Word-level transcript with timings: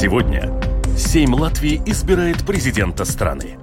Сегодня 0.00 0.48
Сейм 0.96 1.34
Латвии 1.34 1.82
избирает 1.84 2.46
президента 2.46 3.04
страны. 3.04 3.58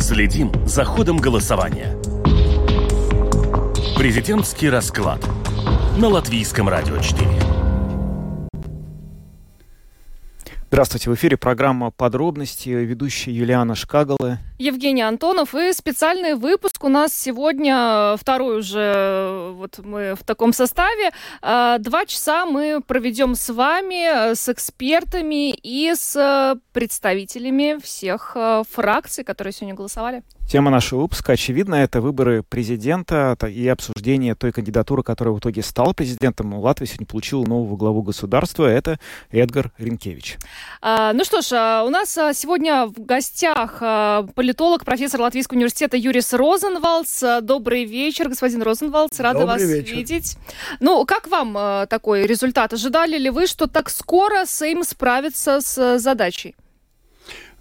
Следим 0.00 0.52
за 0.64 0.84
ходом 0.84 1.16
голосования. 1.16 1.96
Президентский 3.96 4.70
расклад 4.70 5.18
на 5.96 6.06
Латвийском 6.06 6.68
радио 6.68 6.98
4. 6.98 7.47
Здравствуйте, 10.70 11.08
в 11.08 11.14
эфире 11.14 11.38
программа 11.38 11.90
«Подробности», 11.90 12.68
ведущая 12.68 13.32
Юлиана 13.32 13.74
Шкагала. 13.74 14.36
Евгений 14.58 15.00
Антонов 15.00 15.54
и 15.54 15.72
специальный 15.72 16.34
выпуск 16.34 16.84
у 16.84 16.88
нас 16.88 17.14
сегодня, 17.14 18.14
второй 18.18 18.58
уже, 18.58 19.52
вот 19.54 19.78
мы 19.78 20.14
в 20.14 20.24
таком 20.24 20.52
составе. 20.52 21.10
А, 21.40 21.78
два 21.78 22.04
часа 22.04 22.44
мы 22.44 22.82
проведем 22.86 23.34
с 23.34 23.48
вами, 23.48 24.34
с 24.34 24.46
экспертами 24.50 25.52
и 25.52 25.94
с 25.94 26.60
представителями 26.74 27.80
всех 27.82 28.36
фракций, 28.70 29.24
которые 29.24 29.54
сегодня 29.54 29.74
голосовали. 29.74 30.22
Тема 30.48 30.70
нашего 30.70 31.02
выпуска, 31.02 31.32
очевидно, 31.32 31.74
это 31.74 32.00
выборы 32.00 32.42
президента 32.42 33.36
и 33.46 33.68
обсуждение 33.68 34.34
той 34.34 34.50
кандидатуры, 34.50 35.02
которая 35.02 35.34
в 35.34 35.40
итоге 35.40 35.60
стала 35.60 35.92
президентом. 35.92 36.54
Латвия 36.54 36.86
сегодня 36.86 37.06
получила 37.06 37.44
нового 37.44 37.76
главу 37.76 38.00
государства. 38.00 38.64
Это 38.64 38.98
Эдгар 39.30 39.72
Ринкевич. 39.76 40.38
А, 40.80 41.12
ну 41.12 41.24
что 41.24 41.42
ж, 41.42 41.48
а, 41.52 41.84
у 41.84 41.90
нас 41.90 42.16
а, 42.16 42.32
сегодня 42.32 42.86
в 42.86 42.94
гостях 43.04 43.80
политолог, 44.34 44.86
профессор 44.86 45.20
Латвийского 45.20 45.58
университета 45.58 45.98
Юрис 45.98 46.32
Розенвалдс. 46.32 47.42
Добрый 47.42 47.84
вечер, 47.84 48.30
господин 48.30 48.62
Розенвалдс. 48.62 49.20
Рада 49.20 49.40
Добрый 49.40 49.66
вас 49.66 49.70
вечер. 49.70 49.96
видеть. 49.96 50.38
Ну, 50.80 51.04
как 51.04 51.28
вам 51.28 51.86
такой 51.88 52.26
результат? 52.26 52.72
Ожидали 52.72 53.18
ли 53.18 53.28
вы, 53.28 53.48
что 53.48 53.66
так 53.66 53.90
скоро 53.90 54.46
Сейм 54.46 54.82
справится 54.82 55.60
с 55.60 55.98
задачей? 55.98 56.54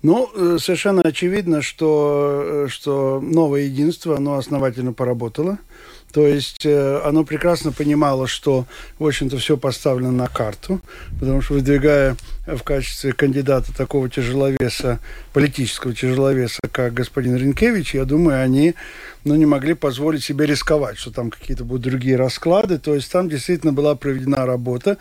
Ну, 0.08 0.31
э, 0.33 0.58
совершенно 0.58 1.02
очевидно, 1.02 1.61
что, 1.61 2.41
э, 2.45 2.67
что 2.69 3.19
новое 3.19 3.63
единство, 3.63 4.16
оно 4.16 4.38
основательно 4.38 4.94
поработало. 4.94 5.58
То 6.14 6.25
есть 6.25 6.66
э, 6.66 7.02
оно 7.03 7.25
прекрасно 7.25 7.73
понимало, 7.73 8.25
что, 8.25 8.67
в 8.99 9.05
общем-то, 9.05 9.38
все 9.38 9.58
поставлено 9.58 10.14
на 10.14 10.27
карту, 10.30 10.80
потому 11.19 11.41
что 11.41 11.55
выдвигая 11.55 12.16
в 12.45 12.64
качестве 12.64 13.11
кандидата 13.11 13.75
такого 13.75 14.09
тяжеловеса, 14.09 15.02
политического 15.33 15.94
тяжеловеса, 15.94 16.61
как 16.71 16.94
господин 16.94 17.36
Ренкевич, 17.36 17.94
я 17.94 18.05
думаю, 18.05 18.42
они 18.42 18.75
ну, 19.28 19.36
не 19.36 19.45
могли 19.45 19.73
позволить 19.73 20.23
себе 20.23 20.45
рисковать, 20.45 20.97
что 20.97 21.11
там 21.11 21.30
какие-то 21.30 21.66
будут 21.66 21.83
другие 21.83 22.16
расклады. 22.16 22.80
То 22.80 22.95
есть 22.95 23.11
там 23.11 23.30
действительно 23.30 23.73
была 23.73 23.95
проведена 23.95 24.45
работа. 24.45 24.97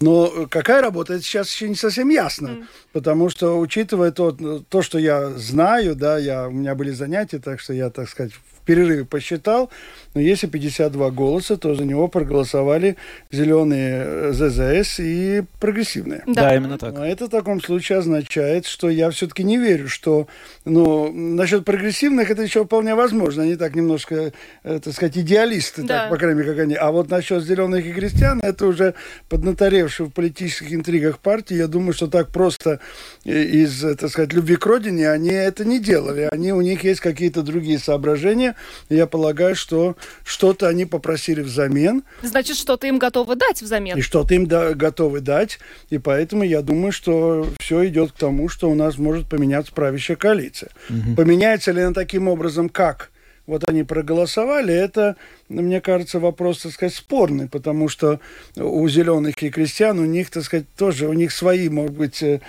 Но 0.00 0.46
какая 0.48 0.82
работа, 0.82 1.14
это 1.14 1.22
сейчас 1.22 1.52
еще 1.52 1.68
не 1.68 1.74
совсем 1.74 2.08
ясно. 2.08 2.48
Mm. 2.48 2.64
Потому 2.92 3.30
что, 3.30 3.58
учитывая 3.58 4.10
то, 4.12 4.32
то, 4.68 4.82
что 4.82 4.98
я 4.98 5.30
знаю, 5.30 5.96
да, 5.96 6.18
я, 6.18 6.48
у 6.48 6.52
меня 6.52 6.74
были 6.74 6.90
занятия, 6.90 7.38
так 7.38 7.60
что 7.60 7.72
я, 7.72 7.90
так 7.90 8.08
сказать, 8.08 8.32
перерыве 8.68 9.06
посчитал, 9.06 9.70
но 10.12 10.20
если 10.20 10.46
52 10.46 11.10
голоса, 11.10 11.56
то 11.56 11.74
за 11.74 11.84
него 11.86 12.06
проголосовали 12.08 12.96
зеленые 13.32 14.04
э, 14.04 14.32
ЗЗС 14.34 15.00
и 15.00 15.42
прогрессивные. 15.58 16.22
Да, 16.26 16.42
да 16.42 16.54
именно 16.54 16.76
так. 16.76 16.98
А 16.98 17.06
это 17.06 17.26
в 17.26 17.30
таком 17.30 17.62
случае 17.62 17.98
означает, 17.98 18.66
что 18.66 18.90
я 18.90 19.08
все-таки 19.08 19.42
не 19.42 19.56
верю, 19.56 19.88
что, 19.88 20.28
ну, 20.66 21.10
насчет 21.10 21.64
прогрессивных 21.64 22.30
это 22.30 22.42
еще 22.42 22.66
вполне 22.66 22.94
возможно. 22.94 23.44
Они 23.44 23.56
так 23.56 23.67
немножко, 23.74 24.32
э, 24.64 24.80
так 24.82 24.94
сказать, 24.94 25.16
идеалисты, 25.18 25.82
да. 25.82 26.02
так, 26.02 26.10
по 26.10 26.16
крайней 26.16 26.40
мере, 26.40 26.52
как 26.52 26.60
они. 26.60 26.74
А 26.74 26.90
вот 26.90 27.10
насчет 27.10 27.42
зеленых 27.44 27.84
и 27.84 27.92
крестьян, 27.92 28.40
это 28.42 28.66
уже 28.66 28.94
поднаторевшие 29.28 30.06
в 30.06 30.10
политических 30.10 30.72
интригах 30.72 31.18
партии. 31.18 31.56
Я 31.56 31.66
думаю, 31.66 31.92
что 31.92 32.06
так 32.06 32.28
просто 32.28 32.80
э, 33.24 33.42
из, 33.42 33.80
так 33.80 34.10
сказать, 34.10 34.32
любви 34.32 34.56
к 34.56 34.66
родине 34.66 35.10
они 35.10 35.30
это 35.30 35.64
не 35.64 35.78
делали. 35.78 36.28
Они, 36.30 36.52
у 36.52 36.60
них 36.60 36.84
есть 36.84 37.00
какие-то 37.00 37.42
другие 37.42 37.78
соображения, 37.78 38.54
я 38.88 39.06
полагаю, 39.06 39.54
что 39.54 39.96
что-то 40.24 40.68
они 40.68 40.84
попросили 40.84 41.42
взамен. 41.42 42.02
Значит, 42.22 42.56
что-то 42.56 42.86
им 42.86 42.98
готовы 42.98 43.36
дать 43.36 43.62
взамен. 43.62 43.98
И 43.98 44.00
что-то 44.00 44.34
им 44.34 44.46
да, 44.46 44.74
готовы 44.74 45.20
дать. 45.20 45.58
И 45.90 45.98
поэтому 45.98 46.42
я 46.42 46.62
думаю, 46.62 46.92
что 46.92 47.46
все 47.60 47.86
идет 47.88 48.12
к 48.12 48.16
тому, 48.16 48.48
что 48.48 48.70
у 48.70 48.74
нас 48.74 48.98
может 48.98 49.26
поменяться 49.28 49.72
правящая 49.72 50.16
коалиция. 50.16 50.70
Угу. 50.90 51.16
Поменяется 51.16 51.72
ли 51.72 51.82
она 51.82 51.94
таким 51.94 52.28
образом, 52.28 52.68
как? 52.68 53.10
Вот 53.48 53.68
они 53.68 53.82
проголосовали, 53.82 54.74
это, 54.74 55.16
мне 55.48 55.80
кажется, 55.80 56.20
вопрос, 56.20 56.58
так 56.58 56.72
сказать, 56.72 56.94
спорный, 56.94 57.48
потому 57.48 57.88
что 57.88 58.20
у 58.56 58.86
зеленых 58.88 59.42
и 59.42 59.48
крестьян, 59.48 59.98
у 59.98 60.04
них, 60.04 60.28
так 60.28 60.44
сказать, 60.44 60.66
тоже, 60.76 61.08
у 61.08 61.14
них 61.14 61.32
свои, 61.32 61.70
может 61.70 61.96
быть, 61.96 62.22
э, 62.22 62.40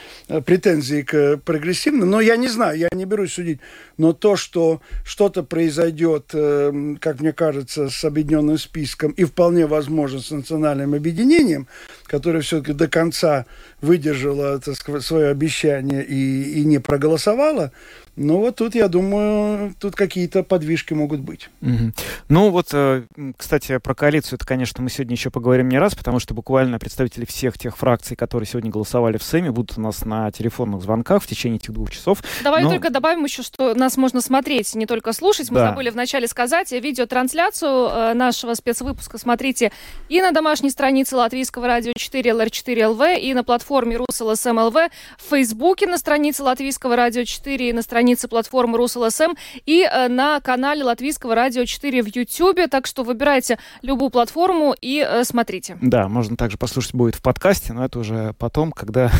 претензии 0.45 1.01
к 1.03 1.37
прогрессивным, 1.37 2.09
но 2.09 2.19
я 2.19 2.35
не 2.35 2.49
знаю, 2.49 2.77
я 2.77 2.89
не 2.91 3.05
берусь 3.05 3.33
судить, 3.33 3.61
но 3.97 4.11
то, 4.11 4.35
что 4.35 4.81
что-то 5.05 5.41
произойдет, 5.41 6.31
э, 6.33 6.95
как 6.99 7.21
мне 7.21 7.31
кажется, 7.31 7.89
с 7.89 8.03
объединенным 8.03 8.57
списком 8.57 9.11
и 9.11 9.23
вполне 9.23 9.67
возможно 9.67 10.19
с 10.19 10.31
национальным 10.31 10.93
объединением, 10.95 11.67
которое 12.07 12.41
все-таки 12.41 12.73
до 12.73 12.89
конца 12.89 13.45
выдержало 13.79 14.59
сказать, 14.59 15.03
свое 15.03 15.29
обещание 15.29 16.03
и, 16.03 16.59
и 16.59 16.65
не 16.65 16.79
проголосовало, 16.79 17.71
ну 18.19 18.39
вот 18.39 18.57
тут, 18.57 18.75
я 18.75 18.89
думаю, 18.89 19.73
тут 19.79 19.95
какие-то 19.95 20.43
подвижки 20.43 20.93
могут 20.93 21.21
быть. 21.21 21.49
Угу. 21.61 21.93
Ну 22.27 22.49
вот, 22.49 22.67
э, 22.73 23.03
кстати, 23.37 23.77
про 23.77 23.95
коалицию, 23.95 24.35
это, 24.35 24.45
конечно, 24.45 24.83
мы 24.83 24.89
сегодня 24.89 25.15
еще 25.15 25.29
поговорим 25.29 25.69
не 25.69 25.79
раз, 25.79 25.95
потому 25.95 26.19
что 26.19 26.33
буквально 26.33 26.79
представители 26.79 27.23
всех 27.23 27.57
тех 27.57 27.77
фракций, 27.77 28.17
которые 28.17 28.45
сегодня 28.45 28.71
голосовали 28.71 29.17
в 29.17 29.23
Сэме, 29.23 29.51
будут 29.51 29.77
у 29.77 29.81
нас 29.81 30.03
на 30.03 30.31
телефонных 30.31 30.81
звонках 30.81 31.23
в 31.23 31.27
течение 31.27 31.57
этих 31.57 31.71
двух 31.73 31.91
часов. 31.91 32.21
Давай 32.43 32.63
Но... 32.63 32.71
только 32.71 32.89
добавим 32.89 33.23
еще, 33.23 33.41
что 33.41 33.73
нас 33.73 33.95
можно 33.95 34.19
смотреть, 34.19 34.75
не 34.75 34.85
только 34.85 35.13
слушать. 35.13 35.49
Мы 35.49 35.55
да. 35.55 35.69
забыли 35.69 35.89
вначале 35.89 36.27
сказать, 36.27 36.71
видеотрансляцию 36.73 37.89
э, 37.89 38.13
нашего 38.13 38.53
спецвыпуска 38.53 39.17
смотрите 39.17 39.71
и 40.09 40.21
на 40.21 40.31
домашней 40.31 40.71
странице 40.71 41.15
Латвийского 41.15 41.67
радио 41.67 41.93
4 41.95 42.31
LR4 42.31 42.95
LV, 42.95 43.19
и 43.19 43.33
на 43.33 43.45
платформе 43.45 43.95
РусЛСМ 43.95 44.59
ЛВ, 44.59 44.75
в 44.75 45.29
Фейсбуке 45.29 45.87
на 45.87 45.97
странице 45.97 46.43
Латвийского 46.43 46.97
радио 46.97 47.23
4 47.23 47.69
и 47.69 47.73
на 47.73 47.81
странице 47.81 48.08
странице 48.09 48.27
платформы 48.27 48.77
РусЛСМ 48.77 49.33
и 49.67 49.83
э, 49.83 50.07
на 50.07 50.39
канале 50.39 50.83
Латвийского 50.83 51.35
радио 51.35 51.65
4 51.65 52.01
в 52.01 52.07
Ютьюбе. 52.07 52.67
Так 52.67 52.87
что 52.87 53.03
выбирайте 53.03 53.59
любую 53.83 54.09
платформу 54.09 54.73
и 54.81 55.05
э, 55.07 55.23
смотрите. 55.23 55.77
Да, 55.79 56.07
можно 56.07 56.35
также 56.35 56.57
послушать 56.57 56.95
будет 56.95 57.15
в 57.15 57.21
подкасте, 57.21 57.73
но 57.73 57.85
это 57.85 57.99
уже 57.99 58.33
потом, 58.39 58.71
когда 58.71 59.11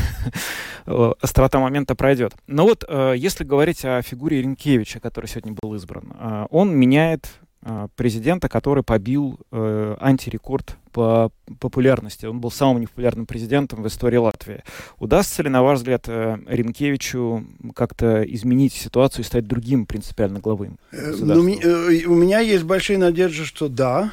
острота 1.22 1.60
момента 1.60 1.94
пройдет. 1.94 2.34
Но 2.48 2.64
вот 2.64 2.84
э, 2.88 3.14
если 3.16 3.44
говорить 3.44 3.86
о 3.86 4.02
фигуре 4.02 4.42
Ренкевича, 4.42 5.00
который 5.00 5.28
сегодня 5.28 5.54
был 5.62 5.76
избран, 5.76 6.48
он 6.50 6.76
меняет 6.76 7.28
президента, 7.96 8.48
который 8.48 8.84
побил 8.84 9.40
э, 9.52 9.96
антирекорд 10.00 10.78
по 10.92 11.32
популярности. 11.60 12.26
Он 12.26 12.40
был 12.40 12.52
самым 12.52 12.82
непопулярным 12.82 13.26
президентом 13.26 13.84
в 13.84 13.88
истории 13.88 14.18
Латвии. 14.18 14.64
Удастся 14.98 15.44
ли, 15.44 15.50
на 15.50 15.62
ваш 15.62 15.80
взгляд, 15.80 16.06
э, 16.08 16.38
Ренкевичу 16.48 17.46
как-то 17.76 18.24
изменить 18.24 18.74
ситуацию 18.74 19.24
и 19.24 19.28
стать 19.28 19.48
другим 19.48 19.86
принципиально 19.86 20.40
главым? 20.40 20.78
Э, 20.92 21.14
ну, 21.20 21.48
э, 21.48 22.06
у 22.06 22.16
меня 22.16 22.40
есть 22.40 22.64
большие 22.64 22.98
надежды, 22.98 23.46
что 23.46 23.68
да. 23.68 24.12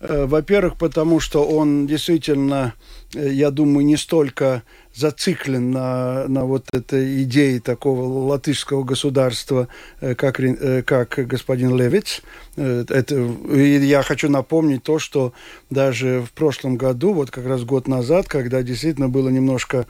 Во-первых, 0.00 0.78
потому 0.78 1.18
что 1.18 1.44
он 1.44 1.88
действительно, 1.88 2.74
я 3.14 3.50
думаю, 3.50 3.84
не 3.84 3.96
столько 3.96 4.62
зациклен 4.98 5.70
на, 5.70 6.26
на 6.26 6.44
вот 6.44 6.66
этой 6.72 7.22
идее 7.22 7.60
такого 7.60 8.02
латышского 8.26 8.82
государства, 8.82 9.68
э, 10.00 10.14
как, 10.14 10.40
э, 10.40 10.82
как 10.82 11.10
господин 11.26 11.76
Левиц. 11.76 12.22
Э, 12.56 12.84
это, 12.88 13.14
и 13.14 13.78
я 13.86 14.02
хочу 14.02 14.28
напомнить 14.28 14.82
то, 14.82 14.98
что 14.98 15.32
даже 15.70 16.24
в 16.26 16.32
прошлом 16.32 16.76
году, 16.76 17.12
вот 17.12 17.30
как 17.30 17.46
раз 17.46 17.62
год 17.62 17.86
назад, 17.86 18.26
когда 18.26 18.62
действительно 18.62 19.08
было 19.08 19.28
немножко 19.28 19.86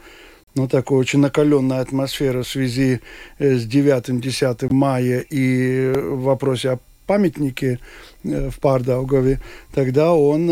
ну, 0.55 0.69
такая 0.69 0.99
очень 0.99 1.21
накаленная 1.21 1.81
атмосфера 1.81 2.43
в 2.43 2.49
связи 2.49 3.01
с 3.39 3.67
9-10 3.67 4.73
мая 4.73 5.21
и 5.21 5.93
в 5.95 6.23
вопросе 6.23 6.71
о 6.73 6.79
памятнике 7.07 7.79
в 8.23 8.61
Пардаугове, 8.61 9.41
тогда 9.73 10.13
он 10.13 10.47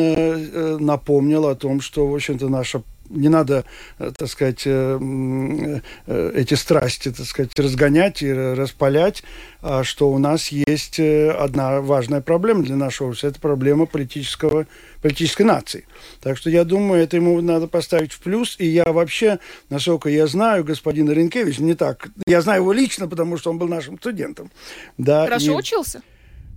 напомнил 0.83 1.47
о 1.47 1.55
том, 1.55 1.81
что, 1.83 2.07
в 2.07 2.15
общем-то, 2.15 2.49
наша 2.49 2.83
не 3.11 3.29
надо, 3.29 3.65
э, 3.99 4.13
так 4.17 4.29
сказать, 4.29 4.63
э, 4.65 5.81
э, 6.07 6.33
эти 6.35 6.55
страсти, 6.55 7.11
так 7.11 7.27
сказать, 7.27 7.59
разгонять 7.59 8.23
и 8.23 8.33
распалять, 8.33 9.23
а 9.63 9.85
что 9.85 10.11
у 10.11 10.19
нас 10.19 10.49
есть 10.49 11.01
одна 11.01 11.81
важная 11.81 12.21
проблема 12.21 12.63
для 12.63 12.77
нашего 12.77 13.09
общества. 13.09 13.29
Это 13.29 13.41
проблема 13.41 13.87
политического, 13.87 14.67
политической 15.03 15.43
нации. 15.43 15.87
Так 16.21 16.39
что 16.39 16.51
я 16.51 16.65
думаю, 16.65 17.03
это 17.03 17.17
ему 17.17 17.41
надо 17.41 17.67
поставить 17.67 18.13
в 18.13 18.21
плюс. 18.21 18.57
И 18.59 18.67
я 18.67 18.85
вообще, 18.85 19.39
насколько 19.71 20.09
я 20.09 20.27
знаю, 20.27 20.65
господина 20.65 21.11
Ренкевич, 21.11 21.59
не 21.59 21.75
так. 21.75 22.09
Я 22.27 22.41
знаю 22.43 22.63
его 22.63 22.73
лично, 22.73 23.09
потому 23.09 23.37
что 23.39 23.51
он 23.51 23.59
был 23.59 23.69
нашим 23.69 23.99
студентом. 23.99 24.51
Да, 24.99 25.25
Хорошо 25.25 25.53
и... 25.53 25.55
учился? 25.57 26.03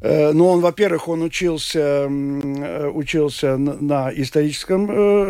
Э, 0.01 0.31
ну, 0.31 0.47
он, 0.47 0.61
во-первых, 0.61 1.07
он 1.07 1.21
учился, 1.23 2.07
учился 2.93 3.57
на 3.57 4.11
историческом, 4.13 4.85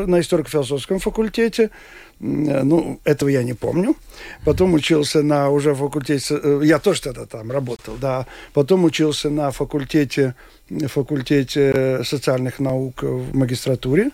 на 0.10 0.20
историко-философском 0.20 1.00
факультете, 1.00 1.70
ну, 2.20 3.00
этого 3.06 3.30
я 3.30 3.44
не 3.44 3.54
помню. 3.54 3.96
Потом 4.44 4.74
учился 4.74 5.24
на 5.24 5.50
уже 5.50 5.74
факультете, 5.74 6.40
я 6.64 6.80
тоже 6.80 7.02
тогда 7.02 7.26
там 7.26 7.50
работал, 7.52 7.96
да. 8.00 8.26
Потом 8.54 8.84
учился 8.84 9.30
на 9.30 9.52
факультете, 9.52 10.36
факультете 10.88 12.04
социальных 12.04 12.60
наук 12.60 13.04
в 13.04 13.36
магистратуре. 13.36 14.12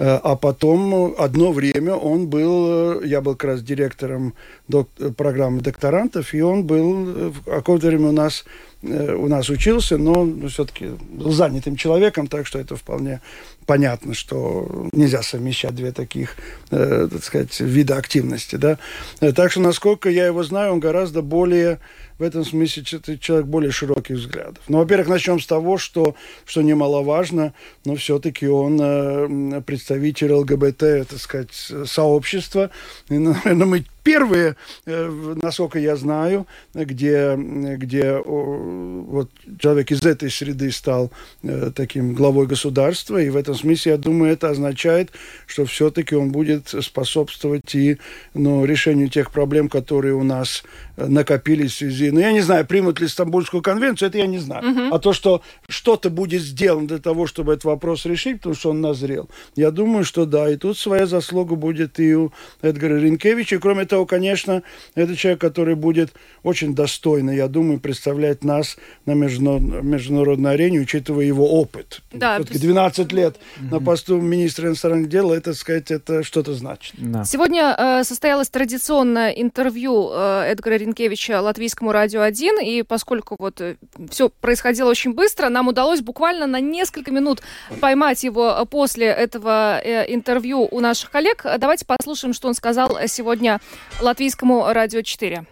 Э, 0.00 0.18
а 0.22 0.34
потом 0.34 1.14
одно 1.18 1.52
время 1.52 1.94
он 1.94 2.28
был, 2.28 3.02
э, 3.02 3.06
я 3.06 3.20
был 3.20 3.34
как 3.36 3.50
раз 3.50 3.62
директором 3.62 4.32
док, 4.66 4.88
программы 5.16 5.60
докторантов, 5.60 6.32
и 6.32 6.40
он 6.40 6.64
был 6.64 7.08
э, 7.08 7.32
какое-то 7.44 7.88
время 7.88 8.08
у 8.08 8.12
нас, 8.12 8.46
у 8.82 9.28
нас 9.28 9.50
учился, 9.50 9.98
но 9.98 10.26
все-таки 10.48 10.86
был 11.12 11.32
занятым 11.32 11.76
человеком, 11.76 12.26
так 12.26 12.46
что 12.46 12.58
это 12.58 12.76
вполне 12.76 13.20
понятно, 13.66 14.14
что 14.14 14.88
нельзя 14.92 15.22
совмещать 15.22 15.74
две 15.74 15.92
таких, 15.92 16.36
э, 16.70 17.08
так 17.10 17.22
сказать, 17.22 17.60
вида 17.60 17.96
активности. 17.98 18.56
Да? 18.56 18.78
Так 19.20 19.50
что, 19.52 19.60
насколько 19.60 20.08
я 20.08 20.26
его 20.26 20.42
знаю, 20.42 20.72
он 20.72 20.80
гораздо 20.80 21.22
более 21.22 21.78
в 22.18 22.22
этом 22.22 22.44
смысле 22.44 22.82
человек 23.18 23.46
более 23.46 23.70
широких 23.70 24.16
взглядов. 24.16 24.62
Ну, 24.68 24.78
во-первых, 24.78 25.08
начнем 25.08 25.40
с 25.40 25.46
того, 25.46 25.78
что, 25.78 26.14
что 26.44 26.60
немаловажно, 26.60 27.54
но 27.86 27.96
все-таки 27.96 28.46
он 28.46 28.78
э, 28.78 29.62
представитель 29.62 30.32
ЛГБТ, 30.32 31.08
так 31.08 31.18
сказать, 31.18 31.54
сообщества. 31.86 32.70
И, 33.08 33.14
наверное, 33.18 33.66
мы 33.66 33.84
первые, 34.02 34.56
э, 34.86 35.34
насколько 35.42 35.78
я 35.78 35.96
знаю, 35.96 36.46
где, 36.74 37.34
где 37.36 38.18
вот 38.24 39.30
человек 39.58 39.90
из 39.90 40.04
этой 40.04 40.30
среды 40.30 40.70
стал 40.70 41.10
э, 41.42 41.70
таким 41.74 42.14
главой 42.14 42.46
государства, 42.46 43.20
и 43.20 43.30
в 43.30 43.36
этом 43.36 43.54
смысле, 43.54 43.92
я 43.92 43.98
думаю, 43.98 44.32
это 44.32 44.50
означает, 44.50 45.10
что 45.46 45.64
все-таки 45.64 46.14
он 46.14 46.30
будет 46.30 46.68
способствовать 46.68 47.74
и 47.74 47.98
ну, 48.34 48.64
решению 48.64 49.08
тех 49.08 49.30
проблем, 49.30 49.68
которые 49.68 50.14
у 50.14 50.22
нас 50.22 50.62
накопились 51.08 51.72
в 51.72 51.76
связи... 51.76 52.10
Ну, 52.10 52.20
я 52.20 52.32
не 52.32 52.40
знаю, 52.40 52.66
примут 52.66 53.00
ли 53.00 53.08
Стамбульскую 53.08 53.62
конвенцию, 53.62 54.08
это 54.08 54.18
я 54.18 54.26
не 54.26 54.38
знаю. 54.38 54.64
Uh-huh. 54.64 54.88
А 54.92 54.98
то, 54.98 55.12
что 55.12 55.42
что-то 55.68 56.10
будет 56.10 56.42
сделано 56.42 56.86
для 56.86 56.98
того, 56.98 57.26
чтобы 57.26 57.52
этот 57.52 57.64
вопрос 57.64 58.06
решить, 58.06 58.38
потому 58.38 58.54
что 58.54 58.70
он 58.70 58.80
назрел, 58.80 59.28
я 59.56 59.70
думаю, 59.70 60.04
что 60.04 60.26
да. 60.26 60.50
И 60.50 60.56
тут 60.56 60.78
своя 60.78 61.06
заслуга 61.06 61.54
будет 61.54 61.98
и 62.00 62.14
у 62.14 62.32
Эдгара 62.62 62.98
Ринкевича. 62.98 63.56
И 63.56 63.58
кроме 63.58 63.86
того, 63.86 64.06
конечно, 64.06 64.62
это 64.94 65.16
человек, 65.16 65.40
который 65.40 65.74
будет 65.74 66.12
очень 66.42 66.74
достойно, 66.74 67.30
я 67.30 67.48
думаю, 67.48 67.80
представлять 67.80 68.44
нас 68.44 68.76
на 69.06 69.12
международной 69.12 70.52
арене, 70.52 70.80
учитывая 70.80 71.24
его 71.24 71.48
опыт. 71.60 72.02
Да, 72.12 72.36
Все-таки 72.36 72.58
12 72.58 73.12
лет 73.12 73.36
uh-huh. 73.36 73.70
на 73.70 73.80
посту 73.80 74.20
министра 74.20 74.68
иностранных 74.68 75.08
дел, 75.08 75.32
это, 75.32 75.54
сказать, 75.54 75.90
это 75.90 76.22
что-то 76.22 76.54
значит. 76.54 76.94
Да. 76.98 77.24
Сегодня 77.24 77.74
э, 77.76 78.04
состоялось 78.04 78.48
традиционное 78.48 79.30
интервью 79.30 80.10
э, 80.12 80.44
Эдгара 80.50 80.74
Ринкевича 80.74 80.89
Ренкевича 80.90 81.40
Латвийскому 81.40 81.92
радио 81.92 82.22
1, 82.22 82.60
и 82.60 82.82
поскольку 82.82 83.36
вот 83.38 83.60
э, 83.60 83.76
все 84.10 84.28
происходило 84.28 84.90
очень 84.90 85.12
быстро, 85.12 85.48
нам 85.48 85.68
удалось 85.68 86.00
буквально 86.00 86.46
на 86.46 86.60
несколько 86.60 87.12
минут 87.12 87.40
поймать 87.80 88.24
его 88.24 88.66
после 88.68 89.06
этого 89.06 89.80
э, 89.80 90.12
интервью 90.12 90.66
у 90.68 90.80
наших 90.80 91.10
коллег. 91.10 91.46
Давайте 91.58 91.86
послушаем, 91.86 92.34
что 92.34 92.48
он 92.48 92.54
сказал 92.54 92.98
сегодня 93.06 93.60
Латвийскому 94.00 94.72
радио 94.72 95.02
4. 95.02 95.44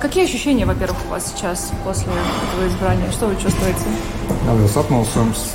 Какие 0.00 0.24
ощущения, 0.24 0.64
во-первых, 0.64 1.04
у 1.06 1.08
вас 1.08 1.32
сейчас 1.32 1.72
после 1.84 2.12
этого 2.12 2.68
избрания? 2.68 3.10
Что 3.10 3.26
вы 3.26 3.34
чувствуете? 3.40 3.80
Liels 4.46 4.76
apmulsums, 4.76 5.54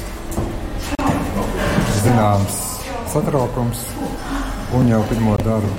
zināms 2.04 2.60
satraukums 3.12 3.88
un 4.74 4.92
jau 4.92 5.04
pirmo 5.10 5.38
darbu 5.38 5.72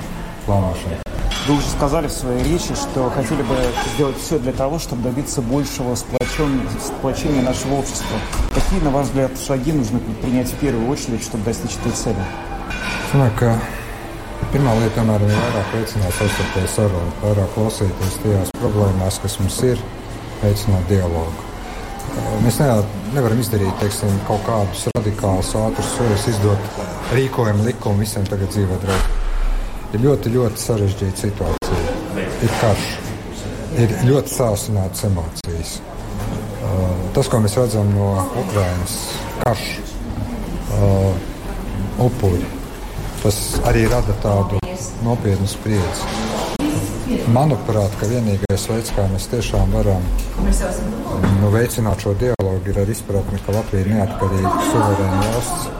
plānošana. 0.45 1.08
Вы 1.49 1.55
уже 1.55 1.67
сказали 1.67 2.05
в 2.05 2.11
своей 2.11 2.43
речи, 2.43 2.75
что 2.75 3.09
хотели 3.09 3.41
бы 3.41 3.55
сделать 3.95 4.15
все 4.19 4.37
для 4.37 4.51
того, 4.51 4.77
чтобы 4.77 5.01
добиться 5.01 5.41
большего 5.41 5.95
сплочения 5.95 7.41
нашего 7.41 7.73
общества. 7.73 8.19
Какие, 8.53 8.79
на 8.81 8.91
ваш 8.91 9.07
взгляд, 9.07 9.31
шаги 9.47 9.71
нужно 9.71 9.97
предпринять 9.97 10.47
в 10.49 10.55
первую 10.57 10.87
очередь, 10.87 11.23
чтобы 11.23 11.45
достичь 11.45 11.75
этой 11.81 11.91
цели? 11.91 12.21
Sanāk, 13.09 13.41
pirmā 14.53 14.75
lieta 14.77 14.99
tomēr 14.99 15.23
ir 15.25 15.33
vairāk 15.33 15.71
veicināt 15.73 16.13
savstarpēju 16.19 16.69
sarunu, 16.69 17.13
vairāk 17.23 17.55
klausīties 17.55 18.19
tajās 18.21 18.51
problēmās, 18.59 19.17
kas 19.23 19.39
mums 19.41 19.57
ir, 19.65 19.81
veicināt 20.43 20.85
dialogu. 20.91 21.47
Mēs 22.45 22.59
ne, 22.61 22.67
nevaram 23.15 23.41
izdarīt 23.41 23.73
teiksim, 23.81 24.13
kaut 24.29 24.45
kādus 24.45 24.85
radikālus, 24.93 25.55
ātrus 25.57 25.95
soļus, 25.95 26.27
izdot 26.35 26.83
rīkojumu, 27.17 27.65
likumu 27.71 28.05
visiem 28.05 28.29
tagad 28.29 28.53
dzīvot 28.53 28.85
draugi 28.85 29.18
ir 29.93 30.03
ļoti, 30.03 30.31
ļoti 30.33 30.61
sarežģīta 30.61 31.23
situācija. 31.23 31.93
Ir 32.45 32.53
karš, 32.59 32.89
ir 33.83 33.95
ļoti 34.09 34.33
sāsinātas 34.33 35.05
emocijas. 35.09 35.79
Uh, 36.59 36.93
tas, 37.15 37.29
ko 37.31 37.39
mēs 37.41 37.57
redzam 37.57 37.89
no 37.95 38.11
Ukrainas, 38.43 38.95
karš, 39.41 39.65
uh, 40.77 41.13
upuri, 42.05 42.45
tas 43.23 43.39
arī 43.69 43.87
rada 43.91 44.15
tādu 44.23 44.59
nopietnu 45.03 45.49
spriedzi. 45.49 46.27
Manuprāt, 47.33 47.93
ka 47.97 48.05
vienīgais 48.09 48.67
veids, 48.69 48.91
kā 48.93 49.07
mēs 49.09 49.25
tiešām 49.31 49.71
varam 49.73 50.03
nu, 51.39 51.49
veicināt 51.53 52.05
šo 52.05 52.13
dialogu, 52.19 52.69
ir 52.69 52.77
ar 52.83 52.91
izpratni, 52.93 53.41
ka 53.45 53.55
Latvija 53.55 53.85
ir 53.85 53.91
neatkarīga, 53.95 54.53
suverēna 54.69 55.23
valsts, 55.25 55.71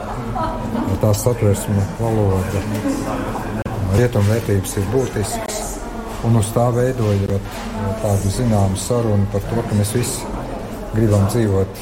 tās 1.04 1.22
satversme, 1.24 1.86
valoda, 2.00 2.64
rietumvērtības 3.96 4.76
ir 4.80 4.88
būtisks. 4.92 5.60
Un 6.28 6.36
uz 6.36 6.50
tā 6.52 6.66
veidojot 6.76 7.54
tādu 8.02 8.32
zināmu 8.34 8.76
sarunu 8.80 9.28
par 9.32 9.44
to, 9.48 9.62
ka 9.68 9.78
mēs 9.78 9.94
visi 9.96 10.26
gribam 10.92 11.24
dzīvot 11.30 11.80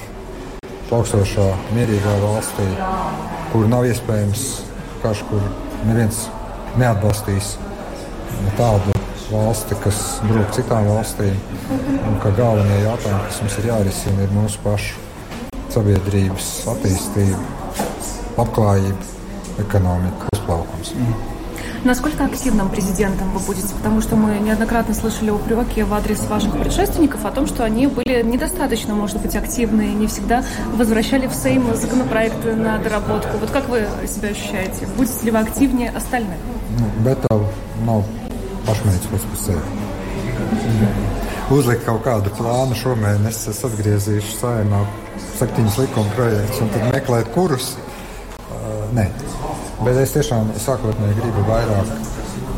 plaukstošā, 0.89 1.47
mierīgā 1.77 2.15
valstī, 2.23 2.69
kur 3.53 3.67
nav 3.69 3.89
iespējams 3.89 4.45
karš, 5.03 5.25
kur 5.31 5.43
neviens 5.89 6.27
neatbalstīs 6.81 7.57
tādu 8.59 8.95
valsti, 9.29 9.77
kas 9.85 10.03
brūk 10.29 10.55
citām 10.57 10.89
valstīm. 10.89 11.37
Un 12.09 12.21
ka 12.23 12.33
galvenie 12.39 12.83
jautājumi, 12.87 13.25
kas 13.27 13.41
mums 13.45 13.59
ir 13.61 13.71
jārisina, 13.73 14.25
ir 14.25 14.37
mūsu 14.37 14.63
pašu 14.65 15.07
sabiedrības 15.75 16.53
attīstība, 16.73 17.43
labklājība, 18.39 19.11
ekonomika, 19.67 20.31
uzplaukums. 20.37 20.95
Mm. 20.97 21.38
Насколько 21.85 22.25
активным 22.25 22.69
президентом 22.69 23.31
вы 23.33 23.41
будете? 23.41 23.75
Потому 23.75 24.01
что 24.01 24.17
мы 24.17 24.39
неоднократно 24.39 24.95
слышали 24.95 25.31
упреки 25.31 25.83
в 25.83 25.95
адрес 25.95 26.21
ваших 26.29 26.59
предшественников 26.59 27.25
о 27.25 27.31
том, 27.31 27.47
что 27.47 27.65
они 27.65 27.87
были 27.87 28.23
недостаточно, 28.23 28.95
может 28.95 29.21
быть, 29.21 29.37
активны, 29.37 29.95
не 29.95 30.07
всегда 30.07 30.45
возвращали 30.75 31.27
в 31.27 31.35
Сейм 31.35 31.75
законопроекты 31.75 32.55
на 32.55 32.79
доработку. 32.79 33.37
Вот 33.39 33.51
как 33.51 33.69
вы 33.69 33.87
себя 34.07 34.31
ощущаете? 34.31 34.87
Будете 34.97 35.25
ли 35.25 35.31
вы 35.31 35.39
активнее 35.39 35.91
остальных? 35.91 36.39
Tā 37.29 37.39
nav 37.87 38.05
pašmērķis 38.67 39.11
pats 39.13 39.27
par 39.31 39.39
sevi. 39.43 39.63
Uzlikt 41.55 41.85
kaut 41.87 42.03
kādu 42.05 42.33
plānu 42.37 42.77
šomēnes, 42.77 43.41
es 43.53 43.61
atgriezīšu 43.65 44.35
saimā 44.37 44.83
septiņus 45.39 45.79
likuma 45.81 46.13
projektus 46.17 46.61
un 46.65 46.73
tad 46.75 46.89
meklēt 46.93 47.31
kurus. 47.35 47.71
Uh, 48.49 48.85
nē, 48.97 49.07
Bet 49.79 49.99
es 50.03 50.11
tiešām 50.17 50.49
sākotnēji 50.59 51.21
gribu 51.21 51.45
vairāk 51.47 51.91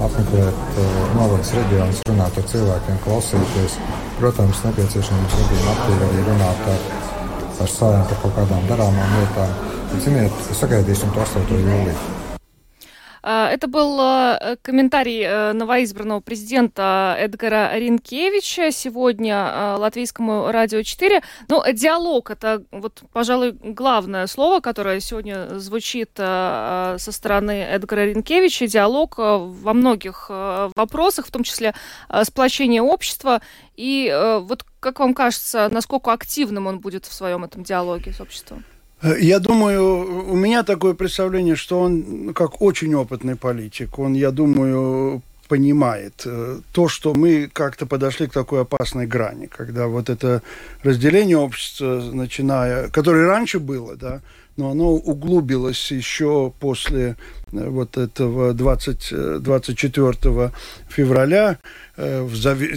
apmeklēt 0.06 0.78
uh, 0.80 0.94
novadas 1.18 1.50
reģionus, 1.52 2.00
runāt 2.08 2.38
ar 2.40 2.46
cilvēkiem, 2.52 3.02
klausīties. 3.04 3.76
Protams, 4.20 4.62
nepieciešams 4.64 5.36
gadījumā 5.42 5.74
aktīvi 5.74 6.08
arī 6.08 6.24
runāt 6.30 6.64
ar, 6.72 6.88
ar 7.66 7.74
saviem 7.74 8.08
par 8.08 8.24
kaut 8.24 8.34
kādām 8.40 8.66
darāmām 8.72 9.14
lietām. 9.18 9.54
Ziniet, 10.00 10.42
sagaidīsim 10.62 11.12
to 11.12 11.24
8. 11.26 11.54
jūliju. 11.60 12.29
А, 13.22 13.48
это 13.50 13.66
был 13.66 13.98
э, 14.00 14.56
комментарий 14.62 15.22
э, 15.22 15.52
новоизбранного 15.52 16.20
президента 16.20 17.16
Эдгара 17.18 17.76
Ринкевича 17.76 18.70
сегодня 18.70 19.34
э, 19.34 19.76
латвийскому 19.76 20.50
радио 20.50 20.82
4. 20.82 21.22
Ну, 21.48 21.62
диалог— 21.72 22.30
это, 22.32 22.64
вот, 22.70 23.02
пожалуй, 23.12 23.52
главное 23.52 24.26
слово, 24.26 24.60
которое 24.60 25.00
сегодня 25.00 25.58
звучит 25.58 26.10
со 26.16 26.96
стороны 26.98 27.62
Эдгара 27.62 28.06
Ринкевича. 28.06 28.66
Диалог 28.66 29.18
во 29.18 29.72
многих 29.74 30.30
вопросах, 30.30 31.26
в 31.26 31.30
том 31.30 31.42
числе 31.42 31.74
сплочение 32.22 32.82
общества. 32.82 33.40
И 33.76 34.12
вот 34.42 34.64
как 34.80 35.00
вам 35.00 35.14
кажется, 35.14 35.68
насколько 35.70 36.12
активным 36.12 36.66
он 36.66 36.80
будет 36.80 37.06
в 37.06 37.12
своем 37.12 37.44
этом 37.44 37.62
диалоге 37.62 38.12
с 38.12 38.20
обществом? 38.20 38.64
Я 39.02 39.38
думаю, 39.38 40.30
у 40.30 40.36
меня 40.36 40.62
такое 40.62 40.94
представление, 40.94 41.56
что 41.56 41.80
он 41.80 42.34
как 42.34 42.60
очень 42.60 42.94
опытный 42.94 43.36
политик. 43.36 43.98
Он, 43.98 44.12
я 44.12 44.30
думаю, 44.30 45.22
понимает 45.48 46.26
то, 46.72 46.88
что 46.88 47.14
мы 47.14 47.50
как-то 47.52 47.86
подошли 47.86 48.26
к 48.26 48.32
такой 48.32 48.60
опасной 48.60 49.06
грани, 49.06 49.46
когда 49.46 49.86
вот 49.86 50.10
это 50.10 50.42
разделение 50.82 51.38
общества, 51.38 52.02
начиная, 52.12 52.88
которое 52.88 53.26
раньше 53.26 53.58
было, 53.58 53.96
да, 53.96 54.20
но 54.56 54.70
оно 54.70 54.92
углубилось 54.92 55.90
еще 55.90 56.52
после 56.60 57.00
э, 57.00 57.14
вот 57.52 57.96
этого 57.96 58.54
20, 58.54 59.42
24 59.42 60.14
э, 60.24 60.50
февраля 60.88 61.58
э, 61.96 62.26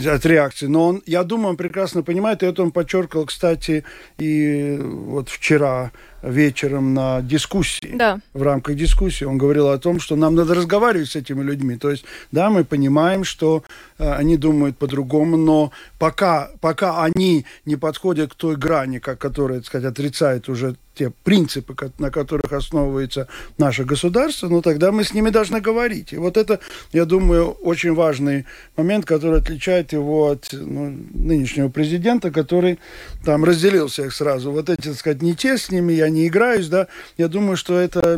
от 0.08 0.25
реакции. 0.25 0.68
Но 0.68 0.88
он, 0.88 1.03
я 1.06 1.24
думаю, 1.24 1.50
он 1.50 1.58
прекрасно 1.58 2.03
понимает, 2.03 2.44
и 2.44 2.46
это 2.46 2.63
он 2.63 2.72
подчеркивал, 2.72 3.25
кстати, 3.25 3.84
и 4.18 4.77
вот 4.82 5.30
вчера 5.30 5.92
вечером 6.24 6.94
на 6.94 7.22
дискуссии, 7.22 7.92
да. 7.96 8.20
в 8.34 8.42
рамках 8.42 8.75
дискуссии. 8.75 9.25
Он 9.25 9.38
говорил 9.38 9.70
о 9.70 9.77
том, 9.77 10.00
что 10.00 10.15
нам 10.15 10.36
надо 10.36 10.56
разговаривать 10.56 11.10
с 11.10 11.15
этими 11.15 11.44
людьми. 11.44 11.77
То 11.77 11.92
есть, 11.92 12.06
да, 12.32 12.50
мы 12.50 12.63
понимаем, 12.63 13.24
что 13.24 13.63
э, 14.00 14.12
они 14.13 14.38
думают 14.38 14.77
по-другому, 14.77 15.38
но 15.38 15.72
пока, 16.00 16.50
пока 16.62 17.03
они 17.03 17.46
не 17.65 17.75
подходят 17.75 18.32
к 18.32 18.36
той 18.36 18.56
грани, 18.56 19.00
как, 19.00 19.20
которая, 19.20 19.60
так 19.60 19.68
сказать, 19.68 19.92
отрицает 19.92 20.50
уже 20.50 20.75
те 20.96 21.12
принципы, 21.24 21.75
на 21.98 22.12
которых 22.12 22.53
основывается 22.53 23.27
наше 23.58 23.84
государство, 23.84 24.48
ну 24.48 24.62
тогда 24.63 24.91
мы 24.91 25.03
с 25.03 25.13
ними 25.13 25.29
должны 25.29 25.62
говорить. 25.62 26.13
И 26.13 26.17
вот 26.17 26.38
это, 26.38 26.60
я 26.91 27.05
думаю, 27.05 27.51
очень 27.51 27.93
важный 27.93 28.46
момент, 28.75 29.05
который 29.05 29.39
отличает 29.39 29.93
его 29.93 30.29
от 30.29 30.50
ну, 30.51 30.98
нынешнего 31.13 31.70
президента, 31.70 32.32
который 32.32 32.79
там 33.24 33.43
разделил 33.43 33.88
всех 33.88 34.13
сразу. 34.13 34.51
Вот 34.51 34.70
эти, 34.70 34.88
так 34.88 34.96
сказать, 34.96 35.22
не 35.22 35.36
те 35.36 35.58
с 35.58 35.70
ними, 35.70 35.93
я 35.93 36.10
не 36.10 36.27
играюсь, 36.27 36.67
да, 36.67 36.88
я 37.17 37.27
думаю, 37.27 37.58
что 37.58 37.77
это 37.77 38.17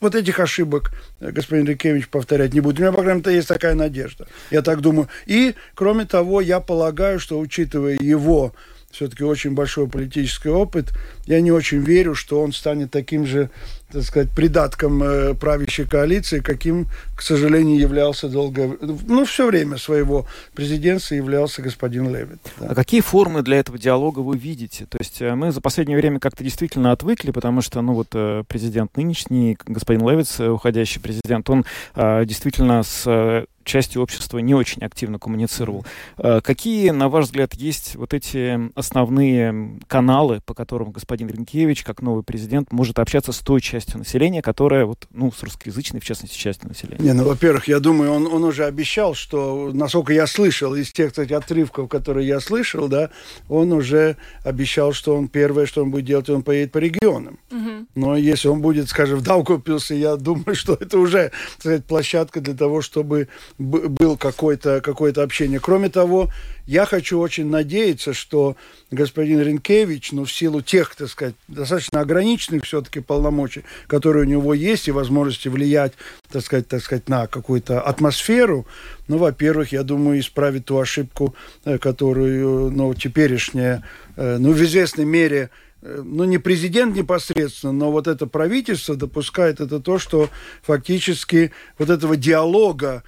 вот 0.00 0.14
этих 0.14 0.40
ошибок 0.40 0.92
господин 1.20 1.66
Рикевич 1.66 2.08
повторять 2.08 2.54
не 2.54 2.60
будет. 2.60 2.78
У 2.78 2.82
меня, 2.82 2.92
по 2.92 3.02
крайней 3.02 3.22
мере, 3.22 3.36
есть 3.36 3.48
такая 3.48 3.74
надежда. 3.74 4.26
Я 4.50 4.62
так 4.62 4.80
думаю. 4.80 5.08
И, 5.26 5.54
кроме 5.74 6.04
того, 6.04 6.40
я 6.40 6.60
полагаю, 6.60 7.18
что, 7.18 7.38
учитывая 7.38 7.96
его 8.00 8.52
все-таки 8.90 9.22
очень 9.22 9.52
большой 9.52 9.88
политический 9.88 10.48
опыт. 10.48 10.92
Я 11.26 11.40
не 11.40 11.52
очень 11.52 11.78
верю, 11.78 12.14
что 12.14 12.40
он 12.40 12.52
станет 12.52 12.90
таким 12.90 13.26
же, 13.26 13.50
так 13.92 14.02
сказать, 14.02 14.30
придатком 14.30 15.02
э, 15.02 15.34
правящей 15.34 15.86
коалиции, 15.86 16.40
каким, 16.40 16.88
к 17.16 17.22
сожалению, 17.22 17.78
являлся 17.78 18.28
долгое, 18.28 18.76
ну, 18.80 19.24
все 19.24 19.46
время 19.46 19.78
своего 19.78 20.26
президентства 20.54 21.14
являлся 21.14 21.62
господин 21.62 22.14
Левит. 22.14 22.38
Да. 22.58 22.68
А 22.68 22.74
какие 22.74 23.00
формы 23.00 23.42
для 23.42 23.58
этого 23.58 23.78
диалога 23.78 24.20
вы 24.20 24.36
видите? 24.36 24.86
То 24.86 24.98
есть 24.98 25.22
э, 25.22 25.34
мы 25.34 25.52
за 25.52 25.60
последнее 25.60 25.96
время 25.96 26.20
как-то 26.20 26.44
действительно 26.44 26.92
отвыкли, 26.92 27.30
потому 27.30 27.62
что, 27.62 27.80
ну, 27.80 27.94
вот 27.94 28.08
э, 28.12 28.44
президент 28.46 28.96
нынешний, 28.96 29.56
господин 29.66 30.06
Левиц, 30.08 30.38
уходящий 30.40 31.00
президент, 31.00 31.48
он 31.50 31.64
действительно 31.96 32.82
с 32.82 33.46
частью 33.68 34.02
общества 34.02 34.38
не 34.38 34.54
очень 34.54 34.82
активно 34.82 35.18
коммуницировал. 35.18 35.86
Э, 36.16 36.40
какие, 36.42 36.90
на 36.90 37.08
ваш 37.08 37.26
взгляд, 37.26 37.54
есть 37.54 37.94
вот 37.94 38.14
эти 38.14 38.58
основные 38.76 39.78
каналы, 39.86 40.40
по 40.44 40.54
которым 40.54 40.90
господин 40.90 41.28
Ренкевич, 41.28 41.84
как 41.84 42.02
новый 42.02 42.24
президент, 42.24 42.72
может 42.72 42.98
общаться 42.98 43.32
с 43.32 43.38
той 43.38 43.60
частью 43.60 43.98
населения, 43.98 44.42
которая, 44.42 44.86
вот, 44.86 45.06
ну, 45.12 45.30
с 45.30 45.42
русскоязычной, 45.42 46.00
в 46.00 46.04
частности, 46.04 46.36
частью 46.36 46.68
населения? 46.68 47.04
Не, 47.04 47.12
ну, 47.12 47.24
во-первых, 47.24 47.68
я 47.68 47.78
думаю, 47.78 48.12
он, 48.12 48.26
он 48.26 48.42
уже 48.44 48.64
обещал, 48.64 49.14
что, 49.14 49.70
насколько 49.72 50.12
я 50.12 50.26
слышал, 50.26 50.74
из 50.74 50.90
тех, 50.90 51.10
кстати, 51.10 51.32
отрывков, 51.32 51.88
которые 51.88 52.26
я 52.26 52.40
слышал, 52.40 52.88
да, 52.88 53.10
он 53.48 53.72
уже 53.72 54.16
обещал, 54.44 54.92
что 54.92 55.14
он 55.14 55.28
первое, 55.28 55.66
что 55.66 55.82
он 55.82 55.90
будет 55.90 56.06
делать, 56.06 56.28
он 56.30 56.42
поедет 56.42 56.72
по 56.72 56.78
регионам. 56.78 57.38
Угу. 57.50 57.86
Но 57.94 58.16
если 58.16 58.48
он 58.48 58.60
будет, 58.60 58.88
скажем, 58.88 59.18
в 59.18 59.22
Даугавпилсе, 59.22 59.98
я 59.98 60.16
думаю, 60.16 60.54
что 60.54 60.74
это 60.74 60.98
уже, 60.98 61.30
сказать, 61.58 61.84
площадка 61.84 62.40
для 62.40 62.54
того, 62.54 62.80
чтобы 62.80 63.28
был 63.58 64.16
какое-то 64.16 64.80
какое 64.80 65.12
общение. 65.12 65.58
Кроме 65.58 65.88
того, 65.88 66.30
я 66.66 66.84
хочу 66.84 67.18
очень 67.18 67.48
надеяться, 67.48 68.12
что 68.12 68.56
господин 68.90 69.40
Ренкевич, 69.40 70.12
ну, 70.12 70.24
в 70.24 70.32
силу 70.32 70.62
тех, 70.62 70.94
так 70.94 71.08
сказать, 71.08 71.34
достаточно 71.48 72.00
ограниченных 72.00 72.64
все-таки 72.64 73.00
полномочий, 73.00 73.64
которые 73.86 74.26
у 74.26 74.28
него 74.28 74.54
есть, 74.54 74.86
и 74.86 74.92
возможности 74.92 75.48
влиять, 75.48 75.94
так 76.30 76.44
сказать, 76.44 76.68
так 76.68 76.82
сказать, 76.82 77.08
на 77.08 77.26
какую-то 77.26 77.80
атмосферу, 77.80 78.66
ну, 79.08 79.18
во-первых, 79.18 79.72
я 79.72 79.82
думаю, 79.82 80.20
исправить 80.20 80.66
ту 80.66 80.78
ошибку, 80.78 81.34
э, 81.64 81.78
которую, 81.78 82.70
ну, 82.70 82.94
теперешняя, 82.94 83.82
э, 84.16 84.36
ну, 84.38 84.52
в 84.52 84.62
известной 84.62 85.04
мере, 85.04 85.50
э, 85.82 86.02
ну, 86.04 86.24
не 86.24 86.38
президент 86.38 86.94
непосредственно, 86.94 87.72
но 87.72 87.90
вот 87.90 88.06
это 88.06 88.26
правительство 88.26 88.94
допускает 88.94 89.60
это 89.60 89.80
то, 89.80 89.98
что 89.98 90.28
фактически 90.62 91.50
вот 91.78 91.90
этого 91.90 92.16
диалога 92.16 93.02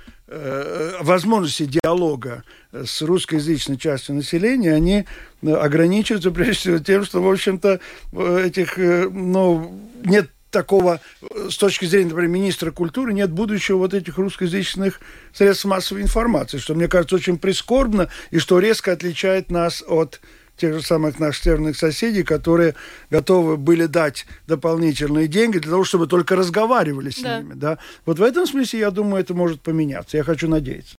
возможности 1.00 1.64
диалога 1.64 2.44
с 2.72 3.02
русскоязычной 3.02 3.76
частью 3.76 4.14
населения, 4.14 4.72
они 4.75 5.04
э, 5.42 5.52
ограничиваются 5.52 6.30
прежде 6.30 6.54
всего 6.54 6.78
тем, 6.78 7.04
что, 7.04 7.20
в 7.20 7.30
общем-то, 7.30 7.80
этих, 8.12 8.78
э, 8.78 9.08
ну, 9.10 9.80
нет 10.04 10.30
такого, 10.50 11.00
с 11.49 11.56
точки 11.56 11.84
зрения, 11.84 12.10
например, 12.10 12.30
министра 12.30 12.70
культуры, 12.70 13.12
нет 13.12 13.30
будущего 13.30 13.78
вот 13.78 13.94
этих 13.94 14.18
русскоязычных 14.18 15.00
средств 15.32 15.64
массовой 15.64 16.02
информации, 16.02 16.58
что, 16.58 16.75
мне 16.75 16.88
кажется, 16.88 17.16
очень 17.16 17.38
прискорбно 17.38 18.08
и 18.30 18.38
что 18.38 18.58
резко 18.58 18.92
отличает 18.92 19.50
нас 19.50 19.82
от 19.87 20.20
тех 20.61 20.75
же 20.75 20.83
самых 20.83 21.19
наших 21.19 21.43
северных 21.43 21.76
соседей, 21.76 22.23
которые 22.23 22.75
готовы 23.11 23.57
были 23.57 23.87
дать 23.87 24.26
дополнительные 24.47 25.26
деньги 25.26 25.59
для 25.59 25.71
того, 25.71 25.85
чтобы 25.85 26.07
только 26.07 26.37
разговаривали 26.37 27.11
с 27.11 27.21
да. 27.21 27.38
ними. 27.38 27.55
Да? 27.55 27.79
Вот 28.07 28.19
в 28.19 28.23
этом 28.23 28.47
смысле, 28.47 28.81
я 28.81 28.90
думаю, 28.90 29.23
это 29.23 29.35
может 29.35 29.62
поменяться. 29.62 30.17
Я 30.17 30.23
хочу 30.23 30.49
надеяться. 30.49 30.97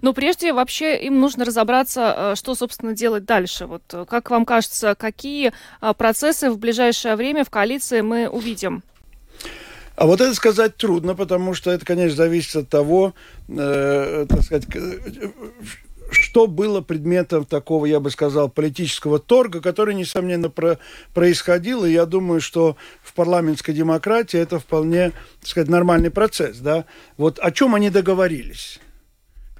Но 0.00 0.12
прежде 0.12 0.52
вообще 0.52 0.96
им 1.04 1.20
нужно 1.20 1.44
разобраться, 1.44 2.14
э, 2.16 2.34
что, 2.36 2.54
собственно, 2.54 2.94
делать 2.94 3.24
дальше. 3.24 3.66
Вот 3.66 3.82
э, 3.92 4.04
как 4.08 4.30
вам 4.30 4.46
кажется, 4.46 4.94
какие 4.94 5.52
э, 5.80 5.92
процессы 5.96 6.50
в 6.50 6.58
ближайшее 6.58 7.16
время 7.16 7.44
в 7.44 7.50
коалиции 7.50 8.00
мы 8.00 8.28
увидим? 8.28 8.82
А 9.96 10.06
вот 10.06 10.20
это 10.20 10.34
сказать 10.34 10.76
трудно, 10.76 11.14
потому 11.14 11.54
что 11.54 11.70
это, 11.70 11.84
конечно, 11.84 12.16
зависит 12.16 12.56
от 12.56 12.68
того, 12.68 13.14
э, 13.48 14.26
так 14.28 14.42
сказать, 14.42 14.66
что 16.10 16.46
было 16.46 16.80
предметом 16.80 17.44
такого, 17.44 17.86
я 17.86 18.00
бы 18.00 18.10
сказал, 18.10 18.48
политического 18.48 19.18
торга, 19.18 19.60
который, 19.60 19.94
несомненно, 19.94 20.50
про 20.50 20.78
происходил, 21.12 21.84
и 21.84 21.92
я 21.92 22.06
думаю, 22.06 22.40
что 22.40 22.76
в 23.02 23.14
парламентской 23.14 23.72
демократии 23.72 24.38
это 24.38 24.58
вполне, 24.58 25.12
так 25.40 25.48
сказать, 25.48 25.68
нормальный 25.68 26.10
процесс, 26.10 26.58
да. 26.58 26.84
Вот 27.16 27.38
о 27.38 27.50
чем 27.50 27.74
они 27.74 27.90
договорились? 27.90 28.80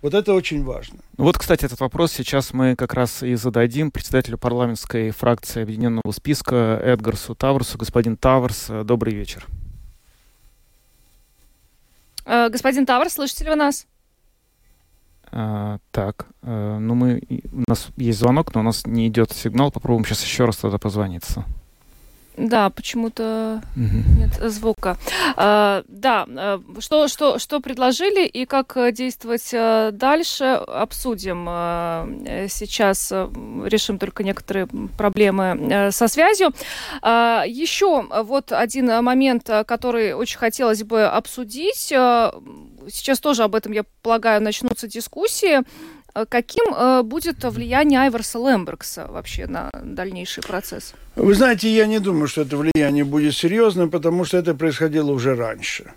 Вот 0.02 0.12
это 0.12 0.34
очень 0.34 0.62
важно. 0.64 0.98
Вот, 1.16 1.38
кстати, 1.38 1.64
этот 1.64 1.80
вопрос 1.80 2.12
сейчас 2.12 2.52
мы 2.52 2.76
как 2.76 2.92
раз 2.92 3.22
и 3.22 3.36
зададим 3.36 3.90
председателю 3.90 4.36
парламентской 4.36 5.10
фракции 5.12 5.62
Объединенного 5.62 6.12
списка 6.12 6.78
Эдгарсу 6.84 7.34
Таврсу. 7.34 7.78
Господин 7.78 8.18
Таврс, 8.18 8.66
добрый 8.84 9.14
вечер. 9.14 9.46
Э, 12.26 12.50
господин 12.50 12.84
Таврс, 12.84 13.14
слышите 13.14 13.44
ли 13.44 13.50
вы 13.50 13.56
нас? 13.56 13.86
А, 15.36 15.78
так, 15.90 16.26
а, 16.42 16.78
ну 16.78 16.94
мы, 16.94 17.20
у 17.52 17.68
нас 17.68 17.88
есть 17.96 18.20
звонок, 18.20 18.54
но 18.54 18.60
у 18.60 18.62
нас 18.62 18.86
не 18.86 19.08
идет 19.08 19.32
сигнал. 19.32 19.72
Попробуем 19.72 20.04
сейчас 20.04 20.22
еще 20.22 20.44
раз 20.44 20.56
тогда 20.58 20.78
позвониться. 20.78 21.44
Да, 22.36 22.70
почему-то 22.70 23.62
угу. 23.76 24.18
нет 24.18 24.34
звука. 24.50 24.96
А, 25.36 25.84
да, 25.86 26.26
а, 26.28 26.60
что, 26.80 27.06
что, 27.06 27.38
что 27.38 27.60
предложили 27.60 28.26
и 28.26 28.44
как 28.44 28.76
действовать 28.92 29.50
а, 29.54 29.92
дальше, 29.92 30.44
обсудим. 30.44 31.44
Сейчас 32.48 33.12
решим 33.12 33.98
только 33.98 34.24
некоторые 34.24 34.66
проблемы 34.66 35.90
со 35.92 36.08
связью. 36.08 36.52
А, 37.02 37.44
еще 37.46 38.02
вот 38.02 38.52
один 38.52 38.86
момент, 39.02 39.48
который 39.66 40.14
очень 40.14 40.38
хотелось 40.38 40.82
бы 40.82 41.04
обсудить. 41.04 41.92
Сейчас 42.90 43.20
тоже 43.20 43.42
об 43.42 43.54
этом, 43.54 43.72
я 43.72 43.84
полагаю, 44.02 44.42
начнутся 44.42 44.86
дискуссии. 44.88 45.60
Э, 46.14 46.26
каким 46.28 46.64
э, 46.74 47.02
будет 47.02 47.44
влияние 47.44 48.00
Айверса 48.00 48.38
Лембергса 48.38 49.06
вообще 49.08 49.46
на 49.46 49.70
дальнейший 49.82 50.42
процесс? 50.42 50.94
Вы 51.16 51.34
знаете, 51.34 51.68
я 51.68 51.86
не 51.86 51.98
думаю, 51.98 52.28
что 52.28 52.42
это 52.42 52.56
влияние 52.56 53.04
будет 53.04 53.34
серьезным, 53.34 53.90
потому 53.90 54.24
что 54.24 54.38
это 54.38 54.54
происходило 54.54 55.12
уже 55.12 55.34
раньше. 55.34 55.92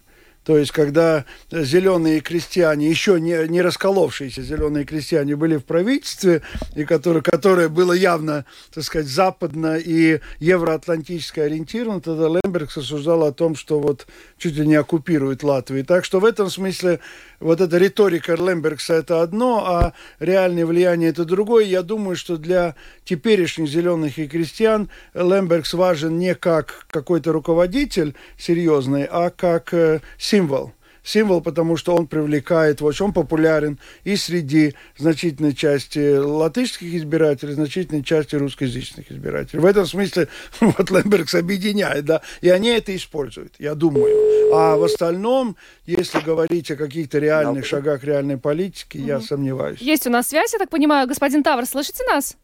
То 0.47 0.57
есть, 0.57 0.71
когда 0.71 1.25
зеленые 1.51 2.21
крестьяне, 2.21 2.89
еще 2.89 3.19
не, 3.19 3.49
не 3.49 3.61
расколовшиеся 3.61 4.41
зеленые 4.41 4.85
крестьяне 4.85 5.35
были 5.35 5.57
в 5.57 5.65
правительстве, 5.65 6.41
и 6.73 6.85
которые, 6.85 7.21
которое 7.21 7.67
было 7.67 7.91
явно, 7.91 8.45
так 8.73 8.85
сказать, 8.85 9.07
западно 9.07 9.75
и 9.75 10.21
евроатлантически 10.39 11.41
ориентировано, 11.41 11.99
тогда 11.99 12.29
Лембергс 12.29 12.77
осуждал 12.77 13.25
о 13.25 13.33
том, 13.33 13.57
что 13.57 13.81
вот 13.81 14.07
чуть 14.37 14.55
ли 14.55 14.65
не 14.65 14.75
оккупирует 14.75 15.43
Латвию. 15.43 15.83
Так 15.83 16.05
что 16.05 16.21
в 16.21 16.25
этом 16.25 16.49
смысле 16.49 17.01
вот 17.41 17.59
эта 17.59 17.77
риторика 17.77 18.35
Лембергса 18.35 18.93
это 18.93 19.21
одно, 19.21 19.65
а 19.67 19.93
реальное 20.19 20.65
влияние 20.65 21.09
это 21.09 21.25
другое. 21.25 21.65
Я 21.65 21.83
думаю, 21.83 22.15
что 22.15 22.37
для 22.37 22.75
теперешних 23.03 23.67
зеленых 23.67 24.17
и 24.17 24.27
крестьян 24.29 24.89
Лембергс 25.13 25.73
важен 25.73 26.17
не 26.17 26.35
как 26.35 26.85
какой-то 26.89 27.33
руководитель 27.33 28.15
серьезный, 28.37 29.05
а 29.09 29.29
как 29.29 29.73
э, 29.73 29.99
символ 30.37 30.73
символ, 31.07 31.41
потому 31.41 31.77
что 31.77 31.95
он 31.95 32.05
привлекает, 32.05 32.81
вот 32.81 32.99
он 33.01 33.13
популярен 33.13 33.79
и 34.03 34.17
среди 34.17 34.75
значительной 34.97 35.53
части 35.53 36.17
латышских 36.17 36.93
избирателей, 36.93 37.53
значительной 37.53 38.03
части 38.03 38.35
русскоязычных 38.35 39.09
избирателей. 39.09 39.61
В 39.61 39.65
этом 39.65 39.85
смысле 39.85 40.27
вот 40.59 40.91
Лембергс 40.91 41.35
объединяет, 41.35 42.05
да, 42.05 42.21
и 42.41 42.49
они 42.49 42.69
это 42.69 42.93
используют, 42.93 43.53
я 43.57 43.73
думаю. 43.73 44.53
А 44.53 44.75
в 44.75 44.83
остальном, 44.83 45.55
если 45.85 46.19
говорить 46.19 46.69
о 46.71 46.75
каких-то 46.75 47.19
реальных 47.19 47.65
шагах 47.65 48.03
реальной 48.03 48.37
политики, 48.37 48.97
я 48.97 49.21
сомневаюсь. 49.21 49.79
Есть 49.79 50.07
у 50.07 50.09
нас 50.09 50.27
связь, 50.27 50.51
я 50.51 50.59
так 50.59 50.69
понимаю. 50.69 51.07
Господин 51.07 51.41
Тавр, 51.41 51.65
слышите 51.65 52.03
нас? 52.11 52.35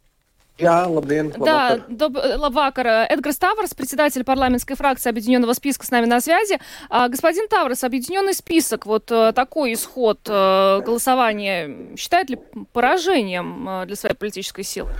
Jā, 0.58 0.88
labdien! 0.90 1.30
Да, 1.38 1.78
доб... 1.88 2.16
Лавакар. 2.16 3.06
Эдгар 3.08 3.32
Ставрос, 3.32 3.74
председатель 3.74 4.24
парламентской 4.24 4.74
фракции 4.74 5.08
Объединенного 5.08 5.52
списка, 5.52 5.86
с 5.86 5.90
нами 5.92 6.06
на 6.06 6.20
связи. 6.20 6.58
А, 6.90 7.08
господин 7.08 7.46
Таврос, 7.46 7.84
Объединенный 7.84 8.34
список, 8.34 8.84
вот 8.84 9.10
э, 9.12 9.32
такой 9.32 9.74
исход 9.74 10.18
э, 10.26 10.80
голосования, 10.84 11.94
считает 11.96 12.30
ли 12.30 12.40
поражением 12.72 13.68
э, 13.68 13.86
для 13.86 13.94
своей 13.94 14.16
политической 14.16 14.64
силы? 14.64 14.90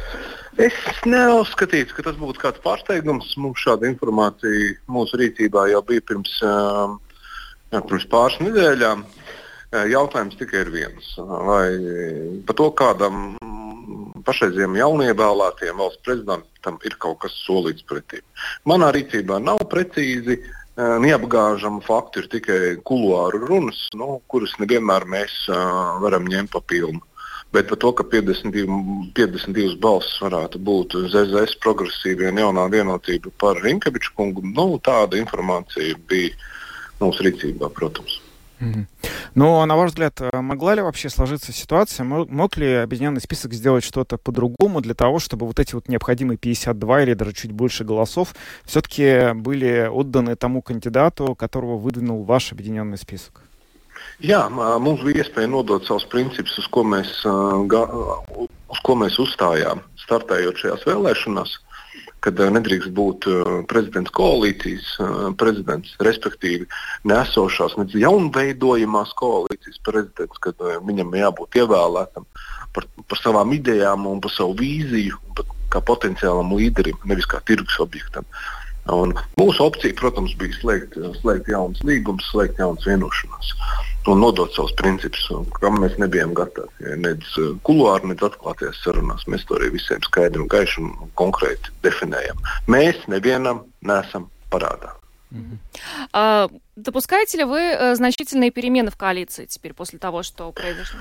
Es 0.59 0.75
neuzskatītu, 1.07 1.91
ka 1.95 2.07
tas 2.07 2.17
būtu 2.19 2.39
kāds 2.39 2.63
pārsteigums. 2.63 3.35
Mums 3.39 3.59
šāda 3.59 3.91
informācija 3.91 4.79
mūsu 4.87 5.19
rīcībā 5.19 5.69
jau 5.71 5.83
bija 5.87 6.03
pirms, 6.07 6.39
jā, 6.43 7.83
pirms 7.83 8.07
pāris 8.11 8.39
nedēļām. 8.43 9.05
Jautājums 9.91 10.39
tikai 10.39 10.65
ir 10.65 10.73
viens. 10.75 11.13
Vai 11.19 12.43
par 12.47 12.59
to 12.59 12.71
kādam 12.75 13.37
pašreizējiem 14.28 14.80
jaunievēlētiem 14.80 15.80
valsts 15.80 16.04
prezidentam 16.06 16.80
ir 16.88 16.98
kaut 17.02 17.22
kas 17.24 17.38
solīts 17.46 17.86
pretī. 17.90 18.22
Manā 18.70 18.92
rīcībā 18.96 19.40
nav 19.44 19.64
precīzi 19.72 20.40
uh, 20.40 20.98
neapgāžama 21.04 21.84
fakti, 21.86 22.24
ir 22.24 22.30
tikai 22.32 22.60
kuluāru 22.88 23.44
runas, 23.48 23.86
nu, 24.00 24.20
kuras 24.32 24.56
nevienmēr 24.62 25.08
mēs 25.16 25.36
uh, 25.52 26.00
varam 26.04 26.30
ņemt 26.30 26.54
pa 26.56 26.64
pilnu. 26.74 27.04
Bet 27.54 27.70
par 27.70 27.78
to, 27.78 27.92
ka 27.94 28.08
52, 28.10 28.66
52 29.14 29.78
balsis 29.82 30.16
varētu 30.26 30.58
būt 30.58 30.98
ZZS 31.14 31.60
progresīvie 31.62 32.32
un 32.32 32.42
jaunā 32.42 32.66
vienotība 32.74 33.30
par 33.38 33.62
Rinkeviču 33.62 34.16
kungu, 34.18 34.42
nu, 34.56 34.80
tāda 34.82 35.22
informācija 35.22 36.00
bija 36.10 36.34
mūsu 37.04 37.28
rīcībā, 37.28 37.70
protams. 37.78 38.23
Но, 39.36 39.66
на 39.66 39.76
ваш 39.76 39.92
взгляд, 39.92 40.22
э, 40.22 40.42
могла 40.42 40.76
ли 40.76 40.82
вообще 40.82 41.10
сложиться 41.10 41.52
ситуация, 41.52 42.04
мог 42.04 42.58
ли 42.58 42.74
объединенный 42.74 43.22
список 43.22 43.54
сделать 43.54 43.84
что-то 43.84 44.18
по-другому 44.18 44.82
для 44.82 44.94
того, 44.94 45.20
чтобы 45.20 45.48
вот 45.48 45.60
эти 45.60 45.74
вот 45.76 45.88
необходимые 45.88 46.38
52 46.38 47.04
или 47.04 47.14
даже 47.14 47.34
чуть 47.34 47.52
больше 47.52 47.84
голосов 47.84 48.36
все-таки 48.66 49.34
были 49.34 49.90
отданы 49.92 50.36
тому 50.36 50.62
кандидату, 50.62 51.36
которого 51.36 51.78
выдвинул 51.78 52.24
ваш 52.24 52.52
объединенный 52.52 52.98
список? 52.98 53.42
Jā, 54.22 54.46
mums 54.80 55.02
bija 55.04 55.24
iespēja 55.24 55.50
nodot 55.50 55.84
savus 55.88 56.06
principus, 56.12 56.56
uz 56.62 56.68
ko 56.72 56.84
mēs, 56.88 57.12
uz 57.26 58.82
ko 58.86 58.96
mēs 59.00 59.18
uzstājām, 59.20 59.82
startējot 60.06 60.62
šajās 60.62 60.86
vēlēšanās. 60.88 61.56
Kad 62.24 62.40
uh, 62.40 62.50
nedrīkst 62.56 62.94
būt 62.96 63.28
uh, 63.30 63.52
prezidents 63.70 64.14
koalīcijas 64.16 64.90
uh, 65.04 65.30
prezidents, 65.40 65.96
respektīvi 66.04 66.68
nesošās, 67.10 67.78
ne 67.80 67.88
jaunveidojamās 68.04 69.14
koalīcijas 69.20 69.82
prezidents, 69.86 70.42
kad 70.44 70.60
viņam 70.88 71.16
jābūt 71.20 71.62
ievēlētam 71.64 72.28
par, 72.74 72.88
par 73.08 73.22
savām 73.22 73.54
idejām 73.56 74.08
un 74.10 74.22
par 74.24 74.34
savu 74.34 74.58
vīziju, 74.62 75.20
kā 75.74 75.82
potenciālam 75.82 76.54
līderim, 76.54 77.00
nevis 77.10 77.28
kā 77.30 77.42
tirgus 77.46 77.80
objektam. 77.82 78.28
Un 78.89 79.13
mūsu 79.37 79.67
opcija, 79.67 79.93
protams, 79.99 80.33
bija 80.41 80.57
slēgt, 80.57 80.97
slēgt 81.21 81.51
jaunas 81.53 81.83
līgumus, 81.85 82.31
slēgt 82.33 82.61
jaunas 82.63 82.87
vienošanās 82.89 83.53
un 84.09 84.23
nodot 84.23 84.53
savus 84.55 84.73
principus, 84.79 85.27
kam 85.61 85.81
mēs 85.83 85.99
nebijām 86.01 86.33
gatavi. 86.37 86.95
Nec 87.03 87.25
eh, 87.41 87.51
kuluāri, 87.67 88.09
nec 88.13 88.23
atklātajās 88.25 88.81
sarunās. 88.85 89.27
Mēs 89.29 89.45
to 89.49 89.59
arī 89.59 89.73
visiem 89.75 90.01
skaidri 90.07 90.41
un 90.43 90.49
gaiši 90.51 90.81
un 90.85 91.11
konkrēti 91.19 91.75
definējam. 91.85 92.41
Mēs 92.71 93.05
nevienam 93.13 93.67
nesam 93.85 94.31
парада. 94.53 94.95
А, 96.13 96.49
допускаете 96.77 97.37
ли 97.37 97.45
вы 97.45 97.61
э, 97.61 97.95
значительные 97.97 98.51
перемены 98.51 98.91
в 98.91 98.97
коалиции 98.97 99.45
теперь 99.45 99.75
после 99.75 99.99
того, 99.99 100.23
что 100.23 100.53
произошло? 100.53 101.01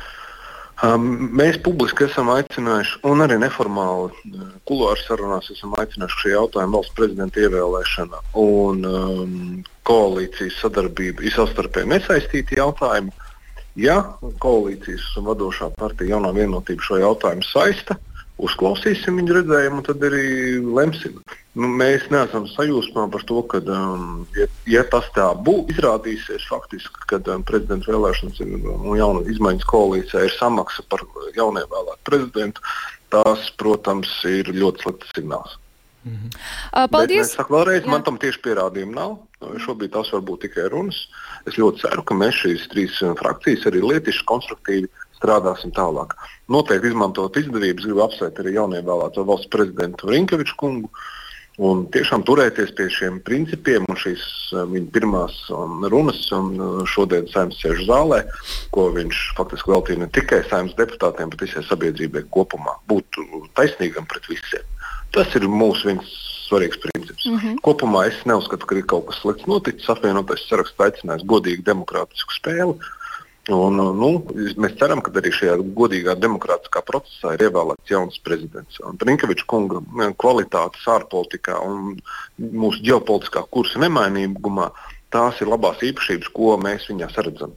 Um, 0.83 1.05
mēs 1.39 1.61
publiski 1.63 2.09
esam 2.09 2.33
aicinājuši, 2.33 2.97
un 3.07 3.23
arī 3.23 3.37
neformāli 3.39 4.09
uh, 4.11 4.47
kulāru 4.67 4.99
sarunās 4.99 5.47
esam 5.55 5.77
aicinājuši 5.79 6.19
šī 6.25 6.33
jautājuma 6.33 6.81
valsts 6.81 6.97
prezidenta 6.97 7.39
ievēlēšana 7.45 8.23
un 8.43 8.81
um, 8.89 9.37
koalīcijas 9.87 10.59
sadarbība 10.59 11.23
ir 11.23 11.37
savstarpēji 11.37 11.93
nesaistīti 11.93 12.59
jautājumi. 12.59 13.15
Ja 13.79 14.01
koalīcijas 14.43 15.07
vadošā 15.23 15.71
partija 15.79 16.17
jaunā 16.17 16.35
vienotība 16.35 16.83
šo 16.85 16.99
jautājumu 17.05 17.47
saista, 17.47 17.97
uzklausīsim 18.43 19.23
viņu 19.23 19.39
redzējumu 19.39 19.81
un 19.85 19.87
tad 19.87 20.03
arī 20.11 20.27
lemsim. 20.67 21.23
Nu, 21.53 21.69
mēs 21.69 22.07
neesam 22.09 22.47
sajūsmā 22.49 23.11
par 23.13 23.25
to, 23.29 23.43
ka, 23.45 23.59
um, 23.69 24.23
ja, 24.39 24.47
ja 24.73 24.83
tas 24.89 25.09
tā 25.13 25.27
būs, 25.37 25.67
izrādīsies 25.75 26.47
faktiski, 26.49 27.03
ka 27.11 27.19
um, 27.35 27.43
prezidenta 27.45 27.93
vēlēšanas 27.93 28.41
ir, 28.41 28.55
un 28.73 28.97
jauna 28.97 29.21
izmaiņas 29.29 29.69
koalīcijā 29.69 30.25
ir 30.25 30.33
samaksa 30.39 30.85
par 30.89 31.05
jaunievēlētu 31.37 32.01
prezidentu, 32.09 32.65
tas, 33.13 33.51
protams, 33.61 34.15
ir 34.25 34.49
ļoti 34.57 34.87
slikts 34.87 35.13
signāls. 35.13 35.59
Mm 36.03 36.17
-hmm. 36.17 36.41
uh, 36.73 36.89
paldies! 36.91 37.29
Bet, 37.29 37.37
saku, 37.37 37.55
vēlreiz, 37.59 37.85
man 37.87 38.03
tam 38.03 38.17
tieši 38.19 38.41
pierādījumu 38.49 38.97
nav. 38.97 39.19
Šobrīd 39.61 39.93
tas 39.93 40.09
var 40.13 40.25
būt 40.25 40.49
tikai 40.49 40.69
runas. 40.73 41.05
Es 41.47 41.59
ļoti 41.61 41.85
ceru, 41.85 42.03
ka 42.03 42.15
mēs 42.15 42.43
šīs 42.43 42.69
trīs 42.73 42.99
frakcijas 43.21 43.67
arī 43.69 43.83
lietišķi, 43.93 44.25
konstruktīvi 44.27 44.89
strādāsim 45.21 45.71
tālāk. 45.77 46.17
Noteikti 46.49 46.91
izmantot 46.91 47.37
izdevības, 47.37 47.85
gribu 47.85 48.03
apsveikt 48.03 48.41
arī 48.41 48.57
jaunievēlēto 48.57 49.25
valsts 49.27 49.53
prezidentu 49.53 50.11
Rinkeviču 50.11 50.57
kungu. 50.57 50.91
Un 51.61 51.85
tiešām 51.93 52.23
turēties 52.25 52.71
pie 52.77 52.87
šiem 52.89 53.19
principiem 53.27 53.85
un 53.91 53.99
šīs 54.01 54.23
uh, 54.55 54.63
viņa 54.71 54.89
pirmās 54.95 55.35
um, 55.53 55.85
runas, 55.93 56.23
un 56.33 56.55
uh, 56.57 56.81
šodien 56.89 57.29
saimnes 57.29 57.61
sēž 57.61 57.85
zālē, 57.91 58.23
ko 58.73 58.89
viņš 58.95 59.21
faktiski 59.37 59.75
veltīja 59.75 60.01
ne 60.01 60.09
tikai 60.17 60.41
saimnes 60.49 60.79
deputātiem, 60.79 61.29
bet 61.29 61.45
visai 61.45 61.65
sabiedrībai 61.69 62.25
kopumā. 62.33 62.79
Būt 62.89 63.21
taisnīgam 63.59 64.09
pret 64.09 64.31
visiem. 64.33 64.65
Tas 65.13 65.35
ir 65.37 65.45
mūsu 65.45 65.91
viens 65.91 66.15
svarīgs 66.49 66.81
princips. 66.81 67.27
Mm 67.27 67.39
-hmm. 67.39 67.61
Kopumā 67.65 68.07
es 68.09 68.25
neuzskatu, 68.25 68.67
ka 68.67 68.77
ir 68.77 68.89
kaut 68.89 69.07
kas 69.11 69.21
slikts 69.21 69.47
noticis. 69.47 69.89
Apvienotais 69.93 70.49
saraksts 70.49 70.81
aicinājis 70.81 71.29
godīgu 71.29 71.65
demokrātisku 71.69 72.33
spēli. 72.33 72.77
Un, 73.51 73.75
nu, 73.99 74.09
mēs 74.63 74.77
ceram, 74.79 75.01
ka 75.03 75.11
arī 75.19 75.33
šajā 75.35 75.57
godīgā 75.75 76.15
demokrātiskā 76.23 76.79
procesā 76.87 77.33
ir 77.35 77.49
ievēlēts 77.49 77.91
jauns 77.91 78.21
prezidents. 78.23 78.79
Brinkeviča 79.01 79.49
kunga 79.51 79.81
kvalitātes 80.15 80.85
ārpolitikā 80.87 81.57
un 81.67 81.97
mūsu 82.39 82.85
ģeopolitiskā 82.87 83.43
kursa 83.51 83.83
nemainīgumā 83.83 84.69
tās 85.13 85.41
ir 85.43 85.51
labās 85.51 85.83
īpašības, 85.83 86.31
ko 86.37 86.55
mēs 86.63 86.87
viņā 86.93 87.11
redzam. 87.19 87.57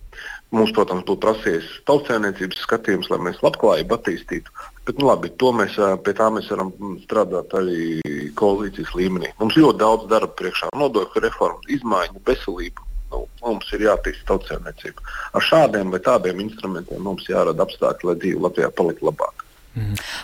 Mums, 0.56 0.72
protams, 0.74 1.06
būtu 1.06 1.22
prasījis 1.22 1.70
tautsēmniecības 1.90 2.66
skatījums, 2.66 3.12
lai 3.12 3.22
mēs 3.28 3.42
labklājību 3.46 3.96
attīstītu. 3.98 4.54
Bet, 4.88 4.98
nu, 4.98 5.10
labi, 5.10 5.32
mēs, 5.60 5.78
pie 6.06 6.14
tā 6.18 6.32
mēs 6.34 6.50
varam 6.54 6.74
strādāt 7.04 7.54
arī 7.58 8.02
koalīcijas 8.40 8.94
līmenī. 8.98 9.34
Mums 9.42 9.58
ļoti 9.60 9.82
daudz 9.82 10.10
darba 10.10 10.34
priekšā- 10.42 10.72
nodokļu 10.82 11.26
reforma, 11.26 11.62
izmaiņu, 11.78 12.22
veselību, 12.30 12.86
Nu, 13.15 13.25
mums 13.43 13.71
ir 13.75 13.87
jātīsta 13.89 14.29
tautsēmniecība. 14.31 15.03
Ar 15.35 15.43
šādiem 15.43 15.91
vai 15.91 15.99
tādiem 16.05 16.43
instrumentiem 16.45 17.03
mums 17.03 17.27
jārada 17.27 17.67
apstākļi, 17.67 18.11
lai 18.11 18.19
dzīve 18.23 18.45
Latvijā 18.47 18.71
paliktu 18.71 19.09
labāka. 19.11 19.47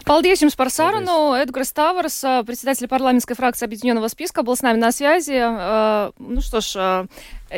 Paldies 0.05 0.43
jums 0.43 0.57
par 0.59 0.71
sarunu. 0.75 1.35
Эдгар 1.39 1.65
Ставрос, 1.65 2.19
председатель 2.47 2.89
парламентской 2.89 3.35
фракции 3.35 3.65
Объединенного 3.65 4.09
списка, 4.09 4.43
был 4.43 4.57
с 4.57 4.63
нами 4.63 4.79
на 4.79 4.91
связи. 4.91 5.39
Ну 6.19 6.41
что 6.41 6.61
ж, 6.61 7.07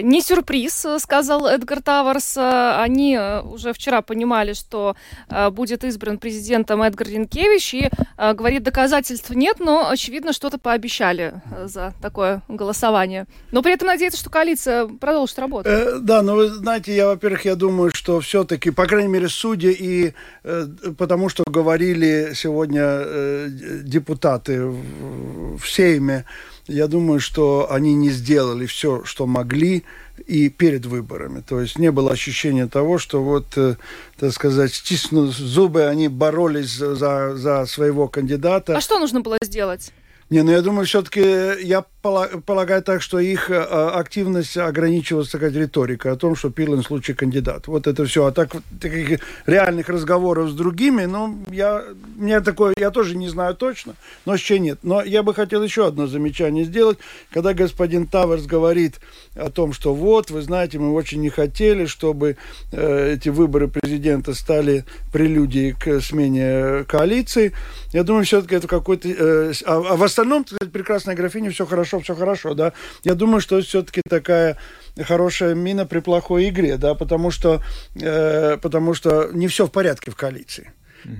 Не 0.02 0.22
сюрприз, 0.22 0.86
сказал 1.00 1.48
Эдгар 1.48 1.82
Таварс. 1.82 2.38
Они 2.38 3.16
э, 3.16 3.42
уже 3.42 3.74
вчера 3.74 4.02
понимали, 4.02 4.54
что 4.54 4.96
э, 5.30 5.50
будет 5.50 5.84
избран 5.84 6.18
президентом 6.18 6.82
Эдгар 6.82 7.08
Ренкевич, 7.08 7.74
и 7.74 7.90
э, 8.18 8.34
говорит, 8.34 8.64
доказательств 8.64 9.30
нет, 9.32 9.58
но, 9.60 9.90
очевидно, 9.90 10.34
что-то 10.34 10.58
пообещали 10.58 11.42
за 11.66 11.94
такое 12.02 12.42
голосование. 12.48 13.26
Но 13.52 13.62
при 13.62 13.74
этом 13.74 13.88
надеется, 13.88 14.20
что 14.20 14.30
коалиция 14.30 14.88
продолжит 14.88 15.38
работать. 15.40 15.72
Э, 15.72 16.00
да, 16.00 16.22
но 16.22 16.36
вы 16.36 16.50
знаете, 16.50 16.96
я, 16.96 17.08
во-первых, 17.08 17.46
я 17.46 17.56
думаю, 17.56 17.92
что 17.94 18.20
все-таки, 18.20 18.72
по 18.72 18.86
крайней 18.86 19.10
мере, 19.10 19.28
судьи 19.28 19.72
и 19.72 20.14
э, 20.44 20.68
потому 20.98 21.30
что 21.30 21.44
говорили 21.46 22.34
сегодня 22.36 22.82
э, 22.84 23.48
депутаты 23.84 24.66
в, 24.66 25.58
в 25.58 25.70
Сейме, 25.70 26.26
я 26.68 26.88
думаю, 26.88 27.20
что 27.20 27.72
они 27.72 27.94
не 27.94 28.10
сделали 28.10 28.66
все, 28.66 29.04
что 29.04 29.26
могли 29.26 29.84
и 30.26 30.50
перед 30.50 30.86
выборами. 30.86 31.42
То 31.42 31.60
есть 31.60 31.78
не 31.78 31.92
было 31.92 32.12
ощущения 32.12 32.68
того, 32.68 32.98
что 32.98 33.22
вот, 33.24 33.58
э, 33.58 33.76
так 34.18 34.32
сказать, 34.32 34.74
стиснув 34.74 35.36
зубы, 35.36 35.86
они 35.86 36.08
боролись 36.08 36.72
за, 36.72 37.36
за 37.36 37.66
своего 37.66 38.08
кандидата. 38.08 38.78
А 38.78 38.82
что 38.82 39.00
нужно 39.00 39.22
было 39.22 39.38
сделать? 39.42 39.92
Не, 40.30 40.44
ну 40.44 40.52
я 40.52 40.62
думаю, 40.62 40.86
все-таки 40.86 41.22
я 41.64 41.86
полагаю 42.04 42.84
так, 42.84 43.02
что 43.02 43.18
их 43.18 43.50
э, 43.50 43.56
активность 43.56 44.58
ограничивалась 44.58 45.30
сказать, 45.30 45.56
риторикой 45.56 46.12
о 46.12 46.16
том, 46.18 46.36
что 46.36 46.50
Пилин 46.50 46.84
случай 46.84 47.14
кандидат. 47.14 47.68
Вот 47.68 47.88
это 47.88 48.06
все. 48.06 48.26
А 48.26 48.32
так 48.32 48.52
таких 48.82 49.22
реальных 49.46 49.88
разговоров 49.88 50.50
с 50.50 50.54
другими, 50.54 51.06
ну, 51.06 51.38
я, 51.50 51.84
мне 52.18 52.42
такое, 52.42 52.74
я 52.78 52.92
тоже 52.92 53.16
не 53.16 53.30
знаю 53.30 53.56
точно, 53.56 53.96
но 54.26 54.34
еще 54.34 54.60
нет. 54.60 54.80
Но 54.84 55.02
я 55.02 55.24
бы 55.24 55.34
хотел 55.34 55.64
еще 55.64 55.88
одно 55.88 56.06
замечание 56.08 56.66
сделать. 56.66 56.98
Когда 57.32 57.54
господин 57.54 58.06
Таверс 58.06 58.46
говорит 58.46 59.00
о 59.36 59.50
том, 59.50 59.72
что 59.72 59.96
вот, 59.96 60.30
вы 60.30 60.42
знаете, 60.42 60.80
мы 60.80 60.94
очень 60.94 61.22
не 61.22 61.30
хотели, 61.30 61.86
чтобы 61.86 62.36
э, 62.74 63.14
эти 63.14 63.30
выборы 63.30 63.70
президента 63.70 64.34
стали 64.34 64.84
прелюдией 65.14 65.72
к 65.72 66.02
смене 66.02 66.84
коалиции. 66.84 67.54
Я 67.94 68.04
думаю, 68.04 68.26
все-таки 68.26 68.56
это 68.56 68.68
какой-то... 68.68 69.08
Э, 69.08 69.54
а, 69.66 69.76
а 69.92 69.96
в 69.96 70.04
остальном, 70.04 70.46
сказать, 70.46 70.72
прекрасная 70.74 71.16
графиня, 71.16 71.50
все 71.50 71.66
хорошо, 71.66 71.93
все 72.00 72.16
хорошо, 72.16 72.54
да. 72.54 72.74
Я 73.04 73.16
думаю, 73.16 73.42
что 73.42 73.62
все-таки 73.62 74.02
такая 74.08 74.58
хорошая 75.02 75.56
мина 75.56 75.86
при 75.86 76.00
плохой 76.00 76.50
игре, 76.50 76.78
да, 76.78 76.94
потому 76.96 77.32
что, 77.32 77.62
э, 77.96 78.58
потому 78.58 78.94
что 78.94 79.30
не 79.34 79.48
все 79.48 79.66
в 79.66 79.72
порядке 79.72 80.12
в 80.12 80.16
коалиции. 80.16 80.72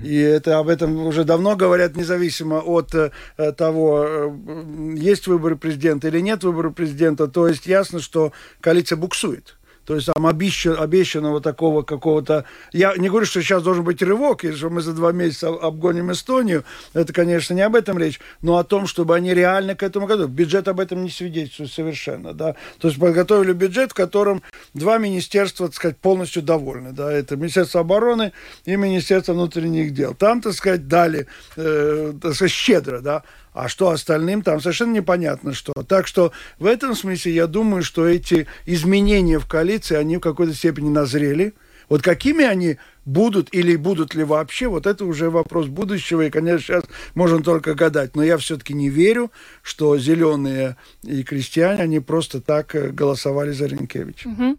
И 0.02 0.18
это 0.18 0.58
об 0.58 0.68
этом 0.68 1.06
уже 1.06 1.24
давно 1.24 1.56
говорят, 1.56 1.96
независимо 1.96 2.60
от 2.60 2.94
э, 2.94 3.10
того, 3.52 4.04
э, 4.06 4.94
есть 4.96 5.26
выборы 5.26 5.56
президента 5.56 6.08
или 6.08 6.20
нет 6.20 6.42
выборов 6.42 6.74
президента. 6.74 7.28
То 7.28 7.48
есть 7.48 7.66
ясно, 7.66 8.00
что 8.00 8.32
коалиция 8.60 8.96
буксует. 8.96 9.56
То 9.84 9.94
есть 9.94 10.08
там 10.12 10.26
обещан, 10.26 10.76
обещанного 10.78 11.40
такого 11.40 11.82
какого-то... 11.82 12.44
Я 12.72 12.94
не 12.96 13.08
говорю, 13.08 13.26
что 13.26 13.42
сейчас 13.42 13.62
должен 13.62 13.84
быть 13.84 14.02
рывок, 14.02 14.44
и 14.44 14.52
что 14.52 14.70
мы 14.70 14.80
за 14.80 14.92
два 14.92 15.12
месяца 15.12 15.48
обгоним 15.48 16.12
Эстонию. 16.12 16.64
Это, 16.92 17.12
конечно, 17.12 17.54
не 17.54 17.60
об 17.60 17.76
этом 17.76 17.98
речь, 17.98 18.20
но 18.42 18.56
о 18.56 18.64
том, 18.64 18.86
чтобы 18.86 19.14
они 19.14 19.34
реально 19.34 19.74
к 19.74 19.82
этому 19.82 20.06
готовы. 20.06 20.28
Бюджет 20.28 20.68
об 20.68 20.80
этом 20.80 21.02
не 21.02 21.10
свидетельствует 21.10 21.70
совершенно. 21.70 22.32
Да? 22.32 22.56
То 22.78 22.88
есть 22.88 22.98
подготовили 23.00 23.52
бюджет, 23.52 23.92
в 23.92 23.94
котором 23.94 24.42
два 24.72 24.98
министерства, 24.98 25.66
так 25.66 25.76
сказать, 25.76 25.96
полностью 25.98 26.42
довольны. 26.42 26.92
Да? 26.92 27.12
Это 27.12 27.36
Министерство 27.36 27.80
обороны 27.80 28.32
и 28.64 28.76
Министерство 28.76 29.32
внутренних 29.32 29.92
дел. 29.92 30.14
Там, 30.14 30.40
так 30.40 30.54
сказать, 30.54 30.88
дали 30.88 31.26
э, 31.56 32.12
так 32.20 32.34
сказать, 32.34 32.52
щедро. 32.52 33.00
Да? 33.00 33.22
А 33.54 33.68
что 33.68 33.90
остальным 33.90 34.42
там 34.42 34.60
совершенно 34.60 34.92
непонятно 34.92 35.54
что. 35.54 35.72
Так 35.88 36.06
что 36.06 36.32
в 36.58 36.66
этом 36.66 36.94
смысле 36.94 37.32
я 37.32 37.46
думаю, 37.46 37.82
что 37.82 38.06
эти 38.06 38.46
изменения 38.66 39.38
в 39.38 39.46
коалиции, 39.46 39.96
они 39.96 40.18
в 40.18 40.20
какой-то 40.20 40.52
степени 40.52 40.90
назрели. 40.90 41.54
Вот 41.88 42.02
какими 42.02 42.44
они 42.44 42.78
будут 43.04 43.52
или 43.52 43.76
будут 43.76 44.14
ли 44.14 44.24
вообще, 44.24 44.68
вот 44.68 44.86
это 44.86 45.04
уже 45.04 45.30
вопрос 45.30 45.66
будущего, 45.66 46.22
и, 46.22 46.30
конечно, 46.30 46.60
сейчас 46.60 46.84
можно 47.14 47.42
только 47.42 47.74
гадать. 47.74 48.16
Но 48.16 48.22
я 48.22 48.38
все-таки 48.38 48.74
не 48.74 48.88
верю, 48.88 49.30
что 49.62 49.96
зеленые 49.98 50.76
и 51.02 51.22
крестьяне, 51.22 51.82
они 51.82 52.00
просто 52.00 52.40
так 52.40 52.74
э, 52.74 52.88
голосовали 52.88 53.52
за 53.52 53.66
Ренкевича. 53.66 54.28
Угу. 54.28 54.58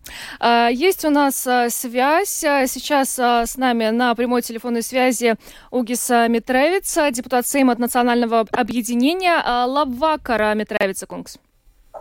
Есть 0.72 1.06
у 1.06 1.10
нас 1.10 1.46
а, 1.48 1.70
связь. 1.70 2.44
А, 2.44 2.68
сейчас 2.68 3.18
с 3.18 3.58
нами 3.58 3.90
на 3.90 4.14
прямой 4.16 4.42
телефонной 4.42 4.82
связи 4.82 5.36
Угис 5.72 6.10
Митревиц, 6.10 6.98
депутат 7.12 7.48
Сейма 7.48 7.74
от 7.74 7.80
Национального 7.80 8.46
объединения 8.52 9.42
Лабвакара 9.66 10.54
Митревица 10.54 11.06
Кунгс. 11.06 11.38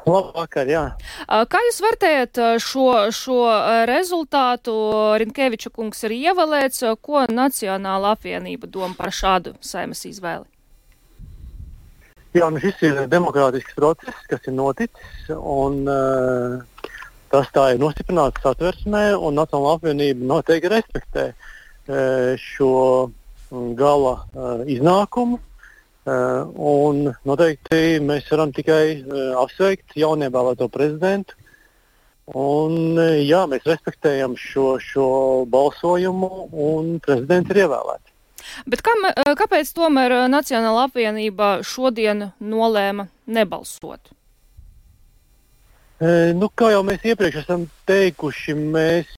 Labvakar, 0.05 0.69
jā. 0.69 0.83
Kā 1.25 1.61
jūs 1.65 1.79
vērtējat 1.81 2.41
šo, 2.61 2.89
šo 3.15 3.39
rezultātu? 3.89 4.75
Rinkeviča 5.23 5.73
kungs 5.73 6.05
ir 6.05 6.13
ievēlēts. 6.19 6.85
Ko 7.01 7.25
Nacionāla 7.31 8.13
apvienība 8.17 8.69
domā 8.69 8.93
par 8.99 9.15
šādu 9.15 9.55
saimas 9.65 10.05
izvēli? 10.09 10.45
Jā, 12.35 12.51
nu 12.51 12.61
šis 12.61 12.81
ir 12.83 13.01
demokrātisks 13.09 13.77
process, 13.79 14.21
kas 14.29 14.45
ir 14.51 14.57
noticis. 14.59 15.31
Un, 15.39 15.85
uh, 15.89 16.93
tas 17.33 17.49
tā 17.55 17.71
ir 17.73 17.81
nostiprināts 17.81 18.43
satversmē, 18.45 19.07
un 19.17 19.39
Nacionāla 19.39 19.79
apvienība 19.79 20.29
noteikti 20.35 20.73
respektē 20.75 21.29
uh, 21.33 22.35
šo 22.43 22.75
gala 23.79 24.19
uh, 24.35 24.65
iznākumu. 24.69 25.39
Uh, 25.39 25.54
un 26.05 27.07
noteikti 27.25 28.01
mēs 28.05 28.29
varam 28.33 28.53
tikai 28.53 28.85
uh, 29.01 29.35
apsveikt 29.41 29.97
jaunievēlēto 29.97 30.69
prezidentu. 30.73 31.37
Un, 32.29 32.97
uh, 32.97 33.21
jā, 33.25 33.45
mēs 33.49 33.65
respektējam 33.69 34.37
šo, 34.41 34.75
šo 34.81 35.07
balsojumu, 35.49 36.49
un 36.53 36.99
prezidents 37.05 37.55
ir 37.55 37.65
ievēlēts. 37.65 38.13
Bet 38.69 38.83
kam, 38.85 39.07
kāpēc 39.41 39.71
tomēr 39.73 40.13
Nacionāla 40.29 40.85
apvienība 40.91 41.63
šodien 41.65 42.29
nolēma 42.45 43.09
nebalsot? 43.25 44.13
Nu, 46.37 46.51
kā 46.53 46.69
jau 46.75 46.83
mēs 46.85 47.07
iepriekš 47.09 47.39
esam 47.41 47.65
teikuši, 47.89 48.53
mēs 48.75 49.09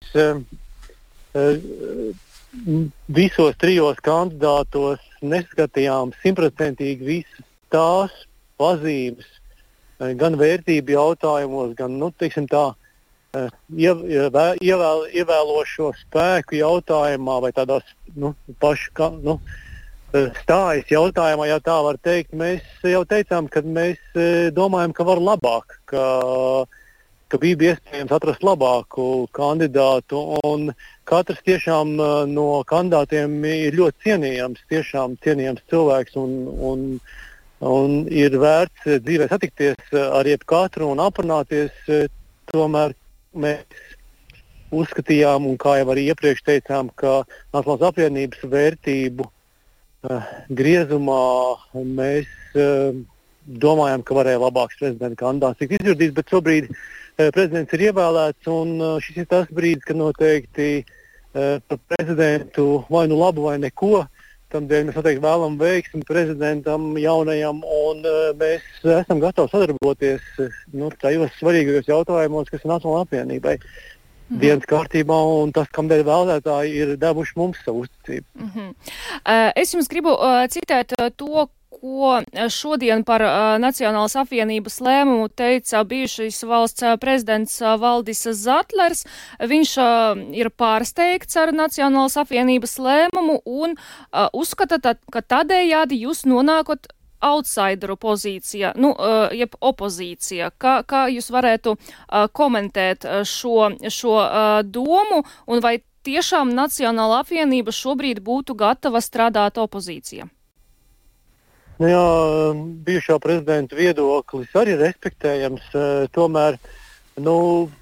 visos 3.09 3.57
trijos 3.61 3.99
kandidātos 4.05 5.03
neskatījām 5.23 6.13
simtprocentīgi 6.23 7.07
visas 7.07 7.45
tās 7.73 8.15
pazīmes, 8.61 9.27
eh, 10.01 10.15
gan 10.15 10.37
vērtību 10.41 10.97
jautājumos, 10.97 11.75
gan 11.77 11.99
nu, 11.99 12.11
tā, 12.11 12.75
eh, 13.35 13.49
ievēl, 13.77 15.07
ievēlošo 15.13 15.93
spēku 16.03 16.61
jautājumā 16.61 17.41
vai 17.43 17.53
tādās 17.53 17.83
nu, 18.15 18.35
pašu 18.61 19.13
nu, 19.23 19.41
eh, 20.15 20.31
stājas 20.43 20.89
jautājumā, 20.89 21.49
ja 21.49 21.59
tā 21.61 21.83
var 21.83 21.97
teikt. 21.99 22.33
Mēs 22.33 22.63
jau 22.83 23.05
teicām, 23.05 23.51
ka 23.51 23.61
mēs 23.61 23.99
domājam, 24.53 24.95
ka 24.95 25.05
var 25.05 25.19
labāk. 25.19 25.65
Ka, 25.87 26.67
ka 27.33 27.41
bija 27.43 27.73
iespējams 27.73 28.15
atrast 28.17 28.45
labāku 28.47 29.27
kandidātu. 29.37 30.21
Uh, 30.39 30.71
katrs 31.07 31.43
tiešām 31.47 31.95
no 32.33 32.47
kandidātiem 32.69 33.39
ir 33.49 33.79
ļoti 33.79 34.09
cienījams, 34.09 34.63
tiešām 34.73 35.17
cienījams 35.25 35.65
cilvēks 35.71 36.19
un, 36.21 36.37
un, 36.71 36.85
un 37.63 37.97
ir 38.11 38.37
vērts 38.43 38.89
dzīvē 39.07 39.29
satikties 39.31 39.95
ar 39.95 40.27
jebkatru 40.27 40.91
un 40.93 41.03
aprunāties. 41.05 41.75
Tomēr 42.51 42.95
mēs 43.35 43.87
uzskatījām, 44.75 45.47
un 45.47 45.59
kā 45.63 45.79
jau 45.81 45.89
arī 45.95 46.09
iepriekš 46.11 46.45
teicām, 46.47 46.91
ka 46.99 47.21
Nacionālās 47.55 47.87
apvienības 47.91 48.45
vērtību 48.51 49.27
uh, 49.27 50.31
griezumā 50.59 51.23
mēs 51.75 52.31
uh, 52.59 52.95
domājam, 53.47 54.03
ka 54.03 54.19
varēja 54.19 54.43
labāks 54.43 54.79
prezidenta 54.81 55.23
kandidāts 55.23 55.63
tikt 55.63 55.79
izvirzīts, 55.79 56.17
bet 56.19 56.35
šobrīd 56.35 56.71
uh, 56.71 56.79
prezidents 57.17 57.73
ir 57.73 57.89
ievēlēts, 57.89 58.49
un 58.53 58.77
uh, 58.81 58.97
šis 59.03 59.25
ir 59.25 59.27
tas 59.31 59.51
brīdis, 59.53 59.85
kad 59.89 59.97
noteikti 59.97 60.85
Eh, 61.37 61.61
par 61.67 61.79
prezidentu 61.87 62.87
vai 62.89 63.07
nu 63.07 63.17
labu 63.19 63.43
vai 63.45 63.59
neko. 63.61 64.07
Tādēļ 64.55 64.87
mēs 64.87 64.97
noteikti 64.97 65.21
vēlamies 65.25 65.61
veiksmi 65.61 66.07
prezidentam 66.09 66.87
jaunajam, 66.97 67.59
un 67.61 68.01
mēs 68.41 68.65
esam 68.95 69.21
gatavi 69.21 69.53
sadarboties 69.53 70.23
nu, 70.73 70.89
tajos 71.03 71.35
svarīgākos 71.37 71.91
jautājumos, 71.91 72.49
kas 72.49 72.65
ir 72.65 72.71
Nacionālajai 72.71 73.09
apvienībai. 73.09 73.57
Mm 73.59 74.37
-hmm. 74.37 74.41
dienas 74.41 74.71
kārtībā, 74.71 75.19
un 75.43 75.53
tas, 75.53 75.69
kādēļ 75.77 76.07
vēlētāji 76.09 76.73
ir 76.83 76.95
devuši 76.97 77.37
mums 77.37 77.59
savu 77.65 77.85
uzticību. 77.85 78.27
Mm 78.35 78.51
-hmm. 78.55 79.53
es 79.57 79.75
jums 79.75 79.89
gribu 79.89 80.17
uh, 80.17 80.47
citēt 80.49 80.97
to, 81.17 81.49
ko 81.81 82.21
eh, 82.21 82.49
šodien 82.49 83.05
par 83.05 83.23
uh, 83.25 83.57
Nacionālas 83.63 84.17
apvienības 84.21 84.81
lēmumu 84.85 85.29
teica 85.29 85.83
bijušais 85.85 86.43
valsts 86.49 86.85
uh, 86.85 86.97
prezidents 87.01 87.59
Valdis 87.61 88.27
Zatlers. 88.37 89.05
Viņš 89.41 89.73
ir 90.37 90.51
pārsteigts 90.51 91.37
ar 91.41 91.53
Nacionālas 91.55 92.17
apvienības 92.21 92.77
lēmumu 92.83 93.41
un 93.45 93.75
uzskata, 94.33 94.95
ka 95.13 95.23
tādējādi 95.23 95.99
jūs 96.03 96.25
nonākot 96.29 96.89
outsideru 97.27 97.97
pozīcija, 98.01 98.75
nu, 98.81 98.93
jeb 99.35 99.57
opozīcija. 99.61 100.53
Kā, 100.61 100.79
kā 100.89 101.07
jūs 101.13 101.31
varētu 101.33 101.77
komentēt 102.37 103.07
šo, 103.27 103.73
šo 103.91 104.17
domu 104.69 105.23
un 105.47 105.65
vai 105.65 105.79
tiešām 106.07 106.55
Nacionāla 106.55 107.23
apvienība 107.25 107.75
šobrīd 107.75 108.23
būtu 108.25 108.57
gatava 108.59 109.03
strādāt 109.05 109.59
opozīcijā? 109.63 110.29
Nu, 111.77 111.89
jā, 111.91 112.05
bijušā 112.89 113.19
prezidenta 113.21 113.77
viedoklis 113.77 114.55
arī 114.57 114.79
respektējams. 114.81 115.65
Eh, 115.77 116.07
tomēr, 116.15 116.55
nu, 117.21 117.35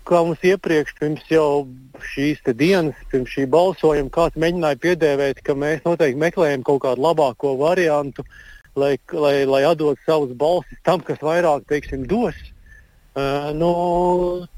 kā 0.09 0.23
mums 0.27 0.41
iepriekš, 0.43 0.97
pirms 0.99 1.29
jau 1.31 1.69
šīs 2.11 2.41
dienas, 2.59 2.99
pirms 3.13 3.31
šī 3.31 3.45
balsojuma, 3.53 4.11
kāds 4.11 4.41
mēģināja 4.43 4.81
piedēvēt, 4.83 5.45
ka 5.47 5.55
mēs 5.55 5.85
noteikti 5.87 6.19
meklējam 6.19 6.65
kaut 6.67 6.83
kādu 6.83 7.05
labāko 7.05 7.53
variantu, 7.61 8.25
lai, 8.75 8.97
lai, 9.13 9.37
lai 9.47 9.63
atdotu 9.69 10.03
savus 10.03 10.35
balsis 10.35 10.81
tam, 10.83 10.99
kas 10.99 11.23
vairāk 11.23 11.69
teiksim, 11.71 12.03
dos. 12.11 12.35
Uh, 13.15 13.53
nu, 13.55 13.71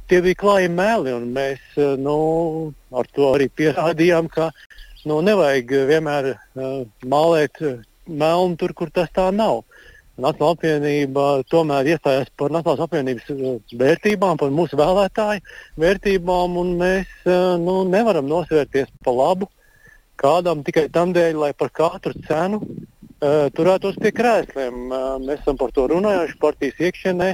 tie 0.09 0.22
bija 0.25 0.38
klāji 0.40 0.70
meli, 0.72 1.12
un 1.12 1.29
mēs 1.37 1.61
uh, 1.77 1.92
nu, 2.01 2.72
ar 2.88 3.05
to 3.12 3.35
arī 3.35 3.51
pierādījām, 3.53 4.33
ka 4.33 4.49
nu, 5.05 5.20
nevajag 5.20 5.77
vienmēr 5.92 6.31
uh, 6.33 6.88
mālēt 7.05 7.61
melnu 8.07 8.57
tur, 8.61 8.75
kur 8.77 8.90
tas 8.90 9.12
tā 9.14 9.29
nav. 9.35 9.64
Nacionāla 10.16 10.55
apvienība 10.57 11.25
tomēr 11.53 11.90
iestājās 11.92 12.31
par 12.40 12.53
Nacionālās 12.55 12.87
apvienības 12.87 13.33
uh, 13.35 13.59
vērtībām, 13.77 14.38
par 14.40 14.55
mūsu 14.55 14.79
vēlētāju 14.81 15.42
vērtībām, 15.83 16.57
un 16.57 16.73
mēs 16.81 17.11
uh, 17.29 17.59
nu, 17.61 17.83
nevaram 17.85 18.25
nosvērties 18.31 18.88
pa 19.05 19.12
labu 19.12 19.51
kādam 20.16 20.64
tikai 20.64 20.88
tam 20.92 21.12
dēļ, 21.12 21.37
lai 21.42 21.53
par 21.53 21.69
katru 21.69 22.14
cenu 22.27 22.62
uh, 22.62 23.49
turētos 23.57 23.99
pie 24.01 24.14
krēsliem. 24.16 24.87
Uh, 24.88 25.11
mēs 25.21 25.42
esam 25.42 25.61
par 25.61 25.75
to 25.77 25.85
runājuši 25.92 26.40
partijas 26.40 26.81
iekšienē, 26.88 27.31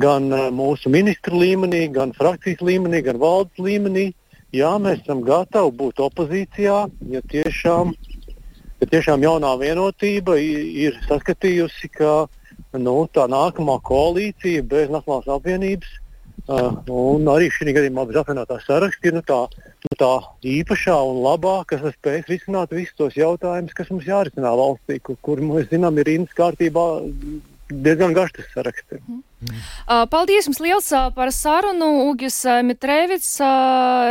gan 0.00 0.32
uh, 0.32 0.48
mūsu 0.54 0.92
ministru 0.92 1.42
līmenī, 1.42 1.84
gan 1.92 2.16
frakcijas 2.16 2.64
līmenī, 2.64 3.04
gan 3.04 3.20
valdes 3.20 3.60
līmenī. 3.60 4.08
Jā, 4.54 4.76
mēs 4.78 5.02
esam 5.02 5.20
gatavi 5.26 5.74
būt 5.76 6.00
opozīcijā, 6.00 6.80
ja 7.12 7.24
tiešām 7.28 7.92
uh, 7.92 8.13
ka 8.80 8.88
tiešām 8.90 9.24
jaunā 9.24 9.54
vienotība 9.60 10.38
ir 10.38 10.96
saskatījusi, 11.08 11.90
ka 11.94 12.14
nu, 12.78 12.96
tā 13.14 13.26
nākamā 13.30 13.78
koalīcija 13.86 14.64
bez 14.70 14.90
Nacionālās 14.92 15.30
apvienības 15.36 15.92
uh, 16.48 16.74
un 16.90 17.30
arī 17.30 17.50
šī 17.54 17.74
gadījumā 17.76 18.06
bez 18.10 18.18
apvienotās 18.20 18.66
saraksta 18.68 19.10
ir 19.10 19.18
nu, 19.18 19.24
tā, 19.26 19.40
nu, 19.86 19.96
tā 20.00 20.12
īpašā 20.56 20.96
un 21.10 21.22
labā, 21.24 21.56
kas 21.70 21.86
spēj 21.96 22.24
risināt 22.28 22.74
visus 22.74 22.96
tos 22.98 23.18
jautājumus, 23.18 23.76
kas 23.76 23.90
mums 23.94 24.08
jārisina 24.08 24.54
valstī, 24.58 25.00
kur, 25.06 25.18
kur 25.22 25.42
mēs 25.44 25.70
zinām, 25.72 25.98
ir 26.00 26.10
rindas 26.10 26.36
kārtībā 26.38 26.86
diezgan 27.70 28.12
garš 28.14 28.32
tas 28.32 28.44
saraksts. 28.54 28.98
Mm. 29.08 29.22
Paldies 30.08 30.46
jums 30.46 30.60
liels 30.60 30.88
par 31.14 31.30
sarunu. 31.32 32.08
Угис 32.10 32.44
Митревец, 32.62 33.38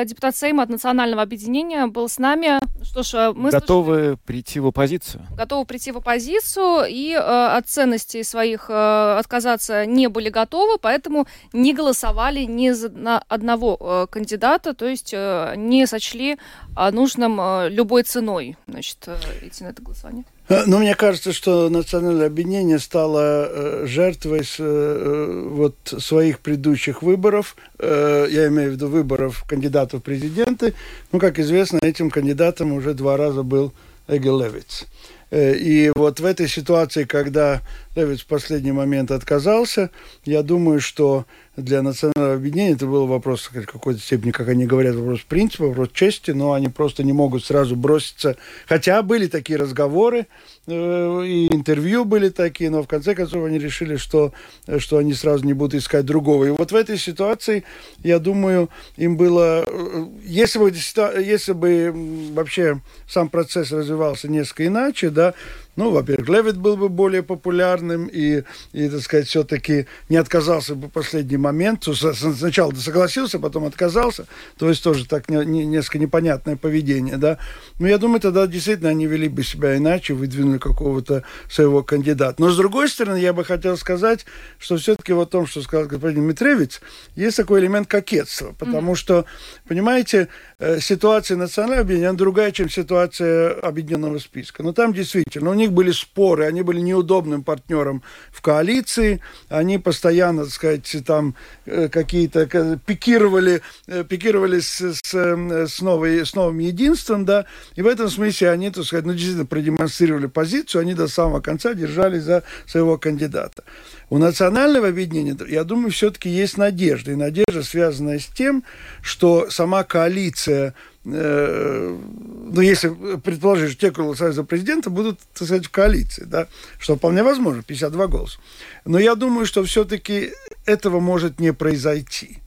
депутат 0.08 0.36
Сейма 0.36 0.64
от 0.64 0.70
Национального 0.70 1.24
объединения, 1.24 1.88
был 1.88 2.08
с 2.08 2.20
нами. 2.20 2.60
Что 2.84 3.02
ж, 3.02 3.34
мы 3.34 3.50
готовы 3.50 3.96
слышали... 3.96 4.18
прийти 4.26 4.60
в 4.60 4.68
оппозицию. 4.68 5.26
Готовы 5.36 5.66
прийти 5.66 5.92
в 5.92 5.98
оппозицию 5.98 6.86
и 6.88 7.14
от 7.14 7.68
ценностей 7.68 8.24
своих 8.24 8.70
отказаться 8.70 9.86
не 9.88 10.08
были 10.08 10.30
готовы, 10.30 10.78
поэтому 10.78 11.28
не 11.52 11.74
голосовали 11.74 12.42
ни 12.42 12.70
за 12.70 12.90
одного 13.28 14.08
кандидата, 14.12 14.76
то 14.76 14.86
есть 14.88 15.14
не 15.14 15.88
сочли 15.88 16.38
нужным 16.76 17.40
любой 17.70 18.04
ценой 18.04 18.56
значит, 18.68 19.08
идти 19.42 19.64
на 19.64 19.70
это 19.70 19.82
голосование. 19.82 20.26
Э, 20.50 20.64
ну, 20.66 20.80
мне 20.80 20.96
кажется, 20.96 21.32
что 21.32 21.70
национальное 21.70 22.28
объединение 22.28 22.80
стало 22.80 23.48
э, 23.50 23.86
жертвой 23.86 24.44
с, 24.44 24.58
э, 24.60 25.48
вот, 25.50 25.76
своих 25.84 26.40
предыдущих 26.40 27.02
выборов. 27.02 27.56
Я 27.80 28.48
имею 28.48 28.72
в 28.72 28.74
виду 28.74 28.88
выборов 28.88 29.44
кандидатов 29.48 30.02
в 30.02 30.04
президенты. 30.04 30.74
Ну, 31.12 31.20
как 31.20 31.40
известно, 31.40 31.80
этим 31.82 32.10
кандидатом 32.10 32.72
уже 32.74 32.94
два 32.94 33.18
раза 33.18 33.44
был 33.44 33.74
Эгил 34.08 34.40
Левиц. 34.40 34.86
И 35.32 35.92
вот 35.96 36.20
в 36.20 36.26
этой 36.26 36.48
ситуации, 36.48 37.06
когда 37.06 37.62
Левиц 37.96 38.22
в 38.22 38.26
последний 38.26 38.72
момент 38.72 39.12
отказался, 39.12 39.92
я 40.26 40.42
думаю, 40.42 40.82
что 40.82 41.26
для 41.56 41.84
национального 41.84 42.34
объединения 42.34 42.74
это 42.74 42.88
был 42.88 43.06
вопрос 43.06 43.52
в 43.52 43.66
какой-то 43.66 44.00
степени, 44.00 44.32
как 44.32 44.50
они 44.50 44.66
говорят, 44.66 44.96
вопрос 44.96 45.22
принципа, 45.22 45.66
вопрос 45.66 45.90
чести, 45.94 46.32
но 46.32 46.54
они 46.54 46.68
просто 46.68 47.04
не 47.04 47.14
могут 47.14 47.46
сразу 47.46 47.76
броситься. 47.76 48.38
Хотя 48.66 49.04
были 49.04 49.28
такие 49.28 49.60
разговоры, 49.60 50.26
э, 50.66 51.24
и 51.26 51.54
интервью 51.54 52.06
были 52.06 52.30
такие, 52.30 52.72
но 52.72 52.82
в 52.82 52.88
конце 52.88 53.14
концов 53.14 53.46
они 53.46 53.60
решили, 53.60 53.98
что, 53.98 54.34
что 54.80 54.98
они 54.98 55.14
сразу 55.14 55.46
не 55.46 55.54
будут 55.54 55.76
искать 55.76 56.06
другого. 56.06 56.46
И 56.46 56.50
вот 56.50 56.72
в 56.72 56.76
этой 56.76 56.98
ситуации, 56.98 57.64
я 58.04 58.18
думаю, 58.18 58.70
им 58.98 59.16
было... 59.16 59.64
Э, 59.68 60.06
если 60.24 60.58
бы, 60.58 60.72
если 60.72 61.54
бы 61.54 61.94
вообще 62.34 62.82
сам 63.08 63.30
процесс 63.30 63.72
развивался 63.72 64.28
несколько 64.28 64.66
иначе, 64.66 65.12
да, 65.12 65.36
ну, 65.76 65.90
во-первых, 65.92 66.30
Левит 66.30 66.58
был 66.58 66.78
бы 66.78 66.90
более 66.90 67.24
популярным 67.24 68.08
и, 68.08 68.44
и 68.74 68.90
так 68.90 69.02
сказать, 69.02 69.28
все-таки 69.28 69.88
не 70.10 70.18
отказался 70.18 70.76
бы 70.76 70.88
в 70.88 70.92
последний 70.92 71.38
момент. 71.38 71.84
Сначала 71.84 72.72
согласился, 72.74 73.40
потом 73.40 73.66
отказался. 73.66 74.28
То 74.58 74.70
есть 74.70 74.84
тоже 74.84 75.08
так 75.08 75.30
не, 75.30 75.44
не, 75.46 75.66
несколько 75.66 76.00
непонятное 76.00 76.56
поведение, 76.56 77.18
да. 77.18 77.40
Но 77.80 77.88
я 77.88 77.98
думаю, 77.98 78.20
тогда 78.20 78.46
действительно 78.46 78.90
они 78.90 79.08
вели 79.08 79.28
бы 79.30 79.44
себя 79.44 79.76
иначе, 79.78 80.14
выдвинули 80.14 80.60
какого-то 80.60 81.24
своего 81.50 81.82
кандидата. 81.82 82.42
Но, 82.42 82.52
с 82.52 82.58
другой 82.58 82.88
стороны, 82.88 83.18
я 83.18 83.34
бы 83.34 83.44
хотел 83.44 83.76
сказать, 83.78 84.26
что 84.60 84.78
все-таки 84.78 85.14
в 85.14 85.26
том, 85.26 85.48
что 85.48 85.62
сказал 85.62 85.88
господин 85.88 86.24
Митревич, 86.24 86.82
есть 87.16 87.38
такой 87.38 87.62
элемент 87.62 87.88
кокетства. 87.88 88.54
Потому 88.58 88.92
mm-hmm. 88.92 88.96
что, 88.96 89.26
понимаете, 89.68 90.28
э, 90.60 90.80
ситуация 90.80 91.38
национального 91.38 91.82
объединения 91.82 92.14
другая, 92.14 92.52
чем 92.52 92.70
ситуация 92.70 93.54
объединенного 93.54 94.20
списка. 94.20 94.62
Но 94.62 94.74
там 94.74 94.94
действительно, 94.94 95.50
у 95.50 95.54
них 95.64 95.72
были 95.74 95.92
споры, 95.92 96.46
они 96.46 96.62
были 96.62 96.80
неудобным 96.80 97.44
партнером 97.44 98.04
в 98.32 98.42
коалиции, 98.42 99.20
они 99.50 99.78
постоянно, 99.78 100.44
так 100.44 100.54
сказать, 100.54 100.96
там 101.06 101.36
э, 101.66 101.88
какие-то 101.90 102.80
пикировали, 102.86 103.62
э, 103.88 104.04
пикировали 104.04 104.60
с, 104.60 104.82
с, 104.82 105.14
э, 105.14 105.68
с, 105.68 105.82
новой, 105.82 106.26
с 106.26 106.36
новым 106.36 106.60
единством, 106.60 107.26
да, 107.26 107.46
и 107.76 107.82
в 107.82 107.88
этом 107.88 108.10
смысле 108.10 108.52
они, 108.52 108.70
так 108.70 108.86
сказать, 108.86 109.06
ну, 109.06 109.14
действительно 109.14 109.46
продемонстрировали 109.46 110.28
позицию, 110.28 110.82
они 110.82 110.94
до 110.94 111.08
самого 111.08 111.42
конца 111.42 111.74
держались 111.74 112.24
за 112.24 112.44
своего 112.66 112.98
кандидата. 112.98 113.64
У 114.10 114.18
национального 114.18 114.90
объединения, 114.90 115.36
я 115.48 115.64
думаю, 115.64 115.92
все-таки 115.92 116.30
есть 116.30 116.58
надежда, 116.58 117.12
и 117.12 117.16
надежда 117.16 117.64
связанная 117.64 118.20
с 118.20 118.28
тем, 118.28 118.64
что 119.02 119.50
сама 119.50 119.84
коалиция 119.84 120.54
Э, 120.64 120.72
ну, 121.06 122.62
если 122.62 123.18
предположить, 123.18 123.72
что 123.72 123.82
те, 123.82 123.92
кто 123.92 124.04
голосуют 124.04 124.36
за 124.36 124.44
президента, 124.44 124.90
будут, 124.90 125.20
так 125.34 125.46
сказать, 125.48 125.66
в 125.66 125.72
коалиции, 125.72 126.24
да, 126.24 126.48
что 126.80 126.96
вполне 126.96 127.24
возможно, 127.24 127.62
52 127.62 128.08
голоса. 128.08 128.40
Но 128.86 129.00
я 129.00 129.16
думаю, 129.16 129.46
что 129.46 129.64
все-таки 129.64 130.32
этого 130.66 131.00
может 131.00 131.40
не 131.40 131.52
произойти. 131.52 132.38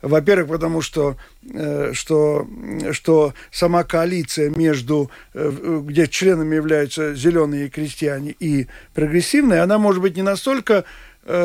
Во-первых, 0.00 0.48
потому 0.48 0.80
что, 0.80 1.16
э, 1.52 1.92
что, 1.92 2.46
что 2.92 3.34
сама 3.50 3.82
коалиция 3.82 4.50
между, 4.50 5.10
э, 5.34 5.80
где 5.84 6.06
членами 6.06 6.54
являются 6.54 7.14
зеленые 7.14 7.68
крестьяне 7.68 8.30
и 8.38 8.68
прогрессивные, 8.94 9.60
она 9.60 9.78
может 9.78 10.00
быть 10.00 10.16
не 10.16 10.22
настолько 10.22 10.84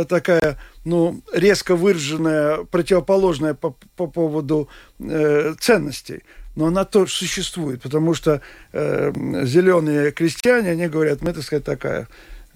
такая, 0.07 0.57
ну, 0.85 1.21
резко 1.33 1.75
выраженная, 1.75 2.63
противоположная 2.63 3.53
по, 3.53 3.75
по 3.97 4.07
поводу 4.07 4.69
э, 4.99 5.55
ценностей 5.59 6.23
но 6.55 6.67
она 6.67 6.85
тоже 6.85 7.11
существует, 7.11 7.81
потому 7.81 8.13
что 8.13 8.41
э, 8.71 9.11
зеленые 9.43 10.11
крестьяне, 10.11 10.71
они 10.71 10.87
говорят, 10.87 11.21
мы, 11.21 11.33
так 11.33 11.43
сказать, 11.43 11.63
такая 11.63 12.07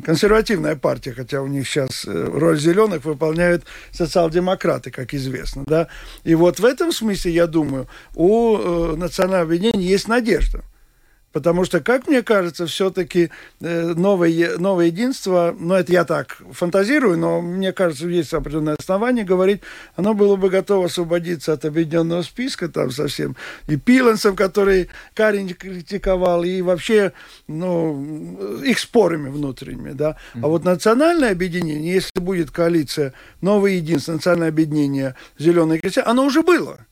консервативная 0.03 0.75
партия, 0.75 1.13
хотя 1.13 1.41
у 1.41 1.47
них 1.47 1.67
сейчас 1.67 2.05
э, 2.05 2.11
роль 2.11 2.59
зеленых 2.59 3.05
выполняют 3.05 3.65
социал-демократы, 3.91 4.91
как 4.91 5.13
известно, 5.13 5.63
да. 5.65 5.87
И 6.23 6.35
вот 6.35 6.59
в 6.59 6.65
этом 6.65 6.91
смысле, 6.91 7.31
я 7.31 7.47
думаю, 7.47 7.87
у 8.13 8.57
э, 8.57 8.95
национального 8.95 9.43
объединения 9.43 9.87
есть 9.87 10.07
надежда. 10.07 10.63
Потому 11.37 11.65
что, 11.65 11.81
как 11.81 12.07
мне 12.07 12.23
кажется, 12.23 12.65
все-таки 12.65 13.29
э, 13.61 13.93
новое, 13.95 14.57
новое 14.57 14.87
единство, 14.87 15.55
ну, 15.59 15.75
это 15.75 15.91
я 15.91 16.03
так 16.03 16.41
фантазирую, 16.51 17.19
но 17.19 17.41
мне 17.41 17.73
кажется, 17.73 18.07
есть 18.07 18.33
определенное 18.33 18.73
основание 18.73 19.23
говорить, 19.23 19.61
оно 19.95 20.15
было 20.15 20.35
бы 20.35 20.49
готово 20.49 20.87
освободиться 20.87 21.53
от 21.53 21.63
объединенного 21.63 22.23
списка 22.23 22.69
там 22.69 22.89
совсем, 22.89 23.35
и 23.67 23.75
Пиленсов, 23.75 24.35
который 24.35 24.89
Карин 25.13 25.49
критиковал, 25.49 26.43
и 26.43 26.63
вообще, 26.63 27.13
ну, 27.45 28.57
их 28.63 28.79
спорами 28.79 29.29
внутренними, 29.29 29.91
да. 29.91 30.17
А 30.41 30.47
вот 30.47 30.63
национальное 30.63 31.33
объединение, 31.33 31.93
если 31.93 32.19
будет 32.19 32.49
коалиция 32.49 33.13
новое 33.41 33.73
единство, 33.73 34.13
национальное 34.13 34.49
объединение 34.49 35.13
зеленые 35.37 35.81
крестьяне, 35.81 36.07
оно 36.07 36.25
уже 36.25 36.41
было. 36.41 36.86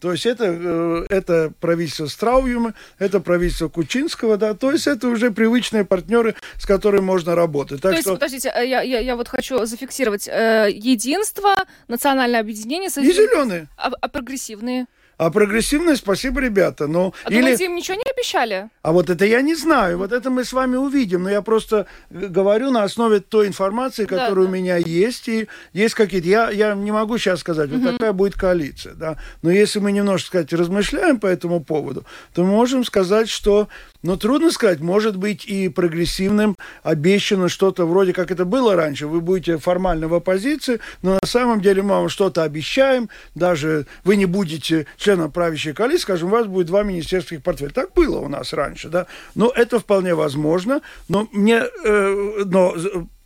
То 0.00 0.12
есть 0.12 0.26
это, 0.26 0.44
э, 0.46 1.06
это 1.10 1.52
правительство 1.60 2.06
Страуюма, 2.06 2.74
это 2.98 3.20
правительство 3.20 3.68
Кучинского, 3.68 4.36
да, 4.36 4.54
то 4.54 4.72
есть 4.72 4.86
это 4.86 5.08
уже 5.08 5.30
привычные 5.30 5.84
партнеры, 5.84 6.34
с 6.58 6.66
которыми 6.66 7.02
можно 7.02 7.34
работать. 7.34 7.82
Так 7.82 7.94
то 7.94 8.00
что... 8.00 8.10
есть, 8.10 8.20
подождите, 8.20 8.52
э, 8.54 8.66
я, 8.66 8.80
я, 8.80 9.00
я 9.00 9.16
вот 9.16 9.28
хочу 9.28 9.64
зафиксировать. 9.66 10.26
Э, 10.26 10.68
единство, 10.72 11.54
национальное 11.88 12.40
объединение... 12.40 12.88
И 12.88 13.12
зеленые. 13.12 13.68
А, 13.76 13.90
а 14.00 14.08
прогрессивные? 14.08 14.86
А 15.20 15.30
прогрессивные, 15.30 15.96
спасибо, 15.96 16.40
ребята. 16.40 16.86
Но 16.86 17.12
а 17.24 17.30
или... 17.30 17.40
думаете, 17.40 17.66
им 17.66 17.74
ничего 17.74 17.94
не 17.94 18.10
обещали? 18.10 18.70
А 18.80 18.90
вот 18.90 19.10
это 19.10 19.26
я 19.26 19.42
не 19.42 19.54
знаю. 19.54 19.98
Вот 19.98 20.12
это 20.12 20.30
мы 20.30 20.46
с 20.46 20.52
вами 20.54 20.76
увидим. 20.76 21.24
Но 21.24 21.30
я 21.30 21.42
просто 21.42 21.86
говорю 22.08 22.70
на 22.70 22.84
основе 22.84 23.20
той 23.20 23.46
информации, 23.46 24.06
которая 24.06 24.30
да, 24.30 24.34
да. 24.34 24.40
у 24.40 24.48
меня 24.48 24.76
есть. 24.78 25.28
И 25.28 25.46
есть 25.74 25.94
какие-то... 25.94 26.26
Я, 26.26 26.48
я 26.48 26.74
не 26.74 26.90
могу 26.90 27.18
сейчас 27.18 27.40
сказать, 27.40 27.68
вот 27.68 27.82
угу. 27.82 27.92
такая 27.92 28.14
будет 28.14 28.34
коалиция. 28.34 28.94
Да? 28.94 29.18
Но 29.42 29.50
если 29.50 29.78
мы 29.78 29.92
немножко, 29.92 30.26
сказать, 30.26 30.54
размышляем 30.54 31.20
по 31.20 31.26
этому 31.26 31.62
поводу, 31.62 32.06
то 32.32 32.42
мы 32.42 32.52
можем 32.52 32.82
сказать, 32.82 33.28
что 33.28 33.68
но 34.02 34.16
трудно 34.16 34.50
сказать, 34.50 34.80
может 34.80 35.16
быть 35.16 35.44
и 35.44 35.68
прогрессивным 35.68 36.56
обещано 36.82 37.48
что-то 37.48 37.86
вроде 37.86 38.12
как 38.12 38.30
это 38.30 38.44
было 38.44 38.76
раньше. 38.76 39.06
Вы 39.06 39.20
будете 39.20 39.58
формально 39.58 40.08
в 40.08 40.14
оппозиции, 40.14 40.80
но 41.02 41.18
на 41.20 41.26
самом 41.26 41.60
деле 41.60 41.82
мы 41.82 41.90
вам 41.90 42.08
что-то 42.08 42.42
обещаем. 42.42 43.08
Даже 43.34 43.86
вы 44.04 44.16
не 44.16 44.26
будете 44.26 44.86
членом 44.96 45.30
правящей 45.30 45.72
коалиции, 45.72 46.02
скажем, 46.02 46.28
у 46.28 46.32
вас 46.32 46.46
будет 46.46 46.66
два 46.66 46.82
министерских 46.82 47.42
портфеля. 47.42 47.70
Так 47.70 47.92
было 47.94 48.18
у 48.18 48.28
нас 48.28 48.52
раньше, 48.52 48.88
да. 48.88 49.06
Но 49.34 49.52
это 49.54 49.78
вполне 49.78 50.14
возможно. 50.14 50.80
Но 51.08 51.28
мне, 51.32 51.62
э, 51.84 52.42
но 52.46 52.74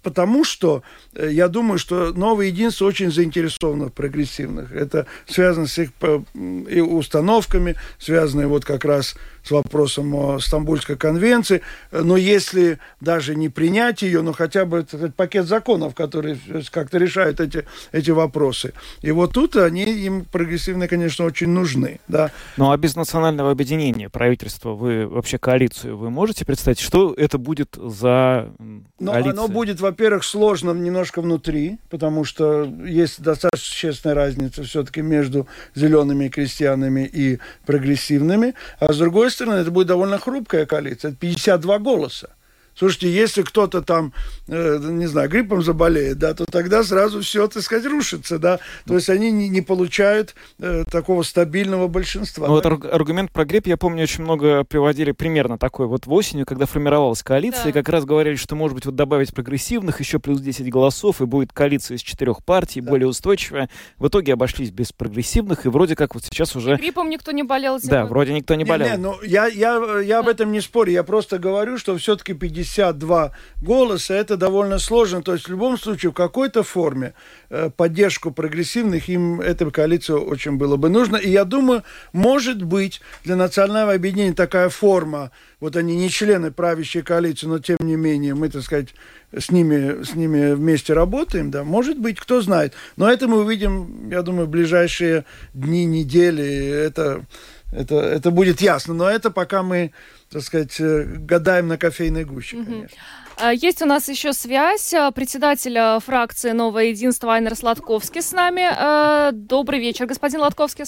потому 0.05 0.45
что 0.45 0.83
э, 1.15 1.31
я 1.33 1.49
думаю, 1.49 1.79
что 1.79 2.13
новое 2.13 2.47
единство 2.47 2.85
очень 2.85 3.11
заинтересовано 3.11 3.87
в 3.87 3.93
прогрессивных. 3.93 4.73
Это 4.73 5.07
связано 5.27 5.67
с 5.67 5.79
их 5.79 5.91
установками, 6.35 7.75
связано 7.99 8.47
вот 8.47 8.65
как 8.65 8.85
раз 8.85 9.17
с 9.43 9.51
вопросом 9.51 10.15
о 10.15 10.39
Стамбульской 10.39 10.97
конвенции. 10.97 11.61
Но 11.91 12.17
если 12.17 12.79
даже 13.01 13.35
не 13.35 13.49
принять 13.49 14.03
ее, 14.03 14.23
но 14.23 14.33
хотя 14.33 14.65
бы 14.65 14.85
сказать, 14.87 15.15
пакет 15.15 15.47
законов, 15.47 15.95
которые 15.95 16.39
как-то 16.71 16.99
решают 16.99 17.41
эти, 17.41 17.65
эти 17.93 18.11
вопросы. 18.11 18.73
И 19.03 19.11
вот 19.11 19.33
тут 19.33 19.57
они 19.57 19.85
им 19.85 20.25
прогрессивные, 20.25 20.89
конечно, 20.89 21.25
очень 21.25 21.49
нужны. 21.49 22.01
Да. 22.09 22.31
Ну 22.57 22.71
а 22.71 22.77
без 22.77 22.97
национального 22.97 23.51
объединения 23.51 24.09
правительства 24.09 24.71
вы 24.71 25.07
вообще 25.07 25.39
коалицию 25.39 25.97
вы 25.97 26.11
можете 26.11 26.45
представить, 26.45 26.81
что 26.81 27.15
это 27.15 27.39
будет 27.39 27.77
за 27.77 28.51
ну, 28.59 29.13
коалиция? 29.13 29.33
оно 29.33 29.49
будет, 29.49 29.81
во-первых, 29.95 30.25
сложно 30.25 30.73
немножко 30.73 31.23
внутри, 31.23 31.79
потому 31.89 32.25
что 32.25 32.65
есть 32.85 33.23
достаточно 33.23 33.65
существенная 33.65 34.17
разница 34.17 34.65
все-таки 34.65 35.03
между 35.03 35.47
зелеными 35.77 36.27
крестьянами 36.27 37.07
и 37.07 37.39
прогрессивными. 37.65 38.55
А 38.81 38.93
с 38.93 38.99
другой 38.99 39.31
стороны, 39.31 39.61
это 39.61 39.71
будет 39.71 39.87
довольно 39.87 40.19
хрупкая 40.19 40.67
коалиция. 40.67 41.13
Это 41.13 41.19
52 41.19 41.79
голоса. 41.79 42.31
Слушайте, 42.77 43.11
если 43.11 43.43
кто-то 43.43 43.83
там, 43.83 44.13
э, 44.49 44.79
не 44.83 45.07
знаю, 45.07 45.29
гриппом 45.29 45.63
заболеет, 45.63 46.19
да, 46.19 46.35
то 46.35 46.45
тогда 46.45 46.83
сразу 46.83 47.21
все, 47.21 47.47
так 47.47 47.63
сказать, 47.63 47.87
рушится, 47.87 48.39
да. 48.39 48.59
То 48.87 48.95
есть 48.95 49.09
они 49.09 49.31
не, 49.31 49.49
не 49.49 49.63
получают 49.63 50.35
э, 50.59 50.85
такого 50.91 51.23
стабильного 51.23 51.87
большинства. 51.87 52.49
Ну, 52.49 52.61
да? 52.61 52.71
вот 52.71 52.85
аргумент 52.93 53.31
про 53.31 53.45
грипп, 53.45 53.69
я 53.69 53.77
помню, 53.77 54.03
очень 54.03 54.25
много 54.25 54.65
приводили 54.65 55.13
примерно 55.13 55.57
такой. 55.57 55.87
Вот 55.87 56.07
в 56.07 56.13
осенью, 56.13 56.47
когда 56.47 56.67
формировалась 56.67 57.23
коалиция, 57.23 57.67
да. 57.67 57.73
как 57.73 57.89
раз 57.89 58.05
говорили, 58.05 58.35
что, 58.35 58.57
может 58.57 58.75
быть, 58.75 58.87
вот 58.87 58.97
добавить 58.97 59.33
прогрессивных 59.33 60.01
еще 60.01 60.19
плюс 60.19 60.41
10 60.41 60.69
голосов, 60.69 61.21
и 61.21 61.27
будет 61.27 61.53
коалиция 61.53 61.97
из 61.97 62.01
четырех 62.01 62.45
партий, 62.45 62.81
да. 62.81 62.91
более 62.91 63.07
устойчивая. 63.07 63.71
В 63.99 64.09
итоге 64.09 64.33
обошлись 64.33 64.71
без 64.71 64.93
прогрессивных, 64.93 65.65
и 65.67 65.69
вроде 65.69 65.95
как 65.95 66.15
вот 66.15 66.25
сейчас 66.25 66.57
уже... 66.57 66.75
И 66.75 66.77
гриппом 66.79 67.09
никто 67.09 67.31
не 67.31 67.45
болел. 67.45 67.79
Зимой. 67.79 67.91
Да, 67.91 68.07
вроде 68.07 68.33
никто 68.33 68.57
не 68.57 68.65
болел. 68.65 68.89
Не, 68.89 68.93
не, 68.95 68.99
ну, 68.99 69.23
я, 69.23 69.47
я, 69.47 70.01
я 70.01 70.19
об 70.19 70.29
этом 70.29 70.51
не 70.51 70.61
спорю, 70.61 70.91
я 70.91 71.05
просто 71.05 71.39
говорю, 71.39 71.79
что 71.79 71.97
все-таки 71.97 72.35
50 72.35 72.64
52 72.65 73.33
голоса, 73.63 74.15
это 74.15 74.37
довольно 74.37 74.79
сложно. 74.79 75.23
То 75.23 75.35
есть 75.35 75.47
в 75.47 75.51
любом 75.51 75.79
случае 75.79 76.11
в 76.11 76.15
какой-то 76.15 76.63
форме 76.63 77.15
э, 77.51 77.71
поддержку 77.71 78.31
прогрессивных 78.31 79.09
им 79.09 79.41
этой 79.41 79.71
коалиции 79.71 80.15
очень 80.15 80.57
было 80.57 80.77
бы 80.77 80.89
нужно. 80.89 81.17
И 81.17 81.31
я 81.31 81.45
думаю, 81.45 81.83
может 82.13 82.63
быть 82.63 83.01
для 83.25 83.37
национального 83.37 83.93
объединения 83.93 84.35
такая 84.35 84.69
форма, 84.69 85.31
вот 85.61 85.77
они 85.77 85.97
не 85.97 86.11
члены 86.11 86.51
правящей 86.51 87.03
коалиции, 87.03 87.47
но 87.47 87.59
тем 87.59 87.79
не 87.81 87.97
менее 87.97 88.35
мы, 88.35 88.49
так 88.49 88.63
сказать, 88.63 88.89
с 89.33 89.51
ними, 89.51 90.03
с 90.03 90.15
ними 90.15 90.53
вместе 90.53 90.93
работаем, 90.93 91.51
да, 91.51 91.65
может 91.65 91.99
быть, 91.99 92.19
кто 92.19 92.41
знает. 92.41 92.75
Но 92.97 93.11
это 93.11 93.29
мы 93.29 93.41
увидим, 93.41 94.11
я 94.11 94.23
думаю, 94.23 94.47
в 94.47 94.51
ближайшие 94.51 95.25
дни, 95.55 95.85
недели, 95.85 96.45
это, 96.45 97.25
это, 97.73 97.97
это 97.97 98.31
будет 98.31 98.61
ясно. 98.61 98.95
Но 98.95 99.09
это 99.09 99.31
пока 99.31 99.63
мы 99.63 99.93
так 100.35 100.43
сказать, 100.43 100.81
э, 100.81 101.05
гадаем 101.05 101.69
на 101.69 101.79
кофейной 101.79 102.25
гуще, 102.25 102.57
конечно. 102.57 102.99
А, 103.37 103.55
есть 103.55 103.83
у 103.83 103.87
нас 103.87 104.09
еще 104.09 104.33
связь. 104.33 104.93
А, 104.93 105.13
председатель 105.13 106.01
фракции 106.01 106.51
«Новое 106.51 106.87
единство» 106.87 107.33
Айнер 107.33 107.55
Сладковский 107.55 108.21
с 108.21 108.33
нами. 108.33 108.65
А, 108.69 109.31
добрый 109.31 109.79
вечер, 109.79 110.07
господин 110.07 110.41
Латковский. 110.41 110.87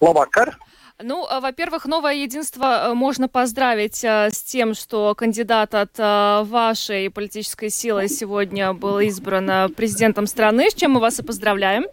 Лавакар. 0.00 0.56
Ну, 1.02 1.26
во-первых, 1.40 1.86
новое 1.86 2.14
единство 2.14 2.92
можно 2.94 3.28
поздравить 3.28 4.04
с 4.04 4.42
тем, 4.44 4.74
что 4.74 5.12
кандидат 5.16 5.74
от 5.74 5.98
вашей 5.98 7.10
политической 7.10 7.70
силы 7.70 8.08
сегодня 8.08 8.74
был 8.74 9.00
избран 9.00 9.72
президентом 9.74 10.28
страны, 10.28 10.70
с 10.70 10.74
чем 10.74 10.92
мы 10.92 11.00
вас 11.00 11.18
и 11.18 11.24
поздравляем. 11.24 11.86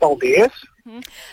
Paldies. 0.00 0.50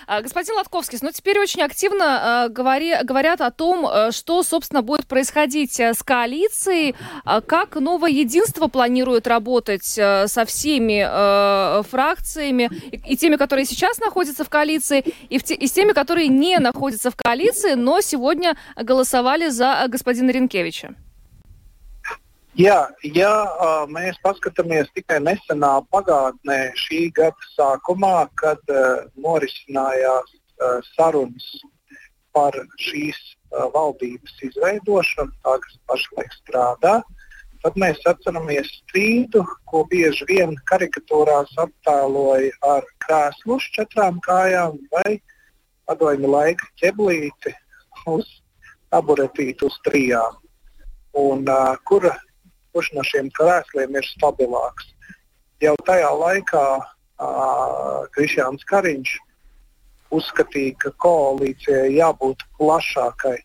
А, 0.08 0.22
господин 0.22 0.56
Латковский, 0.56 0.98
ну 1.02 1.12
теперь 1.12 1.40
очень 1.40 1.62
активно 1.62 2.48
э, 2.48 2.50
говори, 2.50 2.96
говорят 3.04 3.42
о 3.42 3.52
том, 3.52 3.88
э, 3.88 4.12
что, 4.12 4.44
собственно, 4.44 4.82
будет 4.82 5.06
происходить 5.06 5.80
э, 5.80 5.94
с 5.94 6.02
коалицией, 6.04 6.96
э, 7.26 7.42
как 7.42 7.76
новое 7.76 8.12
единство 8.12 8.68
планирует 8.68 9.28
работать 9.28 9.98
э, 9.98 10.28
со 10.28 10.46
всеми 10.46 11.04
фракциями, 11.84 12.70
и, 12.92 13.18
теми, 13.18 13.36
которые 13.36 13.66
сейчас 13.66 14.00
находятся 14.00 14.44
в 14.44 14.50
коалиции, 14.50 15.04
и, 15.30 15.40
те, 15.40 15.56
и 15.56 15.68
с 15.68 15.72
теми, 15.72 15.94
которые 15.94 16.28
не 16.28 16.58
находятся 16.60 17.12
в 17.12 17.16
коалиции, 17.16 17.74
но 17.74 18.02
сегодня 18.02 18.58
голосовали 18.76 19.50
за 19.50 19.86
господина 19.88 20.32
Ренкевича. 20.32 20.96
Jā, 22.54 22.84
ja 23.02 23.32
uh, 23.50 23.88
mēs 23.90 24.20
paskatāmies 24.22 24.86
tikai 24.94 25.18
nesenā 25.26 25.72
pagātnē, 25.90 26.58
šī 26.78 27.08
gada 27.18 27.48
sākumā, 27.56 28.28
kad 28.38 28.60
uh, 28.70 29.08
norisinājās 29.18 30.28
uh, 30.30 30.76
sarunas 30.94 31.48
par 32.30 32.54
šīs 32.78 33.18
uh, 33.18 33.72
valdības 33.74 34.36
izveidošanu, 34.46 35.34
tā 35.42 35.56
kas 35.64 35.80
pašlaik 35.90 36.36
strādā, 36.36 36.92
tad 37.64 37.80
mēs 37.82 38.06
atceramies 38.06 38.70
strīdu, 38.84 39.42
ko 39.66 39.82
bieži 39.90 40.28
vien 40.30 40.54
karikatūrās 40.70 41.56
attēloja 41.64 42.52
ar 42.70 42.86
krēslu 43.08 43.58
uz 43.58 43.66
četrām 43.80 44.20
kājām 44.28 44.78
vai 44.94 45.16
padomju 45.90 46.30
laika 46.36 46.70
ķeblīti 46.84 47.56
uz 48.14 48.30
taburetīti 48.94 49.66
uz 49.66 49.80
trijām. 49.90 50.38
Un, 51.18 51.50
uh, 51.50 51.74
kura 51.90 52.14
kurš 52.74 52.92
no 52.98 53.06
šiem 53.08 53.30
krēsliem 53.38 53.96
ir 54.00 54.08
stabilāks. 54.08 54.90
Jau 55.64 55.76
tajā 55.88 56.10
laikā 56.20 56.66
uh, 56.82 58.04
Krišjāns 58.16 58.66
Kariņš 58.70 59.14
uzskatīja, 60.14 60.76
ka 60.82 60.92
koalīcijai 61.06 61.94
jābūt 61.96 62.44
plašākai, 62.60 63.38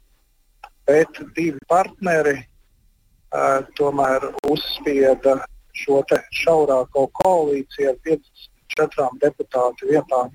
bet 0.89 1.21
divi 1.37 1.61
partneri 1.71 2.37
uh, 2.41 3.63
tomēr 3.79 4.27
uzspieda 4.49 5.39
šo 5.79 6.03
šaurāko 6.43 7.07
koalīciju 7.21 7.93
ar 7.93 7.99
54 8.09 9.09
deputātu 9.23 9.93
vietām 9.93 10.35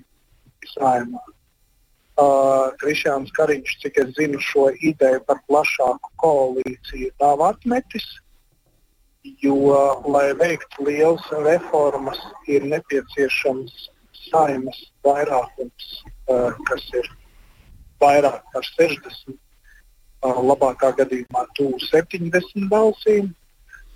saimā. 0.72 1.22
Uh, 2.14 2.70
Krišjāns 2.78 3.32
Kariņš, 3.34 3.78
cik 3.82 3.96
es 3.98 4.12
zinu, 4.16 4.38
šo 4.38 4.68
ideju 4.78 5.24
par 5.26 5.40
plašāku 5.50 6.12
koalīciju 6.22 7.10
nav 7.20 7.42
atmetis 7.50 8.06
jo, 9.24 10.02
lai 10.06 10.32
veiktu 10.38 10.84
lielas 10.84 11.24
reformas, 11.44 12.18
ir 12.46 12.64
nepieciešams 12.68 13.88
saimas 14.28 14.80
vairākums, 15.04 15.86
uh, 16.28 16.52
kas 16.68 16.84
ir 16.98 17.08
vairāk 18.02 18.42
par 18.52 18.66
60, 18.68 19.36
uh, 19.36 20.42
labākā 20.50 20.92
gadījumā 21.00 21.46
tuvu 21.56 21.80
70 21.88 22.68
balsīm, 22.72 23.32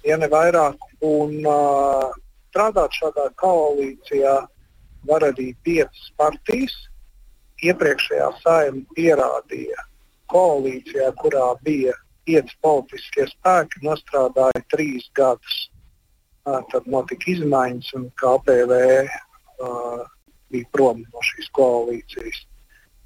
ja 0.04 0.16
ne 0.16 0.28
vairāk. 0.32 0.80
Un, 1.04 1.38
uh, 1.44 2.08
strādāt 2.48 2.96
šādā 2.96 3.28
koalīcijā 3.38 4.34
var 5.08 5.26
arī 5.28 5.52
piecas 5.64 6.12
partijas. 6.16 6.74
Iepriekšējā 7.58 8.26
saima 8.38 8.84
pierādīja 8.94 9.84
koalīcijā, 10.30 11.10
kurā 11.18 11.48
bija 11.66 11.94
pieci 12.28 12.58
politiskie 12.60 13.24
spēki 13.30 13.80
nostrādāja 13.86 14.60
trīs 14.72 15.08
gadus. 15.16 15.58
Tad 16.44 16.86
notika 16.88 17.30
izmaiņas 17.32 17.88
un 17.96 18.06
KPV 18.20 18.76
uh, 19.04 20.04
bija 20.52 20.68
prom 20.72 21.02
no 21.04 21.24
šīs 21.24 21.48
koalīcijas. 21.56 22.44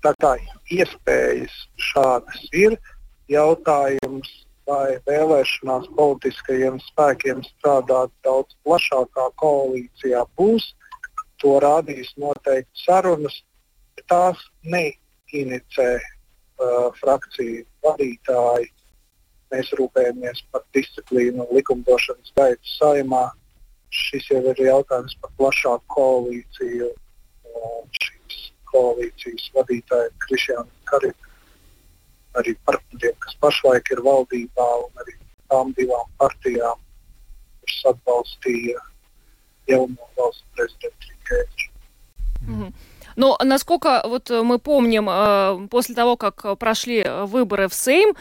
Tā 0.03 0.13
kā 0.23 0.33
iespējas 0.75 1.55
šādas 1.91 2.43
ir, 2.55 2.77
jautājums, 3.31 4.31
vai 4.67 4.99
vēlēšanās 5.07 5.89
politiskajiem 5.99 6.79
spēkiem 6.83 7.43
strādāt 7.47 8.15
daudz 8.27 8.55
plašākā 8.67 9.29
koalīcijā 9.43 10.23
būs, 10.39 10.69
to 11.43 11.57
rādīs 11.63 12.13
noteikti 12.19 12.85
sarunas, 12.85 13.41
tās 14.11 14.39
neinicē 14.63 15.91
uh, 15.99 16.95
frakciju 17.01 17.67
vadītāji 17.87 18.71
mēs 19.54 19.72
rūpējamies 19.80 20.44
par 20.52 20.64
disciplīnu 20.76 21.46
un 21.46 21.56
likumdošanas 21.56 22.34
gaitu 22.38 22.74
saimā. 22.78 23.26
Šis 23.90 24.28
jau 24.32 24.42
ir 24.52 24.60
jautājums 24.60 25.16
par 25.22 25.32
plašāku 25.40 25.86
koalīciju. 25.96 26.90
Šīs 28.02 28.42
koalīcijas 28.72 29.48
vadītājiem, 29.56 30.18
Krišjānam 30.26 30.74
Karim, 30.90 31.16
arī 32.38 32.54
partneriem, 32.68 33.16
kas 33.24 33.40
pašlaik 33.42 33.94
ir 33.96 34.04
valdībā, 34.06 34.68
un 34.84 35.02
arī 35.04 35.16
tām 35.48 35.72
divām 35.80 36.12
partijām, 36.22 36.84
kuras 37.64 37.80
atbalstīja 37.94 38.84
jauno 39.72 40.12
valsts 40.20 40.46
prezidentu 40.56 41.14
Rinkēviču. 41.14 41.72
Mm 42.48 42.62
-hmm. 42.62 42.74
Но 43.16 43.36
насколько 43.44 44.04
вот 44.06 44.30
мы 44.30 44.60
помним, 44.60 45.68
после 45.70 45.96
того, 45.96 46.18
как 46.18 46.58
прошли 46.60 47.04
выборы 47.04 47.68
в 47.68 47.74
Сейм, 47.74 48.16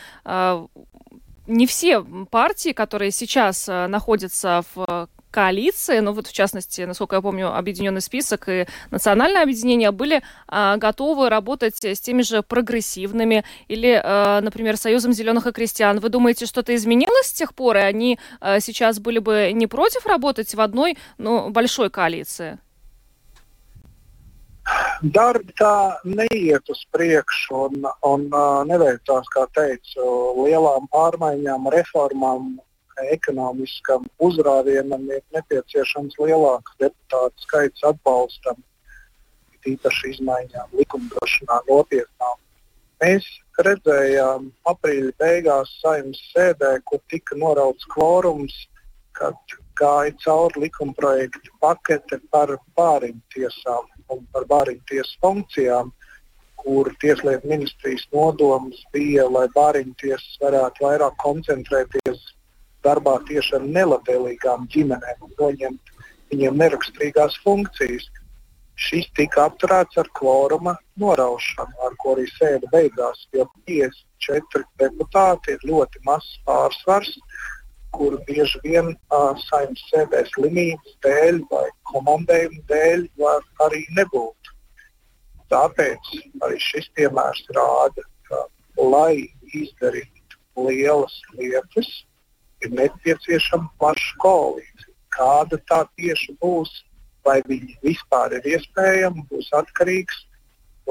не 1.52 1.68
все 1.68 2.02
партии, 2.30 2.72
которые 2.72 3.12
сейчас 3.12 3.68
находятся 3.68 4.64
в 4.74 5.10
коалиции, 5.32 5.99
ну 5.99 6.12
вот 6.12 6.28
в 6.28 6.34
частности, 6.34 6.82
насколько 6.82 7.16
я 7.16 7.22
помню, 7.22 7.56
Объединенный 7.56 8.02
список 8.02 8.49
и 8.49 8.68
Национальное 8.91 9.41
объединение 9.41 9.91
были 9.91 10.22
а, 10.47 10.78
готовы 10.78 11.30
работать 11.30 11.84
с 11.84 11.99
теми 11.99 12.22
же 12.22 12.43
прогрессивными 12.43 13.43
или, 13.68 13.99
а, 14.04 14.41
например, 14.41 14.78
Союзом 14.78 15.14
зеленых 15.14 15.47
и 15.47 15.52
крестьян. 15.52 15.99
Вы 15.99 16.10
думаете, 16.10 16.45
что-то 16.45 16.76
изменилось 16.76 17.28
с 17.28 17.34
тех 17.34 17.56
пор, 17.56 17.78
и 17.78 17.80
они 17.80 18.20
а, 18.41 18.60
сейчас 18.60 18.99
были 18.99 19.20
бы 19.20 19.52
не 19.54 19.68
против 19.68 20.06
работать 20.06 20.54
в 20.54 20.62
одной, 20.62 20.97
ну, 21.18 21.49
большой 21.49 21.89
коалиции? 21.89 22.60
Darbi 25.02 25.54
tā 25.58 25.98
neiet 26.06 26.68
uz 26.70 26.82
priekšu 26.94 27.62
un, 27.68 27.88
un 28.06 28.28
uh, 28.30 28.62
neveicās, 28.70 29.30
kā 29.34 29.48
teicu, 29.58 30.04
lielām 30.44 30.86
pārmaiņām, 30.94 31.72
reformām 31.74 32.52
ekonomiskam 33.10 34.06
uzrāvienam 34.22 35.08
ir 35.10 35.24
nepieciešams 35.34 36.20
lielāks 36.22 36.76
deputātu 36.84 37.46
skaits 37.46 37.88
atbalstam, 37.88 38.60
tīpaši 39.66 40.16
izmaiņām 40.16 40.78
likumdošanā 40.78 41.60
nopietnām. 41.70 42.38
Mēs 43.02 43.26
redzējām 43.66 44.52
aprīļa 44.70 45.14
beigās 45.22 45.74
saimnes 45.82 46.22
sēdē, 46.34 46.76
kur 46.86 47.02
tika 47.10 47.38
norauts 47.38 47.88
kvorums, 47.94 48.54
kad 49.18 49.58
gāja 49.82 50.14
cauri 50.24 50.68
likumprojektu 50.68 51.58
pakete 51.62 52.22
par 52.34 52.54
bāriņu 52.78 53.22
tiesām 53.34 53.90
un 54.16 54.26
par 54.34 54.47
bāriņu 54.49 54.84
tiesu 54.91 55.18
funkcijām, 55.24 55.91
kur 56.62 56.91
Tieslietu 57.01 57.49
ministrijas 57.49 58.03
nodoms 58.14 58.84
bija, 58.93 59.26
lai 59.36 59.47
bāriņu 59.55 59.95
tiesas 60.03 60.38
varētu 60.43 60.86
vairāk 60.86 61.18
koncentrēties 61.24 62.22
darbā 62.86 63.18
tieši 63.28 63.57
ar 63.57 63.68
nelabvēlīgām 63.78 64.68
ģimenēm 64.74 65.26
un 65.28 65.34
noņemt 65.39 65.93
viņiem 66.32 66.59
neraksturīgās 66.64 67.38
funkcijas. 67.45 68.07
Šis 68.82 69.09
tika 69.18 69.45
apturēts 69.49 69.99
ar 70.01 70.07
kvoruma 70.18 70.74
noraušanu, 71.01 71.76
ar 71.86 71.97
ko 72.01 72.16
arī 72.16 72.28
sēde 72.32 72.70
beigās, 72.72 73.26
jo 73.36 73.45
54 73.70 74.64
deputāti 74.82 75.57
ir 75.57 75.68
ļoti 75.70 76.01
mazs 76.07 76.39
pārsvars, 76.47 77.12
kur 77.96 78.18
bieži 78.28 78.62
vien 78.64 78.94
uh, 78.94 79.34
saimnes 79.48 79.84
sēdē 79.92 80.24
slimības 80.32 80.96
dēļ 81.06 81.42
vai 81.52 81.66
komandējuma 81.92 82.64
dēļ 82.72 83.06
var 83.22 83.44
arī 83.68 83.82
nebūt. 83.98 84.52
Tāpēc 85.52 86.14
arī 86.46 86.60
šis 86.64 86.88
piemērs 86.96 87.44
rāda, 87.58 88.06
ka, 88.30 88.46
lai 88.80 89.28
izdarītu 89.52 90.39
lielas 90.68 91.18
lietas, 91.36 91.89
ir 92.64 92.74
nepieciešama 92.78 93.68
plaša 93.82 94.16
koalīcija. 94.24 94.96
Kāda 95.12 95.60
tā 95.68 95.82
tieši 96.00 96.38
būs, 96.39 96.72
vai 97.28 97.42
viņi 97.48 97.76
vispār 97.84 98.38
ir 98.38 98.48
iespējama, 98.56 99.26
būs 99.30 99.52
atkarīgs 99.60 100.24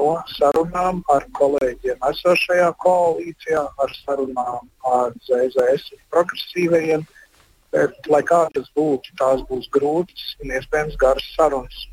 no 0.01 0.17
sarunām 0.33 1.01
ar 1.13 1.25
kolēģiem 1.37 2.05
esošajā 2.09 2.69
koalīcijā, 2.83 3.63
ar 3.83 3.95
sarunām 4.01 4.69
ar 4.97 5.13
ZZS 5.27 5.97
progresīvajiem. 6.13 7.05
Bet, 7.71 7.95
lai 8.11 8.19
kā 8.27 8.41
tas 8.55 8.67
būtu, 8.75 9.13
tās 9.19 9.43
būs 9.47 9.69
grūtas 9.71 10.35
un 10.43 10.51
iespējams 10.57 10.97
garas 10.99 11.27
sarunas. 11.37 11.85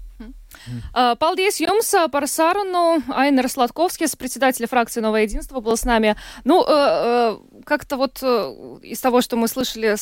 Paldies 1.19 1.61
jums 1.61 1.95
par 2.11 2.27
sarunu. 2.27 3.03
Айнер 3.09 3.49
Сладковский, 3.49 4.07
председатель 4.17 4.67
фракции 4.67 5.01
«Новое 5.01 5.23
единство», 5.23 5.61
был 5.61 5.77
с 5.77 5.85
нами. 5.85 6.17
Ну, 6.45 6.65
как-то 7.65 7.97
вот 7.97 8.23
из 8.83 9.01
того, 9.01 9.21
что 9.21 9.37
мы 9.37 9.49
слышали 9.49 9.97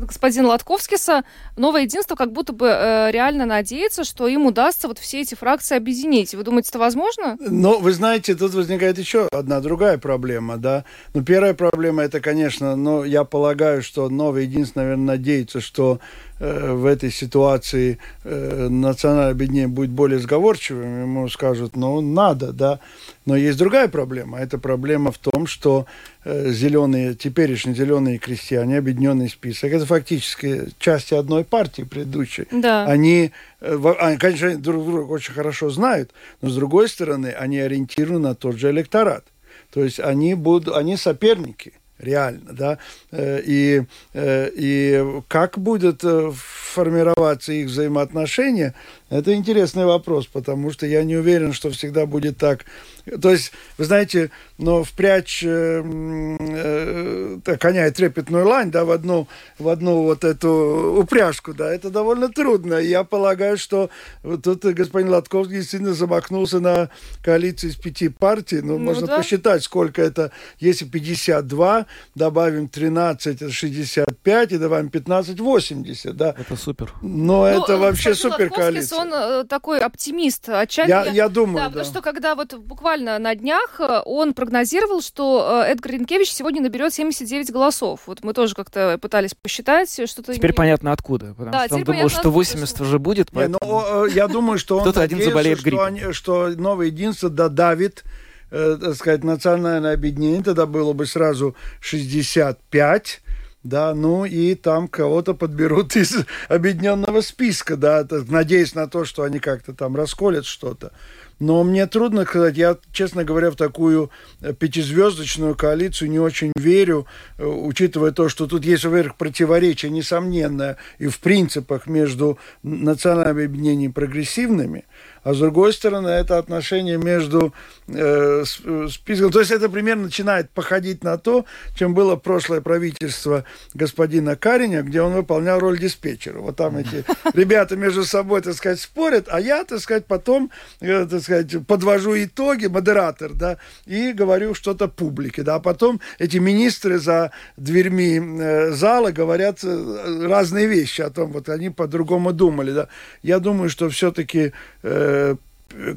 господина 0.00 0.48
Латковскиса, 0.48 1.24
«Новое 1.56 1.82
единство» 1.82 2.14
как 2.14 2.32
будто 2.32 2.52
бы 2.52 2.68
реально 3.12 3.46
надеется, 3.46 4.04
что 4.04 4.26
им 4.28 4.46
удастся 4.46 4.88
вот 4.88 4.98
все 4.98 5.20
эти 5.20 5.34
фракции 5.34 5.76
объединить. 5.76 6.34
Вы 6.34 6.42
думаете, 6.42 6.70
это 6.70 6.78
возможно? 6.78 7.36
Ну, 7.40 7.78
вы 7.78 7.92
знаете, 7.92 8.34
тут 8.34 8.54
возникает 8.54 8.98
еще 8.98 9.28
одна 9.32 9.60
другая 9.60 9.98
проблема, 9.98 10.56
да. 10.56 10.84
Ну, 11.14 11.22
первая 11.22 11.54
проблема, 11.54 12.02
это, 12.02 12.20
конечно, 12.20 12.76
ну, 12.76 13.04
я 13.04 13.24
полагаю, 13.24 13.82
что 13.82 14.08
«Новое 14.08 14.42
единство», 14.42 14.80
наверное, 14.80 15.16
надеется, 15.16 15.60
что 15.60 16.00
Э, 16.40 16.72
в 16.72 16.86
этой 16.86 17.10
ситуации 17.10 17.98
э, 18.22 18.68
национальное 18.68 19.32
объединение 19.32 19.68
будет 19.68 19.87
более 19.90 20.18
сговорчивым, 20.18 21.02
ему 21.02 21.28
скажут, 21.28 21.76
ну, 21.76 22.00
надо, 22.00 22.52
да. 22.52 22.80
Но 23.26 23.36
есть 23.36 23.58
другая 23.58 23.88
проблема. 23.88 24.38
Эта 24.38 24.58
проблема 24.58 25.12
в 25.12 25.18
том, 25.18 25.46
что 25.46 25.86
э, 26.24 26.50
зеленые, 26.50 27.14
теперешние 27.14 27.74
зеленые 27.74 28.18
крестьяне, 28.18 28.78
объединенный 28.78 29.28
список, 29.28 29.72
это 29.72 29.86
фактически 29.86 30.68
части 30.78 31.14
одной 31.14 31.44
партии 31.44 31.82
предыдущей. 31.82 32.46
Да. 32.50 32.84
Они, 32.86 33.32
они, 33.60 34.16
конечно, 34.16 34.56
друг 34.56 34.84
друга 34.84 35.10
очень 35.10 35.34
хорошо 35.34 35.70
знают, 35.70 36.10
но 36.40 36.48
с 36.50 36.54
другой 36.54 36.88
стороны, 36.88 37.28
они 37.28 37.58
ориентированы 37.58 38.20
на 38.20 38.34
тот 38.34 38.56
же 38.56 38.70
электорат. 38.70 39.24
То 39.72 39.84
есть 39.84 40.00
они 40.00 40.34
будут, 40.34 40.74
они 40.74 40.96
соперники 40.96 41.72
реально, 41.98 42.52
да, 42.52 42.78
э, 43.10 43.40
и, 43.44 43.82
э, 44.14 44.50
и 44.54 45.22
как 45.28 45.58
будет 45.58 46.04
э, 46.04 46.32
формироваться 46.34 47.52
их 47.52 47.66
взаимоотношения, 47.66 48.74
это 49.10 49.34
интересный 49.34 49.84
вопрос, 49.84 50.26
потому 50.26 50.70
что 50.70 50.86
я 50.86 51.02
не 51.02 51.16
уверен, 51.16 51.52
что 51.52 51.70
всегда 51.70 52.06
будет 52.06 52.38
так. 52.38 52.64
То 53.22 53.30
есть, 53.30 53.52
вы 53.76 53.84
знаете, 53.84 54.30
но 54.58 54.82
впрячь 54.84 55.42
э, 55.44 55.82
э, 55.84 57.56
коня 57.58 57.86
и 57.86 57.90
трепетную 57.90 58.46
лань, 58.46 58.70
да, 58.70 58.84
в 58.84 58.90
одну, 58.90 59.28
в 59.58 59.68
одну 59.68 60.02
вот 60.02 60.24
эту 60.24 60.96
упряжку, 61.00 61.54
да, 61.54 61.72
это 61.72 61.90
довольно 61.90 62.28
трудно. 62.28 62.74
Я 62.74 63.04
полагаю, 63.04 63.56
что 63.56 63.90
вот 64.22 64.42
тут 64.42 64.64
господин 64.64 65.10
Латковский 65.10 65.56
действительно 65.56 65.94
замахнулся 65.94 66.60
на 66.60 66.90
коалицию 67.22 67.70
из 67.70 67.76
пяти 67.76 68.08
партий. 68.08 68.60
Ну, 68.60 68.78
ну 68.78 68.84
можно 68.84 69.06
да. 69.06 69.16
посчитать, 69.18 69.62
сколько 69.62 70.02
это. 70.02 70.32
Если 70.58 70.84
52, 70.84 71.86
добавим 72.14 72.68
13, 72.68 73.40
это 73.42 73.52
65, 73.52 74.52
и 74.52 74.58
добавим 74.58 74.90
15, 74.90 75.38
80, 75.38 76.16
да. 76.16 76.34
Это 76.36 76.56
супер. 76.56 76.92
Но 77.02 77.42
ну, 77.42 77.44
это 77.44 77.76
вообще 77.76 78.14
супер 78.14 78.50
коалиция 78.50 78.98
он 78.98 79.12
э, 79.12 79.44
такой 79.44 79.80
оптимист. 79.80 80.48
Отчасти, 80.48 80.90
я, 80.90 81.04
я 81.06 81.28
думаю, 81.28 81.56
да, 81.56 81.64
да. 81.64 81.68
Потому 81.68 81.84
что 81.84 82.02
когда 82.02 82.34
вот 82.34 82.54
буквально 82.54 82.97
на 83.00 83.34
днях 83.34 83.80
э, 83.80 84.02
он 84.04 84.34
прогнозировал, 84.34 85.00
что 85.00 85.62
э, 85.64 85.72
Эдгар 85.72 85.92
Ренкевич 85.92 86.32
сегодня 86.32 86.60
наберет 86.60 86.92
79 86.92 87.50
голосов. 87.52 88.00
Вот 88.06 88.22
мы 88.22 88.32
тоже 88.32 88.54
как-то 88.54 88.98
пытались 89.00 89.34
посчитать 89.34 89.90
что-то. 89.90 90.34
Теперь 90.34 90.50
не... 90.50 90.54
понятно 90.54 90.92
откуда. 90.92 91.34
Потому 91.34 91.52
да, 91.52 91.66
что 91.66 91.76
он 91.76 91.84
думал, 91.84 92.08
что 92.08 92.30
80 92.30 92.80
уже 92.80 92.98
будет. 92.98 93.30
Поэтому... 93.32 93.58
Не, 93.62 93.70
ну, 93.70 94.06
я 94.06 94.28
думаю, 94.28 94.58
что 94.58 94.76
он 94.78 94.82
Кто-то 94.82 95.02
один 95.02 95.22
заболеет 95.22 95.62
гриппом. 95.62 95.96
Что, 95.98 96.12
что 96.12 96.48
новое 96.48 96.86
единство 96.86 97.30
додавит 97.30 98.04
э, 98.50 98.78
так 98.80 98.94
сказать, 98.94 99.24
национальное 99.24 99.94
объединение, 99.94 100.42
тогда 100.42 100.66
было 100.66 100.92
бы 100.92 101.06
сразу 101.06 101.54
65, 101.80 103.20
да, 103.62 103.94
ну 103.94 104.24
и 104.24 104.54
там 104.54 104.88
кого-то 104.88 105.34
подберут 105.34 105.96
из 105.96 106.16
объединенного 106.48 107.20
списка, 107.20 107.76
да, 107.76 108.06
надеясь 108.28 108.74
на 108.74 108.88
то, 108.88 109.04
что 109.04 109.22
они 109.22 109.38
как-то 109.38 109.72
там 109.72 109.96
расколят 109.96 110.46
что-то. 110.46 110.92
Но 111.38 111.62
мне 111.62 111.86
трудно 111.86 112.24
сказать, 112.24 112.56
я, 112.56 112.76
честно 112.92 113.24
говоря, 113.24 113.50
в 113.50 113.56
такую 113.56 114.10
э, 114.40 114.52
пятизвездочную 114.52 115.54
коалицию 115.54 116.10
не 116.10 116.18
очень 116.18 116.52
верю, 116.56 117.06
э, 117.36 117.44
учитывая 117.44 118.10
то, 118.10 118.28
что 118.28 118.46
тут 118.46 118.64
есть, 118.64 118.84
во-первых, 118.84 119.16
противоречие 119.16 119.90
несомненное 119.90 120.78
и 120.98 121.06
в 121.06 121.20
принципах 121.20 121.86
между 121.86 122.38
национальными 122.62 123.46
объединениями 123.46 123.92
прогрессивными– 123.92 124.84
а 125.22 125.34
с 125.34 125.38
другой 125.38 125.72
стороны, 125.72 126.08
это 126.08 126.38
отношение 126.38 126.98
между 126.98 127.52
э, 127.86 128.44
списком. 128.90 129.30
То 129.30 129.40
есть 129.40 129.50
это 129.50 129.68
примерно 129.68 130.04
начинает 130.04 130.50
походить 130.50 131.04
на 131.04 131.18
то, 131.18 131.44
чем 131.76 131.94
было 131.94 132.16
прошлое 132.16 132.60
правительство 132.60 133.44
господина 133.74 134.36
Кариня, 134.36 134.82
где 134.82 135.02
он 135.02 135.14
выполнял 135.14 135.58
роль 135.58 135.78
диспетчера. 135.78 136.38
Вот 136.38 136.56
там 136.56 136.76
эти 136.76 137.04
ребята 137.34 137.76
между 137.76 138.04
собой, 138.04 138.42
так 138.42 138.54
сказать, 138.54 138.80
спорят, 138.80 139.26
а 139.30 139.40
я, 139.40 139.64
так 139.64 139.80
сказать, 139.80 140.06
потом, 140.06 140.50
э, 140.80 141.06
так 141.06 141.22
сказать, 141.22 141.66
подвожу 141.66 142.14
итоги, 142.16 142.66
модератор, 142.66 143.32
да, 143.34 143.58
и 143.86 144.12
говорю 144.12 144.54
что-то 144.54 144.88
публике, 144.88 145.42
да, 145.42 145.56
а 145.56 145.60
потом 145.60 146.00
эти 146.18 146.38
министры 146.38 146.98
за 146.98 147.32
дверьми 147.56 148.20
э, 148.20 148.70
зала 148.70 149.10
говорят 149.10 149.60
э, 149.62 150.26
разные 150.26 150.66
вещи 150.66 151.00
о 151.00 151.10
том, 151.10 151.32
вот 151.32 151.48
они 151.48 151.70
по-другому 151.70 152.32
думали, 152.32 152.72
да. 152.72 152.88
Я 153.22 153.38
думаю, 153.38 153.68
что 153.70 153.88
все-таки 153.88 154.52
э, 154.82 155.07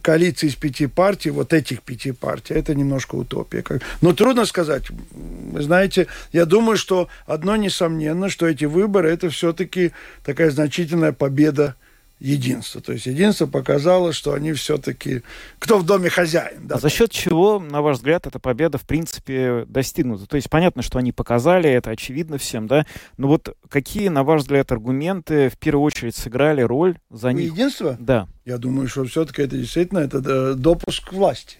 коалиции 0.01 0.47
из 0.47 0.55
пяти 0.55 0.87
партий, 0.87 1.29
вот 1.29 1.53
этих 1.53 1.81
пяти 1.81 2.11
партий, 2.11 2.53
это 2.53 2.75
немножко 2.75 3.15
утопия. 3.15 3.63
Но 4.01 4.13
трудно 4.13 4.45
сказать. 4.45 4.83
Вы 5.11 5.61
знаете, 5.61 6.07
я 6.33 6.45
думаю, 6.45 6.77
что 6.77 7.07
одно 7.25 7.55
несомненно, 7.55 8.29
что 8.29 8.47
эти 8.47 8.65
выборы 8.65 9.09
это 9.09 9.29
все-таки 9.29 9.91
такая 10.23 10.51
значительная 10.51 11.13
победа 11.13 11.75
единство. 12.21 12.81
То 12.81 12.93
есть 12.93 13.07
единство 13.07 13.47
показало, 13.47 14.13
что 14.13 14.33
они 14.33 14.53
все-таки... 14.53 15.23
Кто 15.59 15.79
в 15.79 15.85
доме 15.85 16.09
хозяин. 16.09 16.67
Да? 16.67 16.75
А 16.75 16.79
за 16.79 16.89
счет 16.89 17.11
чего, 17.11 17.59
на 17.59 17.81
ваш 17.81 17.97
взгляд, 17.97 18.27
эта 18.27 18.39
победа, 18.39 18.77
в 18.77 18.83
принципе, 18.83 19.65
достигнута? 19.67 20.27
То 20.27 20.35
есть 20.35 20.49
понятно, 20.49 20.83
что 20.83 20.99
они 20.99 21.11
показали, 21.11 21.69
это 21.69 21.89
очевидно 21.89 22.37
всем, 22.37 22.67
да? 22.67 22.85
Но 23.17 23.27
вот 23.27 23.57
какие, 23.67 24.09
на 24.09 24.23
ваш 24.23 24.41
взгляд, 24.41 24.71
аргументы 24.71 25.49
в 25.49 25.57
первую 25.57 25.83
очередь 25.83 26.15
сыграли 26.15 26.61
роль 26.61 26.97
за 27.09 27.33
них? 27.33 27.51
Единство? 27.51 27.97
Да. 27.99 28.27
Я 28.45 28.57
думаю, 28.57 28.87
что 28.87 29.03
все-таки 29.05 29.41
это 29.41 29.57
действительно 29.57 29.99
это 29.99 30.21
э, 30.23 30.53
допуск 30.55 31.09
к 31.09 31.13
власти. 31.13 31.57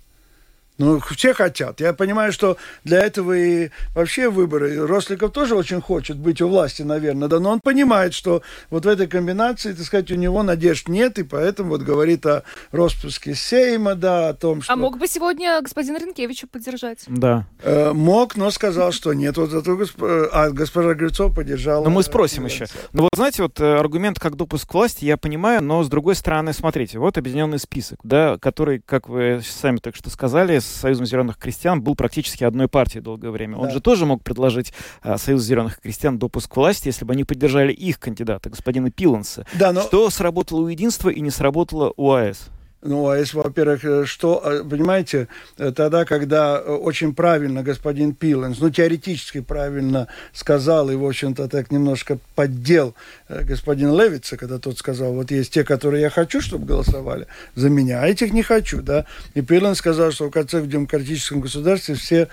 Ну, 0.82 1.00
все 1.00 1.34
хотят. 1.36 1.80
Я 1.80 1.94
понимаю, 1.94 2.32
что 2.32 2.58
для 2.84 3.02
этого 3.02 3.34
и 3.34 3.70
вообще 3.94 4.30
выборы. 4.30 4.88
Росликов 4.88 5.32
тоже 5.32 5.56
очень 5.56 5.80
хочет 5.80 6.18
быть 6.18 6.42
у 6.42 6.48
власти, 6.48 6.82
наверное, 6.82 7.28
да, 7.28 7.40
но 7.40 7.52
он 7.52 7.60
понимает, 7.60 8.16
что 8.16 8.42
вот 8.72 8.86
в 8.86 8.88
этой 8.88 9.06
комбинации, 9.06 9.74
так 9.74 9.86
сказать, 9.86 10.10
у 10.12 10.16
него 10.16 10.42
надежд 10.42 10.88
нет, 10.88 11.20
и 11.20 11.24
поэтому 11.24 11.70
вот 11.70 11.82
говорит 11.82 12.26
о 12.26 12.44
распуске 12.72 13.36
Сейма, 13.36 13.94
да, 13.94 14.30
о 14.30 14.34
том, 14.34 14.60
а 14.60 14.62
что... 14.64 14.74
А 14.74 14.76
мог 14.76 14.98
бы 14.98 15.08
сегодня 15.08 15.62
господин 15.62 15.98
Ренкевича 15.98 16.48
поддержать? 16.48 17.04
Да. 17.08 17.46
Э, 17.62 17.94
мог, 17.94 18.36
но 18.36 18.50
сказал, 18.50 18.92
что 18.92 19.14
нет. 19.14 19.38
Вот 19.38 19.52
зато 19.52 19.78
госп... 19.78 20.02
а 20.02 20.50
госпожа 20.50 20.96
Грицов 20.96 21.36
поддержала. 21.36 21.84
Но 21.84 21.92
мы 21.92 22.02
спросим 22.02 22.46
еще. 22.46 22.66
Ну 22.94 23.04
вот 23.04 23.12
знаете, 23.14 23.44
вот 23.44 23.60
э, 23.60 23.78
аргумент 23.78 24.20
как 24.20 24.36
допуск 24.36 24.74
власти, 24.74 25.06
я 25.06 25.18
понимаю, 25.18 25.62
но 25.62 25.84
с 25.84 25.90
другой 25.90 26.16
стороны, 26.16 26.54
смотрите, 26.54 26.98
вот 26.98 27.20
объединенный 27.20 27.60
список, 27.60 28.00
да, 28.04 28.38
который, 28.40 28.82
как 28.84 29.10
вы 29.10 29.42
сами 29.46 29.78
так 29.78 29.96
что 29.96 30.10
сказали, 30.10 30.58
с 30.58 30.71
Союзом 30.80 31.06
зеленых 31.06 31.38
крестьян 31.38 31.82
был 31.82 31.96
практически 31.96 32.44
одной 32.44 32.68
партией 32.68 33.04
долгое 33.04 33.32
время. 33.32 33.58
Да. 33.58 33.64
Он 33.64 33.72
же 33.72 33.82
тоже 33.82 34.06
мог 34.06 34.24
предложить 34.24 34.74
а, 35.02 35.18
Союзу 35.18 35.46
зеленых 35.46 35.80
крестьян 35.80 36.18
допуск 36.18 36.52
к 36.52 36.56
власти, 36.56 36.88
если 36.88 37.06
бы 37.06 37.14
они 37.14 37.24
поддержали 37.24 37.72
их 37.72 38.00
кандидата, 38.00 38.50
господина 38.50 38.92
Пиланса. 38.92 39.46
Да, 39.54 39.72
но... 39.72 39.82
Что 39.82 40.10
сработало 40.10 40.62
у 40.62 40.68
единства 40.68 41.10
и 41.10 41.22
не 41.22 41.30
сработало 41.30 41.94
у 41.98 42.12
АЭС? 42.12 42.50
Ну, 42.84 43.10
а 43.10 43.18
если, 43.18 43.38
во-первых, 43.38 43.86
э, 43.86 44.06
что, 44.06 44.42
э, 44.44 44.64
понимаете, 44.64 45.28
э, 45.58 45.72
тогда, 45.72 46.04
когда 46.04 46.60
очень 46.60 47.14
правильно 47.14 47.62
господин 47.62 48.16
Пиленс, 48.16 48.60
ну, 48.60 48.72
теоретически 48.72 49.42
правильно 49.42 50.08
сказал 50.34 50.90
и, 50.90 50.96
в 50.96 51.06
общем-то, 51.06 51.48
так 51.48 51.70
немножко 51.70 52.18
поддел 52.34 52.96
господин 53.44 53.96
Левица, 53.98 54.38
когда 54.38 54.60
тот 54.60 54.78
сказал, 54.78 55.14
вот 55.14 55.32
есть 55.32 55.54
те, 55.54 55.64
которые 55.64 56.02
я 56.02 56.10
хочу, 56.10 56.42
чтобы 56.42 56.66
голосовали 56.66 57.28
за 57.56 57.70
меня, 57.70 58.02
а 58.02 58.08
этих 58.08 58.34
не 58.34 58.44
хочу, 58.44 58.82
да. 58.82 59.06
И 59.34 59.42
Пиленс 59.42 59.78
сказал, 59.78 60.12
что 60.12 60.28
в 60.28 60.32
конце 60.32 60.60
в 60.60 60.68
демократическом 60.68 61.42
государстве 61.42 61.96
все, 61.96 62.28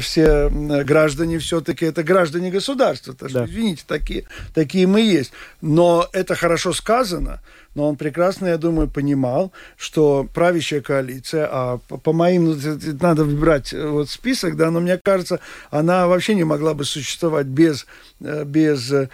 все 0.00 0.48
граждане 0.48 1.38
все-таки 1.38 1.86
это 1.86 2.02
граждане 2.02 2.50
государства. 2.50 3.14
Так 3.14 3.30
что, 3.30 3.40
да. 3.40 3.44
извините, 3.46 3.84
такие, 3.86 4.24
такие 4.54 4.86
мы 4.86 5.00
есть. 5.00 5.32
Но 5.60 6.08
это 6.12 6.34
хорошо 6.34 6.72
сказано, 6.72 7.40
но 7.78 7.88
он 7.88 7.96
прекрасно, 7.96 8.46
я 8.46 8.58
думаю, 8.58 8.88
понимал, 8.88 9.52
что 9.76 10.26
правящая 10.34 10.80
коалиция, 10.80 11.48
а 11.50 11.78
по, 11.88 11.96
по 11.96 12.12
моим, 12.12 12.46
ну, 12.46 12.56
надо 13.00 13.22
выбрать 13.22 13.72
э, 13.72 13.86
вот 13.86 14.08
список, 14.10 14.56
да, 14.56 14.72
но 14.72 14.80
мне 14.80 14.98
кажется, 14.98 15.38
она 15.70 16.08
вообще 16.08 16.34
не 16.34 16.42
могла 16.42 16.74
бы 16.74 16.84
существовать 16.84 17.46
без, 17.46 17.86
э, 18.20 18.44
без 18.44 18.90
э, 18.90 19.08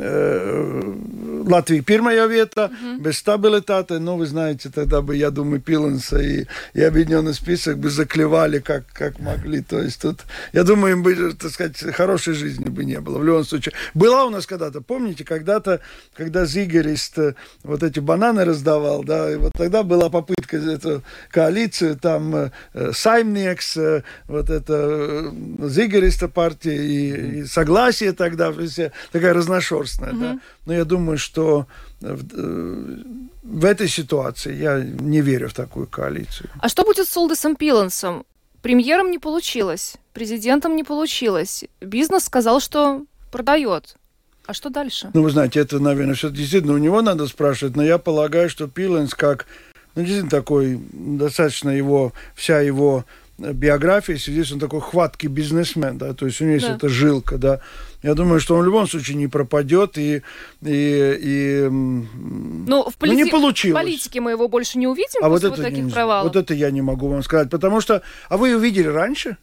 э, 0.00 0.82
Латвии 1.44 1.80
первая 1.80 2.26
вета, 2.26 2.70
mm-hmm. 2.72 2.98
без 3.00 3.18
стабилитата, 3.18 3.98
ну, 3.98 4.16
вы 4.16 4.26
знаете, 4.26 4.70
тогда 4.70 5.02
бы, 5.02 5.16
я 5.16 5.30
думаю, 5.30 5.60
Пиленса 5.60 6.18
и, 6.18 6.46
и 6.74 6.82
Объединенный 6.82 7.34
список 7.34 7.78
бы 7.78 7.90
заклевали 7.90 8.58
как, 8.60 8.86
как 8.92 9.18
могли, 9.18 9.60
то 9.62 9.80
есть 9.80 10.00
тут, 10.00 10.20
я 10.52 10.64
думаю, 10.64 10.92
им 10.92 11.02
бы, 11.02 11.34
так 11.34 11.50
сказать, 11.50 11.78
хорошей 11.94 12.34
жизни 12.34 12.68
бы 12.68 12.84
не 12.84 13.00
было, 13.00 13.18
в 13.18 13.24
любом 13.24 13.44
случае. 13.44 13.74
Была 13.94 14.24
у 14.24 14.30
нас 14.30 14.46
когда-то, 14.46 14.80
помните, 14.80 15.24
когда-то, 15.24 15.80
когда 16.14 16.44
Зиг 16.44 16.72
Зигерист 16.72 17.18
вот 17.62 17.82
эти 17.82 18.00
бананы 18.00 18.44
раздавал, 18.44 19.04
да, 19.04 19.30
и 19.30 19.36
вот 19.36 19.52
тогда 19.54 19.82
была 19.82 20.08
попытка 20.08 20.56
эту 20.56 21.02
коалицию, 21.30 21.98
там 21.98 22.34
э, 22.34 22.92
Саймнекс, 22.92 23.76
э, 23.76 24.02
вот 24.26 24.48
это 24.48 24.74
э, 24.74 25.68
Зигериста 25.68 26.28
партия 26.28 26.76
и, 26.76 27.40
и 27.40 27.44
согласие 27.44 28.12
тогда, 28.12 28.52
такая 29.12 29.34
разношерстная, 29.42 30.12
mm-hmm. 30.12 30.20
да. 30.20 30.38
Но 30.66 30.72
я 30.74 30.84
думаю, 30.84 31.18
что 31.18 31.66
в, 32.00 32.22
в 33.42 33.64
этой 33.64 33.88
ситуации 33.88 34.54
я 34.54 34.80
не 34.80 35.20
верю 35.20 35.48
в 35.48 35.54
такую 35.54 35.86
коалицию. 35.86 36.50
А 36.60 36.68
что 36.68 36.84
будет 36.84 37.08
с 37.08 37.16
Олдесом 37.16 37.56
Пилансом? 37.56 38.24
Премьером 38.62 39.10
не 39.10 39.18
получилось, 39.18 39.96
президентом 40.12 40.76
не 40.76 40.84
получилось. 40.84 41.64
Бизнес 41.80 42.24
сказал, 42.24 42.60
что 42.60 43.04
продает. 43.32 43.96
А 44.46 44.54
что 44.54 44.70
дальше? 44.70 45.10
Ну, 45.14 45.22
вы 45.22 45.30
знаете, 45.30 45.60
это, 45.60 45.78
наверное, 45.78 46.14
все 46.14 46.30
действительно 46.30 46.74
у 46.74 46.78
него 46.78 47.02
надо 47.02 47.26
спрашивать, 47.26 47.76
но 47.76 47.82
я 47.82 47.98
полагаю, 47.98 48.48
что 48.48 48.68
Пиленс 48.68 49.14
как, 49.14 49.46
ну, 49.94 50.02
действительно 50.02 50.30
такой, 50.30 50.80
достаточно 50.92 51.70
его, 51.70 52.12
вся 52.34 52.60
его 52.60 53.04
биография, 53.38 54.16
здесь 54.16 54.52
он 54.52 54.58
такой 54.60 54.80
хваткий 54.80 55.28
бизнесмен, 55.28 55.98
да, 55.98 56.12
то 56.12 56.26
есть 56.26 56.40
у 56.40 56.44
него 56.44 56.54
есть 56.54 56.66
да. 56.66 56.74
эта 56.74 56.88
жилка, 56.88 57.38
да. 57.38 57.60
Я 58.02 58.14
думаю, 58.14 58.40
что 58.40 58.56
он 58.56 58.62
в 58.62 58.64
любом 58.64 58.88
случае 58.88 59.16
не 59.16 59.28
пропадет 59.28 59.96
и 59.96 60.22
и, 60.62 61.18
и 61.20 61.68
ну, 61.70 62.90
в 62.90 62.96
полити... 62.96 63.18
ну, 63.18 63.24
не 63.24 63.30
получилось. 63.30 63.80
В 63.80 63.84
политике 63.84 64.20
мы 64.20 64.32
его 64.32 64.48
больше 64.48 64.78
не 64.78 64.86
увидим 64.86 65.20
а 65.22 65.28
после 65.28 65.48
вот, 65.48 65.58
это 65.58 65.62
вот 65.62 65.70
таких 65.70 65.84
не, 65.84 65.90
провалов. 65.90 66.24
Вот 66.24 66.36
это 66.36 66.54
я 66.54 66.70
не 66.70 66.82
могу 66.82 67.08
вам 67.08 67.22
сказать, 67.22 67.50
потому 67.50 67.80
что, 67.80 68.02
а 68.28 68.36
вы 68.36 68.56
увидели 68.56 68.88
раньше? 68.88 69.36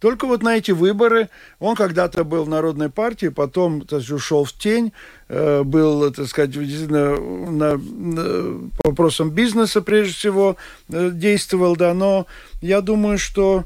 Только 0.00 0.26
вот 0.26 0.42
на 0.42 0.56
эти 0.56 0.70
выборы 0.70 1.28
он 1.58 1.74
когда-то 1.74 2.22
был 2.24 2.44
в 2.44 2.48
Народной 2.48 2.88
партии, 2.88 3.28
потом 3.28 3.80
так 3.80 4.02
сказать, 4.02 4.10
ушел 4.10 4.44
в 4.44 4.52
тень, 4.52 4.92
э, 5.28 5.62
был, 5.64 6.12
так 6.12 6.28
сказать, 6.28 6.54
на, 6.54 7.16
на, 7.18 7.76
на, 7.76 8.70
по 8.78 8.90
вопросам 8.90 9.30
бизнеса 9.30 9.82
прежде 9.82 10.14
всего 10.14 10.56
э, 10.88 11.10
действовал, 11.12 11.74
да, 11.74 11.94
но 11.94 12.26
я 12.60 12.80
думаю, 12.80 13.18
что 13.18 13.64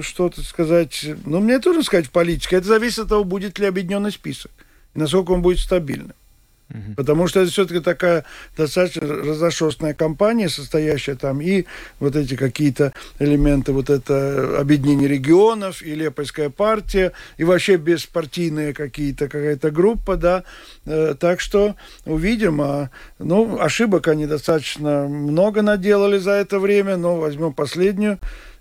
что-то 0.00 0.42
сказать, 0.42 1.06
ну, 1.24 1.40
мне 1.40 1.58
трудно 1.58 1.82
сказать 1.82 2.06
в 2.06 2.10
политике, 2.10 2.56
это 2.56 2.66
зависит 2.66 3.00
от 3.00 3.08
того, 3.08 3.24
будет 3.24 3.58
ли 3.58 3.66
объединенный 3.66 4.12
список, 4.12 4.50
и 4.94 4.98
насколько 4.98 5.32
он 5.32 5.42
будет 5.42 5.58
стабильным. 5.58 6.14
Потому 6.96 7.28
что 7.28 7.40
это 7.40 7.50
все-таки 7.52 7.78
такая 7.78 8.24
достаточно 8.56 9.06
разношерстная 9.06 9.94
компания, 9.94 10.48
состоящая 10.48 11.14
там 11.14 11.40
и 11.40 11.64
вот 12.00 12.16
эти 12.16 12.34
какие-то 12.34 12.92
элементы, 13.20 13.72
вот 13.72 13.88
это 13.88 14.58
объединение 14.58 15.08
регионов, 15.08 15.80
и 15.80 15.94
Лепойская 15.94 16.50
партия, 16.50 17.12
и 17.36 17.44
вообще 17.44 17.76
беспартийные 17.76 18.74
какие-то, 18.74 19.28
какая-то 19.28 19.70
группа, 19.70 20.16
да. 20.16 20.42
Э, 20.86 21.14
так 21.18 21.40
что 21.40 21.76
увидим. 22.04 22.60
А, 22.60 22.90
ну, 23.20 23.60
ошибок 23.60 24.08
они 24.08 24.26
достаточно 24.26 25.06
много 25.06 25.62
наделали 25.62 26.18
за 26.18 26.32
это 26.32 26.58
время, 26.58 26.96
но 26.96 27.16
возьмем 27.16 27.52
последнюю 27.52 28.18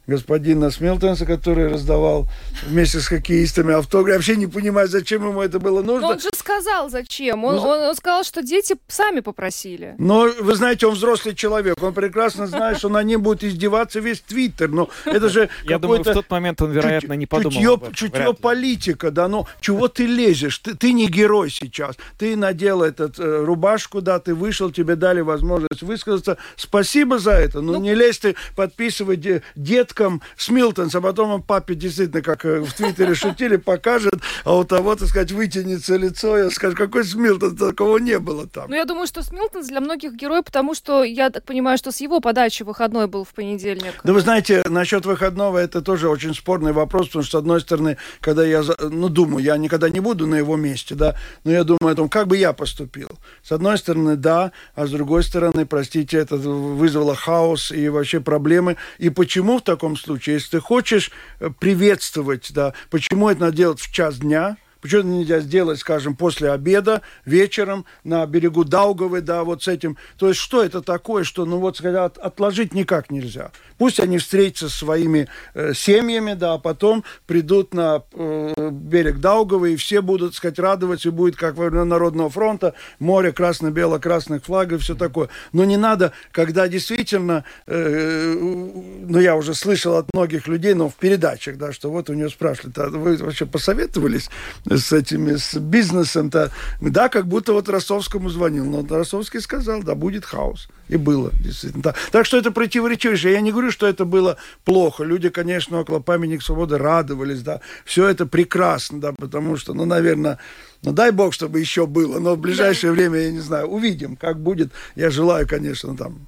господина 0.07 0.71
Смилтонса, 0.71 1.25
который 1.25 1.67
раздавал 1.67 2.27
вместе 2.67 2.99
с 2.99 3.07
хоккеистами 3.07 3.73
автографы. 3.73 4.11
Я 4.11 4.15
вообще 4.17 4.35
не 4.35 4.47
понимаю, 4.47 4.87
зачем 4.87 5.27
ему 5.27 5.41
это 5.41 5.59
было 5.59 5.81
нужно. 5.81 6.07
Но 6.07 6.13
он 6.13 6.19
же 6.19 6.29
сказал, 6.35 6.89
зачем. 6.89 7.43
Он, 7.43 7.55
ну, 7.55 7.61
он, 7.61 7.79
он 7.81 7.95
сказал, 7.95 8.23
что 8.23 8.41
дети 8.41 8.75
сами 8.87 9.21
попросили. 9.21 9.95
Но, 9.97 10.29
вы 10.39 10.55
знаете, 10.55 10.87
он 10.87 10.93
взрослый 10.93 11.35
человек. 11.35 11.81
Он 11.81 11.93
прекрасно 11.93 12.47
знает, 12.47 12.77
что 12.77 12.89
на 12.89 13.01
ним 13.03 13.21
будет 13.21 13.43
издеваться 13.43 13.99
весь 13.99 14.21
Твиттер. 14.21 14.69
Но 14.69 14.89
это 15.05 15.29
же 15.29 15.49
Я 15.63 15.79
думаю, 15.79 16.01
в 16.01 16.03
тот 16.03 16.29
момент 16.29 16.61
он, 16.61 16.71
вероятно, 16.71 17.13
не 17.13 17.25
подумал 17.25 17.51
Чутье, 17.55 17.93
чутье 17.93 18.33
политика, 18.33 19.11
да. 19.11 19.27
Ну, 19.27 19.47
чего 19.61 19.87
ты 19.87 20.05
лезешь? 20.05 20.57
Ты, 20.59 20.75
ты 20.75 20.93
не 20.93 21.07
герой 21.07 21.49
сейчас. 21.49 21.95
Ты 22.17 22.35
надел 22.35 22.83
этот 22.83 23.19
э, 23.19 23.43
рубашку, 23.43 24.01
да, 24.01 24.19
ты 24.19 24.35
вышел, 24.35 24.71
тебе 24.71 24.95
дали 24.95 25.21
возможность 25.21 25.81
высказаться. 25.81 26.37
Спасибо 26.55 27.19
за 27.19 27.31
это. 27.31 27.61
Но 27.61 27.73
ну, 27.73 27.79
не 27.79 27.95
лезь 27.95 28.19
ты 28.19 28.35
подписывать 28.55 29.19
дед 29.55 29.93
деткам 29.95 30.21
Смилтенс, 30.37 30.93
а 30.95 31.01
потом 31.01 31.31
он 31.31 31.41
папе 31.41 31.75
действительно, 31.75 32.21
как 32.21 32.45
э, 32.45 32.59
в 32.61 32.73
Твиттере 32.73 33.15
шутили, 33.15 33.55
покажет, 33.55 34.15
а 34.43 34.55
у 34.55 34.63
того, 34.63 34.95
так 34.95 35.07
сказать, 35.07 35.31
вытянется 35.31 35.95
лицо, 35.95 36.37
я 36.37 36.49
скажу, 36.49 36.75
какой 36.75 37.03
Смилтенс, 37.03 37.55
такого 37.55 37.97
не 37.97 38.19
было 38.19 38.47
там. 38.47 38.69
Ну, 38.69 38.75
я 38.75 38.85
думаю, 38.85 39.07
что 39.07 39.23
Смилтенс 39.23 39.67
для 39.67 39.81
многих 39.81 40.13
герой, 40.13 40.43
потому 40.43 40.75
что, 40.75 41.03
я 41.03 41.29
так 41.29 41.43
понимаю, 41.43 41.77
что 41.77 41.91
с 41.91 42.01
его 42.01 42.19
подачи 42.19 42.63
выходной 42.63 43.07
был 43.07 43.23
в 43.23 43.33
понедельник. 43.33 43.93
Да 44.03 44.13
вы 44.13 44.19
знаете, 44.19 44.63
насчет 44.69 45.05
выходного 45.05 45.57
это 45.57 45.81
тоже 45.81 46.09
очень 46.09 46.33
спорный 46.33 46.73
вопрос, 46.73 47.07
потому 47.07 47.23
что, 47.23 47.37
с 47.37 47.39
одной 47.39 47.61
стороны, 47.61 47.97
когда 48.21 48.45
я, 48.45 48.63
ну, 48.79 49.09
думаю, 49.09 49.43
я 49.43 49.57
никогда 49.57 49.89
не 49.89 49.99
буду 49.99 50.27
на 50.27 50.35
его 50.35 50.55
месте, 50.55 50.95
да, 50.95 51.15
но 51.43 51.51
я 51.51 51.63
думаю 51.63 51.93
о 51.93 51.95
том, 51.95 52.09
как 52.09 52.27
бы 52.27 52.37
я 52.37 52.53
поступил. 52.53 53.09
С 53.43 53.51
одной 53.51 53.77
стороны, 53.77 54.15
да, 54.15 54.51
а 54.75 54.87
с 54.87 54.91
другой 54.91 55.23
стороны, 55.23 55.65
простите, 55.65 56.17
это 56.17 56.37
вызвало 56.37 57.15
хаос 57.15 57.71
и 57.71 57.89
вообще 57.89 58.19
проблемы. 58.19 58.77
И 58.97 59.09
почему 59.09 59.57
в 59.57 59.61
таком 59.61 59.84
таком 59.85 59.97
случае, 59.97 60.35
если 60.35 60.57
ты 60.57 60.59
хочешь 60.59 61.11
э, 61.39 61.49
приветствовать, 61.59 62.51
да, 62.53 62.73
почему 62.89 63.29
это 63.29 63.41
надо 63.41 63.57
делать 63.57 63.79
в 63.79 63.91
час 63.93 64.17
дня, 64.17 64.57
Почему 64.85 65.17
нельзя 65.17 65.39
сделать, 65.39 65.79
скажем, 65.79 66.15
после 66.15 66.51
обеда, 66.51 67.01
вечером 67.25 67.85
на 68.03 68.23
берегу 68.27 68.63
Даугавы, 68.63 69.21
да, 69.21 69.43
вот 69.43 69.63
с 69.63 69.67
этим. 69.67 69.97
То 70.15 70.27
есть 70.27 70.39
что 70.39 70.63
это 70.63 70.83
такое, 70.83 71.23
что, 71.23 71.45
ну 71.45 71.57
вот, 71.57 71.77
сказать, 71.77 72.17
отложить 72.17 72.75
никак 72.75 73.09
нельзя. 73.09 73.49
Пусть 73.79 73.99
они 73.99 74.19
встретятся 74.19 74.69
со 74.69 74.77
своими 74.77 75.27
э, 75.55 75.73
семьями, 75.73 76.33
да, 76.33 76.53
а 76.53 76.57
потом 76.59 77.03
придут 77.25 77.73
на 77.73 78.03
э, 78.13 78.69
берег 78.71 79.17
Даугавы, 79.17 79.73
и 79.73 79.75
все 79.75 80.01
будут, 80.01 80.33
так 80.33 80.37
сказать, 80.37 80.59
радоваться, 80.59 81.09
и 81.09 81.11
будет, 81.11 81.35
как 81.35 81.55
во 81.55 81.65
времена 81.65 81.85
Народного 81.85 82.29
фронта, 82.29 82.75
море 82.99 83.31
красно-бело-красных 83.31 84.45
флагов, 84.45 84.83
все 84.83 84.93
такое. 84.93 85.29
Но 85.51 85.65
не 85.65 85.77
надо, 85.77 86.13
когда 86.31 86.67
действительно, 86.67 87.43
э, 87.65 88.35
ну, 88.37 89.19
я 89.19 89.35
уже 89.35 89.55
слышал 89.55 89.95
от 89.95 90.13
многих 90.13 90.47
людей, 90.47 90.75
но 90.75 90.89
в 90.89 90.95
передачах, 90.95 91.57
да, 91.57 91.73
что 91.73 91.89
вот 91.89 92.11
у 92.11 92.13
нее 92.13 92.29
спрашивали, 92.29 92.73
а 92.77 92.89
вы 92.89 93.17
вообще 93.17 93.47
посоветовались 93.47 94.29
с 94.77 94.93
этими, 94.93 95.35
с 95.35 95.55
бизнесом-то? 95.55 96.51
Да, 96.81 97.09
как 97.09 97.27
будто 97.27 97.53
вот 97.53 97.69
Ростовскому 97.69 98.29
звонил, 98.29 98.65
но 98.65 98.85
Ростовский 98.87 99.41
сказал, 99.41 99.83
да, 99.83 99.95
будет 99.95 100.25
хаос. 100.25 100.67
И 100.87 100.97
было, 100.97 101.31
действительно. 101.33 101.83
Да. 101.83 101.95
Так 102.11 102.25
что 102.25 102.37
это 102.37 102.51
противоречивое. 102.51 103.17
Я 103.17 103.41
не 103.41 103.51
говорю, 103.51 103.71
что 103.71 103.87
это 103.87 104.05
было 104.05 104.37
плохо. 104.63 105.03
Люди, 105.03 105.29
конечно, 105.29 105.79
около 105.79 105.99
памятника 105.99 106.43
свободы 106.43 106.77
радовались, 106.77 107.41
да. 107.41 107.61
Все 107.85 108.07
это 108.07 108.25
прекрасно, 108.25 108.99
да, 108.99 109.13
потому 109.13 109.57
что, 109.57 109.73
ну, 109.73 109.85
наверное, 109.85 110.37
ну, 110.83 110.91
дай 110.91 111.11
бог, 111.11 111.33
чтобы 111.33 111.59
еще 111.59 111.87
было. 111.87 112.19
Но 112.19 112.35
в 112.35 112.39
ближайшее 112.39 112.91
да. 112.91 112.95
время, 112.95 113.19
я 113.19 113.31
не 113.31 113.39
знаю, 113.39 113.67
увидим, 113.67 114.15
как 114.15 114.39
будет. 114.39 114.71
Я 114.95 115.09
желаю, 115.09 115.47
конечно, 115.47 115.97
там, 115.97 116.27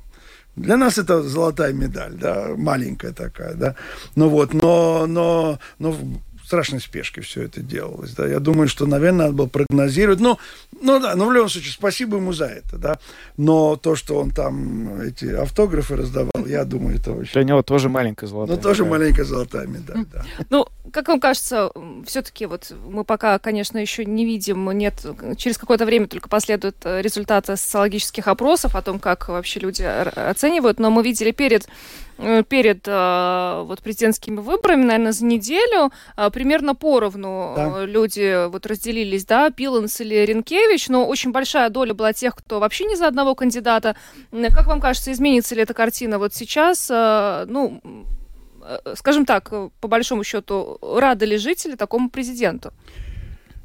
для 0.57 0.75
нас 0.75 0.97
это 0.97 1.21
золотая 1.21 1.71
медаль, 1.71 2.15
да, 2.15 2.53
маленькая 2.57 3.13
такая, 3.13 3.53
да. 3.53 3.75
Ну 4.15 4.27
вот, 4.27 4.53
но, 4.55 5.05
но, 5.05 5.59
но 5.77 5.95
страшной 6.47 6.79
спешке 6.79 7.19
все 7.19 7.43
это 7.43 7.61
делалось. 7.61 8.13
Да. 8.13 8.25
Я 8.25 8.39
думаю, 8.39 8.69
что, 8.69 8.85
наверное, 8.85 9.25
надо 9.25 9.33
было 9.33 9.47
прогнозировать. 9.47 10.21
Ну, 10.21 10.39
ну 10.81 10.99
да, 10.99 11.15
ну 11.15 11.27
в 11.27 11.33
любом 11.33 11.49
случае, 11.49 11.71
спасибо 11.71 12.17
ему 12.17 12.33
за 12.33 12.45
это, 12.45 12.77
да. 12.77 12.99
Но 13.37 13.75
то, 13.75 13.95
что 13.95 14.15
он 14.19 14.31
там 14.31 15.01
эти 15.01 15.25
автографы 15.25 15.95
раздавал, 15.95 16.45
я 16.45 16.63
думаю, 16.65 16.97
это 16.97 17.11
очень... 17.11 17.33
Для 17.33 17.43
него 17.43 17.61
тоже 17.61 17.89
маленькая 17.89 18.27
золотая 18.27 18.55
Ну, 18.55 18.61
тоже 18.61 18.85
маленькая 18.85 19.23
золотая 19.23 19.67
медаль, 19.67 20.05
да. 20.11 20.23
Ну, 20.49 20.67
как 20.91 21.07
вам 21.07 21.19
кажется, 21.19 21.71
все-таки 22.05 22.45
вот 22.45 22.73
мы 22.87 23.03
пока, 23.03 23.39
конечно, 23.39 23.77
еще 23.77 24.05
не 24.05 24.25
видим, 24.25 24.69
нет, 24.71 25.05
через 25.37 25.57
какое-то 25.57 25.85
время 25.85 26.07
только 26.07 26.29
последуют 26.29 26.77
э, 26.83 27.01
результаты 27.01 27.57
социологических 27.57 28.27
опросов 28.27 28.75
о 28.75 28.81
том, 28.81 28.99
как 28.99 29.27
вообще 29.29 29.59
люди 29.59 29.83
оценивают, 29.83 30.79
но 30.79 30.89
мы 30.89 31.03
видели 31.03 31.31
перед 31.31 31.67
Э, 32.19 32.43
перед 32.47 32.87
э, 32.87 33.63
вот 33.65 33.81
президентскими 33.81 34.39
выборами, 34.39 34.83
наверное, 34.83 35.11
за 35.11 35.23
неделю 35.23 35.91
э, 36.15 36.29
примерно 36.31 36.73
поровну 36.73 37.53
да. 37.55 37.85
люди 37.85 38.47
вот 38.47 38.65
разделились, 38.65 39.25
да, 39.25 39.51
Пиланс 39.51 40.01
или 40.01 40.15
Ренкевич, 40.15 40.57
но 40.89 41.07
очень 41.07 41.31
большая 41.31 41.69
доля 41.69 41.93
была 41.93 42.13
тех, 42.13 42.35
кто 42.35 42.59
вообще 42.59 42.85
не 42.85 42.95
за 42.95 43.07
одного 43.07 43.35
кандидата. 43.35 43.95
Как 44.31 44.67
вам 44.67 44.81
кажется, 44.81 45.11
изменится 45.11 45.55
ли 45.55 45.61
эта 45.61 45.73
картина 45.73 46.19
вот 46.19 46.33
сейчас? 46.33 46.89
Ну, 46.89 47.81
скажем 48.95 49.25
так, 49.25 49.49
по 49.49 49.87
большому 49.87 50.23
счету, 50.23 50.77
рады 50.81 51.25
ли 51.25 51.37
жители 51.37 51.75
такому 51.75 52.09
президенту? 52.09 52.73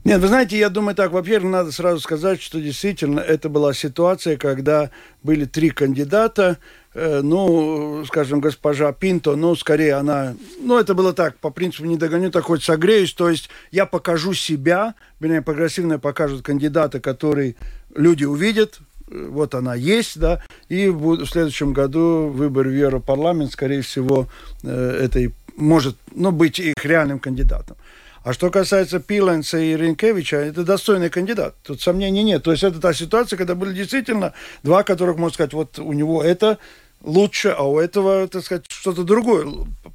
Нет, 0.05 0.21
вы 0.21 0.27
знаете, 0.27 0.59
я 0.59 0.69
думаю 0.69 0.97
так, 0.97 1.13
во-первых, 1.13 1.53
надо 1.53 1.71
сразу 1.71 2.01
сказать, 2.01 2.43
что 2.43 2.61
действительно 2.61 3.21
это 3.21 3.49
была 3.49 3.73
ситуация, 3.73 4.37
когда 4.37 4.91
были 5.23 5.45
три 5.45 5.71
кандидата, 5.71 6.59
э, 6.59 6.82
ну, 6.95 8.05
скажем, 8.07 8.41
госпожа 8.41 8.93
Пинто, 8.93 9.35
ну, 9.37 9.55
скорее 9.57 9.95
она, 9.95 10.35
ну, 10.61 10.79
это 10.79 10.95
было 10.95 11.13
так, 11.13 11.37
по 11.39 11.51
принципу 11.51 11.87
не 11.87 11.97
догоню, 11.97 12.31
так 12.31 12.45
хоть 12.45 12.63
согреюсь, 12.63 13.13
то 13.15 13.31
есть 13.31 13.49
я 13.71 13.87
покажу 13.87 14.35
себя, 14.35 14.95
меня 15.21 15.43
прогрессивно 15.43 15.99
покажут 15.99 16.43
кандидата, 16.43 17.01
который 17.01 17.57
люди 17.95 18.25
увидят, 18.25 18.81
э, 19.11 19.29
вот 19.31 19.55
она 19.55 19.75
есть, 19.75 20.19
да, 20.19 20.43
и 20.69 20.89
в 20.89 21.25
следующем 21.27 21.73
году 21.73 22.29
выбор 22.29 22.69
в 22.69 22.73
Европарламент, 22.77 23.53
скорее 23.53 23.81
всего, 23.81 24.29
э, 24.63 25.01
это 25.05 25.33
может, 25.57 25.97
ну, 26.15 26.31
быть 26.31 26.59
их 26.59 26.85
реальным 26.85 27.19
кандидатом. 27.19 27.77
А 28.25 28.33
что 28.33 28.51
касается 28.51 29.01
Пиленца 29.01 29.59
и 29.59 29.77
Ренкевича, 29.77 30.37
это 30.37 30.63
достойный 30.63 31.11
кандидат. 31.11 31.57
Тут 31.65 31.81
сомнений 31.81 32.23
нет. 32.23 32.45
То 32.45 32.53
есть 32.53 32.63
это 32.63 32.81
та 32.81 32.95
ситуация, 32.95 33.37
когда 33.37 33.57
были 33.57 33.75
действительно 33.75 34.33
два, 34.63 34.85
которых, 34.85 35.17
можно 35.17 35.35
сказать, 35.35 35.53
вот 35.53 35.79
у 35.81 35.93
него 35.93 36.23
это 36.23 36.59
лучше, 37.03 37.49
а 37.49 37.65
у 37.65 37.79
этого, 37.79 38.29
так 38.29 38.45
сказать, 38.45 38.65
что-то 38.69 39.05
другое 39.05 39.47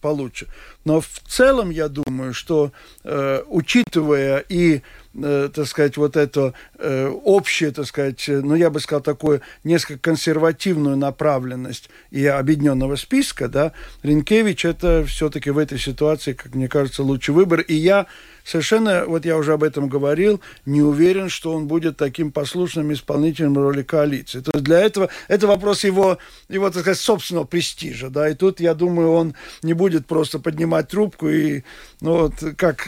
получше. 0.01 0.47
Но 0.85 1.01
в 1.01 1.21
целом 1.27 1.69
я 1.69 1.87
думаю, 1.87 2.33
что 2.33 2.71
э, 3.03 3.43
учитывая 3.47 4.39
и 4.47 4.81
э, 5.15 5.49
так 5.53 5.67
сказать, 5.67 5.97
вот 5.97 6.15
это 6.15 6.53
э, 6.77 7.07
общее, 7.07 7.71
так 7.71 7.87
сказать, 7.87 8.23
ну, 8.27 8.55
я 8.55 8.69
бы 8.69 8.79
сказал, 8.79 9.01
такую 9.01 9.41
несколько 9.63 9.99
консервативную 9.99 10.95
направленность 10.95 11.89
и 12.11 12.25
объединенного 12.25 12.95
списка, 12.95 13.47
да, 13.47 13.73
Ренкевич 14.03 14.65
это 14.65 15.03
все-таки 15.05 15.49
в 15.49 15.57
этой 15.57 15.79
ситуации, 15.79 16.33
как 16.33 16.55
мне 16.55 16.67
кажется, 16.67 17.03
лучший 17.03 17.33
выбор. 17.33 17.61
И 17.61 17.73
я 17.73 18.07
совершенно, 18.47 19.05
вот 19.05 19.25
я 19.25 19.37
уже 19.37 19.53
об 19.53 19.63
этом 19.63 19.89
говорил, 19.89 20.39
не 20.65 20.81
уверен, 20.81 21.29
что 21.29 21.53
он 21.53 21.67
будет 21.67 21.97
таким 21.97 22.31
послушным 22.31 22.93
исполнителем 22.93 23.57
роли 23.57 23.83
коалиции. 23.83 24.39
То 24.39 24.51
есть 24.53 24.63
для 24.63 24.79
этого, 24.79 25.09
это 25.27 25.47
вопрос 25.47 25.83
его, 25.83 26.17
его 26.47 26.69
так 26.69 26.81
сказать, 26.81 26.99
собственного 26.99 27.43
престижа, 27.43 28.09
да, 28.09 28.29
и 28.29 28.35
тут, 28.35 28.61
я 28.61 28.73
думаю, 28.73 29.11
он 29.11 29.35
не 29.63 29.73
будет 29.73 30.07
просто 30.07 30.39
поднимать 30.39 30.87
трубку 30.87 31.27
и, 31.27 31.63
ну, 31.99 32.17
вот, 32.21 32.33
как, 32.55 32.87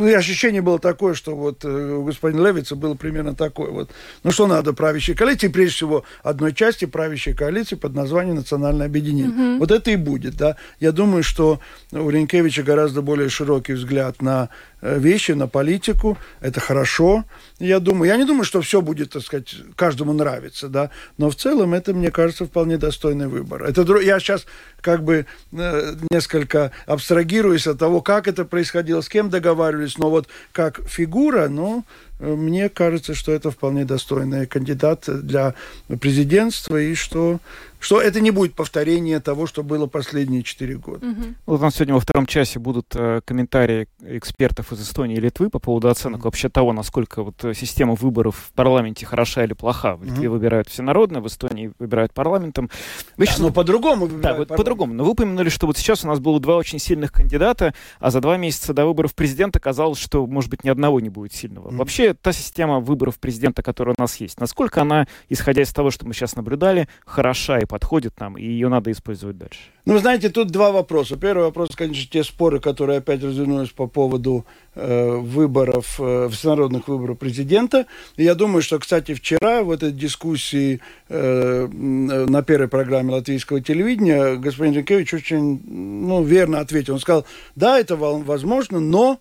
ну, 0.00 0.08
и 0.08 0.12
ощущение 0.14 0.62
было 0.62 0.78
такое, 0.78 1.14
что 1.14 1.36
вот 1.36 1.64
э, 1.64 1.68
у 1.68 2.04
господина 2.04 2.46
Левица 2.46 2.74
было 2.74 2.94
примерно 2.94 3.34
такое 3.34 3.70
вот, 3.70 3.90
ну, 4.24 4.30
что 4.30 4.46
надо 4.46 4.72
правящей 4.72 5.14
коалиции, 5.14 5.48
прежде 5.48 5.74
всего, 5.74 6.04
одной 6.22 6.54
части 6.54 6.86
правящей 6.86 7.34
коалиции 7.34 7.76
под 7.76 7.94
названием 7.94 8.36
«Национальное 8.36 8.86
объединение». 8.86 9.30
Mm-hmm. 9.30 9.58
Вот 9.58 9.70
это 9.70 9.90
и 9.90 9.96
будет, 9.96 10.36
да. 10.36 10.56
Я 10.80 10.92
думаю, 10.92 11.22
что 11.22 11.60
у 11.92 12.08
Ренкевича 12.08 12.62
гораздо 12.62 13.02
более 13.02 13.28
широкий 13.28 13.74
взгляд 13.74 14.22
на 14.22 14.48
Э, 14.82 14.98
вещи, 14.98 15.32
на 15.32 15.46
политику. 15.46 16.16
Это 16.40 16.58
хорошо, 16.60 17.24
я 17.58 17.80
думаю. 17.80 18.08
Я 18.08 18.16
не 18.16 18.24
думаю, 18.24 18.44
что 18.44 18.62
все 18.62 18.80
будет, 18.80 19.10
так 19.10 19.22
сказать, 19.22 19.54
каждому 19.76 20.14
нравиться, 20.14 20.68
да. 20.68 20.90
Но 21.18 21.28
в 21.28 21.34
целом 21.34 21.74
это, 21.74 21.92
мне 21.92 22.10
кажется, 22.10 22.46
вполне 22.46 22.78
достойный 22.78 23.28
выбор. 23.28 23.64
Это, 23.64 23.82
я 24.00 24.18
сейчас 24.18 24.46
как 24.80 25.04
бы 25.04 25.26
э, 25.52 25.94
несколько 26.10 26.72
абстрагируюсь 26.86 27.66
от 27.66 27.78
того, 27.78 28.00
как 28.00 28.26
это 28.26 28.46
происходило, 28.46 29.02
с 29.02 29.08
кем 29.10 29.28
договаривались, 29.28 29.89
но 29.98 30.10
вот 30.10 30.28
как 30.52 30.80
фигура, 30.88 31.48
ну, 31.48 31.84
мне 32.20 32.68
кажется, 32.68 33.14
что 33.14 33.32
это 33.32 33.50
вполне 33.50 33.84
достойный 33.84 34.46
кандидат 34.46 35.04
для 35.06 35.54
президентства, 36.00 36.80
и 36.80 36.94
что, 36.94 37.40
что 37.80 38.00
это 38.00 38.20
не 38.20 38.30
будет 38.30 38.54
повторение 38.54 39.20
того, 39.20 39.46
что 39.46 39.62
было 39.62 39.86
последние 39.86 40.42
четыре 40.42 40.76
года. 40.76 41.06
Угу. 41.06 41.22
Вот 41.46 41.60
у 41.60 41.62
нас 41.62 41.74
сегодня 41.74 41.94
во 41.94 42.00
втором 42.00 42.26
часе 42.26 42.58
будут 42.58 42.94
э, 42.94 43.22
комментарии 43.24 43.88
экспертов 44.02 44.72
из 44.72 44.82
Эстонии 44.82 45.16
и 45.16 45.20
Литвы 45.20 45.48
по 45.48 45.58
поводу 45.58 45.88
оценок 45.88 46.24
вообще 46.24 46.50
того, 46.50 46.72
насколько 46.74 47.22
вот 47.22 47.42
э, 47.42 47.54
система 47.54 47.94
выборов 47.94 48.36
в 48.36 48.52
парламенте 48.52 49.06
хороша 49.06 49.44
или 49.44 49.54
плоха. 49.54 49.96
В 49.96 50.04
Литве 50.04 50.28
угу. 50.28 50.36
выбирают 50.36 50.68
всенародно, 50.68 51.20
в 51.22 51.26
Эстонии 51.26 51.72
выбирают 51.78 52.12
парламентом. 52.12 52.70
Вы 53.16 53.24
да, 53.24 53.32
сейчас... 53.32 53.40
но 53.40 53.50
по-другому 53.50 54.08
Да, 54.08 54.34
вот 54.34 54.48
по-другому. 54.48 54.92
Но 54.92 55.04
вы 55.04 55.12
упомянули, 55.12 55.48
что 55.48 55.66
вот 55.66 55.78
сейчас 55.78 56.04
у 56.04 56.08
нас 56.08 56.20
было 56.20 56.38
два 56.38 56.56
очень 56.56 56.78
сильных 56.78 57.12
кандидата, 57.12 57.74
а 57.98 58.10
за 58.10 58.20
два 58.20 58.36
месяца 58.36 58.74
до 58.74 58.84
выборов 58.84 59.14
президента 59.14 59.58
казалось, 59.58 59.98
что, 59.98 60.26
может 60.26 60.50
быть, 60.50 60.64
ни 60.64 60.68
одного 60.68 61.00
не 61.00 61.08
будет 61.08 61.32
сильного. 61.32 61.68
Угу. 61.68 61.76
Вообще 61.76 62.12
та 62.12 62.32
система 62.32 62.80
выборов 62.80 63.18
президента, 63.18 63.62
которая 63.62 63.94
у 63.96 64.00
нас 64.00 64.16
есть, 64.16 64.38
насколько 64.38 64.82
она, 64.82 65.06
исходя 65.30 65.62
из 65.62 65.72
того, 65.72 65.90
что 65.90 66.06
мы 66.06 66.12
сейчас 66.12 66.36
наблюдали, 66.36 66.86
хороша 67.06 67.58
и 67.58 67.64
подходит 67.70 68.18
нам, 68.18 68.36
и 68.36 68.42
ее 68.42 68.68
надо 68.68 68.90
использовать 68.90 69.38
дальше? 69.38 69.60
Ну, 69.86 69.96
знаете, 69.98 70.28
тут 70.28 70.50
два 70.50 70.72
вопроса. 70.72 71.16
Первый 71.16 71.44
вопрос, 71.44 71.70
конечно, 71.76 72.10
те 72.10 72.24
споры, 72.24 72.58
которые 72.58 72.98
опять 72.98 73.22
развернулись 73.22 73.70
по 73.70 73.86
поводу 73.86 74.44
э, 74.74 75.16
выборов, 75.16 76.00
э, 76.00 76.28
всенародных 76.30 76.88
выборов 76.88 77.18
президента. 77.18 77.86
И 78.16 78.24
я 78.24 78.34
думаю, 78.34 78.62
что, 78.62 78.80
кстати, 78.80 79.14
вчера 79.14 79.62
в 79.62 79.70
этой 79.70 79.92
дискуссии 79.92 80.80
э, 81.08 81.66
на 81.68 82.42
первой 82.42 82.68
программе 82.68 83.12
латвийского 83.12 83.60
телевидения 83.60 84.34
господин 84.34 84.74
Ренкевич 84.74 85.14
очень 85.14 85.62
ну, 85.64 86.24
верно 86.24 86.58
ответил. 86.58 86.94
Он 86.94 87.00
сказал, 87.00 87.24
да, 87.54 87.78
это 87.78 87.94
возможно, 87.94 88.80
но 88.80 89.20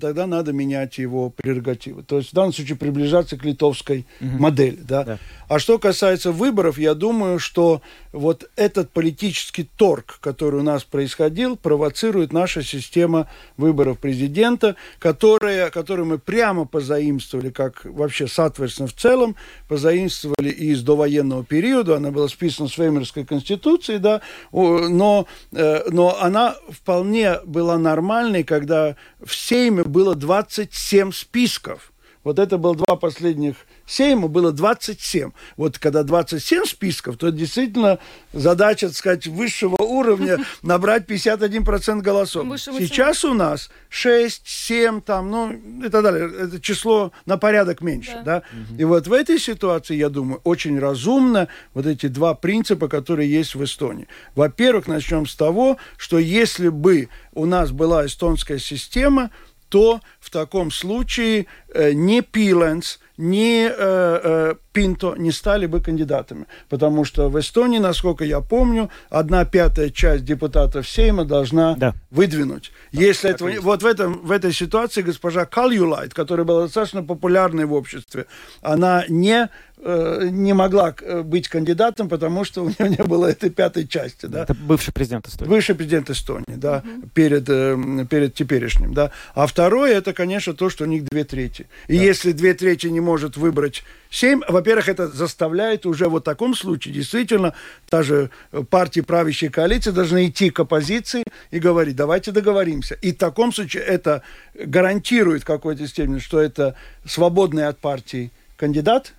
тогда 0.00 0.26
надо 0.26 0.52
менять 0.52 0.98
его 0.98 1.30
прерогативы. 1.30 2.02
То 2.02 2.18
есть 2.18 2.30
в 2.30 2.34
данном 2.34 2.52
случае 2.52 2.76
приближаться 2.76 3.36
к 3.36 3.44
литовской 3.44 4.06
угу. 4.20 4.38
модели. 4.38 4.78
Да? 4.82 5.04
Да. 5.04 5.18
А 5.48 5.58
что 5.58 5.78
касается 5.78 6.32
выборов, 6.32 6.78
я 6.78 6.94
думаю, 6.94 7.38
что 7.38 7.82
вот 8.12 8.50
этот 8.56 8.90
политический 8.90 9.68
торг, 9.76 10.18
который 10.20 10.60
у 10.60 10.62
нас 10.62 10.84
происходил, 10.84 11.56
провоцирует 11.56 12.32
наша 12.32 12.62
система 12.62 13.28
выборов 13.56 13.98
президента, 13.98 14.76
которая, 14.98 15.70
которую 15.70 16.06
мы 16.06 16.18
прямо 16.18 16.64
позаимствовали, 16.64 17.50
как 17.50 17.84
вообще 17.84 18.26
соответственно 18.26 18.88
в 18.88 18.94
целом, 18.94 19.36
позаимствовали 19.68 20.50
из 20.50 20.82
довоенного 20.82 21.44
периода, 21.44 21.96
она 21.96 22.10
была 22.10 22.28
списана 22.28 22.68
с 22.68 22.76
Веймерской 22.78 23.24
конституцией, 23.24 23.98
да, 23.98 24.20
но, 24.52 25.26
э, 25.52 25.88
но 25.90 26.20
она 26.20 26.56
вполне 26.70 27.38
была 27.44 27.78
нормальной, 27.78 28.42
когда 28.44 28.96
в 29.24 29.34
Сейме 29.34 29.84
было 29.86 30.14
27 30.14 31.12
списков. 31.12 31.92
Вот 32.26 32.40
это 32.40 32.58
было 32.58 32.74
два 32.74 32.96
последних 32.96 33.54
Сейма, 33.86 34.26
было 34.26 34.50
27. 34.50 35.30
Вот 35.56 35.78
когда 35.78 36.02
27 36.02 36.64
списков, 36.64 37.16
то 37.18 37.30
действительно 37.30 38.00
задача, 38.32 38.88
так 38.88 38.96
сказать, 38.96 39.26
высшего 39.28 39.76
уровня 39.76 40.38
набрать 40.62 41.08
51% 41.08 42.02
голосов. 42.02 42.44
Сейчас 42.58 43.24
у 43.24 43.32
нас 43.32 43.70
6, 43.90 44.42
7, 44.44 45.02
там, 45.02 45.30
ну 45.30 45.52
и 45.52 45.88
так 45.88 46.02
далее. 46.02 46.28
Это 46.46 46.60
число 46.60 47.12
на 47.26 47.38
порядок 47.38 47.80
меньше. 47.80 48.20
Да. 48.24 48.40
Да? 48.40 48.42
Угу. 48.72 48.80
И 48.80 48.84
вот 48.84 49.06
в 49.06 49.12
этой 49.12 49.38
ситуации, 49.38 49.94
я 49.94 50.08
думаю, 50.08 50.40
очень 50.42 50.80
разумно 50.80 51.46
вот 51.74 51.86
эти 51.86 52.08
два 52.08 52.34
принципа, 52.34 52.88
которые 52.88 53.30
есть 53.30 53.54
в 53.54 53.62
Эстонии. 53.62 54.08
Во-первых, 54.34 54.88
начнем 54.88 55.26
с 55.26 55.36
того, 55.36 55.76
что 55.96 56.18
если 56.18 56.70
бы 56.70 57.08
у 57.34 57.46
нас 57.46 57.70
была 57.70 58.04
эстонская 58.04 58.58
система, 58.58 59.30
то 59.68 60.00
в 60.20 60.30
таком 60.30 60.70
случае 60.70 61.46
э, 61.74 61.92
не 61.92 62.22
Пиленс, 62.22 62.98
ни 63.16 63.66
э, 63.66 63.70
э, 63.70 64.54
Пинто 64.72 65.14
не 65.16 65.32
стали 65.32 65.66
бы 65.66 65.80
кандидатами. 65.80 66.46
Потому 66.68 67.04
что 67.04 67.28
в 67.28 67.38
Эстонии, 67.38 67.78
насколько 67.78 68.24
я 68.24 68.40
помню, 68.40 68.90
одна 69.08 69.44
пятая 69.44 69.90
часть 69.90 70.24
депутатов 70.24 70.88
Сейма 70.88 71.24
должна 71.24 71.74
да. 71.76 71.94
выдвинуть. 72.10 72.72
Да, 72.92 73.00
Если 73.00 73.30
этого, 73.30 73.50
вот 73.60 73.82
в, 73.82 73.86
этом, 73.86 74.26
в 74.26 74.30
этой 74.30 74.52
ситуации 74.52 75.02
госпожа 75.02 75.46
Кальюлайт, 75.46 76.12
которая 76.12 76.44
была 76.44 76.62
достаточно 76.62 77.02
популярной 77.02 77.64
в 77.64 77.72
обществе, 77.72 78.26
она 78.60 79.04
не 79.08 79.48
не 79.86 80.54
могла 80.54 80.94
э, 81.00 81.22
быть 81.22 81.48
кандидатом, 81.48 82.08
потому 82.08 82.44
что 82.44 82.64
у 82.64 82.68
нее 82.68 82.96
не 82.98 83.04
было 83.04 83.26
этой 83.26 83.50
пятой 83.50 83.86
части. 83.86 84.26
Да? 84.26 84.44
Это 84.44 84.54
бывший 84.54 84.92
президент 84.92 85.28
Эстонии. 85.28 85.50
Бывший 85.50 85.74
президент 85.74 86.10
Эстонии, 86.10 86.56
да, 86.56 86.82
угу. 86.84 87.08
перед, 87.12 87.48
э, 87.48 88.06
перед 88.08 88.34
теперешним. 88.34 88.94
Да. 88.94 89.10
А 89.34 89.46
второе, 89.46 89.94
это, 89.94 90.12
конечно, 90.12 90.54
то, 90.54 90.70
что 90.70 90.84
у 90.84 90.86
них 90.86 91.04
две 91.04 91.24
трети. 91.24 91.66
И 91.88 91.98
да. 91.98 92.04
если 92.04 92.32
две 92.32 92.54
трети 92.54 92.86
не 92.86 93.00
может 93.00 93.36
выбрать 93.36 93.84
семь, 94.10 94.40
во-первых, 94.48 94.88
это 94.88 95.08
заставляет 95.08 95.84
уже 95.84 96.08
в 96.08 96.20
таком 96.20 96.54
случае 96.54 96.94
действительно 96.94 97.52
та 97.88 98.02
же 98.02 98.30
партия 98.70 99.02
правящей 99.02 99.50
коалиции 99.50 99.90
должна 99.90 100.26
идти 100.26 100.50
к 100.50 100.58
оппозиции 100.58 101.22
и 101.50 101.58
говорить, 101.58 101.96
давайте 101.96 102.32
договоримся. 102.32 102.94
И 103.02 103.12
в 103.12 103.18
таком 103.18 103.52
случае 103.52 103.82
это 103.82 104.22
гарантирует 104.54 105.44
какой-то 105.44 105.86
степени, 105.86 106.18
что 106.18 106.40
это 106.40 106.74
свободный 107.04 107.66
от 107.66 107.78
партии 107.78 108.32
кандидат, 108.56 109.12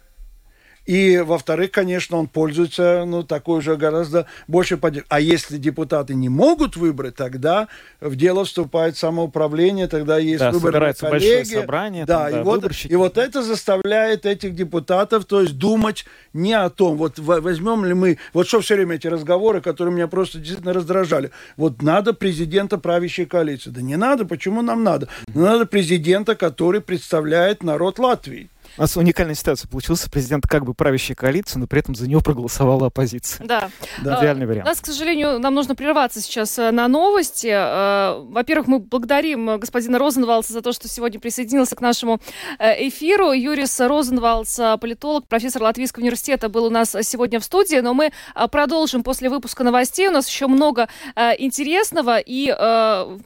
и, 0.88 1.17
во-вторых, 1.17 1.71
конечно, 1.71 2.17
он 2.17 2.27
пользуется, 2.27 3.03
ну, 3.05 3.21
такой 3.21 3.61
же 3.61 3.75
гораздо 3.75 4.25
больше 4.47 4.77
поддержкой. 4.77 5.07
А 5.09 5.19
если 5.19 5.57
депутаты 5.57 6.15
не 6.15 6.29
могут 6.29 6.77
выбрать, 6.77 7.15
тогда 7.15 7.67
в 7.99 8.15
дело 8.15 8.45
вступает 8.45 8.95
самоуправление, 8.95 9.89
тогда 9.89 10.17
есть 10.17 10.39
да, 10.39 10.51
выборы 10.51 10.93
коллеги. 10.93 11.55
собрание. 11.55 12.05
Да, 12.05 12.29
там, 12.29 12.39
и, 12.39 12.43
вот, 12.43 12.71
и 12.85 12.95
вот 12.95 13.17
это 13.17 13.43
заставляет 13.43 14.25
этих 14.25 14.55
депутатов, 14.55 15.25
то 15.25 15.41
есть 15.41 15.57
думать 15.57 16.05
не 16.31 16.53
о 16.53 16.69
том, 16.69 16.95
вот 16.95 17.19
возьмем 17.19 17.83
ли 17.83 17.93
мы, 17.93 18.17
вот 18.31 18.47
что 18.47 18.61
все 18.61 18.75
время 18.75 18.95
эти 18.95 19.07
разговоры, 19.07 19.59
которые 19.59 19.93
меня 19.93 20.07
просто 20.07 20.38
действительно 20.38 20.71
раздражали. 20.71 21.31
Вот 21.57 21.81
надо 21.81 22.13
президента 22.13 22.77
правящей 22.77 23.25
коалиции. 23.25 23.71
Да 23.71 23.81
не 23.81 23.97
надо, 23.97 24.23
почему 24.23 24.61
нам 24.61 24.85
надо? 24.85 25.09
Надо 25.33 25.65
президента, 25.65 26.35
который 26.35 26.79
представляет 26.79 27.61
народ 27.61 27.99
Латвии. 27.99 28.49
У 28.78 28.82
нас 28.82 28.95
уникальная 28.95 29.34
ситуация 29.34 29.67
получилась. 29.67 30.05
Президент 30.11 30.45
как 30.45 30.63
бы 30.63 30.75
правящей 30.75 31.15
коалиции, 31.15 31.57
но 31.57 31.65
при 31.65 31.80
этом 31.80 31.95
за 31.95 32.07
него 32.07 32.21
проголосовала 32.21 32.88
оппозиция. 32.88 33.45
Да. 33.47 33.69
да. 34.03 34.19
Идеальный 34.19 34.45
вариант. 34.45 34.67
У 34.67 34.69
нас, 34.69 34.80
к 34.80 34.86
сожалению, 34.86 35.39
нам 35.39 35.55
нужно 35.55 35.73
прерваться 35.73 36.21
сейчас 36.21 36.59
э, 36.59 36.69
на 36.69 36.88
новости. 36.88 37.47
Э, 37.47 38.21
во-первых, 38.30 38.67
мы 38.67 38.80
благодарим 38.80 39.57
господина 39.57 39.97
Розенвалса 39.97 40.53
за 40.53 40.61
то, 40.61 40.73
что 40.73 40.88
сегодня 40.88 41.19
присоединился 41.19 41.75
к 41.75 41.82
нашему 41.82 42.19
э, 42.59 42.88
эфиру. 42.88 43.32
Юрис 43.32 43.80
Розенвалс, 43.80 44.59
политолог, 44.80 45.28
профессор 45.28 45.63
Латвийского 45.63 46.03
университета, 46.03 46.47
был 46.47 46.65
у 46.65 46.69
нас 46.69 46.95
сегодня 47.01 47.39
в 47.39 47.43
студии, 47.43 47.78
но 47.78 47.95
мы 47.95 48.11
продолжим 48.51 49.01
после 49.01 49.30
выпуска 49.30 49.63
новостей. 49.63 50.07
У 50.07 50.11
нас 50.11 50.30
еще 50.30 50.45
много 50.45 50.88
интересного 51.15 52.19
и 52.19 52.47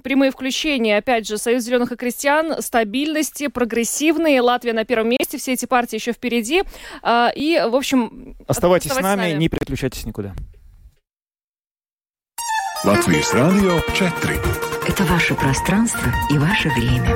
прямые 0.02 0.32
включения, 0.32 0.98
опять 0.98 1.28
же, 1.28 1.38
Союз 1.38 1.64
зеленых 1.64 1.92
и 1.92 1.96
крестьян, 1.98 2.62
стабильности, 2.62 3.48
прогрессивные, 3.48 4.42
Латвия 4.42 4.74
на 4.74 4.86
первом 4.86 5.10
месте 5.10 5.41
все 5.42 5.54
эти 5.54 5.66
партии 5.66 5.96
еще 5.96 6.14
впереди. 6.14 6.64
А, 7.02 7.32
и, 7.36 7.60
в 7.60 7.76
общем... 7.76 8.36
Оставайтесь, 8.48 8.92
с, 8.92 8.96
нами, 8.96 9.02
с 9.02 9.18
нами, 9.18 9.32
не 9.34 9.50
переключайтесь 9.50 10.06
никуда. 10.06 10.34
Латвийс 12.84 13.34
радио 13.34 13.80
4. 13.94 14.40
Это 14.88 15.04
ваше 15.04 15.36
пространство 15.36 16.12
и 16.32 16.38
ваше 16.38 16.70
время. 16.70 17.16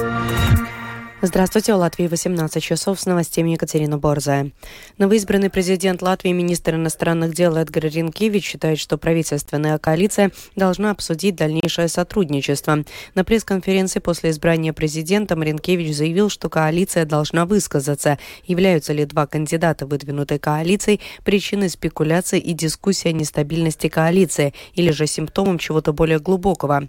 Здравствуйте, 1.28 1.74
у 1.74 1.78
Латвии 1.78 2.06
18 2.06 2.62
часов 2.62 3.00
с 3.00 3.08
новостями 3.08 3.50
Екатерина 3.50 3.98
Борзая. 3.98 4.52
Новоизбранный 5.00 5.50
президент 5.50 6.04
Латвии, 6.04 6.30
министр 6.30 6.76
иностранных 6.76 7.34
дел 7.34 7.58
Эдгар 7.58 7.86
Ринкевич 7.86 8.46
считает, 8.46 8.78
что 8.78 9.00
правительственная 9.00 9.80
коалиция 9.80 10.32
должна 10.56 10.92
обсудить 10.92 11.36
дальнейшее 11.36 11.88
сотрудничество. 11.88 12.84
На 13.16 13.24
пресс-конференции 13.24 14.00
после 14.02 14.30
избрания 14.30 14.72
президентом 14.72 15.42
Ринкевич 15.42 15.96
заявил, 15.96 16.30
что 16.30 16.48
коалиция 16.48 17.06
должна 17.06 17.48
высказаться. 17.48 18.20
Являются 18.46 18.94
ли 18.94 19.04
два 19.06 19.26
кандидата, 19.26 19.88
выдвинутой 19.88 20.38
коалицией, 20.38 21.02
причиной 21.24 21.72
спекуляций 21.72 22.38
и 22.38 22.54
дискуссии 22.54 23.08
о 23.08 23.14
нестабильности 23.14 23.90
коалиции, 23.90 24.54
или 24.76 24.92
же 24.92 25.08
симптомом 25.08 25.58
чего-то 25.58 25.92
более 25.92 26.20
глубокого. 26.20 26.88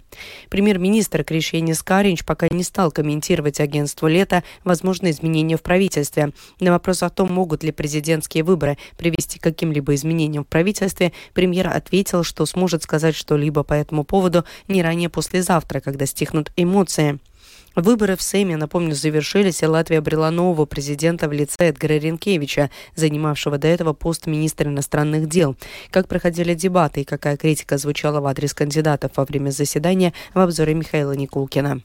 Премьер-министр 0.51 1.23
Кришьянис 1.23 1.81
Каринч 1.81 2.23
пока 2.23 2.47
не 2.51 2.61
стал 2.61 2.91
комментировать 2.91 3.59
агентству 3.59 4.07
лет 4.07 4.26
лета 4.27 4.43
возможны 4.63 5.11
изменения 5.11 5.57
в 5.57 5.61
правительстве. 5.61 6.31
На 6.59 6.71
вопрос 6.71 7.03
о 7.03 7.09
том, 7.09 7.31
могут 7.31 7.63
ли 7.63 7.71
президентские 7.71 8.43
выборы 8.43 8.77
привести 8.97 9.39
к 9.39 9.43
каким-либо 9.43 9.95
изменениям 9.95 10.43
в 10.43 10.47
правительстве, 10.47 11.13
премьер 11.33 11.67
ответил, 11.67 12.23
что 12.23 12.45
сможет 12.45 12.83
сказать 12.83 13.15
что-либо 13.15 13.63
по 13.63 13.73
этому 13.73 14.03
поводу 14.03 14.43
не 14.67 14.83
ранее 14.83 15.09
послезавтра, 15.09 15.79
когда 15.79 16.05
стихнут 16.05 16.51
эмоции. 16.57 17.19
Выборы 17.75 18.15
в 18.15 18.23
Сейме, 18.23 18.57
напомню, 18.57 18.95
завершились, 18.95 19.61
и 19.61 19.67
Латвия 19.67 19.99
обрела 19.99 20.31
нового 20.31 20.65
президента 20.65 21.29
в 21.29 21.31
лице 21.31 21.69
Эдгара 21.69 21.93
Ренкевича, 21.93 22.71
занимавшего 22.95 23.59
до 23.59 23.67
этого 23.67 23.93
пост 23.93 24.25
министра 24.25 24.67
иностранных 24.67 25.29
дел. 25.29 25.55
Как 25.91 26.07
проходили 26.07 26.55
дебаты 26.55 27.01
и 27.01 27.05
какая 27.05 27.37
критика 27.37 27.77
звучала 27.77 28.19
в 28.19 28.25
адрес 28.25 28.55
кандидатов 28.55 29.11
во 29.15 29.25
время 29.25 29.51
заседания 29.51 30.13
в 30.33 30.39
обзоре 30.39 30.73
Михаила 30.73 31.11
Никулкина. 31.11 31.81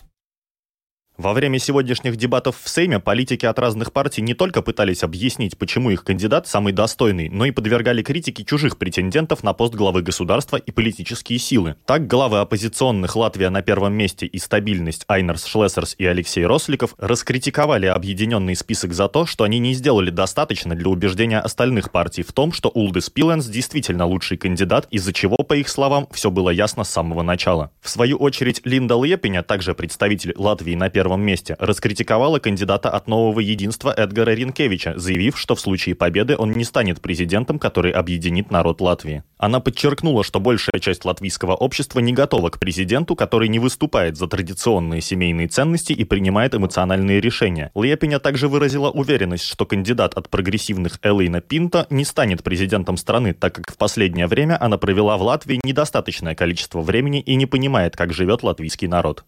Во 1.18 1.34
время 1.34 1.58
сегодняшних 1.58 2.16
дебатов 2.16 2.56
в 2.62 2.68
Сейме 2.70 2.98
политики 2.98 3.44
от 3.44 3.58
разных 3.58 3.92
партий 3.92 4.22
не 4.22 4.32
только 4.32 4.62
пытались 4.62 5.02
объяснить, 5.02 5.58
почему 5.58 5.90
их 5.90 6.04
кандидат 6.04 6.46
самый 6.46 6.72
достойный, 6.72 7.28
но 7.28 7.44
и 7.44 7.50
подвергали 7.50 8.02
критике 8.02 8.44
чужих 8.46 8.78
претендентов 8.78 9.42
на 9.42 9.52
пост 9.52 9.74
главы 9.74 10.00
государства 10.00 10.56
и 10.56 10.70
политические 10.70 11.38
силы. 11.38 11.76
Так, 11.84 12.06
главы 12.06 12.38
оппозиционных 12.38 13.14
Латвия 13.14 13.50
на 13.50 13.60
первом 13.60 13.92
месте 13.92 14.24
и 14.24 14.38
стабильность 14.38 15.04
Айнерс 15.06 15.44
Шлессерс 15.44 15.96
и 15.98 16.06
Алексей 16.06 16.46
Росликов 16.46 16.94
раскритиковали 16.96 17.86
объединенный 17.86 18.56
список 18.56 18.94
за 18.94 19.06
то, 19.08 19.26
что 19.26 19.44
они 19.44 19.58
не 19.58 19.74
сделали 19.74 20.08
достаточно 20.08 20.74
для 20.74 20.88
убеждения 20.88 21.40
остальных 21.40 21.92
партий 21.92 22.22
в 22.22 22.32
том, 22.32 22.52
что 22.52 22.70
Улдес 22.70 23.10
Пиленс 23.10 23.46
действительно 23.46 24.06
лучший 24.06 24.38
кандидат, 24.38 24.88
из-за 24.90 25.12
чего, 25.12 25.36
по 25.36 25.52
их 25.52 25.68
словам, 25.68 26.08
все 26.10 26.30
было 26.30 26.48
ясно 26.48 26.84
с 26.84 26.90
самого 26.90 27.20
начала. 27.20 27.70
В 27.82 27.90
свою 27.90 28.16
очередь, 28.16 28.62
Линда 28.64 28.94
Лепеня, 28.94 29.42
также 29.42 29.74
представитель 29.74 30.32
Латвии 30.36 30.74
на 30.74 30.88
первом 30.88 31.01
первом 31.02 31.22
месте, 31.22 31.56
раскритиковала 31.58 32.38
кандидата 32.38 32.88
от 32.88 33.08
нового 33.08 33.40
единства 33.40 33.92
Эдгара 33.92 34.34
Ринкевича, 34.34 34.94
заявив, 34.96 35.36
что 35.36 35.56
в 35.56 35.60
случае 35.60 35.96
победы 35.96 36.36
он 36.38 36.52
не 36.52 36.62
станет 36.62 37.00
президентом, 37.00 37.58
который 37.58 37.90
объединит 37.90 38.52
народ 38.52 38.80
Латвии. 38.80 39.24
Она 39.36 39.58
подчеркнула, 39.58 40.22
что 40.22 40.38
большая 40.38 40.78
часть 40.78 41.04
латвийского 41.04 41.56
общества 41.56 41.98
не 41.98 42.12
готова 42.12 42.50
к 42.50 42.60
президенту, 42.60 43.16
который 43.16 43.48
не 43.48 43.58
выступает 43.58 44.16
за 44.16 44.28
традиционные 44.28 45.00
семейные 45.00 45.48
ценности 45.48 45.92
и 45.92 46.04
принимает 46.04 46.54
эмоциональные 46.54 47.20
решения. 47.20 47.72
Лепеня 47.74 48.20
также 48.20 48.46
выразила 48.46 48.88
уверенность, 48.90 49.44
что 49.44 49.66
кандидат 49.66 50.14
от 50.14 50.28
прогрессивных 50.28 51.00
Элейна 51.02 51.40
Пинта 51.40 51.88
не 51.90 52.04
станет 52.04 52.44
президентом 52.44 52.96
страны, 52.96 53.34
так 53.34 53.56
как 53.56 53.72
в 53.72 53.76
последнее 53.76 54.28
время 54.28 54.56
она 54.64 54.78
провела 54.78 55.16
в 55.16 55.22
Латвии 55.22 55.58
недостаточное 55.64 56.36
количество 56.36 56.80
времени 56.80 57.20
и 57.20 57.34
не 57.34 57.46
понимает, 57.46 57.96
как 57.96 58.12
живет 58.12 58.44
латвийский 58.44 58.86
народ. 58.86 59.24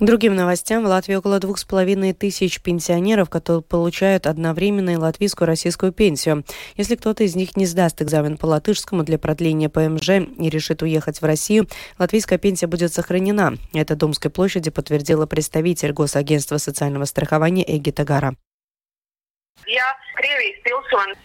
Другим 0.00 0.34
новостям. 0.34 0.82
В 0.82 0.86
Латвии 0.86 1.14
около 1.14 1.38
двух 1.40 1.58
с 1.58 1.64
половиной 1.64 2.14
тысяч 2.14 2.62
пенсионеров, 2.62 3.28
которые 3.28 3.60
получают 3.60 4.26
одновременно 4.26 4.90
и 4.90 4.96
латвийскую 4.96 5.46
и 5.46 5.50
российскую 5.50 5.92
пенсию. 5.92 6.42
Если 6.76 6.96
кто-то 6.96 7.22
из 7.22 7.36
них 7.36 7.54
не 7.54 7.66
сдаст 7.66 8.00
экзамен 8.00 8.38
по 8.38 8.46
латышскому 8.46 9.02
для 9.02 9.18
продления 9.18 9.68
ПМЖ 9.68 10.08
и 10.38 10.48
решит 10.48 10.80
уехать 10.80 11.20
в 11.20 11.24
Россию, 11.26 11.68
латвийская 11.98 12.38
пенсия 12.38 12.66
будет 12.66 12.94
сохранена. 12.94 13.58
Это 13.74 13.94
Домской 13.94 14.30
площади 14.30 14.70
подтвердила 14.70 15.26
представитель 15.26 15.92
Госагентства 15.92 16.56
социального 16.56 17.04
страхования 17.04 17.64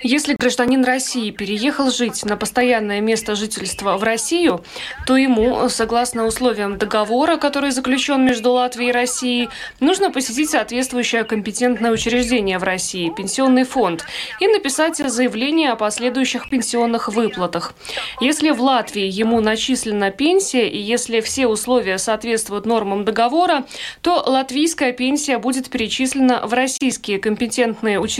Если 0.01 0.35
гражданин 0.35 0.83
России 0.83 1.31
переехал 1.31 1.89
жить 1.89 2.23
на 2.25 2.37
постоянное 2.37 3.01
место 3.01 3.35
жительства 3.35 3.97
в 3.97 4.03
Россию, 4.03 4.63
то 5.07 5.17
ему, 5.17 5.67
согласно 5.69 6.25
условиям 6.25 6.77
договора, 6.77 7.37
который 7.37 7.71
заключен 7.71 8.23
между 8.23 8.51
Латвией 8.51 8.89
и 8.89 8.93
Россией, 8.93 9.49
нужно 9.79 10.11
посетить 10.11 10.51
соответствующее 10.51 11.23
компетентное 11.23 11.91
учреждение 11.91 12.59
в 12.59 12.63
России, 12.63 13.11
пенсионный 13.15 13.63
фонд, 13.63 14.05
и 14.39 14.47
написать 14.47 14.97
заявление 14.97 15.71
о 15.71 15.75
последующих 15.75 16.49
пенсионных 16.49 17.09
выплатах. 17.09 17.73
Если 18.21 18.51
в 18.51 18.61
Латвии 18.61 19.07
ему 19.07 19.41
начислена 19.41 20.11
пенсия 20.11 20.67
и 20.67 20.77
если 20.77 21.21
все 21.21 21.47
условия 21.47 21.97
соответствуют 21.97 22.65
нормам 22.65 23.05
договора, 23.05 23.65
то 24.01 24.23
латвийская 24.25 24.93
пенсия 24.93 25.37
будет 25.37 25.69
перечислена 25.69 26.45
в 26.45 26.53
российские 26.53 27.19
компетентные 27.19 27.99
учреждения, 27.99 28.14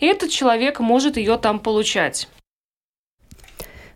и 0.00 0.06
этот 0.06 0.30
человек 0.30 0.80
может 0.80 1.16
ее 1.16 1.36
там 1.38 1.58
получать. 1.60 2.28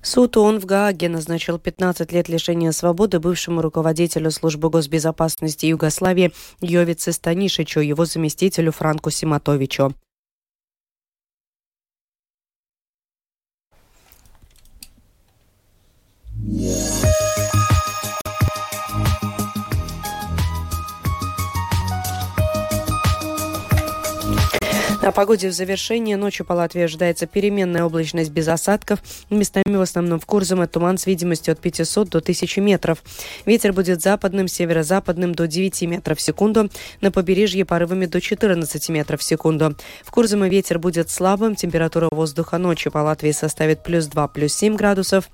Суд 0.02 0.36
ООН 0.36 0.60
в 0.60 0.66
Гааге 0.66 1.08
назначил 1.08 1.58
15 1.58 2.12
лет 2.12 2.28
лишения 2.28 2.70
свободы 2.70 3.18
бывшему 3.18 3.60
руководителю 3.60 4.30
службы 4.30 4.70
госбезопасности 4.70 5.66
Югославии 5.66 6.32
Йовице 6.60 7.10
Станишичу, 7.10 7.80
его 7.80 8.04
заместителю 8.04 8.70
Франку 8.70 9.10
Симатовичу. 9.10 9.94
О 25.06 25.12
погоде 25.12 25.50
в 25.50 25.52
завершении. 25.52 26.16
Ночью 26.16 26.44
по 26.44 26.54
Латвии 26.54 26.82
ожидается 26.82 27.28
переменная 27.28 27.84
облачность 27.84 28.32
без 28.32 28.48
осадков. 28.48 28.98
Местами 29.30 29.76
в 29.76 29.80
основном 29.80 30.18
в 30.18 30.26
Курзаме 30.26 30.66
туман 30.66 30.98
с 30.98 31.06
видимостью 31.06 31.52
от 31.52 31.60
500 31.60 32.08
до 32.08 32.18
1000 32.18 32.60
метров. 32.60 33.04
Ветер 33.44 33.72
будет 33.72 34.02
западным, 34.02 34.48
северо-западным 34.48 35.32
до 35.32 35.46
9 35.46 35.82
метров 35.82 36.18
в 36.18 36.20
секунду. 36.20 36.70
На 37.02 37.12
побережье 37.12 37.64
порывами 37.64 38.06
до 38.06 38.20
14 38.20 38.88
метров 38.88 39.20
в 39.20 39.22
секунду. 39.22 39.76
В 40.04 40.10
Курзаме 40.10 40.48
ветер 40.48 40.80
будет 40.80 41.08
слабым. 41.08 41.54
Температура 41.54 42.08
воздуха 42.10 42.58
ночью 42.58 42.90
по 42.90 42.98
Латвии 42.98 43.30
составит 43.30 43.84
плюс 43.84 44.06
2, 44.06 44.26
плюс 44.26 44.54
7 44.54 44.74
градусов. 44.74 45.30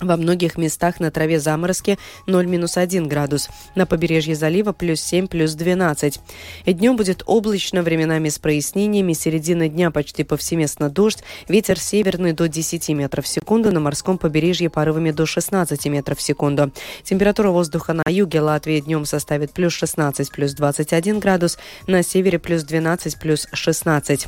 Во 0.00 0.16
многих 0.16 0.58
местах 0.58 0.98
на 0.98 1.12
траве 1.12 1.38
заморозки 1.38 1.98
0-1 2.26 3.06
градус. 3.06 3.48
На 3.76 3.86
побережье 3.86 4.34
залива 4.34 4.72
плюс 4.72 5.00
7, 5.00 5.28
плюс 5.28 5.54
12. 5.54 6.20
И 6.64 6.72
днем 6.72 6.96
будет 6.96 7.22
облачно, 7.26 7.82
временами 7.82 8.28
с 8.28 8.40
прояснениями. 8.40 9.12
Середина 9.12 9.68
дня 9.68 9.92
почти 9.92 10.24
повсеместно 10.24 10.90
дождь. 10.90 11.22
Ветер 11.48 11.78
северный 11.78 12.32
до 12.32 12.48
10 12.48 12.88
метров 12.90 13.24
в 13.24 13.28
секунду. 13.28 13.70
На 13.70 13.78
морском 13.78 14.18
побережье 14.18 14.68
порывами 14.68 15.12
до 15.12 15.26
16 15.26 15.86
метров 15.86 16.18
в 16.18 16.22
секунду. 16.22 16.72
Температура 17.04 17.50
воздуха 17.50 17.92
на 17.92 18.02
юге 18.08 18.40
Латвии 18.40 18.80
днем 18.80 19.04
составит 19.04 19.52
плюс 19.52 19.72
16, 19.74 20.32
плюс 20.32 20.54
21 20.54 21.20
градус. 21.20 21.56
На 21.86 22.02
севере 22.02 22.40
плюс 22.40 22.64
12, 22.64 23.20
плюс 23.20 23.46
16. 23.52 24.26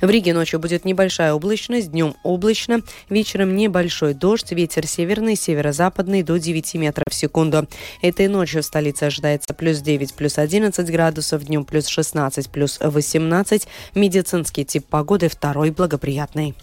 В 0.00 0.08
Риге 0.08 0.34
ночью 0.34 0.60
будет 0.60 0.84
небольшая 0.84 1.32
облачность, 1.34 1.90
днем 1.90 2.14
облачно, 2.22 2.80
вечером 3.08 3.56
небольшой 3.56 4.14
дождь, 4.14 4.52
ветер 4.52 4.86
северный, 4.86 5.36
северо-западный 5.36 6.22
до 6.22 6.38
9 6.38 6.74
метров 6.74 7.06
в 7.10 7.14
секунду. 7.14 7.68
Этой 8.02 8.28
ночью 8.28 8.62
в 8.62 8.66
столице 8.66 9.04
ожидается 9.04 9.54
плюс 9.54 9.78
9, 9.78 10.14
плюс 10.14 10.38
11 10.38 10.90
градусов, 10.90 11.44
днем 11.44 11.64
плюс 11.64 11.86
16, 11.86 12.50
плюс 12.50 12.78
18. 12.80 13.68
Медицинский 13.94 14.64
тип 14.64 14.86
погоды 14.86 15.28
второй 15.28 15.70
благоприятный. 15.70 16.54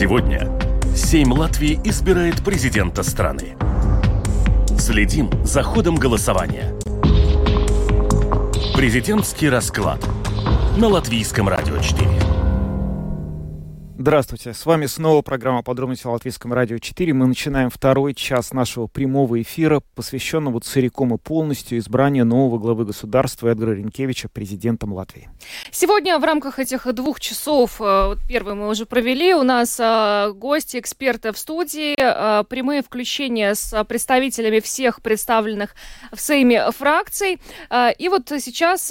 Сегодня 0.00 0.50
Сейм 0.96 1.30
Латвии 1.30 1.78
избирает 1.84 2.42
президента 2.42 3.02
страны. 3.02 3.54
Следим 4.78 5.28
за 5.44 5.62
ходом 5.62 5.96
голосования. 5.96 6.74
Президентский 8.74 9.50
расклад 9.50 10.02
на 10.78 10.88
Латвийском 10.88 11.50
радио 11.50 11.76
4. 11.76 12.39
Здравствуйте, 14.00 14.54
с 14.54 14.64
вами 14.64 14.86
снова 14.86 15.20
программа 15.20 15.62
«Подробности 15.62 16.06
о 16.06 16.12
Латвийском 16.12 16.54
радио 16.54 16.76
4». 16.76 17.12
Мы 17.12 17.26
начинаем 17.26 17.68
второй 17.68 18.14
час 18.14 18.54
нашего 18.54 18.86
прямого 18.86 19.42
эфира, 19.42 19.82
посвященного 19.94 20.62
целиком 20.62 21.14
и 21.14 21.18
полностью 21.18 21.76
избранию 21.76 22.24
нового 22.24 22.58
главы 22.58 22.86
государства 22.86 23.48
Эдгара 23.48 23.72
Ренкевича 23.72 24.30
президентом 24.30 24.94
Латвии. 24.94 25.28
Сегодня 25.70 26.18
в 26.18 26.24
рамках 26.24 26.58
этих 26.58 26.90
двух 26.94 27.20
часов, 27.20 27.78
э, 27.78 28.06
вот 28.06 28.20
первый 28.26 28.54
мы 28.54 28.68
уже 28.68 28.86
провели, 28.86 29.34
у 29.34 29.42
нас 29.42 29.78
э, 29.78 30.32
гости, 30.32 30.78
эксперты 30.78 31.32
в 31.32 31.38
студии, 31.38 31.94
э, 31.94 32.44
прямые 32.44 32.82
включения 32.82 33.54
с 33.54 33.84
представителями 33.84 34.60
всех 34.60 35.02
представленных 35.02 35.74
в 36.10 36.18
Сейме 36.22 36.70
фракций. 36.70 37.38
И 37.98 38.08
вот 38.08 38.32
сейчас, 38.40 38.86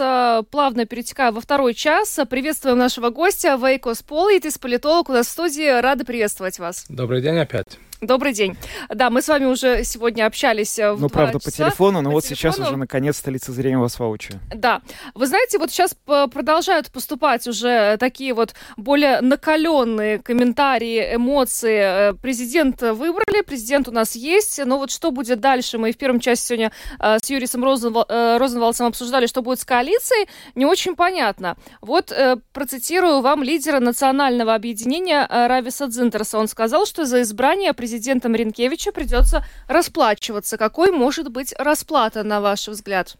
плавно 0.51 0.85
перетекая 0.85 1.31
во 1.31 1.41
второй 1.41 1.73
час, 1.73 2.19
приветствуем 2.29 2.77
нашего 2.77 3.09
гостя 3.09 3.57
Вейко 3.59 4.03
Сполитис, 4.03 4.59
политолог 4.59 4.98
Психолог 4.99 5.11
у 5.11 5.13
нас 5.13 5.27
в 5.27 5.31
студии. 5.31 5.79
Рада 5.79 6.03
приветствовать 6.03 6.59
вас. 6.59 6.83
Добрый 6.89 7.21
день 7.21 7.37
опять. 7.37 7.79
Добрый 8.01 8.31
день. 8.31 8.55
Да, 8.87 9.09
мы 9.09 9.21
с 9.21 9.27
вами 9.27 9.43
уже 9.45 9.83
сегодня 9.83 10.25
общались 10.25 10.79
э, 10.79 10.93
в 10.93 11.01
Ну, 11.01 11.09
правда, 11.09 11.37
часа. 11.37 11.51
по 11.51 11.51
телефону, 11.51 12.01
но 12.01 12.11
по 12.11 12.13
вот 12.13 12.23
телефону. 12.23 12.53
сейчас 12.53 12.67
уже 12.67 12.77
наконец-то 12.77 13.29
лицезрение 13.29 13.77
вас 13.77 13.99
воочию. 13.99 14.39
Да. 14.55 14.81
Вы 15.15 15.27
знаете, 15.27 15.59
вот 15.59 15.69
сейчас 15.69 15.97
продолжают 16.05 16.91
поступать 16.91 17.45
уже 17.45 17.97
такие 17.97 18.33
вот 18.33 18.53
более 18.77 19.19
накаленные 19.19 20.19
комментарии, 20.19 21.15
эмоции. 21.15 22.11
Э, 22.11 22.13
президент 22.13 22.81
выбрали, 22.81 23.41
президент 23.41 23.89
у 23.89 23.91
нас 23.91 24.15
есть, 24.15 24.61
но 24.65 24.77
вот 24.77 24.91
что 24.91 25.11
будет 25.11 25.41
дальше? 25.41 25.77
Мы 25.77 25.91
в 25.91 25.97
первом 25.97 26.21
части 26.21 26.47
сегодня 26.47 26.71
э, 26.99 27.17
с 27.21 27.29
Юрисом 27.29 27.65
Розенвал, 27.65 28.05
Розенвалдсом 28.07 28.87
обсуждали, 28.87 29.27
что 29.27 29.41
будет 29.41 29.59
с 29.59 29.65
коалицией. 29.65 30.29
Не 30.55 30.65
очень 30.65 30.95
понятно. 30.95 31.57
Вот 31.81 32.13
процитирую 32.53 33.19
вам 33.19 33.43
лидера 33.43 33.81
национального 33.81 34.55
объединения 34.55 35.27
Рависа 35.29 35.87
Дзинтерса. 35.87 36.37
Он 36.37 36.47
сказал, 36.47 36.85
что 36.85 37.03
за 37.03 37.23
избрание 37.23 37.73
президента 37.73 37.88
президентом 37.89 38.35
Ренкевича 38.35 38.91
придется 38.91 39.43
расплачиваться. 39.67 40.57
Какой 40.57 40.91
может 40.91 41.31
быть 41.31 41.55
расплата, 41.57 42.23
на 42.23 42.39
ваш 42.39 42.67
взгляд? 42.67 43.15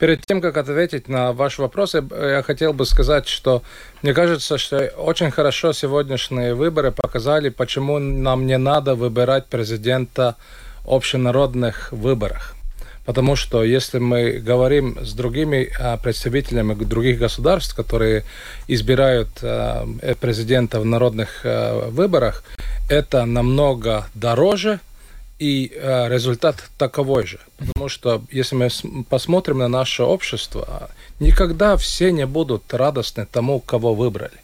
Перед 0.00 0.26
тем, 0.26 0.40
как 0.40 0.56
ответить 0.56 1.08
на 1.08 1.32
ваш 1.32 1.58
вопрос, 1.58 1.94
я 1.94 2.42
хотел 2.42 2.72
бы 2.72 2.84
сказать, 2.86 3.28
что 3.28 3.62
мне 4.02 4.12
кажется, 4.12 4.58
что 4.58 4.78
очень 4.96 5.30
хорошо 5.30 5.72
сегодняшние 5.72 6.54
выборы 6.54 6.90
показали, 6.90 7.50
почему 7.50 8.00
нам 8.00 8.46
не 8.46 8.58
надо 8.58 8.96
выбирать 8.96 9.46
президента 9.46 10.34
в 10.84 10.92
общенародных 10.92 11.92
выборах. 11.92 12.56
Потому 13.10 13.34
что 13.34 13.64
если 13.64 13.98
мы 13.98 14.34
говорим 14.34 14.96
с 15.04 15.14
другими 15.14 15.68
а, 15.80 15.96
представителями 15.96 16.74
других 16.74 17.18
государств, 17.18 17.74
которые 17.74 18.22
избирают 18.68 19.30
а, 19.42 19.84
э, 20.00 20.14
президента 20.14 20.78
в 20.78 20.84
народных 20.84 21.40
а, 21.42 21.90
выборах, 21.90 22.44
это 22.88 23.24
намного 23.24 24.06
дороже, 24.14 24.78
и 25.40 25.72
результат 26.08 26.70
таковой 26.78 27.26
же. 27.26 27.40
Потому 27.58 27.88
что 27.88 28.22
если 28.30 28.54
мы 28.54 28.68
посмотрим 29.08 29.58
на 29.58 29.68
наше 29.68 30.04
общество, 30.04 30.88
никогда 31.18 31.76
все 31.76 32.12
не 32.12 32.26
будут 32.26 32.72
радостны 32.72 33.26
тому, 33.26 33.58
кого 33.58 33.92
выбрали. 33.94 34.38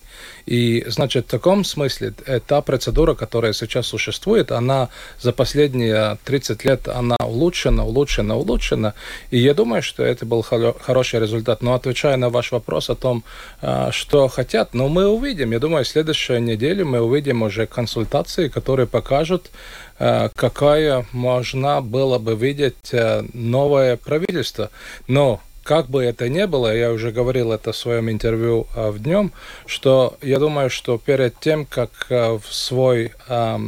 И, 0.46 0.84
значит, 0.86 1.26
в 1.26 1.30
таком 1.30 1.64
смысле 1.64 2.14
та 2.46 2.60
процедура, 2.60 3.14
которая 3.14 3.52
сейчас 3.52 3.86
существует, 3.86 4.52
она 4.52 4.88
за 5.20 5.32
последние 5.32 6.18
30 6.24 6.64
лет, 6.64 6.88
она 6.88 7.16
улучшена, 7.20 7.84
улучшена, 7.84 8.36
улучшена. 8.36 8.94
И 9.30 9.38
я 9.38 9.54
думаю, 9.54 9.82
что 9.82 10.04
это 10.04 10.24
был 10.24 10.42
хороший 10.42 11.20
результат. 11.20 11.62
Но 11.62 11.74
отвечая 11.74 12.16
на 12.16 12.30
ваш 12.30 12.52
вопрос 12.52 12.90
о 12.90 12.94
том, 12.94 13.24
а, 13.60 13.90
что 13.92 14.28
хотят, 14.28 14.74
ну, 14.74 14.88
мы 14.88 15.08
увидим. 15.08 15.52
Я 15.52 15.58
думаю, 15.58 15.84
в 15.84 15.88
следующей 15.88 16.40
неделе 16.40 16.84
мы 16.84 17.00
увидим 17.00 17.42
уже 17.42 17.66
консультации, 17.66 18.48
которые 18.48 18.86
покажут, 18.86 19.50
а, 19.98 20.30
какая 20.34 21.06
можно 21.12 21.80
было 21.80 22.18
бы 22.18 22.34
видеть 22.36 22.92
э, 22.92 23.24
новое 23.32 23.96
правительство. 23.96 24.70
Но 25.08 25.40
как 25.66 25.88
бы 25.88 26.04
это 26.04 26.28
ни 26.28 26.44
было, 26.46 26.74
я 26.74 26.92
уже 26.92 27.10
говорил 27.10 27.50
это 27.50 27.72
в 27.72 27.76
своем 27.76 28.08
интервью 28.08 28.68
э, 28.76 28.90
в 28.90 29.02
днем, 29.02 29.32
что 29.66 30.16
я 30.22 30.38
думаю, 30.38 30.70
что 30.70 30.96
перед 30.96 31.40
тем, 31.40 31.66
как 31.66 31.90
э, 32.08 32.38
в 32.38 32.54
свой 32.54 33.12
э, 33.28 33.58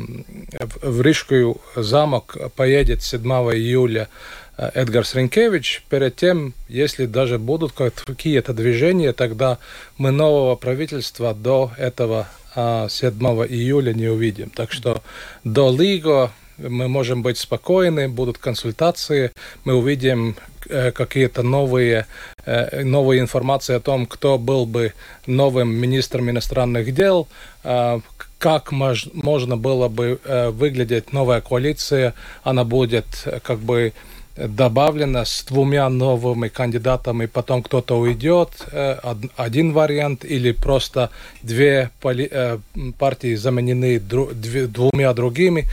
в 0.81 1.03
Рижскую 1.03 1.61
замок 1.75 2.37
поедет 2.55 3.03
7 3.03 3.21
июля 3.53 4.09
э, 4.57 4.71
Эдгар 4.75 5.05
Сренкевич, 5.05 5.83
перед 5.91 6.15
тем, 6.15 6.55
если 6.69 7.07
даже 7.07 7.41
будут 7.41 7.73
какие-то 7.73 8.55
движения, 8.55 9.13
тогда 9.13 9.59
мы 9.97 10.13
нового 10.13 10.55
правительства 10.55 11.35
до 11.35 11.73
этого 11.79 12.29
7 12.55 12.89
июля 13.49 13.93
не 13.93 14.07
увидим. 14.07 14.51
Так 14.51 14.71
что 14.71 15.03
до 15.43 15.73
Лиго 15.73 16.31
мы 16.59 16.89
можем 16.89 17.23
быть 17.23 17.39
спокойны, 17.39 18.09
будут 18.09 18.39
консультации, 18.39 19.33
мы 19.65 19.75
увидим 19.75 20.37
э, 20.69 20.91
какие-то 20.91 21.43
новые, 21.43 22.07
э, 22.45 22.83
новые 22.83 23.21
информации 23.21 23.77
о 23.77 23.81
том, 23.81 24.07
кто 24.07 24.39
был 24.39 24.67
бы 24.67 24.93
новым 25.27 25.75
министром 25.75 26.31
иностранных 26.31 26.93
дел, 26.93 27.29
э, 27.65 28.01
как 28.39 28.73
мож, 28.73 29.09
можно 29.13 29.57
было 29.57 29.89
бы 29.89 30.21
выглядеть 30.25 31.13
новая 31.13 31.41
коалиция, 31.41 32.15
она 32.45 32.63
будет 32.63 33.07
как 33.43 33.59
бы 33.59 33.93
добавлена 34.37 35.25
с 35.25 35.43
двумя 35.43 35.89
новыми 35.89 36.47
кандидатами, 36.47 37.27
потом 37.27 37.65
кто-то 37.65 37.99
уйдет, 37.99 38.51
один 39.37 39.73
вариант, 39.73 40.25
или 40.25 40.53
просто 40.53 41.11
две 41.43 41.91
партии 42.99 43.35
заменены 43.35 43.99
двумя 43.99 45.13
другими. 45.15 45.67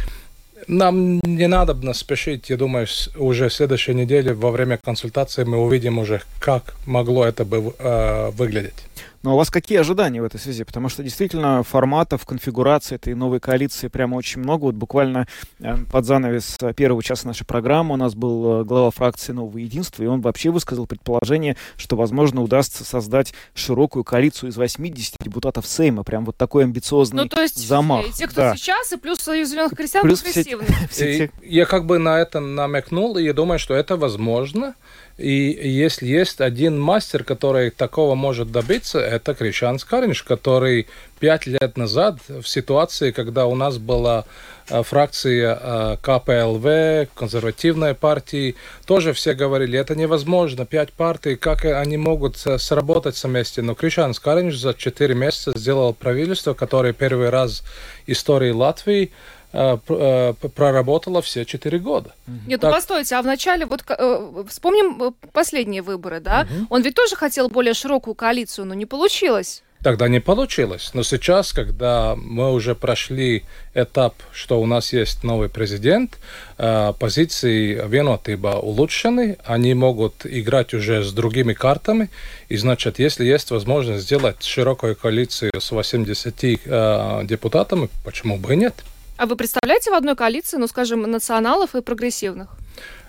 Нам 0.68 1.20
не 1.20 1.48
надо 1.48 1.94
спешить, 1.94 2.50
я 2.50 2.58
думаю, 2.58 2.88
уже 3.18 3.50
в 3.50 3.54
следующей 3.54 3.94
неделе 3.94 4.34
во 4.34 4.52
время 4.52 4.78
консультации 4.78 5.44
мы 5.44 5.58
увидим 5.58 6.00
уже, 6.00 6.22
как 6.40 6.76
могло 6.86 7.26
это 7.26 7.46
бы 7.46 7.74
э, 7.78 8.32
выглядеть. 8.32 8.86
Но 9.26 9.34
у 9.34 9.38
вас 9.38 9.50
какие 9.50 9.80
ожидания 9.80 10.22
в 10.22 10.26
этой 10.26 10.40
связи? 10.40 10.64
Потому 10.64 10.88
что 10.88 11.02
действительно 11.02 11.64
форматов, 11.64 12.28
конфигурации 12.28 12.94
этой 12.94 13.16
новой 13.16 13.40
коалиции 13.40 13.88
прямо 13.88 14.18
очень 14.18 14.40
много. 14.40 14.66
Вот 14.66 14.76
буквально 14.76 15.28
э, 15.60 15.78
под 15.92 16.06
занавес 16.06 16.58
первого 16.76 17.02
часа 17.02 17.28
нашей 17.28 17.44
программы 17.44 17.96
у 17.96 17.98
нас 17.98 18.14
был 18.14 18.62
э, 18.62 18.64
глава 18.66 18.92
фракции 18.92 19.32
«Нового 19.32 19.58
единства», 19.58 20.04
и 20.04 20.06
он 20.06 20.22
вообще 20.22 20.52
высказал 20.52 20.86
предположение, 20.86 21.58
что, 21.76 21.96
возможно, 21.96 22.44
удастся 22.44 22.86
создать 22.86 23.34
широкую 23.56 24.04
коалицию 24.04 24.52
из 24.52 24.58
80 24.58 25.16
депутатов 25.20 25.66
Сейма. 25.66 26.04
Прям 26.04 26.24
вот 26.24 26.38
такой 26.38 26.64
амбициозный 26.66 27.24
ну, 27.24 27.28
то 27.30 27.42
есть 27.42 27.58
замах. 27.58 28.06
Те, 28.14 28.28
кто 28.28 28.42
да. 28.42 28.56
сейчас, 28.56 28.94
и 28.94 28.98
плюс 28.98 29.18
Союз 29.18 29.50
зеленых 29.50 29.76
крестьян 29.76 30.04
плюс. 30.04 30.22
Все, 30.22 30.60
все, 30.92 31.32
Я 31.42 31.66
как 31.66 31.88
бы 31.88 31.98
на 31.98 32.20
это 32.20 32.42
намекнул, 32.42 33.18
и 33.18 33.24
я 33.24 33.34
думаю, 33.34 33.58
что 33.58 33.74
это 33.74 33.98
возможно. 33.98 34.76
И 35.18 35.30
если 35.32 36.08
есть 36.08 36.42
один 36.42 36.80
мастер, 36.80 37.24
который 37.24 37.70
такого 37.70 38.16
может 38.16 38.52
добиться, 38.52 39.00
это 39.00 39.34
Кришан 39.34 39.80
Скаринш, 39.80 40.24
который 40.24 40.88
пять 41.20 41.46
лет 41.46 41.78
назад 41.78 42.18
в 42.28 42.44
ситуации, 42.44 43.12
когда 43.12 43.46
у 43.46 43.56
нас 43.56 43.78
была 43.78 44.26
э, 44.70 44.84
фракция 44.84 45.58
э, 45.62 45.98
КПЛВ, 46.02 47.10
консервативной 47.16 47.94
партии, 47.96 48.56
тоже 48.86 49.14
все 49.14 49.34
говорили, 49.34 49.80
это 49.80 49.96
невозможно, 49.96 50.66
пять 50.66 50.92
партий, 50.92 51.38
как 51.38 51.64
они 51.64 51.96
могут 51.96 52.36
э, 52.46 52.58
сработать 52.58 53.24
вместе. 53.24 53.62
Но 53.62 53.74
Кришан 53.74 54.14
Скаринш 54.14 54.58
за 54.58 54.74
четыре 54.74 55.16
месяца 55.16 55.58
сделал 55.58 55.94
правительство, 55.94 56.54
которое 56.54 56.92
первый 56.92 57.30
раз 57.30 57.64
в 58.06 58.12
истории 58.12 58.52
Латвии 58.52 59.12
проработала 59.56 61.22
все 61.22 61.46
четыре 61.46 61.80
года. 61.80 62.14
Нет, 62.28 62.42
ну 62.48 62.58
так... 62.58 62.72
ну 62.72 62.76
постойте, 62.76 63.16
а 63.16 63.22
вначале, 63.22 63.66
вот 63.66 63.84
э, 63.88 64.44
вспомним 64.50 65.14
последние 65.32 65.82
выборы, 65.82 66.20
да? 66.20 66.48
Угу. 66.50 66.68
Он 66.70 66.82
ведь 66.82 66.96
тоже 66.96 67.16
хотел 67.16 67.50
более 67.50 67.74
широкую 67.74 68.16
коалицию, 68.16 68.66
но 68.66 68.74
не 68.74 68.86
получилось. 68.86 69.64
Тогда 69.86 70.08
не 70.08 70.20
получилось. 70.20 70.90
Но 70.96 71.04
сейчас, 71.04 71.54
когда 71.54 72.16
мы 72.16 72.52
уже 72.52 72.74
прошли 72.74 73.44
этап, 73.76 74.16
что 74.32 74.60
у 74.60 74.66
нас 74.66 74.92
есть 74.94 75.24
новый 75.24 75.48
президент, 75.48 76.18
позиции 76.58 77.80
Венотыба 77.88 78.60
улучшены, 78.60 79.38
они 79.46 79.76
могут 79.76 80.26
играть 80.26 80.74
уже 80.74 81.04
с 81.04 81.12
другими 81.12 81.54
картами. 81.54 82.10
И 82.50 82.58
значит, 82.58 82.98
если 82.98 83.26
есть 83.26 83.52
возможность 83.52 84.06
сделать 84.06 84.42
широкую 84.42 84.96
коалицию 84.96 85.52
с 85.56 85.70
80 85.70 87.28
депутатами, 87.28 87.88
почему 88.04 88.38
бы 88.38 88.54
и 88.54 88.58
нет? 88.58 88.74
А 89.18 89.26
вы 89.26 89.36
представляете 89.36 89.92
в 89.92 89.94
одной 89.94 90.16
коалиции, 90.16 90.58
ну, 90.58 90.68
скажем, 90.68 91.02
националов 91.04 91.76
и 91.76 91.82
прогрессивных? 91.82 92.50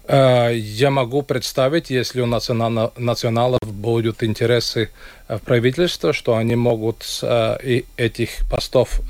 Я 0.08 0.90
могу 0.90 1.22
представить, 1.22 1.90
если 1.90 2.20
у 2.20 2.26
националов 2.26 3.58
будут 3.64 4.22
интересы 4.22 4.90
в 5.28 5.38
правительстве, 5.38 6.12
что 6.12 6.36
они 6.36 6.54
могут 6.54 7.04
этих 7.96 8.48
постов 8.48 9.00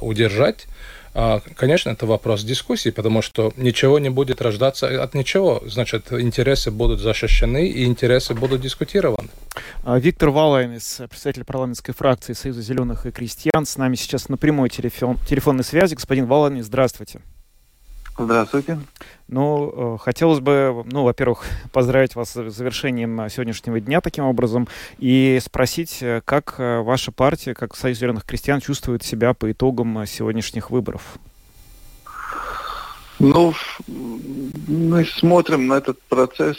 удержать. 0.00 0.66
Конечно, 1.14 1.90
это 1.90 2.06
вопрос 2.06 2.42
дискуссии, 2.42 2.90
потому 2.90 3.22
что 3.22 3.52
ничего 3.56 3.98
не 3.98 4.10
будет 4.10 4.42
рождаться 4.42 5.02
от 5.02 5.14
ничего. 5.14 5.62
Значит, 5.66 6.12
интересы 6.12 6.70
будут 6.70 7.00
защищены 7.00 7.68
и 7.68 7.84
интересы 7.84 8.34
будут 8.34 8.60
дискутированы. 8.60 9.28
Виктор 9.86 10.30
Валайнис, 10.30 11.02
представитель 11.08 11.44
парламентской 11.44 11.92
фракции 11.92 12.32
Союза 12.32 12.62
зеленых 12.62 13.06
и 13.06 13.12
крестьян, 13.12 13.64
с 13.64 13.76
нами 13.76 13.94
сейчас 13.94 14.28
на 14.28 14.36
прямой 14.36 14.70
телефон, 14.70 15.18
телефонной 15.28 15.64
связи. 15.64 15.94
Господин 15.94 16.26
Валайнис, 16.26 16.66
здравствуйте. 16.66 17.20
Здравствуйте. 18.16 18.78
Ну, 19.26 19.96
э, 19.96 19.98
хотелось 20.00 20.40
бы, 20.40 20.84
ну, 20.90 21.02
во-первых, 21.02 21.44
поздравить 21.72 22.14
вас 22.14 22.30
с 22.32 22.50
завершением 22.50 23.28
сегодняшнего 23.28 23.80
дня 23.80 24.00
таким 24.00 24.24
образом 24.24 24.68
и 24.98 25.40
спросить, 25.42 25.98
э, 26.00 26.20
как 26.24 26.54
э, 26.58 26.80
ваша 26.80 27.10
партия, 27.10 27.54
как 27.54 27.76
Союз 27.76 27.98
зеленых 27.98 28.24
крестьян 28.24 28.60
чувствует 28.60 29.02
себя 29.02 29.34
по 29.34 29.50
итогам 29.50 30.06
сегодняшних 30.06 30.70
выборов? 30.70 31.18
Ну, 33.18 33.54
мы 33.86 35.04
смотрим 35.04 35.66
на 35.66 35.74
этот 35.74 36.00
процесс, 36.02 36.56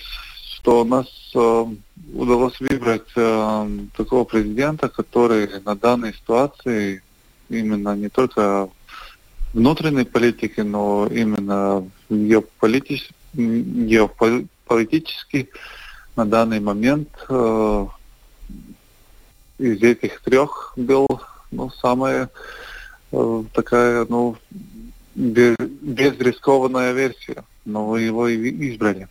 что 0.55 0.81
у 0.81 0.85
нас 0.85 1.07
э, 1.35 1.65
удалось 2.13 2.59
выбрать 2.59 3.07
э, 3.15 3.69
такого 3.95 4.23
президента, 4.23 4.89
который 4.89 5.47
на 5.63 5.75
данной 5.75 6.13
ситуации 6.13 7.01
именно 7.49 7.95
не 7.95 8.09
только 8.09 8.69
внутренней 9.55 10.05
политики, 10.05 10.61
но 10.61 11.07
именно 11.07 11.89
геополитич... 12.09 13.09
геополитически 13.33 15.49
на 16.15 16.25
данный 16.25 16.59
момент 16.59 17.09
э, 17.29 17.85
из 19.57 19.81
этих 19.81 20.21
трех 20.21 20.73
был 20.75 21.07
ну, 21.51 21.69
самая 21.69 22.29
э, 23.11 23.43
такая 23.53 24.05
ну, 24.09 24.35
без, 25.15 25.55
безрискованная 25.57 26.91
версия, 26.91 27.43
но 27.63 27.97
его 27.97 28.27
и 28.27 28.71
избрали. 28.71 29.07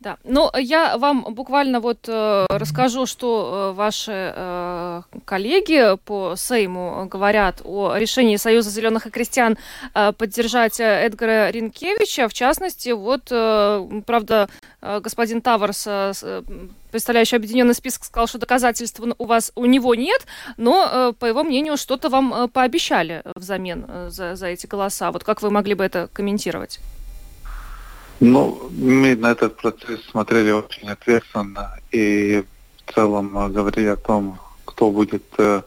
Да, 0.00 0.16
ну 0.24 0.50
я 0.56 0.98
вам 0.98 1.34
буквально 1.34 1.80
вот 1.80 2.08
э, 2.08 2.46
расскажу, 2.48 3.06
что 3.06 3.70
э, 3.72 3.76
ваши 3.76 4.32
э, 4.34 5.02
коллеги 5.24 5.96
по 6.04 6.34
Сейму 6.36 7.06
говорят 7.06 7.60
о 7.64 7.96
решении 7.96 8.36
Союза 8.36 8.70
зеленых 8.70 9.06
и 9.06 9.10
крестьян 9.10 9.56
э, 9.94 10.12
поддержать 10.12 10.80
э, 10.80 10.84
Эдгара 10.84 11.50
Ринкевича. 11.50 12.28
В 12.28 12.34
частности, 12.34 12.90
вот, 12.90 13.28
э, 13.30 14.02
правда, 14.06 14.48
э, 14.82 15.00
господин 15.00 15.40
Таварс, 15.40 15.86
э, 15.86 16.12
э, 16.22 16.42
представляющий 16.90 17.36
объединенный 17.36 17.74
список, 17.74 18.04
сказал, 18.04 18.26
что 18.26 18.38
доказательств 18.38 19.00
у 19.18 19.24
вас 19.24 19.52
у 19.54 19.66
него 19.66 19.94
нет, 19.94 20.26
но, 20.56 20.88
э, 20.90 21.12
по 21.18 21.26
его 21.26 21.44
мнению, 21.44 21.76
что-то 21.76 22.08
вам 22.08 22.48
пообещали 22.50 23.22
взамен 23.34 23.86
за, 24.08 24.36
за 24.36 24.46
эти 24.46 24.66
голоса. 24.66 25.10
Вот 25.12 25.24
как 25.24 25.42
вы 25.42 25.50
могли 25.50 25.74
бы 25.74 25.84
это 25.84 26.08
комментировать? 26.12 26.80
Ну, 28.20 28.70
мы 28.72 29.14
на 29.14 29.32
этот 29.32 29.56
процесс 29.56 30.02
смотрели 30.10 30.50
очень 30.50 30.88
ответственно 30.88 31.78
и 31.92 32.42
в 32.86 32.94
целом 32.94 33.36
э, 33.36 33.48
говорили 33.50 33.88
о 33.88 33.96
том, 33.96 34.38
кто 34.64 34.90
будет 34.90 35.24
э, 35.36 35.60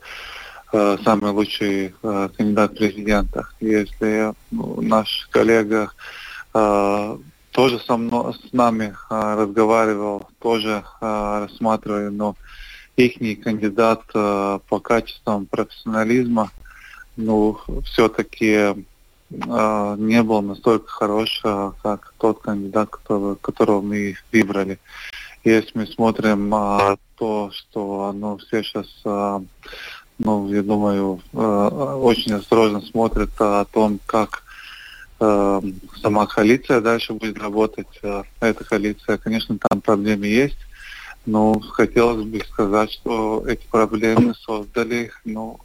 э, 0.74 0.98
самый 1.04 1.32
лучший 1.32 1.94
э, 2.02 2.30
кандидат 2.36 2.76
президента. 2.76 3.48
Если 3.60 4.34
ну, 4.50 4.82
наш 4.82 5.28
коллега 5.32 5.92
э, 6.56 7.18
тоже 7.52 7.80
со 7.82 7.98
мной, 7.98 8.34
с 8.34 8.52
нами 8.52 8.96
э, 9.12 9.36
разговаривал, 9.36 10.28
тоже 10.40 10.84
э, 11.02 11.48
рассматривали, 11.48 12.08
но 12.08 12.36
их 12.96 13.44
кандидат 13.44 14.02
э, 14.16 14.60
по 14.68 14.80
качествам 14.80 15.46
профессионализма, 15.46 16.50
ну, 17.16 17.60
все-таки 17.86 18.74
э, 19.32 19.96
не 19.98 20.24
был 20.24 20.42
настолько 20.42 20.88
хорош, 20.88 21.42
э, 21.44 21.72
как 21.82 22.14
тот 22.18 22.42
кандидат, 22.42 22.90
которого, 22.90 23.36
которого 23.36 23.82
мы 23.82 24.16
выбрали. 24.32 24.80
Если 25.44 25.72
мы 25.74 25.88
смотрим 25.88 26.54
э, 26.54 26.98
то, 27.16 27.52
что 27.54 28.12
ну, 28.14 28.38
все 28.38 28.64
сейчас, 28.64 28.88
э, 29.06 29.40
ну, 30.18 30.52
я 30.52 30.64
думаю, 30.64 31.22
э, 31.34 31.38
очень 31.38 32.34
осторожно 32.34 32.82
смотрят 32.82 33.30
о 33.40 33.66
том, 33.66 34.00
как 34.06 34.44
э, 35.20 35.62
сама 36.02 36.26
коалиция 36.28 36.82
дальше 36.82 37.14
будет 37.14 37.40
работать. 37.40 37.88
Э, 38.02 38.24
эта 38.42 38.64
коалиция, 38.64 39.18
конечно, 39.18 39.58
там 39.70 39.82
проблемы 39.82 40.28
есть, 40.28 40.60
но 41.26 41.60
хотелось 41.60 42.26
бы 42.26 42.40
сказать, 42.40 42.92
что 42.92 43.44
эти 43.48 43.66
проблемы 43.70 44.34
создали 44.36 45.12
ну, 45.26 45.60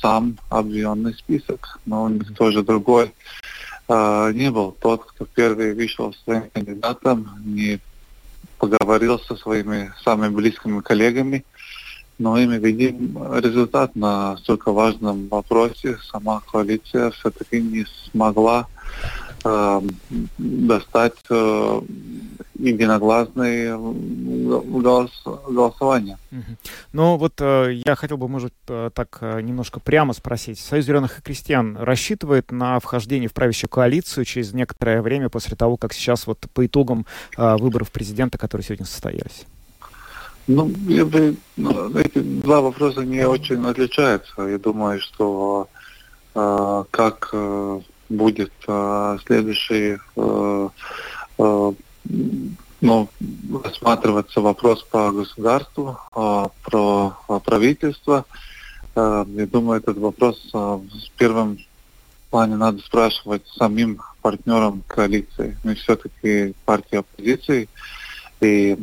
сам 0.00 0.38
объемный 0.48 1.14
список, 1.14 1.80
но 1.86 2.08
никто 2.08 2.50
же 2.50 2.62
другой 2.62 3.12
э, 3.88 4.32
не 4.34 4.50
был. 4.50 4.72
Тот, 4.80 5.04
кто 5.04 5.24
первый 5.24 5.74
вышел 5.74 6.14
своим 6.24 6.50
кандидатом, 6.50 7.28
не 7.44 7.80
поговорил 8.58 9.18
со 9.18 9.36
своими 9.36 9.92
самыми 10.02 10.34
близкими 10.34 10.80
коллегами, 10.80 11.44
но 12.18 12.32
мы 12.32 12.58
видим 12.58 13.16
результат 13.38 13.94
на 13.94 14.36
столько 14.38 14.72
важном 14.72 15.28
вопросе. 15.28 15.98
Сама 16.10 16.40
коалиция 16.50 17.10
все-таки 17.12 17.60
не 17.60 17.86
смогла 18.10 18.66
э, 19.44 19.80
достать 20.38 21.14
э, 21.30 21.80
единогласное 22.58 23.76
голос, 23.76 25.10
голосование. 25.48 26.18
Ну 26.92 27.16
вот 27.16 27.34
э, 27.40 27.80
я 27.86 27.94
хотел 27.94 28.16
бы, 28.16 28.28
может, 28.28 28.54
э, 28.68 28.90
так 28.92 29.18
э, 29.20 29.40
немножко 29.40 29.80
прямо 29.80 30.12
спросить. 30.12 30.58
Союз 30.58 30.84
зеленых 30.86 31.18
и 31.18 31.22
крестьян 31.22 31.76
рассчитывает 31.76 32.50
на 32.50 32.80
вхождение 32.80 33.28
в 33.28 33.32
правящую 33.32 33.70
коалицию 33.70 34.24
через 34.24 34.52
некоторое 34.52 35.02
время 35.02 35.28
после 35.28 35.56
того, 35.56 35.76
как 35.76 35.92
сейчас 35.92 36.26
вот 36.26 36.46
по 36.52 36.66
итогам 36.66 37.06
выборов 37.36 37.90
президента, 37.90 38.38
которые 38.38 38.64
сегодня 38.64 38.86
состоялись? 38.86 39.46
Ну, 40.48 40.72
я 40.88 41.04
бы, 41.04 41.36
ну, 41.58 41.90
эти 41.98 42.20
два 42.20 42.62
вопроса 42.62 43.02
не 43.02 43.26
очень 43.26 43.64
отличаются. 43.66 44.42
Я 44.42 44.58
думаю, 44.58 44.98
что 44.98 45.68
э, 46.34 46.84
как 46.90 47.28
э, 47.34 47.80
будет 48.08 48.52
э, 48.66 49.18
следующий 49.26 49.98
э, 50.16 50.68
э, 51.38 51.72
ну, 52.80 53.08
рассматриваться 53.64 54.40
вопрос 54.40 54.82
по 54.84 55.10
государству, 55.10 55.98
а, 56.12 56.48
про 56.62 57.10
правительство. 57.44 58.24
А, 58.94 59.26
я 59.28 59.46
думаю, 59.46 59.80
этот 59.80 59.98
вопрос 59.98 60.48
в 60.52 61.10
первом 61.16 61.58
плане 62.30 62.56
надо 62.56 62.78
спрашивать 62.78 63.42
самим 63.48 64.00
партнерам 64.22 64.82
коалиции. 64.86 65.58
Мы 65.64 65.74
все-таки 65.74 66.54
партия 66.64 66.98
оппозиции, 66.98 67.68
и 68.40 68.78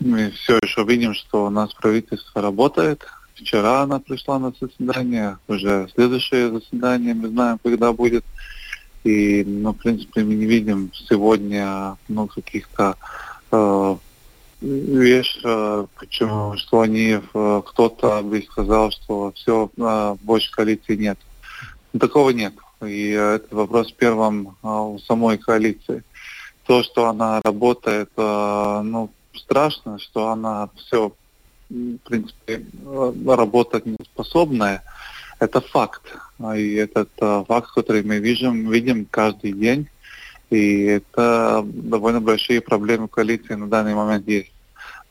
мы 0.00 0.30
все 0.30 0.58
еще 0.62 0.84
видим, 0.84 1.14
что 1.14 1.46
у 1.46 1.50
нас 1.50 1.72
правительство 1.74 2.42
работает. 2.42 3.06
Вчера 3.34 3.82
она 3.82 3.98
пришла 3.98 4.38
на 4.38 4.52
заседание, 4.58 5.38
уже 5.46 5.88
следующее 5.94 6.50
заседание, 6.50 7.14
мы 7.14 7.28
знаем, 7.28 7.60
когда 7.62 7.92
будет. 7.92 8.24
И, 9.06 9.44
ну, 9.44 9.72
в 9.72 9.76
принципе, 9.76 10.24
мы 10.24 10.34
не 10.34 10.46
видим 10.46 10.90
сегодня 11.08 11.96
ну, 12.08 12.26
каких-то 12.26 12.96
э, 13.52 13.96
вещь, 14.60 15.38
э, 15.44 15.86
почему, 15.96 16.56
что 16.56 16.80
они, 16.80 17.20
э, 17.20 17.62
кто-то 17.64 18.22
бы 18.22 18.42
сказал, 18.42 18.90
что 18.90 19.30
все, 19.36 19.70
э, 19.76 20.16
больше 20.24 20.50
коалиции 20.50 20.96
нет. 20.96 21.18
Такого 22.00 22.30
нет. 22.30 22.54
И 22.84 23.10
это 23.10 23.54
вопрос 23.54 23.92
первым 23.92 24.56
у 24.62 24.98
самой 24.98 25.38
коалиции. 25.38 26.02
То, 26.66 26.82
что 26.82 27.06
она 27.06 27.40
работает, 27.44 28.10
ну, 28.16 29.10
страшно, 29.34 29.98
что 30.00 30.30
она 30.30 30.68
все, 30.74 31.12
в 31.70 31.96
принципе, 31.98 32.66
работать 33.24 33.86
не 33.86 33.96
способная, 34.04 34.82
это 35.38 35.60
факт. 35.60 36.02
И 36.56 36.74
этот 36.74 37.10
э, 37.20 37.44
факт, 37.46 37.70
который 37.72 38.02
мы 38.02 38.18
видим, 38.18 38.70
видим 38.70 39.06
каждый 39.10 39.52
день, 39.52 39.88
и 40.50 40.82
это 40.84 41.64
довольно 41.64 42.20
большие 42.20 42.60
проблемы 42.60 43.08
коалиции 43.08 43.54
на 43.54 43.66
данный 43.66 43.94
момент 43.94 44.26
есть. 44.28 44.52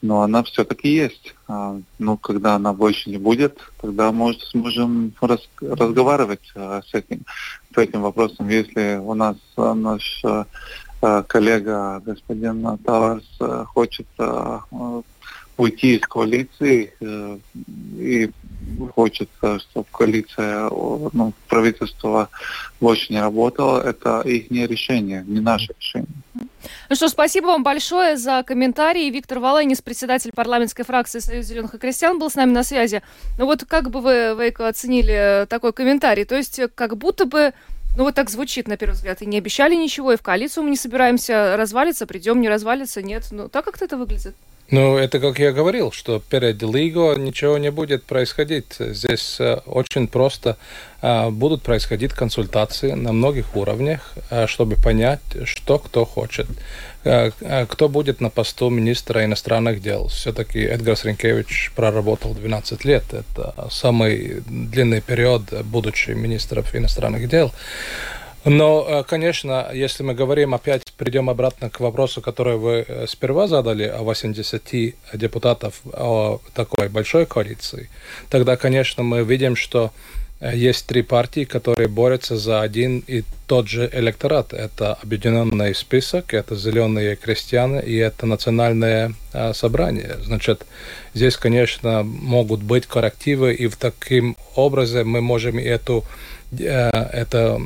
Но 0.02 0.22
она 0.22 0.44
все-таки 0.44 0.90
есть. 0.90 1.36
А, 1.48 1.80
ну, 2.00 2.18
когда 2.18 2.56
она 2.56 2.74
больше 2.74 3.10
не 3.10 3.18
будет, 3.18 3.60
тогда, 3.82 4.12
может, 4.12 4.42
сможем 4.42 5.14
раз, 5.20 5.50
разговаривать 5.62 6.52
а, 6.56 6.82
с 6.86 6.94
этим, 6.94 7.26
с 7.74 7.78
этим 7.78 8.02
вопросом. 8.02 8.48
Если 8.50 8.98
у 8.98 9.14
нас 9.14 9.38
а, 9.58 9.74
наш 9.74 10.24
коллега 11.28 12.02
господин 12.04 12.78
Таварс 12.80 13.26
хочет 13.68 14.08
уйти 15.58 15.96
из 15.96 16.02
коалиции 16.02 16.94
э, 17.00 17.38
и 17.98 18.32
хочется, 18.96 19.60
чтобы 19.60 19.86
коалиция, 19.92 20.70
ну, 20.70 21.34
правительство 21.48 22.30
не 22.82 23.20
работало, 23.20 23.82
это 23.82 24.22
их 24.22 24.52
не 24.52 24.68
решение, 24.68 25.24
не 25.28 25.40
наше 25.40 25.74
решение. 25.80 26.08
Ну 26.90 26.96
что, 26.96 27.10
спасибо 27.10 27.48
вам 27.48 27.64
большое 27.64 28.18
за 28.18 28.44
комментарии. 28.44 29.10
Виктор 29.10 29.40
Валенис, 29.40 29.82
председатель 29.82 30.32
парламентской 30.34 30.84
фракции 30.84 31.20
Союз 31.20 31.46
зеленых 31.46 31.74
и 31.74 31.78
крестьян, 31.78 32.20
был 32.20 32.30
с 32.30 32.36
нами 32.36 32.52
на 32.52 32.64
связи. 32.64 33.02
Ну 33.38 33.46
вот 33.46 33.66
как 33.66 33.90
бы 33.90 34.02
вы, 34.02 34.36
Вейко, 34.38 34.68
оценили 34.68 35.46
такой 35.50 35.74
комментарий? 35.74 36.26
То 36.26 36.36
есть 36.36 36.60
как 36.76 36.98
будто 36.98 37.26
бы 37.26 37.54
ну, 37.98 38.04
вот 38.04 38.16
так 38.16 38.30
звучит, 38.30 38.68
на 38.68 38.78
первый 38.78 38.94
взгляд. 38.94 39.22
И 39.22 39.26
не 39.26 39.38
обещали 39.38 39.74
ничего, 39.74 40.12
и 40.12 40.18
в 40.18 40.22
коалицию 40.22 40.66
мы 40.66 40.72
не 40.72 40.76
собираемся 40.76 41.56
развалиться, 41.56 42.06
придем, 42.06 42.42
не 42.42 42.50
развалиться, 42.50 43.02
нет. 43.02 43.28
Ну, 43.32 43.48
так 43.48 43.64
как-то 43.64 43.86
это 43.86 43.96
выглядит. 43.96 44.36
Ну, 44.72 44.98
это 44.98 45.20
как 45.20 45.38
я 45.38 45.52
говорил, 45.52 45.92
что 45.92 46.20
перед 46.20 46.62
Лиго 46.64 47.14
ничего 47.16 47.60
не 47.60 47.70
будет 47.70 48.04
происходить. 48.04 48.76
Здесь 48.80 49.38
э, 49.40 49.60
очень 49.68 50.08
просто 50.08 50.58
э, 51.04 51.30
будут 51.30 51.62
происходить 51.62 52.14
консультации 52.14 52.94
на 52.94 53.14
многих 53.14 53.56
уровнях, 53.56 54.16
э, 54.32 54.48
чтобы 54.48 54.76
понять, 54.76 55.22
что 55.46 55.78
кто 55.78 56.06
хочет. 56.06 56.48
Кто 57.04 57.88
будет 57.88 58.20
на 58.20 58.32
посту 58.32 58.72
министра 58.72 59.24
иностранных 59.24 59.80
дел? 59.80 60.08
Все-таки 60.08 60.60
Эдгар 60.62 60.98
Сринкевич 60.98 61.72
проработал 61.76 62.34
12 62.34 62.84
лет. 62.84 63.04
Это 63.14 63.54
самый 63.70 64.42
длинный 64.48 65.02
период, 65.02 65.44
будучи 65.66 66.10
министром 66.12 66.66
иностранных 66.74 67.30
дел. 67.30 67.52
Но, 68.46 68.86
э, 68.88 69.04
конечно, 69.04 69.72
если 69.74 70.04
мы 70.04 70.14
говорим, 70.14 70.54
опять 70.54 70.84
придем 70.98 71.30
обратно 71.30 71.72
к 71.72 71.80
вопросу, 71.80 72.22
который 72.22 72.58
вы 72.58 72.86
э, 72.88 73.06
сперва 73.08 73.48
задали 73.48 73.86
о 73.86 74.04
80 74.04 74.96
депутатов 75.14 75.82
о 75.92 76.40
такой 76.54 76.90
большой 76.90 77.26
коалиции, 77.26 77.90
тогда, 78.30 78.56
конечно, 78.56 79.02
мы 79.02 79.24
видим, 79.24 79.56
что 79.56 79.92
э, 80.40 80.56
есть 80.56 80.86
три 80.86 81.02
партии, 81.02 81.46
которые 81.46 81.88
борются 81.88 82.38
за 82.38 82.62
один 82.62 83.04
и 83.08 83.24
тот 83.48 83.68
же 83.68 83.90
электорат. 83.92 84.54
Это 84.54 84.94
объединенный 84.94 85.74
список, 85.74 86.36
это 86.36 86.56
зеленые 86.56 87.16
крестьяне 87.16 87.82
и 87.82 87.96
это 87.96 88.28
национальное 88.28 89.14
собрание. 89.54 90.18
Значит, 90.24 90.66
здесь, 91.16 91.36
конечно, 91.36 92.04
могут 92.04 92.62
быть 92.62 92.86
коррективы, 92.86 93.56
и 93.56 93.66
в 93.66 93.76
таким 93.76 94.38
образом 94.56 95.10
мы 95.10 95.22
можем 95.22 95.58
эту 95.58 96.06
это, 96.52 97.60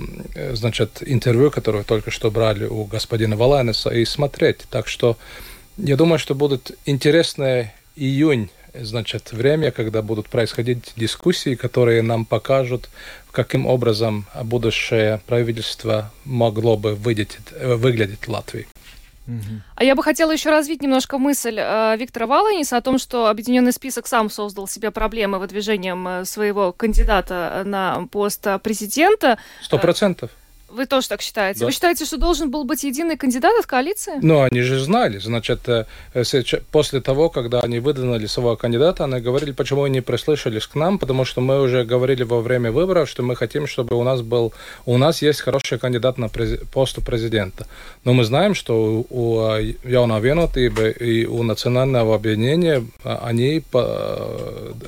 значит, 0.53 1.03
интервью, 1.05 1.51
которое 1.51 1.83
только 1.83 2.11
что 2.11 2.31
брали 2.31 2.65
у 2.65 2.85
господина 2.85 3.35
Валанеса, 3.35 3.89
и 3.89 4.05
смотреть. 4.05 4.65
Так 4.69 4.87
что 4.87 5.17
я 5.77 5.95
думаю, 5.95 6.19
что 6.19 6.35
будет 6.35 6.77
интересный 6.85 7.71
июнь, 7.95 8.49
значит, 8.73 9.31
время, 9.31 9.71
когда 9.71 10.01
будут 10.01 10.29
происходить 10.29 10.93
дискуссии, 10.95 11.55
которые 11.55 12.01
нам 12.01 12.25
покажут, 12.25 12.89
каким 13.31 13.65
образом 13.65 14.25
будущее 14.43 15.21
правительство 15.25 16.11
могло 16.25 16.77
бы 16.77 16.95
выглядеть, 16.95 17.37
выглядеть 17.61 18.27
в 18.27 18.29
Латвии. 18.29 18.67
А 19.75 19.83
я 19.83 19.95
бы 19.95 20.03
хотела 20.03 20.31
еще 20.31 20.49
развить 20.49 20.81
немножко 20.81 21.17
мысль 21.17 21.57
э, 21.59 21.95
Виктора 21.97 22.27
Валаниса 22.27 22.77
о 22.77 22.81
том, 22.81 22.97
что 22.97 23.27
Объединенный 23.27 23.71
список 23.71 24.07
сам 24.07 24.29
создал 24.29 24.67
себе 24.67 24.91
проблемы 24.91 25.39
выдвижением 25.39 26.07
э, 26.07 26.25
своего 26.25 26.71
кандидата 26.71 27.63
на 27.65 28.07
пост 28.11 28.45
президента. 28.63 29.37
Сто 29.61 29.77
процентов. 29.77 30.31
Вы 30.71 30.85
тоже 30.85 31.09
так 31.09 31.21
считаете? 31.21 31.61
Да. 31.61 31.65
Вы 31.65 31.71
считаете, 31.71 32.05
что 32.05 32.17
должен 32.17 32.51
был 32.51 32.63
быть 32.63 32.83
единый 32.83 33.17
кандидат 33.17 33.53
от 33.59 33.65
коалиции? 33.65 34.13
Ну, 34.21 34.41
они 34.41 34.61
же 34.61 34.79
знали. 34.79 35.17
Значит, 35.19 35.67
э, 35.67 35.85
после 36.71 37.01
того, 37.01 37.29
когда 37.29 37.61
они 37.61 37.79
выдвинули 37.79 38.27
своего 38.27 38.55
кандидата, 38.55 39.05
они 39.05 39.19
говорили, 39.19 39.51
почему 39.51 39.83
они 39.83 40.01
прислышались 40.01 40.67
к 40.67 40.75
нам, 40.75 40.99
потому 40.99 41.25
что 41.25 41.41
мы 41.41 41.61
уже 41.61 41.83
говорили 41.83 42.23
во 42.23 42.41
время 42.41 42.71
выборов, 42.71 43.09
что 43.09 43.23
мы 43.23 43.35
хотим, 43.35 43.67
чтобы 43.67 43.95
у 43.95 44.03
нас 44.03 44.21
был, 44.21 44.53
у 44.85 44.97
нас 44.97 45.21
есть 45.21 45.41
хороший 45.41 45.79
кандидат 45.79 46.17
на 46.17 46.29
през, 46.29 46.59
пост 46.71 47.03
президента. 47.03 47.65
Но 48.03 48.13
мы 48.13 48.23
знаем, 48.23 48.53
что 48.53 49.05
у 49.09 49.39
Jaunā 49.83 50.21
vienotība 50.21 50.91
и 50.91 51.25
у 51.25 51.43
национального 51.43 52.15
объединения 52.15 52.83
они 53.03 53.63
по, 53.71 53.83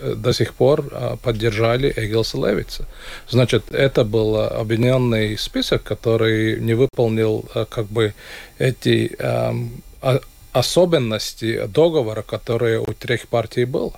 э, 0.02 0.16
до 0.16 0.34
сих 0.34 0.54
пор 0.54 0.84
поддержали 1.24 1.92
Эгилса 1.96 2.38
Левица. 2.38 2.86
Значит, 3.30 3.64
это 3.72 4.04
был 4.04 4.38
объединенный 4.38 5.38
список, 5.38 5.71
список, 5.72 5.84
который 5.84 6.60
не 6.60 6.76
выполнил 6.76 7.46
э, 7.56 7.66
как 7.70 7.86
бы 7.86 8.14
эти 8.60 9.16
эм, 9.20 9.70
особенности 10.54 11.66
договора, 11.68 12.22
которые 12.22 12.80
у 12.80 12.94
трех 12.94 13.28
партий 13.28 13.66
было. 13.66 13.94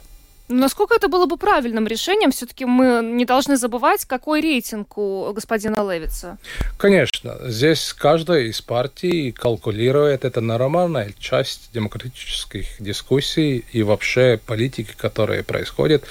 Насколько 0.50 0.96
это 0.96 1.08
было 1.08 1.26
бы 1.26 1.38
правильным 1.38 1.88
решением? 1.88 2.32
Все-таки 2.32 2.66
мы 2.66 3.02
не 3.02 3.26
должны 3.26 3.58
забывать, 3.58 4.06
какой 4.06 4.42
рейтинг 4.42 4.98
у 4.98 5.34
господина 5.34 5.92
Левица. 5.92 6.38
Конечно. 6.78 7.38
Здесь 7.46 7.94
каждая 7.94 8.42
из 8.42 8.62
партий 8.62 9.32
калкулирует. 9.32 10.26
Это 10.26 10.42
нормальная 10.42 11.14
часть 11.18 11.70
демократических 11.74 12.66
дискуссий 12.80 13.64
и 13.74 13.84
вообще 13.84 14.38
политики, 14.46 14.94
которая 14.98 15.44
происходит. 15.44 16.04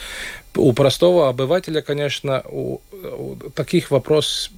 У 0.54 0.72
простого 0.74 1.28
обывателя, 1.28 1.80
конечно, 1.80 2.42
у, 2.50 2.80
у 2.92 3.36
таких 3.54 3.90
вопросов 3.90 4.50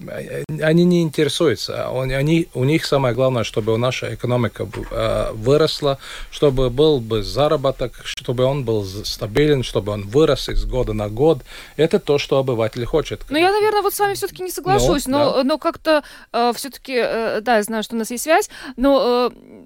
они 0.61 0.85
не 0.85 1.03
интересуются. 1.03 1.89
Они, 1.89 2.49
у 2.55 2.65
них 2.65 2.85
самое 2.85 3.15
главное, 3.15 3.45
чтобы 3.45 3.79
наша 3.79 4.15
экономика 4.15 4.69
э, 4.91 5.31
выросла, 5.33 5.99
чтобы 6.31 6.71
был 6.71 7.01
бы 7.01 7.23
заработок, 7.23 7.93
чтобы 8.05 8.45
он 8.45 8.65
был 8.65 8.85
стабилен, 8.85 9.63
чтобы 9.63 9.93
он 9.93 10.03
вырос 10.03 10.49
из 10.49 10.65
года 10.65 10.93
на 10.93 11.09
год. 11.09 11.39
Это 11.77 11.99
то, 12.01 12.19
что 12.19 12.39
обыватель 12.39 12.85
хочет. 12.85 13.23
Ну, 13.31 13.39
я, 13.39 13.53
наверное, 13.53 13.83
вот 13.83 13.95
с 13.95 13.99
вами 14.01 14.15
все-таки 14.15 14.43
не 14.43 14.51
соглашусь, 14.51 15.07
ну, 15.07 15.19
но, 15.19 15.33
да. 15.37 15.45
но 15.45 15.59
как-то 15.59 16.03
э, 16.33 16.53
все-таки, 16.55 16.95
э, 16.97 17.41
да, 17.41 17.57
я 17.57 17.63
знаю, 17.63 17.83
что 17.85 17.95
у 17.95 17.99
нас 17.99 18.11
есть 18.11 18.25
связь, 18.25 18.51
но 18.77 19.31
э, 19.31 19.65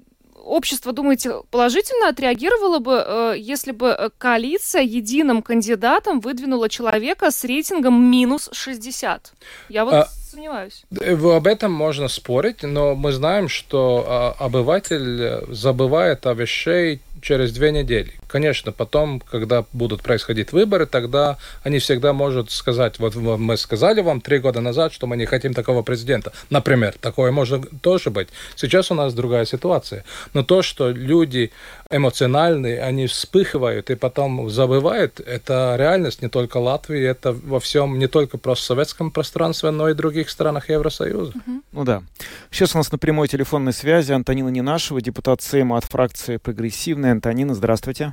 общество, 0.48 0.92
думаете, 0.92 1.42
положительно 1.50 2.08
отреагировало 2.08 2.78
бы, 2.78 3.04
э, 3.06 3.34
если 3.38 3.72
бы 3.72 3.88
э, 3.88 4.10
коалиция 4.18 4.82
единым 4.82 5.42
кандидатом 5.42 6.20
выдвинула 6.20 6.68
человека 6.68 7.30
с 7.30 7.44
рейтингом 7.44 8.02
минус 8.10 8.48
60? 8.52 9.32
Я 9.68 9.84
вот 9.84 9.94
а, 9.94 10.08
сомневаюсь. 10.30 10.84
Э, 11.00 11.14
об 11.14 11.46
этом 11.46 11.72
можно 11.72 12.08
спорить, 12.08 12.62
но 12.62 12.94
мы 12.94 13.12
знаем, 13.12 13.48
что 13.48 14.04
а, 14.06 14.36
обыватель 14.38 15.44
забывает 15.54 16.26
о 16.26 16.34
вещей 16.34 17.00
через 17.22 17.52
две 17.52 17.72
недели. 17.72 18.12
Конечно, 18.26 18.72
потом, 18.72 19.20
когда 19.20 19.64
будут 19.72 20.02
происходить 20.02 20.52
выборы, 20.52 20.86
тогда 20.86 21.38
они 21.62 21.78
всегда 21.78 22.12
могут 22.12 22.50
сказать, 22.50 22.98
вот 22.98 23.14
мы 23.14 23.56
сказали 23.56 24.00
вам 24.00 24.20
три 24.20 24.38
года 24.38 24.60
назад, 24.60 24.92
что 24.92 25.06
мы 25.06 25.16
не 25.16 25.26
хотим 25.26 25.54
такого 25.54 25.82
президента. 25.82 26.32
Например, 26.50 26.94
такое 27.00 27.32
может 27.32 27.68
тоже 27.80 28.10
быть. 28.10 28.28
Сейчас 28.56 28.90
у 28.90 28.94
нас 28.94 29.14
другая 29.14 29.44
ситуация. 29.44 30.04
Но 30.34 30.42
то, 30.42 30.62
что 30.62 30.90
люди 30.90 31.50
эмоциональные, 31.90 32.82
они 32.82 33.06
вспыхивают 33.06 33.90
и 33.90 33.94
потом 33.94 34.50
забывают, 34.50 35.20
это 35.20 35.74
реальность 35.78 36.20
не 36.20 36.28
только 36.28 36.58
Латвии, 36.58 37.02
это 37.02 37.32
во 37.32 37.60
всем, 37.60 37.98
не 37.98 38.08
только 38.08 38.36
просто 38.36 38.66
советском 38.66 39.10
пространстве, 39.10 39.70
но 39.70 39.88
и 39.88 39.94
других 39.94 40.28
странах 40.28 40.68
Евросоюза. 40.68 41.32
Угу. 41.34 41.62
Ну 41.72 41.84
да. 41.84 42.02
Сейчас 42.50 42.74
у 42.74 42.78
нас 42.78 42.92
на 42.92 42.98
прямой 42.98 43.28
телефонной 43.28 43.72
связи 43.72 44.12
Антонина 44.12 44.48
Ненашева, 44.48 45.00
депутат 45.00 45.40
Сейма 45.40 45.78
от 45.78 45.84
фракции 45.84 46.36
«Прогрессивная». 46.36 47.07
Антонина, 47.12 47.54
здравствуйте. 47.54 48.12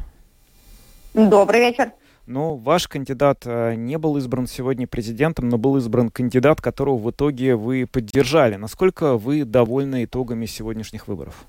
Добрый 1.13 1.61
вечер. 1.61 1.91
Ну, 2.27 2.55
ваш 2.55 2.88
кандидат 2.88 3.43
э, 3.45 3.76
не 3.76 3.97
был 3.97 4.17
избран 4.17 4.47
сегодня 4.47 4.88
президентом, 4.88 5.47
но 5.47 5.57
был 5.59 5.77
избран 5.77 6.09
кандидат, 6.09 6.59
которого 6.59 6.97
в 6.97 7.11
итоге 7.11 7.55
вы 7.55 7.85
поддержали. 7.85 8.55
Насколько 8.55 9.15
вы 9.15 9.45
довольны 9.45 10.05
итогами 10.05 10.47
сегодняшних 10.47 11.07
выборов? 11.07 11.45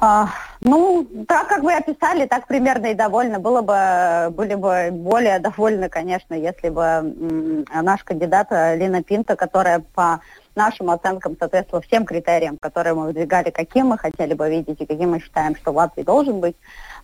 А, 0.00 0.28
ну, 0.60 1.04
так 1.26 1.48
как 1.48 1.64
вы 1.64 1.74
описали, 1.74 2.26
так 2.26 2.46
примерно 2.46 2.86
и 2.86 2.94
довольны. 2.94 3.40
Было 3.40 3.62
бы, 3.62 4.30
были 4.30 4.54
бы 4.54 4.90
более 4.92 5.40
довольны, 5.40 5.88
конечно, 5.88 6.34
если 6.34 6.68
бы 6.68 7.64
наш 7.74 8.04
кандидат 8.04 8.46
э, 8.50 8.76
Лина 8.76 9.02
Пинта, 9.02 9.34
которая 9.34 9.80
по 9.80 10.20
нашим 10.58 10.90
оценкам 10.90 11.36
соответствовала 11.38 11.82
всем 11.82 12.04
критериям, 12.04 12.58
которые 12.58 12.94
мы 12.94 13.06
выдвигали, 13.06 13.50
каким 13.50 13.86
мы 13.86 13.98
хотели 13.98 14.34
бы 14.34 14.50
видеть 14.50 14.80
и 14.80 14.86
каким 14.86 15.12
мы 15.12 15.20
считаем, 15.20 15.56
что 15.56 15.72
в 15.72 15.76
Латвии 15.76 16.02
должен 16.02 16.40
быть 16.40 16.56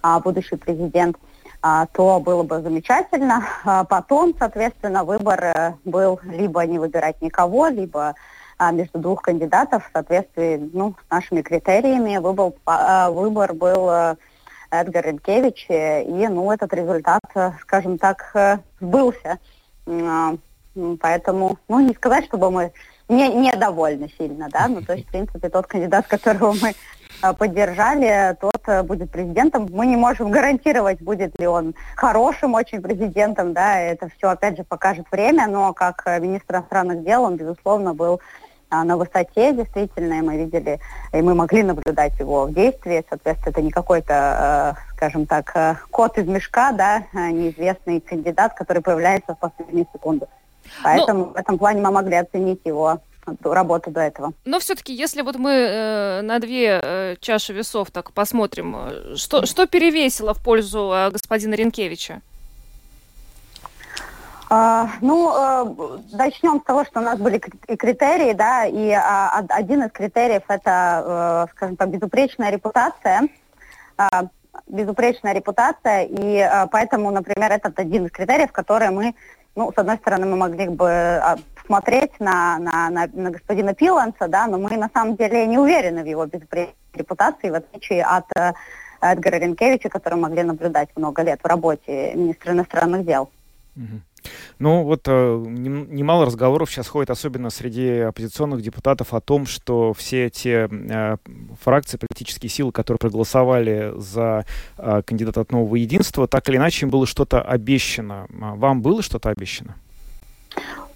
а, 0.03 0.21
будущий 0.21 0.57
президент, 0.57 1.17
а, 1.63 1.87
то 1.87 2.21
было 2.21 2.43
бы 2.43 2.61
замечательно. 2.61 3.47
А 3.65 3.85
потом, 3.85 4.35
соответственно, 4.39 5.05
выбор 5.05 5.43
э, 5.45 5.75
был 5.85 6.21
либо 6.25 6.67
не 6.67 6.79
выбирать 6.79 7.23
никого, 7.23 7.69
либо 7.69 8.15
а, 8.59 8.73
между 8.73 8.99
двух 8.99 9.23
кандидатов 9.23 9.87
в 9.87 9.93
соответствии 9.93 10.71
ну, 10.73 10.95
с 11.07 11.11
нашими 11.11 11.43
критериями. 11.43 12.19
Выбор, 12.19 12.53
а, 12.67 13.11
выбор 13.11 13.55
был 13.55 13.89
э, 13.89 14.17
Эдгар 14.71 15.07
Ренкевич, 15.07 15.67
и 15.71 16.29
ну, 16.29 16.53
этот 16.53 16.75
результат, 16.75 17.23
э, 17.35 17.53
скажем 17.63 17.99
так, 17.99 18.61
сбылся. 18.81 19.39
Поэтому, 21.01 21.59
ну, 21.69 21.81
не 21.81 21.95
сказать, 21.95 22.25
чтобы 22.25 22.51
мы 22.51 22.73
не, 23.09 23.29
недовольны 23.29 24.11
сильно, 24.19 24.49
да, 24.51 24.69
ну, 24.69 24.83
то 24.83 24.95
есть, 24.95 25.07
в 25.07 25.11
принципе, 25.11 25.49
тот 25.49 25.67
кандидат, 25.67 26.07
которого 26.07 26.55
мы 26.61 26.75
Э, 27.25 27.33
поддержали, 27.33 28.37
тот 28.41 28.61
э, 28.67 28.83
будет 28.83 29.11
президентом. 29.11 29.69
Мы 29.71 29.87
не 29.87 29.97
можем 29.97 30.31
гарантировать, 30.31 31.01
будет 31.01 31.39
ли 31.39 31.47
он 31.47 31.75
хорошим 31.97 32.55
очень 32.55 32.83
президентом, 32.83 33.53
да, 33.53 33.79
это 33.81 34.09
все 34.17 34.29
опять 34.29 34.57
же 34.57 34.65
покажет 34.65 35.07
время, 35.11 35.47
но 35.47 35.73
как 35.73 36.03
э, 36.07 36.21
министр 36.21 36.57
иностранных 36.57 37.05
дел 37.05 37.23
он, 37.23 37.37
безусловно, 37.37 37.95
был 37.95 38.21
на 38.71 38.97
высоте, 38.97 39.53
действительно, 39.53 40.15
и 40.15 40.21
мы 40.21 40.37
видели, 40.37 40.81
и 41.13 41.23
мы 41.23 41.37
могли 41.37 41.63
наблюдать 41.63 42.19
его 42.19 42.47
в 42.47 42.53
действии. 42.53 43.05
Соответственно, 43.09 43.51
это 43.53 43.63
не 43.63 43.71
какой-то, 43.71 44.77
скажем 44.97 45.27
так, 45.27 45.79
кот 45.93 46.19
из 46.19 46.27
мешка, 46.27 46.73
да, 46.73 47.05
неизвестный 47.13 48.01
кандидат, 48.01 48.55
который 48.55 48.83
появляется 48.83 49.37
в 49.37 49.39
последнюю 49.39 49.87
секунду. 49.93 50.29
Поэтому 50.83 51.27
Но... 51.27 51.31
в 51.33 51.37
этом 51.37 51.59
плане 51.59 51.81
мы 51.83 51.91
могли 51.91 52.17
оценить 52.17 52.61
его 52.65 53.01
работу 53.43 53.91
до 53.91 54.01
этого. 54.01 54.33
Но 54.45 54.59
все-таки, 54.59 54.93
если 54.93 55.23
вот 55.23 55.37
мы 55.37 55.51
э, 55.51 56.21
на 56.23 56.39
две 56.39 56.81
э, 56.83 57.17
чаши 57.21 57.53
весов 57.53 57.91
так 57.91 58.13
посмотрим, 58.13 58.77
э, 58.77 59.17
что, 59.17 59.47
что 59.47 59.67
перевесило 59.67 60.35
в 60.35 60.43
пользу 60.43 60.93
э, 60.95 61.11
господина 61.11 61.55
Ренкевича? 61.55 62.21
Uh, 64.51 64.89
ну, 65.01 65.31
uh, 65.31 66.01
начнем 66.13 66.61
с 66.61 66.65
того, 66.65 66.85
что 66.85 67.01
у 67.01 67.03
нас 67.03 67.19
были 67.19 67.39
критерии, 67.39 68.35
да, 68.35 68.67
и 68.67 68.91
uh, 68.91 69.47
один 69.49 69.83
из 69.83 69.91
критериев 69.91 70.43
это, 70.49 71.49
скажем 71.53 71.77
так, 71.77 71.89
безупречная 71.89 72.51
репутация, 72.51 73.23
безупречная 74.69 75.33
репутация, 75.33 76.07
и 76.09 76.67
поэтому, 76.71 77.11
например, 77.11 77.51
этот 77.51 77.79
один 77.81 78.07
из 78.07 78.13
критериев, 78.13 78.53
которые 78.53 78.91
мы, 78.91 79.15
ну, 79.57 79.73
с 79.73 79.79
одной 79.79 79.97
стороны, 79.97 80.27
мы 80.27 80.37
могли 80.37 80.69
бы 80.69 80.91
а, 80.91 81.37
смотреть 81.67 82.19
на, 82.21 82.59
на, 82.59 82.91
на, 82.91 83.09
на 83.13 83.31
господина 83.31 83.75
Пиланса, 83.75 84.29
да, 84.29 84.47
но 84.47 84.59
мы 84.59 84.77
на 84.77 84.91
самом 84.93 85.17
деле 85.17 85.47
не 85.47 85.59
уверены 85.59 86.03
в 86.03 86.07
его 86.07 86.27
безупречной 86.27 86.75
репутации, 86.95 87.51
в 87.51 87.55
отличие 87.55 88.05
от 88.05 88.25
э, 88.37 88.53
Эдгара 89.01 89.37
Ренкевича, 89.37 89.89
который 89.89 90.19
могли 90.19 90.43
наблюдать 90.43 90.89
много 90.97 91.23
лет 91.23 91.41
в 91.43 91.47
работе 91.47 92.15
министра 92.15 92.53
иностранных 92.53 93.05
дел. 93.05 93.31
Ну 94.59 94.83
вот 94.83 95.03
э, 95.07 95.45
немало 95.47 96.27
разговоров 96.27 96.71
сейчас 96.71 96.89
ходит, 96.89 97.11
особенно 97.11 97.51
среди 97.51 97.99
оппозиционных 97.99 98.63
депутатов, 98.63 99.15
о 99.15 99.21
том, 99.21 99.47
что 99.47 99.93
все 99.93 100.31
те 100.31 100.69
э, 100.71 101.17
фракции, 101.63 101.99
политические 101.99 102.51
силы, 102.51 102.73
которые 102.73 102.99
проголосовали 102.99 103.93
за 103.97 104.47
э, 104.79 105.03
кандидата 105.05 105.41
от 105.41 105.53
нового 105.53 105.77
единства, 105.77 106.27
так 106.29 106.49
или 106.49 106.57
иначе 106.57 106.87
им 106.87 106.91
было 106.91 107.07
что-то 107.07 107.43
обещано. 107.43 108.27
А 108.41 108.55
вам 108.55 108.83
было 108.83 109.03
что-то 109.03 109.31
обещано? 109.31 109.75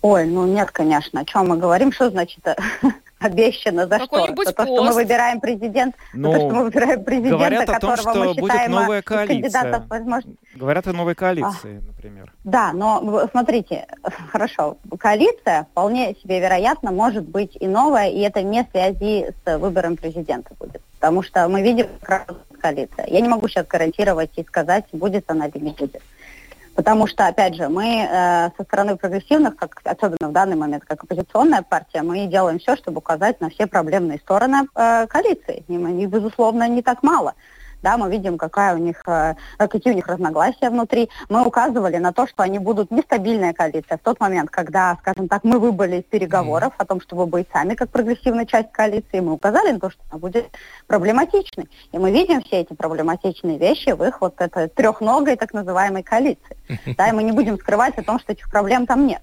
Ой, 0.00 0.26
ну 0.26 0.46
нет, 0.46 0.70
конечно. 0.70 1.20
О 1.20 1.24
чем 1.24 1.48
мы 1.48 1.56
говорим? 1.56 1.92
Что 1.92 2.10
значит 2.10 2.40
обещано 3.18 3.86
за 3.86 3.98
что? 4.00 4.26
За 4.26 4.52
то, 4.52 4.64
что 4.64 4.84
мы 4.84 4.92
выбираем 4.92 5.40
президент, 5.40 5.94
ну, 6.12 6.32
за 6.32 6.38
то, 6.38 6.46
что 6.46 6.54
мы 6.54 6.64
выбираем 6.64 7.04
президента, 7.04 7.36
говорят 7.36 7.68
о 7.68 7.80
том, 7.80 7.90
которого 7.90 8.14
что 8.14 8.24
мы 8.24 8.34
считаем 8.34 8.70
будет 8.70 8.80
новая 8.80 9.02
коалиция. 9.02 9.84
возможно. 9.88 10.32
Говорят 10.54 10.86
о 10.86 10.92
новой 10.92 11.14
коалиции, 11.14 11.78
а, 11.78 11.86
например. 11.86 12.32
Да, 12.44 12.72
но 12.72 13.28
смотрите, 13.30 13.86
хорошо, 14.30 14.78
коалиция 14.98 15.66
вполне 15.70 16.14
себе 16.22 16.40
вероятно 16.40 16.90
может 16.92 17.28
быть 17.28 17.56
и 17.58 17.66
новая, 17.66 18.10
и 18.10 18.20
это 18.20 18.42
не 18.42 18.64
в 18.64 18.70
связи 18.70 19.26
с 19.44 19.58
выбором 19.58 19.96
президента 19.96 20.54
будет. 20.58 20.82
Потому 20.98 21.22
что 21.22 21.48
мы 21.48 21.62
видим, 21.62 21.86
как 22.02 22.34
коалиция. 22.60 23.06
Я 23.06 23.20
не 23.20 23.28
могу 23.28 23.48
сейчас 23.48 23.66
гарантировать 23.66 24.30
и 24.36 24.44
сказать, 24.44 24.84
будет 24.92 25.30
она 25.30 25.46
или 25.46 25.58
не 25.64 25.70
будет. 25.70 26.02
Потому 26.78 27.08
что, 27.08 27.26
опять 27.26 27.56
же, 27.56 27.68
мы 27.68 28.06
э, 28.08 28.50
со 28.56 28.62
стороны 28.62 28.96
прогрессивных, 28.96 29.56
как, 29.56 29.80
особенно 29.82 30.28
в 30.28 30.32
данный 30.32 30.54
момент, 30.54 30.84
как 30.84 31.02
оппозиционная 31.02 31.62
партия, 31.62 32.02
мы 32.02 32.26
делаем 32.26 32.60
все, 32.60 32.76
чтобы 32.76 32.98
указать 32.98 33.40
на 33.40 33.50
все 33.50 33.66
проблемные 33.66 34.20
стороны 34.20 34.68
э, 34.76 35.08
коалиции. 35.08 35.64
И, 35.66 35.76
мы, 35.76 36.06
безусловно, 36.06 36.68
не 36.68 36.82
так 36.82 37.02
мало 37.02 37.34
да, 37.82 37.96
мы 37.96 38.10
видим, 38.10 38.38
какая 38.38 38.74
у 38.74 38.78
них, 38.78 39.02
э, 39.06 39.34
какие 39.56 39.92
у 39.92 39.96
них 39.96 40.06
разногласия 40.06 40.70
внутри. 40.70 41.08
Мы 41.28 41.44
указывали 41.44 41.96
на 41.96 42.12
то, 42.12 42.26
что 42.26 42.42
они 42.42 42.58
будут 42.58 42.90
нестабильная 42.90 43.52
коалиция 43.52 43.98
в 43.98 44.00
тот 44.00 44.20
момент, 44.20 44.50
когда, 44.50 44.96
скажем 45.00 45.28
так, 45.28 45.44
мы 45.44 45.58
выбыли 45.58 45.96
из 45.96 46.04
переговоров 46.04 46.74
о 46.78 46.84
том, 46.84 47.00
чтобы 47.00 47.26
быть 47.26 47.46
сами 47.52 47.74
как 47.74 47.90
прогрессивная 47.90 48.46
часть 48.46 48.72
коалиции, 48.72 49.20
мы 49.20 49.32
указали 49.32 49.72
на 49.72 49.80
то, 49.80 49.90
что 49.90 50.00
она 50.10 50.18
будет 50.18 50.46
проблематичной. 50.86 51.68
И 51.92 51.98
мы 51.98 52.10
видим 52.10 52.42
все 52.42 52.60
эти 52.60 52.74
проблематичные 52.74 53.58
вещи 53.58 53.90
в 53.90 54.02
их 54.02 54.20
вот 54.20 54.40
этой 54.40 54.68
трехногой 54.68 55.36
так 55.36 55.52
называемой 55.52 56.02
коалиции. 56.02 56.56
Да, 56.98 57.08
и 57.08 57.12
мы 57.12 57.22
не 57.22 57.32
будем 57.32 57.58
скрывать 57.58 57.96
о 57.98 58.02
том, 58.02 58.18
что 58.18 58.32
этих 58.32 58.50
проблем 58.50 58.86
там 58.86 59.06
нет. 59.06 59.22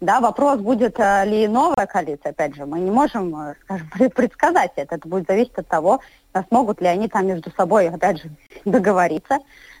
Да, 0.00 0.20
вопрос, 0.20 0.60
будет 0.60 1.00
э, 1.00 1.24
ли 1.24 1.48
новая 1.48 1.86
коалиция, 1.86 2.30
опять 2.30 2.54
же, 2.54 2.66
мы 2.66 2.80
не 2.80 2.90
можем, 2.90 3.34
э, 3.34 3.54
скажем, 3.62 3.88
предсказать 4.14 4.72
это. 4.76 4.96
Это 4.96 5.08
будет 5.08 5.26
зависеть 5.26 5.56
от 5.56 5.68
того, 5.68 6.00
смогут 6.48 6.80
ли 6.80 6.86
они 6.86 7.08
там 7.08 7.26
между 7.26 7.50
собой, 7.52 7.88
опять 7.88 8.22
же, 8.22 8.30
договориться, 8.64 9.38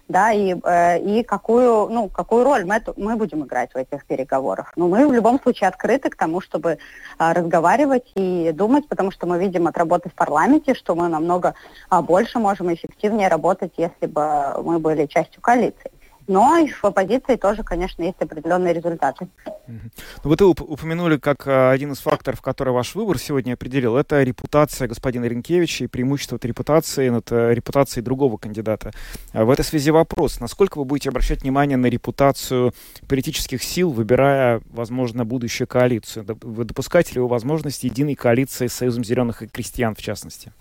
да, 0.08 0.32
и, 0.32 0.54
э, 0.62 1.00
и 1.00 1.22
какую, 1.24 1.88
ну, 1.88 2.08
какую 2.08 2.44
роль 2.44 2.64
мы, 2.64 2.80
мы 2.96 3.16
будем 3.16 3.44
играть 3.44 3.72
в 3.74 3.76
этих 3.76 4.04
переговорах. 4.06 4.72
Но 4.76 4.86
мы 4.88 5.06
в 5.08 5.12
любом 5.12 5.40
случае 5.40 5.68
открыты 5.68 6.10
к 6.10 6.16
тому, 6.16 6.40
чтобы 6.40 6.78
разговаривать 7.18 8.12
и 8.14 8.52
думать, 8.52 8.86
потому 8.88 9.10
что 9.10 9.26
мы 9.26 9.38
видим 9.38 9.66
от 9.66 9.76
работы 9.76 10.08
в 10.08 10.14
парламенте, 10.14 10.74
что 10.74 10.94
мы 10.94 11.08
намного 11.08 11.54
больше 11.90 12.38
можем 12.38 12.72
эффективнее 12.72 13.28
работать, 13.28 13.72
если 13.76 14.06
бы 14.06 14.62
мы 14.62 14.78
были 14.78 15.06
частью 15.06 15.40
коалиции. 15.40 15.90
Но 16.28 16.58
и 16.58 16.68
в 16.68 16.84
оппозиции 16.84 17.36
тоже, 17.36 17.62
конечно, 17.62 18.02
есть 18.02 18.20
определенные 18.20 18.74
результаты. 18.74 19.28
Ну, 19.68 19.80
вот 20.24 20.40
вы 20.40 20.48
упомянули 20.48 21.18
как 21.18 21.46
а, 21.46 21.70
один 21.70 21.92
из 21.92 21.98
факторов, 21.98 22.40
который 22.40 22.72
ваш 22.72 22.94
выбор 22.94 23.18
сегодня 23.18 23.54
определил, 23.54 23.96
это 23.96 24.22
репутация 24.22 24.88
господина 24.88 25.26
Ренкевича 25.26 25.84
и 25.84 25.86
преимущество 25.86 26.36
этой 26.36 26.48
репутации 26.48 27.08
над 27.08 27.30
э, 27.30 27.54
репутацией 27.54 28.04
другого 28.04 28.36
кандидата. 28.36 28.92
А 29.32 29.44
в 29.44 29.50
этой 29.50 29.64
связи 29.64 29.90
вопрос, 29.90 30.40
насколько 30.40 30.78
вы 30.78 30.84
будете 30.84 31.10
обращать 31.10 31.42
внимание 31.42 31.76
на 31.76 31.86
репутацию 31.86 32.72
политических 33.08 33.62
сил, 33.62 33.90
выбирая, 33.90 34.60
возможно, 34.70 35.24
будущую 35.24 35.66
коалицию? 35.66 36.26
Вы 36.42 36.64
допускаете 36.64 37.14
ли 37.14 37.20
вы 37.20 37.28
возможность 37.28 37.84
единой 37.84 38.14
коалиции 38.14 38.66
с 38.66 38.72
Союзом 38.72 39.04
зеленых 39.04 39.42
и 39.42 39.48
крестьян, 39.48 39.94
в 39.94 40.02
частности? 40.02 40.52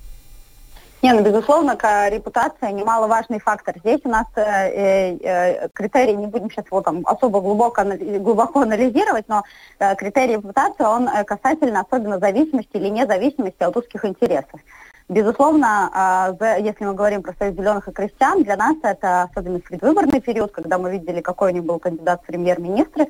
Не, 1.05 1.13
ну, 1.13 1.21
безусловно, 1.21 1.77
репутация 2.09 2.71
немаловажный 2.71 3.39
фактор. 3.39 3.75
Здесь 3.77 4.01
у 4.05 4.09
нас 4.09 4.25
э, 4.35 4.41
э, 4.41 5.17
э, 5.21 5.69
критерий, 5.71 6.15
не 6.15 6.25
будем 6.25 6.49
сейчас 6.49 6.65
его 6.65 6.81
там 6.81 7.03
особо 7.05 7.41
глубоко, 7.41 7.83
глубоко 8.17 8.61
анализировать, 8.61 9.25
но 9.27 9.43
э, 9.77 9.95
критерий 9.97 10.37
репутации, 10.37 10.83
он 10.83 11.07
э, 11.07 11.23
касательно 11.23 11.81
особенно 11.81 12.17
зависимости 12.17 12.71
или 12.73 12.89
независимости 12.89 13.61
от 13.61 13.77
узких 13.77 14.03
интересов. 14.03 14.59
Безусловно, 15.07 16.33
э, 16.39 16.61
если 16.63 16.85
мы 16.85 16.95
говорим 16.95 17.21
про 17.21 17.35
Союз 17.37 17.55
зеленых 17.55 17.87
и 17.87 17.91
крестьян, 17.91 18.41
для 18.41 18.55
нас 18.55 18.75
это 18.81 19.29
особенно 19.29 19.59
предвыборный 19.59 20.21
период, 20.21 20.53
когда 20.53 20.79
мы 20.79 20.89
видели, 20.89 21.21
какой 21.21 21.51
у 21.51 21.53
них 21.53 21.65
был 21.65 21.77
кандидат 21.77 22.23
в 22.23 22.25
премьер-министры, 22.25 23.09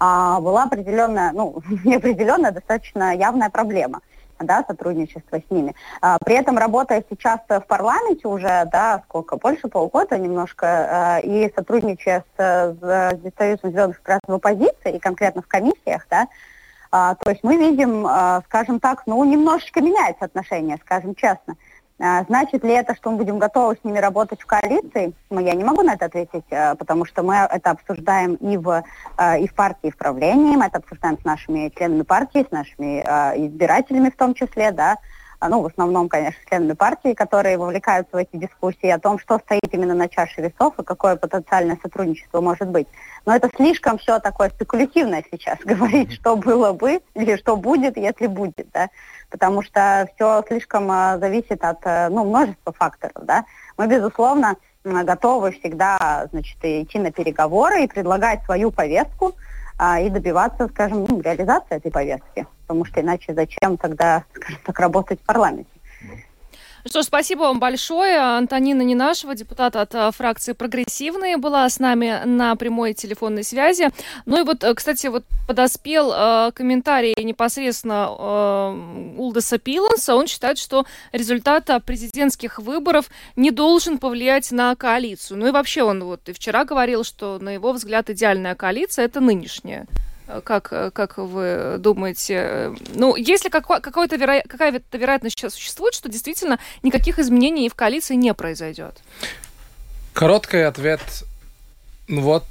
была 0.00 0.64
определенная, 0.64 1.30
ну, 1.32 1.62
неопределенная, 1.84 2.50
достаточно 2.50 3.14
явная 3.14 3.50
проблема– 3.50 4.00
да, 4.40 4.64
сотрудничество 4.66 5.38
с 5.38 5.50
ними. 5.50 5.74
А, 6.00 6.18
при 6.24 6.36
этом 6.36 6.58
работая 6.58 7.04
сейчас 7.08 7.40
в 7.48 7.60
парламенте 7.60 8.28
уже, 8.28 8.68
да, 8.70 9.02
сколько, 9.08 9.36
больше 9.36 9.68
полгода 9.68 10.18
немножко, 10.18 10.66
а, 10.66 11.18
и 11.20 11.52
сотрудничая 11.54 12.24
с, 12.36 12.40
с 12.40 13.36
Союзом 13.38 13.70
зеленых 13.70 14.02
красных 14.02 14.28
в 14.28 14.34
оппозиции, 14.34 14.96
и 14.96 14.98
конкретно 14.98 15.42
в 15.42 15.46
комиссиях, 15.46 16.06
да, 16.10 16.26
а, 16.90 17.14
то 17.14 17.30
есть 17.30 17.42
мы 17.42 17.56
видим, 17.56 18.06
а, 18.06 18.42
скажем 18.46 18.80
так, 18.80 19.02
ну, 19.06 19.22
немножечко 19.24 19.80
меняется 19.80 20.24
отношение, 20.24 20.78
скажем 20.78 21.14
честно. 21.14 21.56
А, 21.98 22.24
значит 22.24 22.62
ли 22.62 22.72
это, 22.72 22.94
что 22.94 23.10
мы 23.10 23.16
будем 23.16 23.38
готовы 23.38 23.76
с 23.80 23.84
ними 23.84 23.98
работать 23.98 24.40
в 24.42 24.46
коалиции? 24.46 25.14
Ну, 25.30 25.40
я 25.40 25.54
не 25.54 25.64
могу 25.64 25.82
на 25.82 25.94
это 25.94 26.06
ответить, 26.06 26.44
а, 26.50 26.74
потому 26.74 27.06
что 27.06 27.22
мы 27.22 27.36
это 27.36 27.70
обсуждаем 27.70 28.34
и 28.34 28.58
в, 28.58 28.84
а, 29.16 29.38
и 29.38 29.46
в 29.46 29.54
партии, 29.54 29.88
и 29.88 29.90
в 29.90 29.96
правлении, 29.96 30.56
мы 30.56 30.66
это 30.66 30.78
обсуждаем 30.78 31.18
с 31.18 31.24
нашими 31.24 31.72
членами 31.74 32.02
партии, 32.02 32.46
с 32.46 32.52
нашими 32.52 33.00
избирателями 33.46 34.10
в 34.10 34.16
том 34.16 34.34
числе, 34.34 34.72
да, 34.72 34.96
ну, 35.40 35.62
в 35.62 35.66
основном, 35.66 36.08
конечно, 36.08 36.40
членами 36.48 36.72
партии, 36.72 37.14
которые 37.14 37.58
вовлекаются 37.58 38.16
в 38.16 38.18
эти 38.18 38.36
дискуссии 38.36 38.88
о 38.88 38.98
том, 38.98 39.18
что 39.18 39.38
стоит 39.38 39.68
именно 39.72 39.94
на 39.94 40.08
чаше 40.08 40.40
весов 40.42 40.78
и 40.78 40.84
какое 40.84 41.16
потенциальное 41.16 41.78
сотрудничество 41.82 42.40
может 42.40 42.68
быть. 42.68 42.86
Но 43.26 43.34
это 43.34 43.50
слишком 43.54 43.98
все 43.98 44.18
такое 44.18 44.50
спекулятивное 44.50 45.24
сейчас, 45.30 45.58
говорить, 45.64 46.12
что 46.12 46.36
было 46.36 46.72
бы 46.72 47.00
или 47.14 47.36
что 47.36 47.56
будет, 47.56 47.96
если 47.96 48.26
будет, 48.26 48.66
да, 48.72 48.88
потому 49.30 49.62
что 49.62 50.08
все 50.14 50.42
слишком 50.48 50.90
а, 50.90 51.18
зависит 51.18 51.62
от, 51.62 51.78
э, 51.84 52.08
ну, 52.08 52.24
множества 52.24 52.72
факторов, 52.72 53.24
да. 53.24 53.44
Мы, 53.76 53.86
безусловно, 53.86 54.56
готовы 54.84 55.52
всегда, 55.52 56.28
значит, 56.30 56.58
идти 56.62 56.98
на 56.98 57.10
переговоры 57.10 57.84
и 57.84 57.88
предлагать 57.88 58.44
свою 58.44 58.70
повестку, 58.70 59.34
а, 59.78 60.00
и 60.00 60.10
добиваться, 60.10 60.68
скажем, 60.68 61.04
ну, 61.08 61.20
реализации 61.20 61.76
этой 61.76 61.90
повестки. 61.90 62.46
Потому 62.66 62.84
что 62.84 63.00
иначе 63.00 63.34
зачем 63.34 63.76
тогда, 63.76 64.24
скажем 64.32 64.60
так, 64.64 64.78
работать 64.78 65.20
в 65.20 65.26
парламенте? 65.26 65.70
Что 66.86 67.02
ж, 67.02 67.06
спасибо 67.06 67.40
вам 67.40 67.58
большое. 67.58 68.16
Антонина 68.18 68.82
Ненашева, 68.82 69.34
депутат 69.34 69.74
от 69.74 69.92
э, 69.94 70.12
фракции 70.12 70.52
«Прогрессивные», 70.52 71.36
была 71.36 71.68
с 71.68 71.80
нами 71.80 72.22
на 72.24 72.54
прямой 72.54 72.94
телефонной 72.94 73.42
связи. 73.42 73.88
Ну 74.24 74.40
и 74.40 74.44
вот, 74.44 74.62
э, 74.62 74.72
кстати, 74.72 75.08
вот 75.08 75.24
подоспел 75.48 76.12
э, 76.14 76.52
комментарий 76.54 77.14
непосредственно 77.24 78.08
э, 78.16 79.14
Улдеса 79.18 79.58
Пиланса. 79.58 80.14
Он 80.14 80.28
считает, 80.28 80.58
что 80.58 80.86
результат 81.10 81.68
президентских 81.84 82.60
выборов 82.60 83.10
не 83.34 83.50
должен 83.50 83.98
повлиять 83.98 84.52
на 84.52 84.76
коалицию. 84.76 85.38
Ну 85.38 85.48
и 85.48 85.50
вообще 85.50 85.82
он 85.82 86.04
вот 86.04 86.28
и 86.28 86.32
вчера 86.32 86.64
говорил, 86.64 87.02
что, 87.02 87.40
на 87.40 87.50
его 87.50 87.72
взгляд, 87.72 88.10
идеальная 88.10 88.54
коалиция– 88.54 89.04
это 89.06 89.20
нынешняя. 89.20 89.86
Как, 90.44 90.68
как 90.92 91.18
вы 91.18 91.76
думаете? 91.78 92.74
Ну, 92.94 93.14
если 93.14 93.48
какой, 93.48 93.80
какой-то 93.80 94.16
веро... 94.16 94.42
какая-то 94.46 94.98
вероятность 94.98 95.38
сейчас 95.38 95.54
существует, 95.54 95.94
что 95.94 96.08
действительно 96.08 96.58
никаких 96.82 97.18
изменений 97.18 97.68
в 97.68 97.74
коалиции 97.74 98.14
не 98.14 98.34
произойдет? 98.34 98.98
Короткий 100.12 100.58
ответ. 100.58 101.00
Вот 102.08 102.44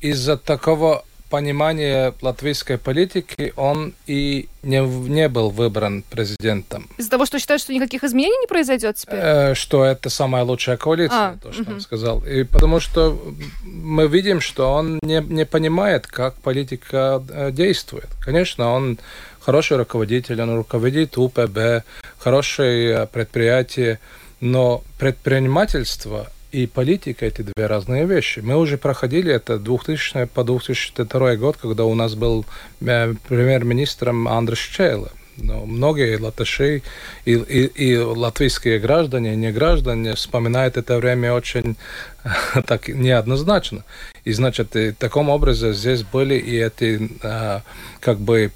из-за 0.00 0.36
такого 0.36 1.04
понимания 1.32 2.12
латвийской 2.20 2.76
политики 2.76 3.54
он 3.56 3.94
и 4.06 4.50
не, 4.62 4.80
не 5.08 5.28
был 5.30 5.48
выбран 5.48 6.02
президентом. 6.02 6.90
Из-за 6.98 7.08
того, 7.08 7.24
что 7.24 7.38
считают, 7.38 7.62
что 7.62 7.72
никаких 7.72 8.04
изменений 8.04 8.36
не 8.42 8.46
произойдет 8.46 8.96
теперь? 8.96 9.18
Э, 9.18 9.54
что 9.54 9.82
это 9.82 10.10
самая 10.10 10.44
лучшая 10.44 10.76
коалиция, 10.76 11.28
а, 11.28 11.36
то, 11.42 11.50
что 11.52 11.62
угу. 11.62 11.72
он 11.72 11.80
сказал. 11.80 12.22
И 12.26 12.44
потому 12.44 12.80
что 12.80 13.18
мы 13.64 14.08
видим, 14.08 14.42
что 14.42 14.74
он 14.74 14.98
не, 15.02 15.22
не 15.22 15.46
понимает, 15.46 16.06
как 16.06 16.34
политика 16.34 17.22
э, 17.30 17.50
действует. 17.50 18.08
Конечно, 18.20 18.70
он 18.70 18.98
хороший 19.40 19.78
руководитель, 19.78 20.42
он 20.42 20.54
руководит 20.54 21.16
УПБ, 21.16 21.84
хорошее 22.18 23.06
предприятие, 23.06 24.00
но 24.40 24.82
предпринимательство 24.98 26.26
и 26.52 26.66
политика– 26.66 27.26
это 27.26 27.42
две 27.42 27.66
разные 27.66 28.04
вещи. 28.04 28.40
Мы 28.40 28.56
уже 28.56 28.76
проходили 28.76 29.32
это 29.32 29.58
2000 29.58 30.26
по 30.26 30.44
2002 30.44 31.36
год, 31.36 31.56
когда 31.56 31.84
у 31.84 31.94
нас 31.94 32.14
был 32.14 32.44
э, 32.80 33.14
премьер-министром 33.28 34.28
Андрес 34.28 34.58
Чейла. 34.58 35.10
Но 35.38 35.64
многие 35.64 36.18
латыши 36.18 36.82
и, 37.24 37.32
и, 37.32 37.64
и 37.64 37.96
латвийские 37.96 38.78
граждане, 38.78 39.34
не 39.34 39.50
граждане 39.50 40.14
вспоминают 40.14 40.76
это 40.76 40.98
время 40.98 41.32
очень 41.32 41.76
так 42.66 42.88
неоднозначно. 42.88 43.84
И 44.24 44.32
значит, 44.32 44.76
и 44.76 44.92
таком 44.92 45.30
образом 45.30 45.72
здесь 45.72 46.04
были 46.04 46.36
и 46.36 46.56
эти 46.56 47.10
а, 47.22 47.62
как 47.98 48.18
бы 48.18 48.52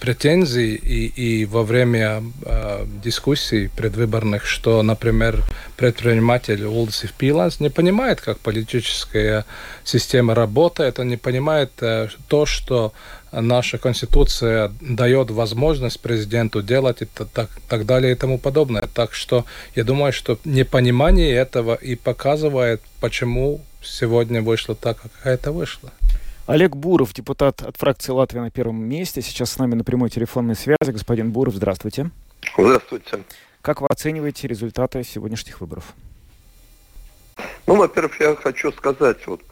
претензии 0.00 0.74
и, 0.74 1.06
и 1.06 1.44
во 1.44 1.62
время 1.62 2.24
а, 2.44 2.84
дискуссий 3.04 3.70
предвыборных, 3.76 4.44
что, 4.44 4.82
например, 4.82 5.44
предприниматель 5.76 6.64
Улдсив 6.64 7.12
Пиланс 7.12 7.60
не 7.60 7.70
понимает, 7.70 8.20
как 8.20 8.40
политическая 8.40 9.44
система 9.84 10.34
работает, 10.34 10.98
он 10.98 11.08
не 11.08 11.16
понимает 11.16 11.70
а, 11.80 12.08
то, 12.26 12.44
что 12.44 12.92
наша 13.30 13.78
конституция 13.78 14.72
дает 14.80 15.30
возможность 15.30 16.00
президенту 16.00 16.60
делать 16.60 17.02
это 17.02 17.24
так, 17.24 17.50
так 17.68 17.86
далее 17.86 18.12
и 18.12 18.16
тому 18.16 18.38
подобное. 18.38 18.88
Так 18.92 19.14
что 19.14 19.44
я 19.76 19.84
думаю, 19.84 20.12
что 20.12 20.40
непонимание 20.44 21.32
этого 21.34 21.74
и 21.74 21.94
показывает, 21.94 22.80
почему 23.00 23.60
сегодня 23.88 24.42
вышло 24.42 24.74
так, 24.74 25.00
как 25.00 25.10
это 25.24 25.52
вышло. 25.52 25.90
Олег 26.46 26.76
Буров, 26.76 27.12
депутат 27.12 27.62
от 27.62 27.76
фракции 27.76 28.10
Латвии 28.10 28.38
на 28.38 28.50
первом 28.50 28.82
месте, 28.82 29.20
сейчас 29.20 29.52
с 29.52 29.58
нами 29.58 29.74
на 29.74 29.84
прямой 29.84 30.08
телефонной 30.08 30.56
связи. 30.56 30.78
Господин 30.90 31.30
Буров, 31.30 31.54
здравствуйте. 31.54 32.10
Здравствуйте. 32.56 33.24
Как 33.60 33.80
вы 33.80 33.88
оцениваете 33.88 34.48
результаты 34.48 35.04
сегодняшних 35.04 35.60
выборов? 35.60 35.92
Ну, 37.66 37.76
во-первых, 37.76 38.18
я 38.20 38.34
хочу 38.34 38.72
сказать, 38.72 39.26
вот 39.26 39.42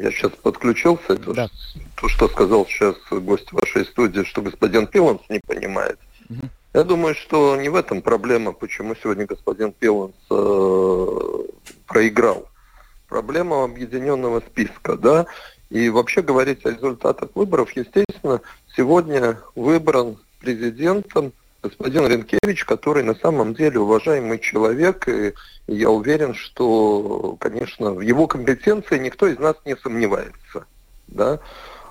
я 0.00 0.10
сейчас 0.10 0.30
подключился, 0.42 1.16
да. 1.16 1.48
то, 1.96 2.08
что 2.08 2.28
сказал 2.28 2.66
сейчас 2.66 2.94
гость 3.10 3.52
вашей 3.52 3.84
студии, 3.84 4.22
что 4.22 4.42
господин 4.42 4.86
Пиланс 4.86 5.22
не 5.28 5.40
понимает. 5.40 5.98
Угу. 6.30 6.48
Я 6.74 6.84
думаю, 6.84 7.14
что 7.14 7.56
не 7.56 7.68
в 7.68 7.74
этом 7.74 8.00
проблема, 8.00 8.52
почему 8.52 8.94
сегодня 8.94 9.26
господин 9.26 9.72
Пиланс 9.72 10.14
э, 10.30 11.06
проиграл. 11.86 12.48
Проблема 13.14 13.62
объединенного 13.62 14.40
списка, 14.40 14.96
да. 14.96 15.26
И 15.70 15.88
вообще 15.88 16.20
говорить 16.20 16.66
о 16.66 16.72
результатах 16.72 17.28
выборов, 17.36 17.70
естественно, 17.76 18.40
сегодня 18.76 19.38
выбран 19.54 20.16
президентом 20.40 21.32
господин 21.62 22.08
Ренкевич, 22.08 22.64
который 22.64 23.04
на 23.04 23.14
самом 23.14 23.54
деле 23.54 23.78
уважаемый 23.78 24.40
человек, 24.40 25.06
и 25.08 25.32
я 25.68 25.90
уверен, 25.90 26.34
что, 26.34 27.36
конечно, 27.38 27.92
в 27.92 28.00
его 28.00 28.26
компетенции 28.26 28.98
никто 28.98 29.28
из 29.28 29.38
нас 29.38 29.54
не 29.64 29.76
сомневается. 29.76 30.66
Да? 31.06 31.38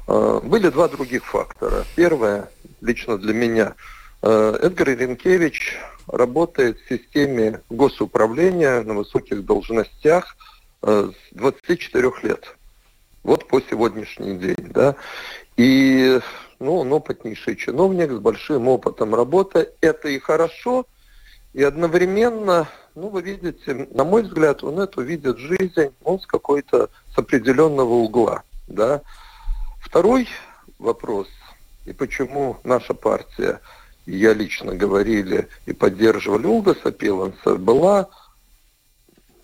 А, 0.07 0.41
были 0.41 0.67
два 0.67 0.89
других 0.89 1.23
фактора. 1.23 1.85
Первое, 1.95 2.49
лично 2.81 3.17
для 3.17 3.33
меня, 3.33 3.75
а, 4.21 4.57
Эдгар 4.61 4.89
Ренкевич 4.89 5.79
работает 6.07 6.79
в 6.79 6.89
системе 6.89 7.61
госуправления 7.69 8.81
на 8.81 8.93
высоких 8.93 9.45
должностях 9.45 10.35
с 10.83 11.13
24 11.31 12.11
лет. 12.23 12.55
Вот 13.23 13.47
по 13.47 13.61
сегодняшний 13.61 14.37
день. 14.37 14.69
Да? 14.69 14.95
И 15.55 16.19
ну, 16.59 16.77
он 16.77 16.93
опытнейший 16.93 17.55
чиновник 17.55 18.11
с 18.11 18.19
большим 18.19 18.67
опытом 18.67 19.15
работы. 19.15 19.69
Это 19.81 20.09
и 20.09 20.19
хорошо, 20.19 20.85
и 21.53 21.61
одновременно, 21.61 22.67
ну, 22.95 23.09
вы 23.09 23.21
видите, 23.21 23.87
на 23.91 24.03
мой 24.03 24.23
взгляд, 24.23 24.63
он 24.63 24.79
эту 24.79 25.01
видит 25.01 25.37
жизнь, 25.37 25.93
он 26.03 26.19
с 26.19 26.25
какой-то, 26.25 26.89
с 27.13 27.17
определенного 27.17 27.93
угла, 27.93 28.43
да. 28.67 29.01
Второй 29.81 30.27
вопрос, 30.79 31.27
и 31.85 31.93
почему 31.93 32.57
наша 32.63 32.93
партия, 32.93 33.59
и 34.05 34.15
я 34.15 34.33
лично 34.33 34.73
говорили 34.73 35.47
и 35.65 35.73
поддерживали 35.73 36.47
Улдаса 36.47 36.91
Пиланса, 36.91 37.55
была 37.55 38.09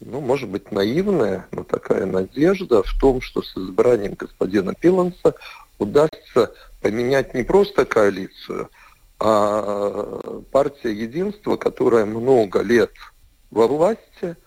ну, 0.01 0.21
может 0.21 0.49
быть, 0.49 0.71
наивная, 0.71 1.47
но 1.51 1.63
такая 1.63 2.05
надежда 2.05 2.83
в 2.83 2.99
том, 2.99 3.21
что 3.21 3.41
с 3.41 3.55
избранием 3.57 4.13
господина 4.13 4.73
Пиланса 4.73 5.35
удастся 5.77 6.53
поменять 6.81 7.33
не 7.33 7.43
просто 7.43 7.85
коалицию, 7.85 8.69
а 9.19 10.41
партия 10.51 10.93
единства, 10.93 11.57
которая 11.57 12.05
много 12.05 12.61
лет 12.61 12.91
во 13.51 13.67
власти, 13.67 14.37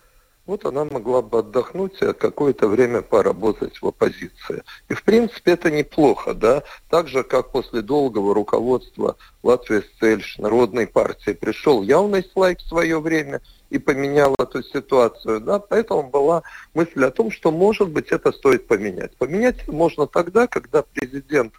вот 0.46 0.64
она 0.64 0.84
могла 0.84 1.22
бы 1.22 1.38
отдохнуть 1.38 2.00
и 2.02 2.12
какое-то 2.12 2.66
время 2.66 3.02
поработать 3.02 3.80
в 3.80 3.86
оппозиции. 3.86 4.64
И 4.88 4.94
в 4.94 5.04
принципе 5.04 5.52
это 5.52 5.70
неплохо, 5.70 6.34
да, 6.34 6.64
так 6.90 7.08
же 7.08 7.22
как 7.22 7.52
после 7.52 7.82
долгого 7.82 8.34
руководства 8.34 9.16
Латвии 9.42 9.84
Цельш, 10.00 10.38
Народной 10.38 10.86
партии, 10.86 11.32
пришел 11.32 11.82
явный 11.82 12.24
слайк 12.32 12.58
в 12.58 12.68
свое 12.68 13.00
время 13.00 13.40
и 13.72 13.78
поменял 13.78 14.34
эту 14.38 14.62
ситуацию, 14.62 15.40
да, 15.40 15.58
поэтому 15.58 16.02
была 16.02 16.42
мысль 16.74 17.04
о 17.04 17.10
том, 17.10 17.30
что 17.30 17.50
может 17.50 17.88
быть 17.88 18.08
это 18.08 18.30
стоит 18.30 18.66
поменять. 18.66 19.16
Поменять 19.16 19.66
можно 19.66 20.06
тогда, 20.06 20.46
когда 20.46 20.82
президент 20.82 21.54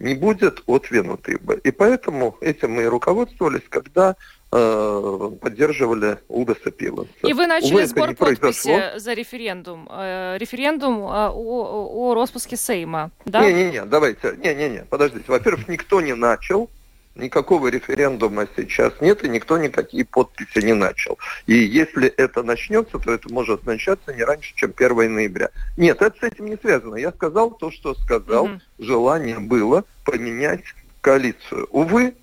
не 0.00 0.14
будет 0.14 0.60
отвинуты 0.66 1.38
бы. 1.38 1.60
И 1.62 1.70
поэтому 1.70 2.36
этим 2.40 2.72
мы 2.72 2.82
и 2.82 2.86
руководствовались, 2.86 3.62
когда 3.68 4.16
э, 4.50 5.30
поддерживали 5.40 6.18
Удаса 6.26 6.72
Пиланса. 6.72 7.12
И 7.22 7.32
вы 7.32 7.46
начали 7.46 7.74
Увы, 7.74 7.86
сбор 7.86 8.14
подписи 8.16 8.98
за 8.98 9.12
референдум. 9.12 9.88
Э, 9.88 10.36
референдум 10.38 11.04
э, 11.04 11.28
о, 11.32 12.10
о 12.10 12.14
распуске 12.14 12.56
Сейма, 12.56 13.12
да? 13.24 13.40
Не-не-не, 13.44 13.84
давайте. 13.84 14.34
Не-не-не, 14.42 14.84
подождите. 14.90 15.26
Во-первых, 15.28 15.68
никто 15.68 16.00
не 16.00 16.14
начал. 16.16 16.68
Никакого 17.14 17.68
референдума 17.68 18.48
сейчас 18.56 18.94
нет, 19.00 19.22
и 19.22 19.28
никто 19.28 19.58
никакие 19.58 20.04
подписи 20.04 20.64
не 20.64 20.72
начал. 20.72 21.18
И 21.46 21.54
если 21.54 22.08
это 22.08 22.42
начнется, 22.42 22.98
то 22.98 23.12
это 23.12 23.30
может 23.30 23.66
начаться 23.66 24.14
не 24.14 24.24
раньше, 24.24 24.54
чем 24.56 24.72
1 24.74 25.14
ноября. 25.14 25.50
Нет, 25.76 26.00
это 26.00 26.18
с 26.18 26.22
этим 26.22 26.46
не 26.46 26.56
связано. 26.56 26.96
Я 26.96 27.12
сказал 27.12 27.50
то, 27.50 27.70
что 27.70 27.94
сказал. 27.94 28.46
Mm-hmm. 28.46 28.60
Желание 28.78 29.38
было 29.40 29.84
поменять 30.04 30.64
коалицию. 31.02 31.68
Увы, 31.70 32.14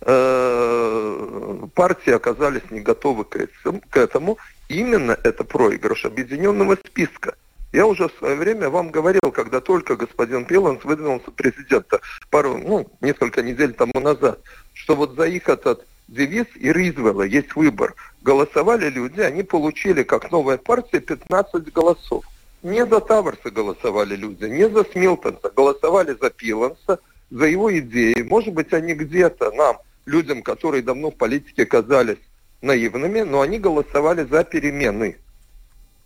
э, 0.00 1.66
партии 1.74 2.12
оказались 2.12 2.70
не 2.70 2.80
готовы 2.80 3.24
к 3.24 3.96
этому. 3.96 4.38
Именно 4.68 5.18
это 5.22 5.44
проигрыш 5.44 6.06
объединенного 6.06 6.76
списка. 6.76 7.34
Я 7.72 7.86
уже 7.86 8.08
в 8.08 8.12
свое 8.18 8.34
время 8.34 8.68
вам 8.68 8.90
говорил, 8.90 9.20
когда 9.32 9.60
только 9.60 9.94
господин 9.94 10.44
Пиланс 10.44 10.82
выдвинулся 10.84 11.30
президента 11.30 12.00
пару, 12.28 12.58
ну, 12.58 12.90
несколько 13.00 13.42
недель 13.42 13.74
тому 13.74 14.00
назад, 14.00 14.40
что 14.74 14.96
вот 14.96 15.14
за 15.14 15.26
их 15.26 15.48
этот 15.48 15.86
девиз 16.08 16.46
и 16.56 16.72
Ризвелла 16.72 17.22
есть 17.22 17.54
выбор. 17.54 17.94
Голосовали 18.22 18.90
люди, 18.90 19.20
они 19.20 19.44
получили, 19.44 20.02
как 20.02 20.32
новая 20.32 20.58
партия, 20.58 20.98
15 20.98 21.72
голосов. 21.72 22.24
Не 22.62 22.84
за 22.84 23.00
Таверса 23.00 23.50
голосовали 23.50 24.16
люди, 24.16 24.44
не 24.44 24.68
за 24.68 24.84
Смилтонса, 24.84 25.50
голосовали 25.54 26.16
за 26.20 26.30
Пиланса, 26.30 26.98
за 27.30 27.46
его 27.46 27.76
идеи. 27.78 28.20
Может 28.22 28.52
быть, 28.52 28.72
они 28.72 28.94
где-то 28.94 29.52
нам, 29.52 29.78
людям, 30.04 30.42
которые 30.42 30.82
давно 30.82 31.10
в 31.10 31.16
политике 31.16 31.64
казались 31.64 32.18
наивными, 32.60 33.20
но 33.20 33.40
они 33.40 33.58
голосовали 33.58 34.24
за 34.24 34.42
перемены. 34.44 35.16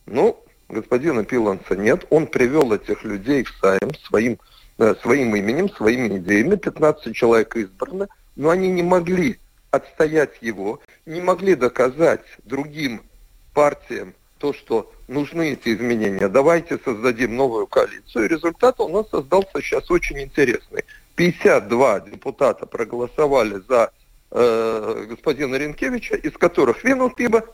Ну, 0.07 0.39
господина 0.69 1.25
Пиланса 1.25 1.77
нет. 1.77 2.07
Он 2.11 2.27
привел 2.27 2.73
этих 2.73 3.05
людей 3.05 3.45
в 3.45 3.51
Сайм 3.61 3.95
своим, 4.07 4.39
э, 4.79 4.95
своим 5.03 5.35
именем, 5.37 5.69
своими 5.71 6.19
идеями. 6.19 6.57
15 6.57 7.15
человек 7.15 7.57
избраны, 7.57 8.09
но 8.37 8.51
они 8.51 8.69
не 8.69 8.83
могли 8.83 9.39
отстоять 9.71 10.39
его, 10.41 10.81
не 11.07 11.21
могли 11.21 11.55
доказать 11.55 12.25
другим 12.45 13.03
партиям 13.53 14.15
то, 14.39 14.53
что 14.53 14.93
нужны 15.09 15.53
эти 15.53 15.75
изменения. 15.75 16.29
Давайте 16.29 16.79
создадим 16.85 17.37
новую 17.37 17.67
коалицию. 17.67 18.27
И 18.27 18.29
результат 18.29 18.81
у 18.81 18.89
нас 18.89 19.09
создался 19.11 19.61
сейчас 19.61 19.91
очень 19.91 20.21
интересный. 20.21 20.85
52 21.17 22.01
депутата 22.01 22.67
проголосовали 22.67 23.63
за 23.69 23.91
э, 24.31 25.07
господина 25.09 25.57
Ренкевича, 25.57 26.17
из 26.17 26.33
которых 26.33 26.85
Венутиба 26.85 27.45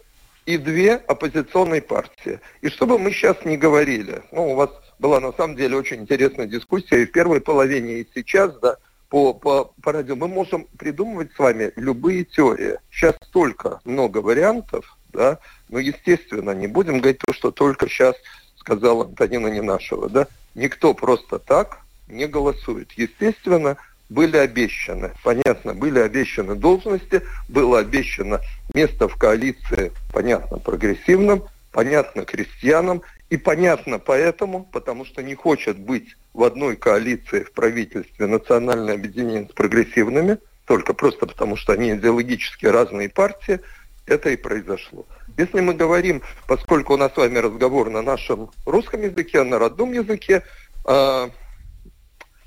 и 0.50 0.58
две 0.58 0.94
оппозиционные 0.94 1.80
партии. 1.80 2.40
И 2.60 2.68
чтобы 2.68 2.98
мы 2.98 3.12
сейчас 3.12 3.44
не 3.44 3.56
говорили, 3.56 4.22
ну, 4.32 4.52
у 4.52 4.54
вас 4.56 4.70
была 4.98 5.20
на 5.20 5.32
самом 5.32 5.54
деле 5.54 5.76
очень 5.76 6.00
интересная 6.00 6.46
дискуссия 6.46 7.02
и 7.02 7.06
в 7.06 7.12
первой 7.12 7.40
половине, 7.40 8.00
и 8.00 8.08
сейчас, 8.14 8.58
да, 8.58 8.76
по, 9.08 9.32
по, 9.32 9.72
по 9.80 9.92
радио, 9.92 10.16
мы 10.16 10.26
можем 10.26 10.66
придумывать 10.76 11.32
с 11.34 11.38
вами 11.38 11.72
любые 11.76 12.24
теории. 12.24 12.78
Сейчас 12.90 13.14
столько 13.28 13.80
много 13.84 14.18
вариантов, 14.18 14.96
да, 15.12 15.38
но, 15.68 15.78
естественно, 15.78 16.50
не 16.50 16.66
будем 16.66 16.98
говорить 16.98 17.20
то, 17.24 17.32
что 17.32 17.52
только 17.52 17.88
сейчас 17.88 18.16
сказала 18.56 19.04
Антонина 19.04 19.46
Ненашева, 19.46 20.08
да, 20.08 20.26
никто 20.56 20.94
просто 20.94 21.38
так 21.38 21.78
не 22.08 22.26
голосует. 22.26 22.90
Естественно, 22.92 23.76
были 24.10 24.36
обещаны, 24.36 25.12
понятно, 25.22 25.72
были 25.72 26.00
обещаны 26.00 26.56
должности, 26.56 27.22
было 27.48 27.78
обещано 27.78 28.40
место 28.74 29.08
в 29.08 29.16
коалиции, 29.16 29.92
понятно, 30.12 30.58
прогрессивным, 30.58 31.44
понятно, 31.72 32.24
крестьянам, 32.24 33.02
и 33.30 33.36
понятно 33.36 34.00
поэтому, 34.00 34.64
потому 34.72 35.04
что 35.04 35.22
не 35.22 35.36
хочет 35.36 35.78
быть 35.78 36.16
в 36.34 36.42
одной 36.42 36.76
коалиции 36.76 37.44
в 37.44 37.52
правительстве 37.52 38.26
национальное 38.26 38.94
объединение 38.94 39.48
с 39.48 39.52
прогрессивными, 39.52 40.38
только 40.66 40.92
просто 40.92 41.26
потому, 41.26 41.56
что 41.56 41.72
они 41.72 41.92
идеологически 41.92 42.66
разные 42.66 43.08
партии, 43.08 43.60
это 44.06 44.30
и 44.30 44.36
произошло. 44.36 45.06
Если 45.36 45.60
мы 45.60 45.74
говорим, 45.74 46.22
поскольку 46.48 46.94
у 46.94 46.96
нас 46.96 47.12
с 47.14 47.16
вами 47.16 47.38
разговор 47.38 47.90
на 47.90 48.02
нашем 48.02 48.50
русском 48.66 49.02
языке, 49.02 49.44
на 49.44 49.60
родном 49.60 49.92
языке, 49.92 50.42
э, 50.84 51.28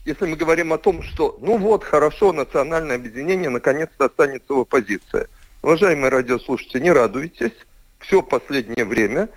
если 0.05 0.25
мы 0.25 0.35
говорим 0.35 0.73
о 0.73 0.77
том, 0.77 1.01
что 1.01 1.37
ну 1.41 1.57
вот, 1.57 1.83
хорошо, 1.83 2.33
национальное 2.33 2.95
объединение 2.97 3.49
наконец-то 3.49 4.05
останется 4.05 4.53
в 4.53 4.59
оппозиции. 4.61 5.27
Уважаемые 5.61 6.09
радиослушатели, 6.09 6.81
не 6.81 6.91
радуйтесь. 6.91 7.53
Все 7.99 8.21
последнее 8.21 8.83
время 8.85 9.29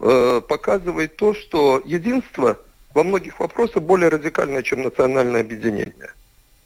э, 0.00 0.40
показывает 0.48 1.16
то, 1.16 1.34
что 1.34 1.80
единство 1.84 2.58
во 2.94 3.04
многих 3.04 3.38
вопросах 3.38 3.82
более 3.82 4.08
радикальное, 4.08 4.62
чем 4.62 4.82
национальное 4.82 5.42
объединение. 5.42 6.12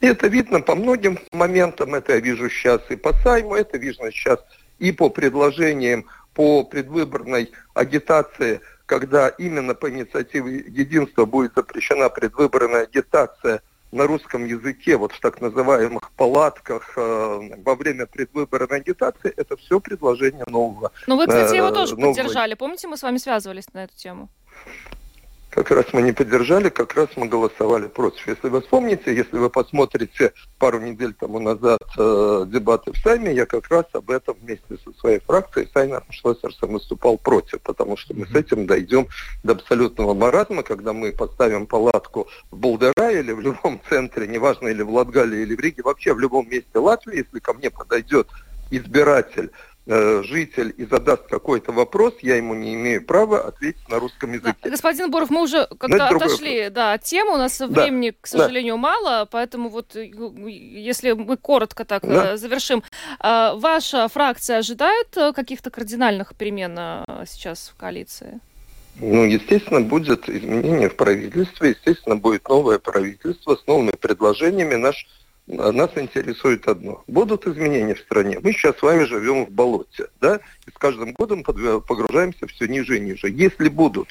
И 0.01 0.07
это 0.07 0.29
видно 0.29 0.61
по 0.63 0.75
многим 0.75 1.19
моментам. 1.31 1.95
Это 1.95 2.15
я 2.15 2.21
вижу 2.21 2.49
сейчас 2.49 2.81
и 2.89 2.97
по 2.97 3.13
Сайму, 3.13 3.55
это 3.55 3.77
видно 3.77 4.11
сейчас 4.11 4.41
и 4.79 4.93
по 4.93 5.11
предложениям 5.11 6.07
по 6.35 6.65
предвыборной 6.65 7.53
агитации 7.75 8.61
когда 8.93 9.29
именно 9.29 9.75
по 9.75 9.89
инициативе 9.89 10.57
единства 10.69 11.25
будет 11.25 11.55
запрещена 11.57 12.11
предвыборная 12.11 12.83
агитация 12.83 13.63
на 13.91 14.07
русском 14.07 14.45
языке, 14.45 14.99
вот 14.99 15.13
в 15.13 15.21
так 15.21 15.41
называемых 15.41 16.11
палатках 16.15 16.93
э, 16.97 17.41
во 17.65 17.75
время 17.75 18.05
предвыборной 18.05 18.81
агитации, 18.81 19.33
это 19.35 19.57
все 19.57 19.81
предложение 19.81 20.45
нового. 20.47 20.93
Ну 21.07 21.17
вы, 21.17 21.27
кстати, 21.27 21.57
его 21.57 21.69
э, 21.69 21.73
тоже 21.73 21.97
нового... 21.97 22.15
поддержали. 22.15 22.53
Помните, 22.53 22.87
мы 22.87 22.99
с 22.99 23.03
вами 23.03 23.17
связывались 23.17 23.73
на 23.73 23.85
эту 23.85 23.97
тему? 23.97 24.29
Как 25.53 25.71
раз 25.71 25.85
мы 25.93 26.01
не 26.01 26.13
поддержали, 26.13 26.71
как 26.71 26.95
раз 26.95 27.11
мы 27.17 27.29
голосовали 27.29 27.87
против. 27.87 28.27
Если 28.27 28.49
вы 28.49 28.63
вспомните, 28.63 29.15
если 29.15 29.37
вы 29.37 29.51
посмотрите 29.51 30.33
пару 30.59 30.81
недель 30.81 31.13
тому 31.13 31.41
назад 31.41 31.83
э, 31.99 32.45
дебаты 32.47 32.93
в 32.93 32.97
Сайме, 32.97 33.35
я 33.35 33.45
как 33.45 33.69
раз 33.69 33.85
об 33.93 34.11
этом 34.11 34.35
вместе 34.41 34.79
со 34.83 34.93
своей 34.99 35.21
фракцией 35.21 35.69
Сайнер 35.75 36.03
Шлессерсом 36.09 36.73
выступал 36.73 37.19
против, 37.19 37.61
потому 37.61 37.99
что 37.99 38.15
мы 38.15 38.27
с 38.27 38.35
этим 38.35 38.67
дойдем 38.67 39.09
до 39.43 39.53
абсолютного 39.53 40.15
маразма, 40.15 40.63
когда 40.63 40.95
мы 40.95 41.13
поставим 41.13 41.67
палатку 41.67 42.29
в 42.51 42.57
Болдера 42.57 43.11
или 43.11 43.33
в 43.33 43.41
любом 43.41 43.79
центре, 43.91 44.27
неважно, 44.27 44.69
или 44.69 44.81
в 44.81 44.91
Латгалии, 44.91 45.43
или 45.43 45.55
в 45.55 45.61
Риге, 45.61 45.83
вообще 45.83 46.15
в 46.15 46.19
любом 46.19 46.49
месте 46.49 46.79
Латвии, 46.79 47.19
если 47.19 47.41
ко 47.41 47.53
мне 47.53 47.71
подойдет 47.71 48.27
избиратель 48.71 49.51
житель 49.87 50.73
и 50.77 50.85
задаст 50.85 51.27
какой-то 51.29 51.73
вопрос, 51.73 52.15
я 52.23 52.37
ему 52.37 52.55
не 52.55 52.75
имею 52.75 53.05
права 53.05 53.41
ответить 53.41 53.89
на 53.89 53.99
русском 53.99 54.33
языке. 54.33 54.55
Да, 54.63 54.71
господин 54.71 55.11
Боров, 55.11 55.31
мы 55.31 55.43
уже 55.43 55.67
как-то 55.79 56.09
отошли 56.09 56.69
да, 56.71 56.93
от 56.93 57.03
темы, 57.03 57.35
у 57.35 57.37
нас 57.37 57.59
да, 57.59 57.67
времени, 57.67 58.15
к 58.21 58.27
сожалению, 58.27 58.75
да. 58.75 58.81
мало, 58.81 59.29
поэтому 59.31 59.69
вот 59.71 59.97
э, 59.97 60.07
если 60.07 61.13
мы 61.13 61.37
коротко 61.37 61.85
так 61.85 62.03
да. 62.07 62.35
Э, 62.35 62.37
завершим. 62.37 62.85
Ваша 63.21 64.09
фракция 64.09 64.59
ожидает 64.59 65.09
каких-то 65.35 65.71
кардинальных 65.71 66.35
перемен 66.37 66.77
сейчас 67.27 67.73
в 67.75 67.77
коалиции? 67.77 68.41
Ну, 69.01 69.25
естественно, 69.25 69.81
будет 69.81 70.29
изменение 70.29 70.89
в 70.89 70.97
правительстве, 70.97 71.71
естественно, 71.71 72.17
будет 72.17 72.49
новое 72.49 72.79
правительство 72.79 73.57
с 73.57 73.67
новыми 73.67 73.93
предложениями. 73.93 74.75
Наш 74.75 75.07
нас 75.53 75.91
интересует 75.97 76.67
одно. 76.69 77.05
Будут 77.07 77.47
изменения 77.47 77.95
в 77.95 78.01
стране. 78.01 78.39
Мы 78.43 78.53
сейчас 78.53 78.79
с 78.79 78.83
вами 78.83 79.05
живем 79.05 79.47
в 79.47 79.51
болоте, 79.51 80.07
да, 80.21 80.41
и 80.67 80.71
с 80.71 80.75
каждым 80.75 81.13
годом 81.13 81.43
погружаемся 81.43 82.47
все 82.47 82.67
ниже 82.67 82.97
и 82.97 83.01
ниже. 83.01 83.29
Если 83.29 83.69
будут 83.69 84.09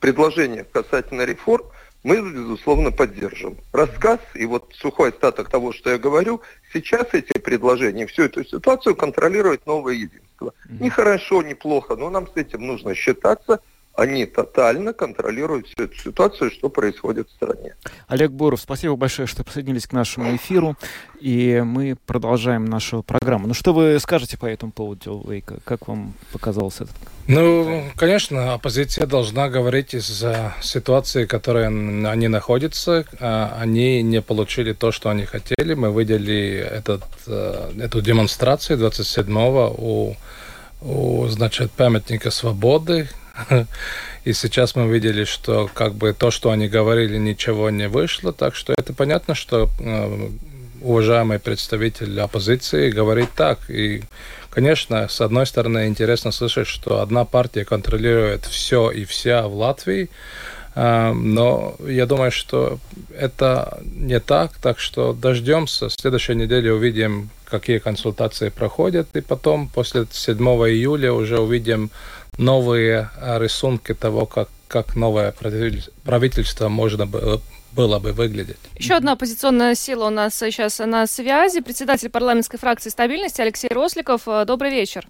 предложения 0.00 0.64
касательно 0.64 1.22
реформ, 1.22 1.66
мы, 2.02 2.16
безусловно, 2.16 2.90
поддержим. 2.90 3.58
Рассказ 3.72 4.20
и 4.34 4.46
вот 4.46 4.72
сухой 4.74 5.10
остаток 5.10 5.50
того, 5.50 5.72
что 5.72 5.90
я 5.90 5.98
говорю, 5.98 6.40
сейчас 6.72 7.08
эти 7.12 7.38
предложения, 7.38 8.06
всю 8.06 8.22
эту 8.22 8.44
ситуацию 8.44 8.96
контролирует 8.96 9.66
новое 9.66 9.94
единство. 9.94 10.54
Не 10.68 10.88
хорошо, 10.88 11.42
не 11.42 11.54
плохо, 11.54 11.96
но 11.96 12.08
нам 12.08 12.26
с 12.26 12.36
этим 12.36 12.66
нужно 12.66 12.94
считаться– 12.94 13.60
они 14.00 14.24
тотально 14.24 14.94
контролируют 14.94 15.66
всю 15.66 15.84
эту 15.84 15.94
ситуацию, 15.94 16.50
что 16.50 16.70
происходит 16.70 17.28
в 17.28 17.32
стране. 17.32 17.74
Олег 18.08 18.30
Буров, 18.30 18.60
спасибо 18.60 18.96
большое, 18.96 19.28
что 19.28 19.44
присоединились 19.44 19.86
к 19.86 19.92
нашему 19.92 20.34
эфиру, 20.36 20.74
и 21.20 21.62
мы 21.62 21.96
продолжаем 22.06 22.64
нашу 22.64 23.02
программу. 23.02 23.46
Ну 23.46 23.52
что 23.52 23.74
вы 23.74 23.98
скажете 24.00 24.38
по 24.38 24.46
этому 24.46 24.72
поводу, 24.72 25.22
Вейка? 25.28 25.58
Как 25.64 25.86
вам 25.86 26.14
показалось 26.32 26.76
это? 26.76 26.88
Ну, 27.26 27.84
конечно, 27.94 28.54
оппозиция 28.54 29.06
должна 29.06 29.50
говорить 29.50 29.92
из-за 29.92 30.54
ситуации, 30.62 31.26
в 31.26 31.28
которой 31.28 31.66
они 31.66 32.28
находятся. 32.28 33.04
А, 33.20 33.54
они 33.60 34.02
не 34.02 34.22
получили 34.22 34.72
то, 34.72 34.92
что 34.92 35.10
они 35.10 35.26
хотели. 35.26 35.74
Мы 35.74 35.92
видели 35.92 36.56
этот, 36.56 37.02
э, 37.26 37.72
эту 37.78 38.00
демонстрацию 38.00 38.78
27-го 38.78 39.74
у, 39.76 40.16
у 40.80 41.28
значит, 41.28 41.70
памятника 41.70 42.30
свободы, 42.30 43.10
И 44.24 44.32
сейчас 44.32 44.76
мы 44.76 44.86
видели, 44.88 45.24
что 45.24 45.70
как 45.72 45.94
бы 45.94 46.12
то, 46.12 46.30
что 46.30 46.50
они 46.50 46.68
говорили, 46.68 47.16
ничего 47.16 47.70
не 47.70 47.88
вышло. 47.88 48.32
Так 48.32 48.54
что 48.54 48.74
это 48.76 48.92
понятно, 48.92 49.34
что 49.34 49.70
э, 49.80 50.28
уважаемый 50.82 51.38
представитель 51.38 52.20
оппозиции 52.20 52.90
говорит 52.90 53.30
так. 53.34 53.70
И, 53.70 54.02
конечно, 54.50 55.08
с 55.08 55.20
одной 55.20 55.46
стороны, 55.46 55.86
интересно 55.86 56.32
слышать, 56.32 56.66
что 56.66 57.00
одна 57.00 57.24
партия 57.24 57.64
контролирует 57.64 58.44
все 58.44 58.90
и 58.90 59.04
вся 59.04 59.48
в 59.48 59.54
Латвии, 59.54 60.10
э, 60.74 61.12
но 61.12 61.76
я 61.86 62.04
думаю, 62.04 62.30
что 62.30 62.78
это 63.16 63.78
не 63.84 64.20
так, 64.20 64.58
так 64.58 64.78
что 64.78 65.14
дождемся. 65.14 65.88
В 65.88 65.92
следующей 65.92 66.34
неделе 66.34 66.74
увидим, 66.74 67.30
какие 67.46 67.78
консультации 67.78 68.50
проходят, 68.50 69.08
и 69.16 69.22
потом, 69.22 69.68
после 69.68 70.06
7 70.10 70.36
июля, 70.36 71.12
уже 71.12 71.40
увидим 71.40 71.90
новые 72.40 73.10
а, 73.20 73.38
рисунки 73.38 73.94
того, 73.94 74.26
как, 74.26 74.48
как 74.66 74.96
новое 74.96 75.34
правительство 76.04 76.68
можно 76.68 77.06
было 77.06 77.40
было 77.72 78.00
бы 78.00 78.10
выглядеть. 78.10 78.56
Еще 78.76 78.94
одна 78.94 79.12
оппозиционная 79.12 79.76
сила 79.76 80.08
у 80.08 80.10
нас 80.10 80.34
сейчас 80.36 80.80
на 80.80 81.06
связи. 81.06 81.60
Председатель 81.60 82.10
парламентской 82.10 82.58
фракции 82.58 82.90
стабильности 82.90 83.40
Алексей 83.40 83.68
Росликов. 83.68 84.22
Добрый 84.44 84.72
вечер. 84.72 85.06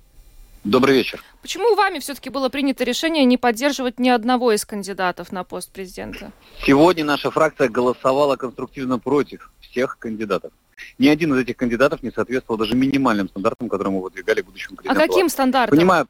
Добрый 0.63 0.95
вечер. 0.95 1.25
Почему 1.41 1.75
вами 1.75 2.01
все-таки 2.01 2.29
было 2.29 2.51
принято 2.51 2.85
решение 2.85 3.25
не 3.25 3.39
поддерживать 3.39 3.99
ни 3.99 4.11
одного 4.11 4.53
из 4.53 4.67
кандидатов 4.67 5.33
на 5.33 5.43
пост 5.43 5.73
президента? 5.73 6.33
Сегодня 6.67 7.03
наша 7.03 7.31
фракция 7.31 7.71
голосовала 7.71 8.37
конструктивно 8.37 8.99
против 8.99 9.51
всех 9.63 9.97
кандидатов. 9.99 10.53
Ни 10.99 11.09
один 11.09 11.33
из 11.33 11.39
этих 11.41 11.57
кандидатов 11.57 12.03
не 12.03 12.11
соответствовал 12.11 12.59
даже 12.59 12.75
минимальным 12.75 13.31
стандартам, 13.31 13.71
которые 13.71 13.95
мы 13.95 14.03
выдвигали 14.03 14.43
будущему 14.43 14.77
президенту. 14.77 15.03
А 15.03 15.07
каким 15.07 15.31
стандартам? 15.31 15.79
Понимаю, 15.79 16.09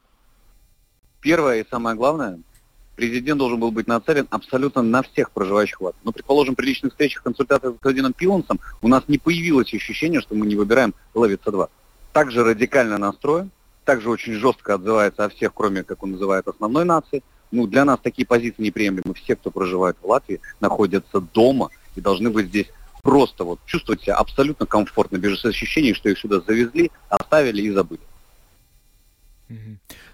Первое 1.21 1.61
и 1.61 1.69
самое 1.69 1.97
главное, 1.97 2.39
президент 2.97 3.39
должен 3.39 3.61
был 3.61 3.71
быть 3.71 3.87
нацелен 3.87 4.27
абсолютно 4.31 4.83
на 4.83 5.03
всех 5.03 5.31
проживающих 5.33 5.81
в 5.81 5.85
Латвии. 5.85 6.01
Но, 6.03 6.09
ну, 6.09 6.13
предположим, 6.13 6.55
при 6.55 6.67
личных 6.67 6.93
встречах, 6.93 7.23
консультациях 7.23 7.75
с 7.75 7.77
господином 7.77 8.13
Пилансом 8.13 8.61
у 8.81 8.89
нас 8.89 9.05
не 9.09 9.19
появилось 9.19 9.73
ощущение, 9.73 10.21
что 10.21 10.35
мы 10.35 10.47
не 10.47 10.57
выбираем 10.57 10.95
Левица-2. 11.15 11.69
Также 12.13 12.43
радикально 12.43 12.99
настроен, 12.99 13.51
также 13.85 14.11
очень 14.11 14.35
жестко 14.35 14.75
отзывается 14.75 15.25
о 15.25 15.29
всех, 15.29 15.53
кроме, 15.55 15.83
как 15.83 16.03
он 16.03 16.13
называет, 16.13 16.49
основной 16.49 16.85
нации. 16.85 17.23
Ну, 17.51 17.67
для 17.67 17.85
нас 17.85 17.99
такие 18.03 18.27
позиции 18.27 18.63
неприемлемы. 18.63 19.15
Все, 19.15 19.37
кто 19.37 19.51
проживает 19.51 19.97
в 20.01 20.07
Латвии, 20.07 20.41
находятся 20.61 21.21
дома 21.21 21.71
и 21.97 22.01
должны 22.01 22.31
быть 22.31 22.47
здесь 22.47 22.69
просто 23.03 23.45
вот 23.45 23.61
чувствовать 23.67 24.03
себя 24.03 24.17
абсолютно 24.17 24.67
комфортно, 24.67 25.17
без 25.17 25.45
ощущения, 25.45 25.95
что 25.95 26.09
их 26.09 26.19
сюда 26.19 26.41
завезли, 26.47 26.91
оставили 27.09 27.63
и 27.63 27.71
забыли. 27.71 28.01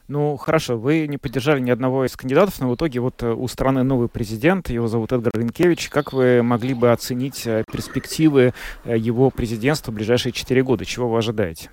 Ну, 0.08 0.36
хорошо, 0.36 0.78
вы 0.78 1.08
не 1.08 1.18
поддержали 1.18 1.58
ни 1.58 1.70
одного 1.70 2.04
из 2.04 2.16
кандидатов, 2.16 2.60
но 2.60 2.70
в 2.70 2.76
итоге 2.76 3.00
вот 3.00 3.24
э, 3.24 3.32
у 3.32 3.48
страны 3.48 3.82
новый 3.82 4.08
президент, 4.08 4.70
его 4.70 4.86
зовут 4.86 5.10
Эдгар 5.10 5.32
Ренкевич. 5.34 5.88
Как 5.88 6.12
вы 6.12 6.44
могли 6.44 6.74
бы 6.74 6.92
оценить 6.92 7.44
э, 7.44 7.64
перспективы 7.70 8.54
э, 8.84 8.96
его 8.96 9.30
президентства 9.30 9.90
в 9.90 9.96
ближайшие 9.96 10.32
четыре 10.32 10.62
года? 10.62 10.84
Чего 10.84 11.08
вы 11.08 11.18
ожидаете? 11.18 11.70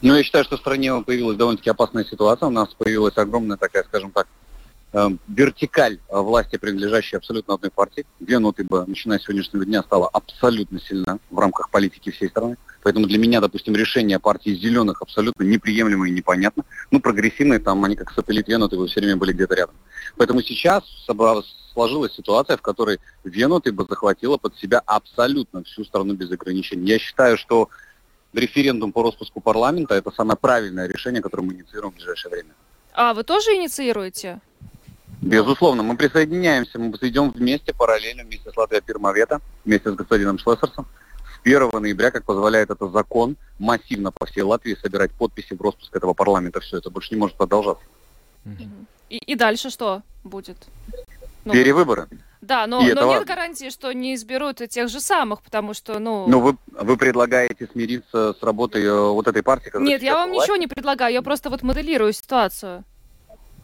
Ну, 0.00 0.16
я 0.16 0.22
считаю, 0.22 0.44
что 0.44 0.56
в 0.56 0.60
стране 0.60 0.94
появилась 1.02 1.36
довольно-таки 1.36 1.68
опасная 1.68 2.04
ситуация. 2.04 2.46
У 2.46 2.50
нас 2.50 2.72
появилась 2.72 3.16
огромная 3.18 3.58
такая, 3.58 3.84
скажем 3.84 4.10
так, 4.10 4.26
вертикаль 5.28 5.98
власти, 6.08 6.56
принадлежащей 6.56 7.18
абсолютно 7.18 7.54
одной 7.54 7.70
партии. 7.70 8.06
Две 8.20 8.38
ноты 8.38 8.64
бы, 8.64 8.84
начиная 8.86 9.18
с 9.18 9.24
сегодняшнего 9.24 9.64
дня, 9.64 9.82
стала 9.82 10.08
абсолютно 10.08 10.78
сильна 10.80 11.18
в 11.30 11.38
рамках 11.38 11.70
политики 11.70 12.10
всей 12.10 12.28
страны. 12.28 12.56
Поэтому 12.84 13.06
для 13.06 13.18
меня, 13.18 13.40
допустим, 13.40 13.74
решение 13.74 14.18
партии 14.18 14.50
зеленых 14.50 15.00
абсолютно 15.00 15.42
неприемлемо 15.42 16.06
и 16.06 16.10
непонятно. 16.10 16.64
Ну, 16.90 17.00
прогрессивные 17.00 17.58
там, 17.58 17.82
они 17.82 17.96
как 17.96 18.12
сателлит 18.12 18.46
Венуты 18.46 18.76
вы 18.76 18.88
все 18.88 19.00
время 19.00 19.16
были 19.16 19.32
где-то 19.32 19.54
рядом. 19.54 19.74
Поэтому 20.18 20.42
сейчас 20.42 20.84
сложилась 21.72 22.12
ситуация, 22.12 22.58
в 22.58 22.62
которой 22.62 23.00
Венуты 23.24 23.72
бы 23.72 23.86
захватила 23.88 24.36
под 24.36 24.56
себя 24.58 24.82
абсолютно 24.84 25.64
всю 25.64 25.84
страну 25.84 26.12
без 26.12 26.30
ограничений. 26.30 26.86
Я 26.86 26.98
считаю, 26.98 27.38
что 27.38 27.70
референдум 28.34 28.92
по 28.92 29.02
распуску 29.02 29.40
парламента– 29.40 29.94
это 29.96 30.10
самое 30.10 30.36
правильное 30.36 30.86
решение, 30.86 31.22
которое 31.22 31.44
мы 31.44 31.54
инициируем 31.54 31.92
в 31.92 31.96
ближайшее 31.96 32.32
время. 32.32 32.50
А, 32.92 33.14
вы 33.14 33.24
тоже 33.24 33.54
инициируете? 33.54 34.40
Безусловно, 35.22 35.82
мы 35.82 35.96
присоединяемся, 35.96 36.78
мы 36.78 36.90
идем 37.00 37.30
вместе, 37.30 37.72
параллельно, 37.72 38.24
вместе 38.24 38.50
с 38.50 38.56
Латвией 38.58 38.82
Пирмовета, 38.82 39.40
вместе 39.64 39.90
с 39.90 39.94
господином 39.94 40.38
Шлессерсом. 40.38 40.86
1 41.44 41.70
ноября, 41.72 42.10
как 42.10 42.24
позволяет 42.24 42.70
это 42.70 42.88
закон, 42.88 43.36
массивно 43.58 44.10
по 44.10 44.26
всей 44.26 44.42
Латвии 44.42 44.74
собирать 44.74 45.12
подписи 45.12 45.54
в 45.54 45.60
распуск 45.60 45.94
этого 45.94 46.14
парламента. 46.14 46.60
Все 46.60 46.78
это 46.78 46.90
больше 46.90 47.14
не 47.14 47.20
может 47.20 47.36
продолжаться. 47.36 47.84
И, 49.10 49.18
и 49.18 49.34
дальше 49.34 49.70
что 49.70 50.02
будет? 50.24 50.56
Ну, 51.44 51.52
Перевыборы. 51.52 52.08
Да, 52.40 52.66
но, 52.66 52.80
но 52.80 52.86
нет 52.86 53.00
важно. 53.00 53.24
гарантии, 53.24 53.70
что 53.70 53.92
не 53.92 54.14
изберут 54.14 54.56
тех 54.68 54.88
же 54.88 55.00
самых, 55.00 55.42
потому 55.42 55.72
что, 55.72 55.98
ну... 55.98 56.26
Ну, 56.28 56.40
вы, 56.40 56.56
вы 56.72 56.96
предлагаете 56.98 57.66
смириться 57.72 58.34
с 58.38 58.42
работой 58.42 58.84
э, 58.84 59.10
вот 59.10 59.26
этой 59.28 59.42
партии? 59.42 59.70
Нет, 59.78 60.02
я 60.02 60.14
вам 60.14 60.30
власть? 60.30 60.46
ничего 60.46 60.56
не 60.56 60.66
предлагаю, 60.66 61.14
я 61.14 61.22
просто 61.22 61.48
вот 61.48 61.62
моделирую 61.62 62.12
ситуацию 62.12 62.84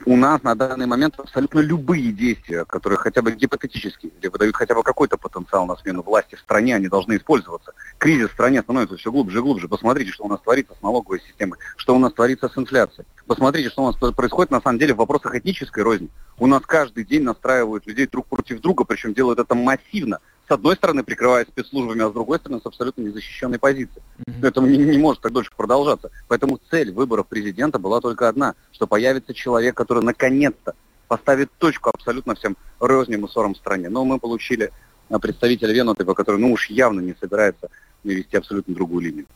у 0.06 0.16
нас 0.16 0.42
на 0.42 0.54
данный 0.54 0.86
момент 0.86 1.14
абсолютно 1.18 1.60
любые 1.60 2.12
действия, 2.12 2.64
которые 2.64 2.98
хотя 2.98 3.22
бы 3.22 3.32
гипотетически 3.32 4.06
или 4.20 4.28
выдают 4.28 4.56
хотя 4.56 4.74
бы 4.74 4.82
какой-то 4.82 5.16
потенциал 5.16 5.66
на 5.66 5.76
смену 5.76 6.02
власти 6.02 6.36
в 6.36 6.40
стране, 6.40 6.74
они 6.74 6.88
должны 6.88 7.16
использоваться. 7.16 7.72
Кризис 7.98 8.30
в 8.30 8.32
стране 8.32 8.62
становится 8.62 8.96
все 8.96 9.12
глубже 9.12 9.38
и 9.38 9.42
глубже. 9.42 9.68
Посмотрите, 9.68 10.10
что 10.12 10.24
у 10.24 10.28
нас 10.28 10.40
творится 10.40 10.74
с 10.78 10.82
налоговой 10.82 11.20
системой, 11.20 11.58
что 11.76 11.94
у 11.94 11.98
нас 11.98 12.12
творится 12.12 12.48
с 12.48 12.56
инфляцией. 12.56 13.06
Посмотрите, 13.26 13.68
что 13.70 13.82
у 13.82 13.86
нас 13.86 13.96
происходит 14.14 14.50
на 14.50 14.60
самом 14.60 14.78
деле 14.78 14.94
в 14.94 14.98
вопросах 14.98 15.34
этнической 15.34 15.82
розни. 15.82 16.08
У 16.38 16.46
нас 16.46 16.62
каждый 16.62 17.04
день 17.04 17.22
настраивают 17.22 17.86
людей 17.86 18.06
друг 18.06 18.26
против 18.26 18.60
друга, 18.60 18.84
причем 18.84 19.12
делают 19.12 19.38
это 19.38 19.54
массивно, 19.54 20.20
с 20.50 20.52
одной 20.52 20.74
стороны 20.74 21.04
прикрываясь 21.04 21.46
спецслужбами, 21.46 22.02
а 22.02 22.08
с 22.08 22.12
другой 22.12 22.38
стороны 22.40 22.60
с 22.60 22.66
абсолютно 22.66 23.02
незащищенной 23.02 23.60
позиции. 23.60 24.02
Mm-hmm. 24.18 24.48
Это 24.48 24.60
не, 24.60 24.78
не 24.78 24.98
может 24.98 25.22
так 25.22 25.32
дольше 25.32 25.52
продолжаться. 25.56 26.10
Поэтому 26.26 26.58
цель 26.70 26.90
выборов 26.90 27.28
президента 27.28 27.78
была 27.78 28.00
только 28.00 28.28
одна, 28.28 28.56
что 28.72 28.88
появится 28.88 29.32
человек, 29.32 29.76
который 29.76 30.02
наконец-то 30.02 30.74
поставит 31.06 31.52
точку 31.58 31.90
абсолютно 31.90 32.34
всем 32.34 32.56
розням 32.80 33.26
и 33.26 33.28
ссорам 33.28 33.54
в 33.54 33.58
стране. 33.58 33.88
Но 33.88 34.04
мы 34.04 34.18
получили 34.18 34.72
а, 35.08 35.20
представителя 35.20 35.72
Венутова, 35.72 36.14
который 36.14 36.40
ну 36.40 36.50
уж 36.50 36.68
явно 36.68 36.98
не 36.98 37.14
собирается 37.20 37.68
вести 38.02 38.36
абсолютно 38.36 38.74
другую 38.74 39.04
линию. 39.04 39.26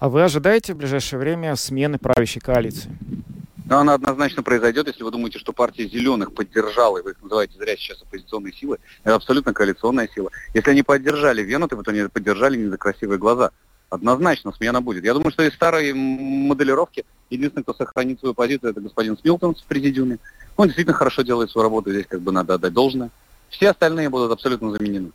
А 0.00 0.08
вы 0.08 0.24
ожидаете 0.24 0.74
в 0.74 0.78
ближайшее 0.78 1.20
время 1.20 1.54
смены 1.54 1.98
правящей 1.98 2.40
коалиции? 2.40 2.90
Но 3.64 3.78
она 3.78 3.94
однозначно 3.94 4.42
произойдет, 4.42 4.88
если 4.88 5.02
вы 5.02 5.10
думаете, 5.10 5.38
что 5.38 5.52
партия 5.52 5.88
зеленых 5.88 6.34
поддержала, 6.34 6.98
и 6.98 7.02
вы 7.02 7.12
их 7.12 7.22
называете 7.22 7.56
зря 7.56 7.76
сейчас 7.76 8.02
оппозиционной 8.02 8.52
силой, 8.52 8.78
это 9.04 9.14
абсолютно 9.14 9.54
коалиционная 9.54 10.08
сила. 10.14 10.30
Если 10.52 10.70
они 10.70 10.82
поддержали 10.82 11.42
Венуты, 11.42 11.76
то 11.76 11.90
они 11.90 12.08
поддержали 12.08 12.56
не 12.58 12.68
за 12.68 12.76
красивые 12.76 13.18
глаза. 13.18 13.52
Однозначно 13.88 14.52
смена 14.52 14.82
будет. 14.82 15.04
Я 15.04 15.14
думаю, 15.14 15.30
что 15.30 15.42
из 15.44 15.54
старой 15.54 15.94
моделировки 15.94 17.04
единственный, 17.30 17.62
кто 17.62 17.74
сохранит 17.74 18.20
свою 18.20 18.34
позицию, 18.34 18.70
это 18.70 18.80
господин 18.80 19.16
Смилтон 19.16 19.54
в 19.54 19.64
президиуме. 19.64 20.18
Он 20.56 20.66
действительно 20.66 20.96
хорошо 20.96 21.22
делает 21.22 21.50
свою 21.50 21.62
работу, 21.64 21.90
здесь 21.90 22.06
как 22.06 22.20
бы 22.20 22.32
надо 22.32 22.54
отдать 22.54 22.72
должное. 22.72 23.10
Все 23.48 23.70
остальные 23.70 24.10
будут 24.10 24.32
абсолютно 24.32 24.72
заменены. 24.72 25.10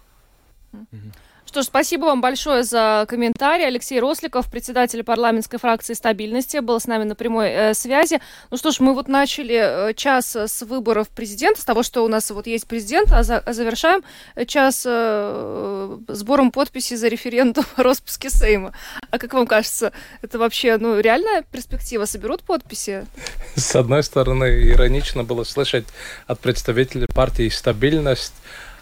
Что 1.49 1.63
ж, 1.63 1.65
спасибо 1.65 2.05
вам 2.05 2.21
большое 2.21 2.63
за 2.63 3.07
комментарий. 3.09 3.65
Алексей 3.65 3.99
Росликов, 3.99 4.51
председатель 4.51 5.03
парламентской 5.03 5.57
фракции 5.57 5.95
стабильности, 5.95 6.57
был 6.59 6.79
с 6.79 6.85
нами 6.85 7.05
на 7.05 7.15
прямой 7.15 7.49
э, 7.49 7.73
связи. 7.73 8.21
Ну 8.51 8.57
что 8.57 8.69
ж, 8.69 8.79
мы 8.81 8.93
вот 8.93 9.07
начали 9.07 9.89
э, 9.89 9.93
час 9.95 10.35
с 10.35 10.61
выборов 10.61 11.09
президента, 11.09 11.59
с 11.59 11.65
того, 11.65 11.81
что 11.81 12.05
у 12.05 12.07
нас 12.07 12.29
вот 12.29 12.45
есть 12.45 12.67
президент, 12.67 13.11
а, 13.11 13.23
за, 13.23 13.39
а 13.39 13.53
завершаем 13.53 14.03
час 14.45 14.83
э, 14.85 15.97
сбором 16.09 16.51
подписей 16.51 16.97
за 16.97 17.07
референдум 17.07 17.65
о 17.77 17.81
распуске 17.81 18.29
Сейма. 18.29 18.71
А 19.09 19.17
как 19.17 19.33
вам 19.33 19.47
кажется, 19.47 19.91
это 20.21 20.37
вообще 20.37 20.77
ну, 20.77 20.99
реальная 20.99 21.41
перспектива? 21.51 22.05
Соберут 22.05 22.43
подписи? 22.43 23.07
С 23.55 23.75
одной 23.75 24.03
стороны, 24.03 24.69
иронично 24.69 25.23
было 25.23 25.43
слышать 25.43 25.87
от 26.27 26.39
представителей 26.41 27.07
партии 27.07 27.49
«Стабильность», 27.49 28.35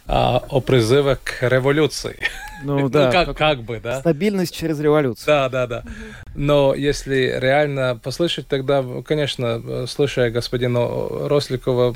а, 0.10 0.44
о 0.50 0.62
призыве 0.62 1.18
к 1.22 1.42
революции. 1.42 2.18
Ну, 2.64 2.80
ну 2.80 2.90
да. 2.90 3.06
ну 3.06 3.12
как, 3.12 3.38
как 3.38 3.64
бы, 3.64 3.80
да. 3.80 4.00
Стабильность 4.00 4.56
через 4.56 4.80
революцию. 4.80 5.26
Да, 5.26 5.50
да, 5.50 5.68
да. 5.68 5.84
Но 6.36 6.76
если 6.76 7.38
реально 7.40 8.00
послушать, 8.02 8.48
тогда, 8.48 8.84
конечно, 9.06 9.88
слушая 9.88 10.30
господина 10.30 10.88
Росликова, 11.28 11.96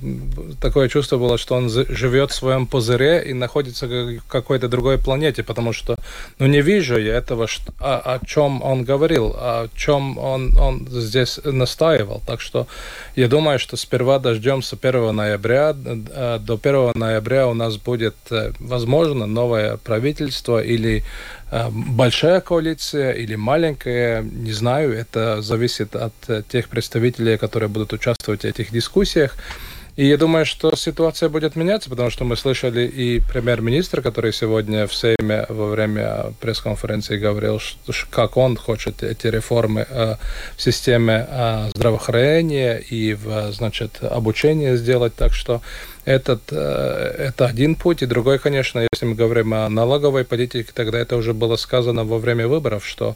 такое 0.60 0.90
чувство 0.90 1.18
было, 1.18 1.38
что 1.38 1.56
он 1.56 1.70
живет 1.70 2.32
в 2.32 2.36
своем 2.36 2.66
пузыре 2.68 3.24
и 3.24 3.34
находится 3.34 3.88
в 3.88 4.20
какой-то 4.28 4.68
другой 4.68 4.98
планете, 4.98 5.44
потому 5.44 5.74
что, 5.74 5.96
ну, 6.40 6.48
не 6.48 6.62
вижу 6.62 6.98
я 6.98 7.16
этого, 7.16 7.48
что, 7.48 7.74
о, 7.80 8.16
о 8.16 8.26
чем 8.26 8.62
он 8.62 8.84
говорил, 8.84 9.36
о 9.38 9.68
чем 9.76 10.18
он, 10.18 10.58
он 10.58 10.88
здесь 10.90 11.40
настаивал. 11.44 12.22
Так 12.26 12.42
что 12.42 12.68
я 13.16 13.28
думаю, 13.28 13.60
что 13.60 13.78
сперва 13.78 14.20
дождемся 14.20 14.76
1 14.82 15.16
ноября. 15.16 15.76
Э, 15.76 16.40
до 16.40 16.60
1 16.62 16.92
ноября 16.96 17.48
у 17.48 17.54
нас 17.54 17.78
будет, 17.78 18.16
э, 18.32 18.52
возможно, 18.60 19.26
новое 19.26 19.78
правительство 19.78 20.51
или 20.60 21.04
э, 21.52 21.70
большая 21.72 22.42
коалиция 22.42 23.12
или 23.12 23.36
маленькая, 23.36 24.22
не 24.24 24.52
знаю, 24.52 24.94
это 24.94 25.42
зависит 25.42 25.96
от 25.96 26.14
тех 26.50 26.68
представителей, 26.68 27.38
которые 27.38 27.70
будут 27.70 27.94
участвовать 27.94 28.42
в 28.42 28.46
этих 28.46 28.72
дискуссиях. 28.72 29.38
И 29.98 30.06
я 30.06 30.18
думаю, 30.18 30.46
что 30.46 30.76
ситуация 30.76 31.28
будет 31.28 31.56
меняться, 31.56 31.90
потому 31.90 32.10
что 32.10 32.24
мы 32.24 32.38
слышали 32.38 32.88
и 32.88 33.20
премьер-министр, 33.20 34.02
который 34.02 34.32
сегодня 34.32 34.88
в 34.88 34.94
Сейме 34.94 35.46
во 35.50 35.68
время 35.68 36.34
пресс-конференции 36.40 37.18
говорил, 37.18 37.60
что, 37.60 37.92
как 38.10 38.38
он 38.38 38.56
хочет 38.56 39.04
эти 39.04 39.28
реформы 39.28 39.86
э, 39.90 40.16
в 40.56 40.62
системе 40.62 41.28
э, 41.30 41.70
здравоохранения 41.76 42.78
и 42.78 43.14
в 43.14 43.52
значит, 43.52 44.02
обучении 44.02 44.76
сделать. 44.76 45.14
Так 45.16 45.34
что 45.34 45.62
этот, 46.06 46.42
э, 46.52 47.16
это 47.30 47.46
один 47.46 47.76
путь. 47.76 48.02
И 48.02 48.06
другой, 48.06 48.40
конечно, 48.40 48.86
если 48.92 49.06
мы 49.06 49.16
говорим 49.16 49.54
о 49.54 49.70
налоговой 49.70 50.24
политике, 50.24 50.72
тогда 50.74 51.00
это 51.00 51.16
уже 51.16 51.34
было 51.34 51.56
сказано 51.56 52.04
во 52.04 52.18
время 52.18 52.48
выборов, 52.48 52.86
что 52.86 53.16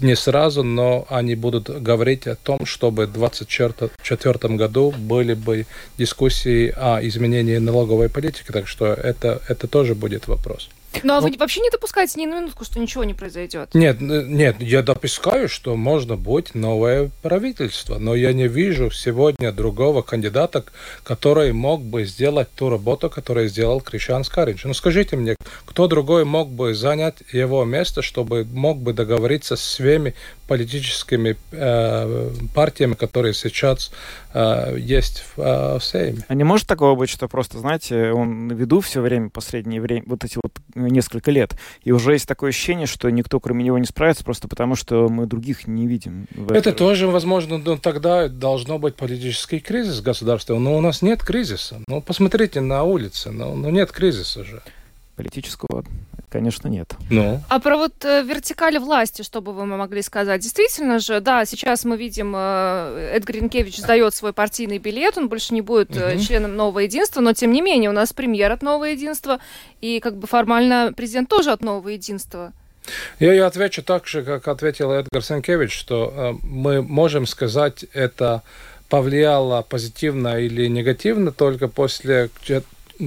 не 0.00 0.16
сразу, 0.16 0.62
но 0.62 1.06
они 1.08 1.34
будут 1.34 1.68
говорить 1.82 2.26
о 2.26 2.36
том, 2.36 2.64
чтобы 2.66 3.06
в 3.06 3.12
2024 3.12 4.56
году 4.56 4.94
были 4.96 5.34
бы 5.34 5.66
дискуссии 5.98 6.72
о 6.76 7.00
изменении 7.02 7.58
налоговой 7.58 8.08
политики. 8.08 8.52
Так 8.52 8.66
что 8.66 8.86
это, 8.86 9.40
это 9.48 9.66
тоже 9.66 9.94
будет 9.94 10.28
вопрос. 10.28 10.70
Ну 11.02 11.14
а 11.14 11.20
вы 11.20 11.32
вообще 11.38 11.60
не 11.60 11.70
допускаете 11.70 12.20
ни 12.20 12.26
на 12.26 12.40
минутку, 12.40 12.64
что 12.64 12.78
ничего 12.78 13.04
не 13.04 13.14
произойдет? 13.14 13.74
Нет, 13.74 14.00
нет, 14.00 14.56
я 14.60 14.82
допускаю, 14.82 15.48
что 15.48 15.76
можно 15.76 16.16
быть 16.16 16.54
новое 16.54 17.10
правительство, 17.22 17.98
но 17.98 18.14
я 18.14 18.32
не 18.32 18.48
вижу 18.48 18.90
сегодня 18.90 19.52
другого 19.52 20.02
кандидата, 20.02 20.64
который 21.02 21.52
мог 21.52 21.82
бы 21.82 22.04
сделать 22.04 22.48
ту 22.54 22.68
работу, 22.68 23.10
которую 23.10 23.48
сделал 23.48 23.80
Кришан 23.80 24.24
Скаринч. 24.24 24.64
Ну 24.64 24.74
скажите 24.74 25.16
мне, 25.16 25.36
кто 25.64 25.88
другой 25.88 26.24
мог 26.24 26.48
бы 26.48 26.74
занять 26.74 27.16
его 27.32 27.64
место, 27.64 28.02
чтобы 28.02 28.44
мог 28.44 28.78
бы 28.78 28.92
договориться 28.92 29.56
с 29.56 29.60
всеми 29.60 30.14
политическими 30.52 31.36
э, 31.52 32.30
партиями, 32.54 32.94
которые 32.94 33.32
сейчас 33.32 33.90
э, 34.34 34.76
есть 34.78 35.24
в, 35.34 35.40
э, 35.40 35.78
в 35.78 35.84
Сейме. 35.84 36.24
А 36.28 36.34
не 36.34 36.44
может 36.44 36.66
такого 36.66 36.94
быть, 36.94 37.08
что 37.08 37.26
просто, 37.26 37.58
знаете, 37.58 38.12
он 38.12 38.48
на 38.48 38.52
виду 38.52 38.80
все 38.80 39.00
время, 39.00 39.30
последнее 39.30 39.80
время, 39.80 40.02
вот 40.06 40.24
эти 40.24 40.38
вот 40.42 40.52
несколько 40.90 41.30
лет, 41.30 41.56
и 41.82 41.92
уже 41.92 42.12
есть 42.12 42.26
такое 42.26 42.50
ощущение, 42.50 42.86
что 42.86 43.10
никто 43.10 43.40
кроме 43.40 43.64
него 43.64 43.78
не 43.78 43.86
справится, 43.86 44.24
просто 44.24 44.48
потому 44.48 44.74
что 44.74 45.08
мы 45.08 45.26
других 45.26 45.66
не 45.66 45.86
видим. 45.86 46.26
Это 46.50 46.72
тоже 46.72 47.06
возможно, 47.08 47.58
но 47.58 47.76
тогда 47.76 48.28
должно 48.28 48.78
быть 48.78 48.96
политический 48.96 49.60
кризис 49.60 49.98
в 49.98 50.02
государстве, 50.02 50.58
но 50.58 50.76
у 50.76 50.80
нас 50.80 51.02
нет 51.02 51.22
кризиса. 51.22 51.80
Ну, 51.86 52.00
посмотрите 52.00 52.60
на 52.60 52.82
улице, 52.84 53.30
но, 53.30 53.54
но 53.54 53.70
нет 53.70 53.92
кризиса 53.92 54.44
же. 54.44 54.62
Политического 55.22 55.84
конечно, 56.32 56.68
нет. 56.68 56.94
Ну. 57.10 57.40
А 57.50 57.60
про 57.60 57.76
вот 57.76 58.04
э, 58.06 58.22
вертикали 58.22 58.78
власти, 58.78 59.20
что 59.20 59.42
бы 59.42 59.52
вы 59.52 59.66
могли 59.66 60.00
сказать? 60.00 60.40
Действительно 60.40 60.98
же, 60.98 61.20
да, 61.20 61.44
сейчас 61.44 61.84
мы 61.84 61.98
видим, 61.98 62.32
э, 62.34 63.10
Эдгар 63.14 63.36
Янкевич 63.36 63.76
сдает 63.76 64.14
свой 64.14 64.32
партийный 64.32 64.78
билет, 64.78 65.18
он 65.18 65.28
больше 65.28 65.52
не 65.52 65.60
будет 65.60 65.90
угу. 65.90 66.18
членом 66.18 66.56
Нового 66.56 66.78
Единства, 66.78 67.20
но 67.20 67.34
тем 67.34 67.52
не 67.52 67.60
менее 67.60 67.90
у 67.90 67.92
нас 67.92 68.14
премьер 68.14 68.50
от 68.50 68.62
Нового 68.62 68.84
Единства, 68.84 69.40
и 69.82 70.00
как 70.00 70.16
бы 70.16 70.26
формально 70.26 70.94
президент 70.96 71.28
тоже 71.28 71.50
от 71.52 71.60
Нового 71.60 71.90
Единства. 71.90 72.52
Я, 73.20 73.34
я 73.34 73.46
отвечу 73.46 73.82
так 73.82 74.06
же, 74.06 74.22
как 74.22 74.48
ответил 74.48 74.90
Эдгар 74.90 75.22
Сенкевич, 75.22 75.76
что 75.76 76.12
э, 76.14 76.32
мы 76.42 76.80
можем 76.80 77.26
сказать, 77.26 77.84
это 77.92 78.42
повлияло 78.88 79.62
позитивно 79.62 80.38
или 80.38 80.66
негативно 80.66 81.30
только 81.30 81.68
после 81.68 82.30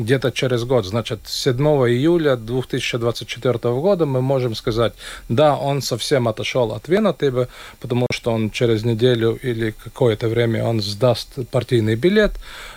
где-то 0.03 0.31
через 0.31 0.63
год, 0.63 0.85
значит, 0.85 1.19
7 1.25 1.57
июля 1.87 2.35
2024 2.35 3.53
года 3.53 4.05
мы 4.05 4.21
можем 4.21 4.55
сказать, 4.55 4.93
да, 5.29 5.55
он 5.55 5.81
совсем 5.81 6.27
отошел 6.27 6.73
от 6.73 6.87
Венотыба, 6.87 7.47
потому 7.79 8.07
что 8.11 8.31
он 8.31 8.49
через 8.49 8.83
неделю 8.83 9.39
или 9.41 9.71
какое-то 9.71 10.27
время 10.27 10.65
он 10.65 10.81
сдаст 10.81 11.29
партийный 11.51 11.95
билет, 11.95 12.33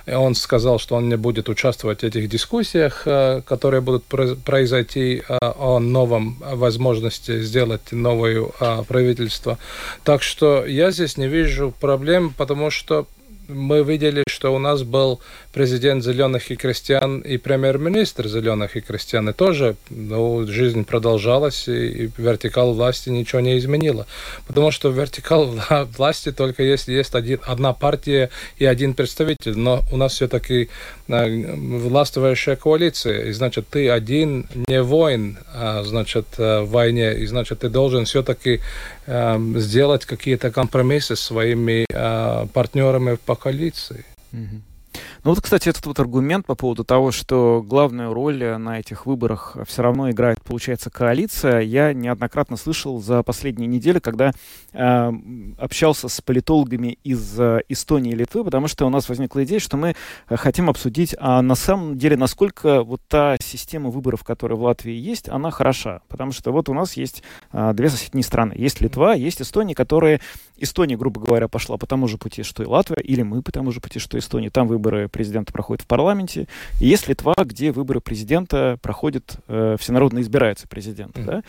и 0.06 0.12
он 0.12 0.34
сказал, 0.34 0.78
что 0.78 0.96
он 0.96 1.08
не 1.08 1.16
будет 1.16 1.48
участвовать 1.48 2.02
в 2.02 2.06
этих 2.06 2.28
дискуссиях, 2.28 3.02
э, 3.06 3.42
которые 3.44 3.80
будут 3.80 4.04
произойти 4.04 5.22
э, 5.28 5.38
о 5.40 5.78
новом 5.78 6.36
возможности 6.40 7.40
сделать 7.40 7.92
новое 7.92 8.46
э, 8.60 8.82
правительство. 8.86 9.58
Так 10.04 10.22
что 10.22 10.64
я 10.66 10.90
здесь 10.90 11.16
не 11.16 11.28
вижу 11.28 11.74
проблем, 11.80 12.32
потому 12.36 12.70
что 12.70 13.06
мы 13.48 13.82
видели, 13.82 14.24
что 14.28 14.54
у 14.54 14.58
нас 14.58 14.82
был 14.82 15.20
президент 15.52 16.04
«Зеленых 16.04 16.50
и 16.50 16.56
крестьян» 16.56 17.20
и 17.20 17.38
премьер-министр 17.38 18.28
«Зеленых 18.28 18.76
и 18.76 18.80
крестьян». 18.80 19.28
И 19.30 19.32
тоже 19.32 19.76
ну, 19.90 20.46
жизнь 20.46 20.84
продолжалась, 20.84 21.66
и, 21.66 22.04
и 22.04 22.10
вертикал 22.18 22.74
власти 22.74 23.08
ничего 23.08 23.40
не 23.40 23.58
изменила. 23.58 24.06
Потому 24.46 24.70
что 24.70 24.90
вертикал 24.90 25.54
власти 25.96 26.30
только 26.30 26.62
если 26.62 26.92
есть 26.92 27.14
один, 27.14 27.40
одна 27.46 27.72
партия 27.72 28.30
и 28.58 28.64
один 28.64 28.94
представитель. 28.94 29.56
Но 29.56 29.82
у 29.90 29.96
нас 29.96 30.12
все-таки 30.12 30.68
властвующая 31.08 32.56
коалиция. 32.56 33.26
И 33.26 33.32
значит, 33.32 33.68
ты 33.68 33.88
один 33.88 34.46
не 34.68 34.82
воин, 34.82 35.38
а, 35.54 35.82
значит, 35.82 36.26
э, 36.38 36.60
в 36.60 36.70
войне. 36.70 37.14
И 37.14 37.26
значит, 37.26 37.60
ты 37.60 37.68
должен 37.68 38.04
все-таки 38.04 38.60
э, 39.06 39.38
сделать 39.56 40.04
какие-то 40.04 40.50
компромиссы 40.50 41.16
с 41.16 41.20
своими 41.20 41.86
э, 41.88 42.46
партнерами 42.52 43.16
по 43.24 43.34
коалиции. 43.34 44.04
Mm-hmm. 44.32 44.67
Ну 45.24 45.30
вот, 45.30 45.40
кстати, 45.40 45.68
этот 45.68 45.84
вот 45.86 45.98
аргумент 46.00 46.46
по 46.46 46.54
поводу 46.54 46.84
того, 46.84 47.10
что 47.10 47.62
главную 47.66 48.12
роль 48.12 48.56
на 48.56 48.78
этих 48.78 49.06
выборах 49.06 49.56
все 49.66 49.82
равно 49.82 50.10
играет, 50.10 50.42
получается, 50.42 50.90
коалиция, 50.90 51.60
я 51.60 51.92
неоднократно 51.92 52.56
слышал 52.56 53.00
за 53.00 53.22
последние 53.22 53.66
недели, 53.66 53.98
когда 53.98 54.32
э, 54.72 55.12
общался 55.58 56.08
с 56.08 56.20
политологами 56.20 56.98
из 57.04 57.38
э, 57.38 57.60
Эстонии 57.68 58.12
и 58.12 58.16
Литвы, 58.16 58.44
потому 58.44 58.68
что 58.68 58.86
у 58.86 58.90
нас 58.90 59.08
возникла 59.08 59.44
идея, 59.44 59.58
что 59.58 59.76
мы 59.76 59.94
хотим 60.28 60.70
обсудить, 60.70 61.14
а 61.18 61.42
на 61.42 61.54
самом 61.54 61.98
деле, 61.98 62.16
насколько 62.16 62.82
вот 62.82 63.00
та 63.08 63.36
система 63.42 63.90
выборов, 63.90 64.24
которая 64.24 64.58
в 64.58 64.62
Латвии 64.62 64.94
есть, 64.94 65.28
она 65.28 65.50
хороша. 65.50 66.00
Потому 66.08 66.32
что 66.32 66.52
вот 66.52 66.68
у 66.68 66.74
нас 66.74 66.96
есть 66.96 67.22
э, 67.52 67.72
две 67.74 67.90
соседние 67.90 68.24
страны. 68.24 68.54
Есть 68.56 68.80
Литва, 68.80 69.14
есть 69.14 69.42
Эстония, 69.42 69.74
которые... 69.74 70.20
Эстония, 70.58 70.96
грубо 70.96 71.20
говоря, 71.20 71.48
пошла 71.48 71.76
по 71.76 71.86
тому 71.86 72.08
же 72.08 72.18
пути, 72.18 72.42
что 72.42 72.62
и 72.62 72.66
Латвия, 72.66 73.00
или 73.02 73.22
мы 73.22 73.42
по 73.42 73.52
тому 73.52 73.70
же 73.72 73.80
пути, 73.80 73.98
что 73.98 74.18
Эстония. 74.18 74.50
Там 74.50 74.66
выборы 74.66 75.08
президента 75.08 75.52
проходят 75.52 75.82
в 75.82 75.86
парламенте, 75.86 76.46
и 76.80 76.86
есть 76.86 77.08
Литва, 77.08 77.34
где 77.38 77.72
выборы 77.72 78.00
президента 78.00 78.78
проходят, 78.82 79.36
э, 79.48 79.76
всенародно 79.78 80.20
избирается 80.20 80.66
президент. 80.68 81.16
Mm-hmm. 81.16 81.24
Да? 81.24 81.42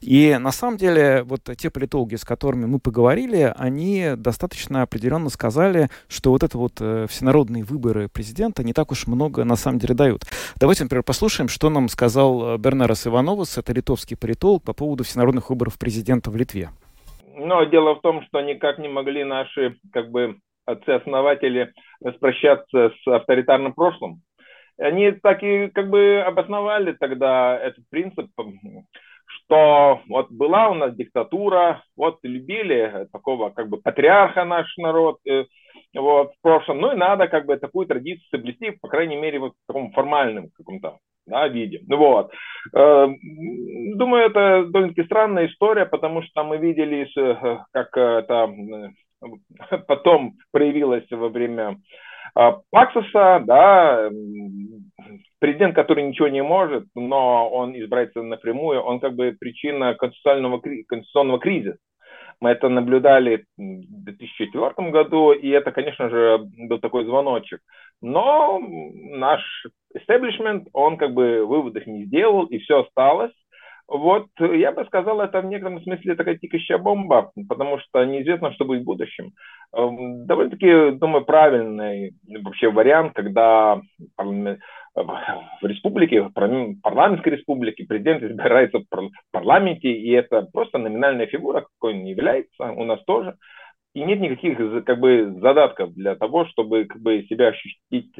И 0.00 0.36
на 0.40 0.52
самом 0.52 0.76
деле 0.76 1.22
вот 1.24 1.48
те 1.56 1.70
политологи, 1.70 2.16
с 2.16 2.24
которыми 2.24 2.66
мы 2.66 2.78
поговорили, 2.78 3.52
они 3.56 4.12
достаточно 4.16 4.82
определенно 4.82 5.30
сказали, 5.30 5.88
что 6.08 6.30
вот 6.30 6.42
это 6.42 6.58
вот 6.58 6.74
э, 6.80 7.06
всенародные 7.08 7.64
выборы 7.64 8.08
президента 8.08 8.62
не 8.62 8.72
так 8.72 8.92
уж 8.92 9.06
много 9.06 9.44
на 9.44 9.56
самом 9.56 9.78
деле 9.78 9.94
дают. 9.94 10.24
Давайте, 10.56 10.84
например, 10.84 11.02
послушаем, 11.02 11.48
что 11.48 11.70
нам 11.70 11.88
сказал 11.88 12.54
э, 12.54 12.58
Бернарас 12.58 13.06
Ивановус, 13.06 13.58
это 13.58 13.72
литовский 13.72 14.16
политолог, 14.16 14.62
по 14.62 14.72
поводу 14.72 15.04
всенародных 15.04 15.50
выборов 15.50 15.78
президента 15.78 16.30
в 16.30 16.36
Литве. 16.36 16.70
Но 17.44 17.64
дело 17.64 17.96
в 17.96 18.00
том, 18.00 18.22
что 18.22 18.40
никак 18.40 18.78
не 18.78 18.88
могли 18.88 19.24
наши 19.24 19.76
как 19.92 20.10
бы 20.10 20.38
отцы-основатели 20.64 21.72
распрощаться 22.00 22.92
с 23.02 23.06
авторитарным 23.08 23.74
прошлым. 23.74 24.22
Они 24.78 25.10
так 25.10 25.42
и 25.42 25.68
как 25.68 25.90
бы 25.90 26.22
обосновали 26.24 26.92
тогда 26.92 27.58
этот 27.58 27.84
принцип, 27.90 28.30
что 29.26 30.00
вот 30.08 30.30
была 30.30 30.70
у 30.70 30.74
нас 30.74 30.94
диктатура, 30.94 31.82
вот 31.96 32.18
любили 32.22 33.08
такого 33.12 33.50
как 33.50 33.68
бы 33.68 33.78
патриарха 33.78 34.44
наш 34.44 34.76
народ, 34.76 35.18
э, 35.26 35.44
вот, 35.94 36.32
в 36.32 36.40
прошлом, 36.42 36.80
ну 36.80 36.92
и 36.92 36.96
надо 36.96 37.28
как 37.28 37.46
бы 37.46 37.56
такую 37.56 37.86
традицию 37.86 38.26
соблюсти, 38.30 38.70
по 38.70 38.88
крайней 38.88 39.16
мере, 39.16 39.38
вот 39.38 39.52
в 39.52 39.66
таком 39.66 39.92
формальном 39.92 40.50
каком-то 40.56 40.98
да, 41.32 41.48
виде. 41.48 41.80
Вот. 41.88 42.30
Э, 42.74 43.08
думаю, 43.94 44.26
это 44.26 44.66
довольно-таки 44.66 45.04
странная 45.04 45.46
история, 45.46 45.86
потому 45.86 46.22
что 46.22 46.44
мы 46.44 46.58
видели, 46.58 47.08
э, 47.16 47.58
как 47.72 47.96
это 47.96 48.54
потом 49.88 50.34
проявилось 50.52 51.10
во 51.10 51.28
время 51.28 51.78
а, 52.34 52.60
Паксуса, 52.70 53.42
да, 53.44 54.10
президент, 55.38 55.74
который 55.74 56.04
ничего 56.04 56.28
не 56.28 56.42
может, 56.42 56.86
но 56.94 57.48
он 57.48 57.74
избирается 57.76 58.22
напрямую, 58.22 58.80
он 58.80 59.00
как 59.00 59.14
бы 59.14 59.36
причина 59.38 59.94
конституционного, 59.94 60.60
конституционного 60.60 61.38
кризиса. 61.40 61.78
Мы 62.42 62.50
это 62.50 62.68
наблюдали 62.68 63.44
в 63.56 64.04
2004 64.04 64.90
году, 64.90 65.30
и 65.30 65.48
это, 65.50 65.70
конечно 65.70 66.10
же, 66.10 66.40
был 66.68 66.80
такой 66.80 67.04
звоночек. 67.04 67.60
Но 68.00 68.58
наш 68.58 69.40
establishment, 69.96 70.66
он 70.72 70.96
как 70.96 71.14
бы 71.14 71.46
выводов 71.46 71.86
не 71.86 72.06
сделал, 72.06 72.46
и 72.46 72.58
все 72.58 72.80
осталось. 72.80 73.30
Вот, 73.86 74.26
я 74.40 74.72
бы 74.72 74.84
сказал, 74.86 75.20
это 75.20 75.40
в 75.40 75.44
некотором 75.44 75.82
смысле 75.82 76.16
такая 76.16 76.36
тикающая 76.36 76.78
бомба, 76.78 77.30
потому 77.48 77.78
что 77.78 78.04
неизвестно, 78.04 78.52
что 78.54 78.64
будет 78.64 78.82
в 78.82 78.86
будущем. 78.86 79.30
Эм, 79.76 80.26
довольно-таки, 80.26 80.98
думаю, 80.98 81.24
правильный 81.24 82.14
вообще 82.42 82.72
вариант, 82.72 83.12
когда 83.14 83.80
в 84.94 85.66
республике, 85.66 86.22
в 86.22 86.32
парламентской 86.32 87.30
республике 87.30 87.84
президент 87.86 88.22
избирается 88.22 88.78
в 88.80 89.10
парламенте, 89.30 89.90
и 89.90 90.10
это 90.10 90.42
просто 90.52 90.78
номинальная 90.78 91.26
фигура, 91.26 91.62
какой 91.62 91.94
он 91.94 92.04
является, 92.04 92.70
у 92.72 92.84
нас 92.84 93.02
тоже. 93.04 93.36
И 93.94 94.02
нет 94.02 94.20
никаких 94.20 94.84
как 94.84 95.00
бы 95.00 95.34
задатков 95.40 95.92
для 95.94 96.14
того, 96.14 96.46
чтобы 96.46 96.84
как 96.86 97.00
бы 97.02 97.26
себя 97.28 97.48
ощутить 97.48 98.14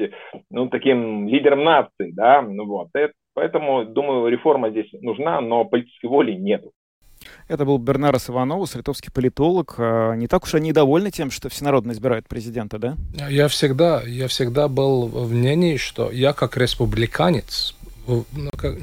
ну, 0.51 0.69
таким 0.69 1.27
лидером 1.27 1.63
нации, 1.63 2.11
да, 2.11 2.41
ну 2.41 2.65
вот. 2.65 2.89
Это, 2.93 3.13
Поэтому, 3.33 3.85
думаю, 3.85 4.27
реформа 4.27 4.69
здесь 4.69 4.91
нужна, 5.01 5.41
но 5.41 5.65
политической 5.65 6.05
воли 6.07 6.33
нет. 6.33 6.63
Это 7.47 7.65
был 7.65 7.77
Бернарас 7.77 8.29
Ивановус, 8.29 8.75
литовский 8.75 9.11
политолог. 9.11 9.75
А, 9.77 10.13
не 10.13 10.27
так 10.27 10.43
уж 10.43 10.55
они 10.55 10.71
довольны 10.71 11.11
тем, 11.11 11.31
что 11.31 11.49
всенародно 11.49 11.91
избирают 11.91 12.27
президента, 12.27 12.77
да? 12.77 12.97
Я 13.29 13.47
всегда, 13.47 14.01
я 14.03 14.27
всегда 14.27 14.67
был 14.67 15.07
в 15.07 15.31
мнении, 15.31 15.77
что 15.77 16.11
я 16.11 16.33
как 16.33 16.57
республиканец, 16.57 17.75
ну, 18.07 18.25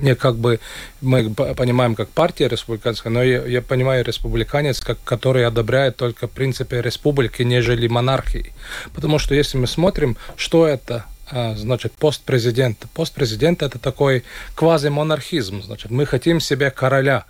не 0.00 0.14
как 0.14 0.36
бы 0.36 0.60
мы 1.00 1.30
понимаем 1.30 1.94
как 1.94 2.08
партия 2.08 2.48
республиканская, 2.48 3.12
но 3.12 3.22
я, 3.22 3.44
я 3.44 3.62
понимаю 3.62 4.04
республиканец, 4.04 4.80
как, 4.80 4.98
который 5.04 5.46
одобряет 5.46 5.96
только 5.96 6.26
принципы 6.26 6.80
республики, 6.80 7.42
нежели 7.42 7.86
монархии. 7.86 8.52
Потому 8.94 9.18
что 9.18 9.34
если 9.34 9.58
мы 9.58 9.66
смотрим, 9.66 10.16
что 10.36 10.66
это 10.66 11.04
а, 11.32 11.54
значит, 11.54 11.92
постпрезидент. 11.92 12.86
Постпрезидент– 12.92 13.62
это 13.62 13.78
такой 13.78 14.24
квазимонархизм. 14.56 15.62
Значит, 15.62 15.90
мы 15.90 16.04
хотим 16.04 16.40
себе 16.40 16.72
короля 16.72 17.24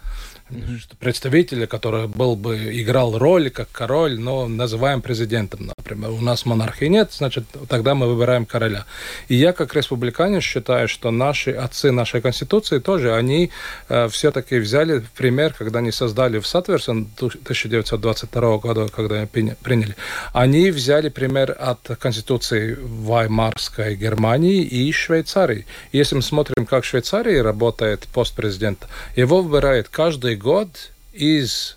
представителя, 0.99 1.67
который 1.67 2.09
был 2.09 2.37
бы 2.37 2.81
играл 2.81 3.19
роль 3.19 3.51
как 3.51 3.71
король, 3.73 4.19
но 4.19 4.49
называем 4.49 5.03
президентом, 5.03 5.71
например. 5.77 6.11
У 6.11 6.21
нас 6.21 6.47
монархии 6.47 6.87
нет, 6.87 7.13
значит, 7.13 7.45
тогда 7.69 7.95
мы 7.95 8.13
выбираем 8.13 8.47
короля. 8.47 8.85
И 9.29 9.35
я, 9.35 9.53
как 9.53 9.75
республиканец, 9.75 10.43
считаю, 10.43 10.89
что 10.89 11.11
наши 11.11 11.53
отцы 11.53 11.93
нашей 11.93 12.21
конституции 12.21 12.79
тоже, 12.79 13.15
они 13.15 13.51
э, 13.89 14.09
все-таки 14.09 14.59
взяли 14.59 15.05
пример, 15.17 15.55
когда 15.57 15.79
они 15.79 15.93
создали 15.93 16.39
в 16.39 16.47
Сатверсон 16.47 17.09
1922 17.17 18.59
года, 18.59 18.89
когда 18.89 19.27
приняли, 19.27 19.97
они 20.33 20.71
взяли 20.71 21.09
пример 21.09 21.57
от 21.59 21.81
конституции 21.99 22.79
Ваймарской 22.81 23.97
Германии 23.97 24.63
и 24.63 24.91
Швейцарии. 24.93 25.67
Если 25.93 26.17
мы 26.17 26.23
смотрим, 26.23 26.67
как 26.67 26.85
в 26.85 26.87
Швейцарии 26.87 27.37
работает 27.37 28.07
постпрезидент, 28.13 28.87
его 29.17 29.43
выбирает 29.43 29.89
каждый 29.89 30.37
год 30.41 30.91
из 31.13 31.77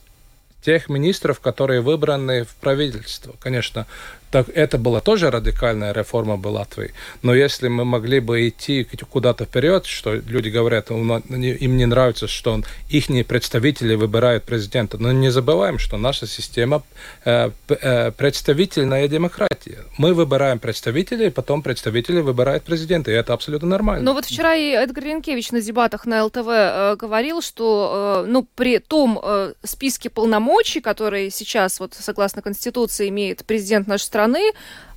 тех 0.62 0.90
министров, 0.90 1.40
которые 1.42 1.82
выбраны 1.82 2.46
в 2.46 2.56
правительство. 2.56 3.36
Конечно, 3.40 3.86
Так 4.34 4.50
это 4.50 4.80
была 4.80 5.00
тоже 5.00 5.30
радикальная 5.30 5.94
реформа 5.94 6.38
в 6.38 6.48
Латвии. 6.48 6.92
Но 7.22 7.36
если 7.36 7.68
мы 7.68 7.86
могли 7.86 8.20
бы 8.20 8.48
идти 8.48 8.84
куда-то 9.12 9.46
вперед, 9.46 9.86
что 9.86 10.16
люди 10.16 10.50
говорят, 10.50 10.90
им 10.90 11.78
не 11.78 11.86
нравится, 11.86 12.28
что 12.28 12.64
их 12.90 13.28
представители 13.28 13.94
выбирают 13.94 14.44
президента. 14.44 14.98
Но 14.98 15.12
не 15.12 15.30
забываем, 15.30 15.78
что 15.78 15.98
наша 15.98 16.26
система 16.26 16.82
э, 17.26 17.52
э, 17.70 18.12
представительная 18.12 19.08
демократия. 19.08 19.86
Мы 20.00 20.16
выбираем 20.16 20.58
представителей, 20.58 21.30
потом 21.30 21.62
представители 21.62 22.20
выбирают 22.22 22.64
президента, 22.64 23.12
и 23.12 23.14
это 23.14 23.34
абсолютно 23.34 23.68
нормально. 23.68 24.04
Но 24.04 24.14
вот 24.14 24.26
вчера 24.26 24.56
и 24.56 24.72
Эдгар 24.72 25.04
Ренкевич 25.04 25.52
на 25.52 25.62
дебатах 25.62 26.08
на 26.08 26.24
ЛТВ 26.26 26.48
э, 26.48 26.96
говорил, 26.96 27.44
что 27.44 28.26
ну, 28.28 28.48
при 28.56 28.80
том 28.80 29.22
списке 29.64 30.10
полномочий, 30.10 30.82
которые 30.82 31.30
сейчас, 31.30 31.80
вот 31.80 31.94
согласно 31.94 32.42
Конституции, 32.42 33.10
имеет 33.10 33.46
президент 33.46 33.86
нашей 33.88 34.06
страны, 34.06 34.23
страны 34.24 34.40
э, 34.40 34.54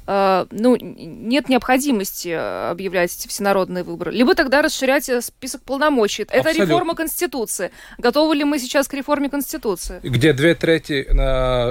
ну, 0.06 0.76
нет 0.76 1.48
необходимости 1.48 2.28
э, 2.28 2.70
объявлять 2.70 3.12
эти 3.16 3.26
всенародные 3.26 3.82
выборы. 3.82 4.12
Либо 4.12 4.34
тогда 4.34 4.62
расширять 4.62 5.08
э, 5.08 5.20
список 5.20 5.62
полномочий. 5.62 6.22
Это 6.22 6.38
Абсолютно. 6.38 6.62
реформа 6.62 6.94
Конституции. 6.94 7.70
Готовы 7.98 8.36
ли 8.36 8.44
мы 8.44 8.58
сейчас 8.60 8.86
к 8.86 8.94
реформе 8.94 9.28
Конституции? 9.28 9.98
Где 10.02 10.32
две 10.32 10.54
трети 10.54 11.02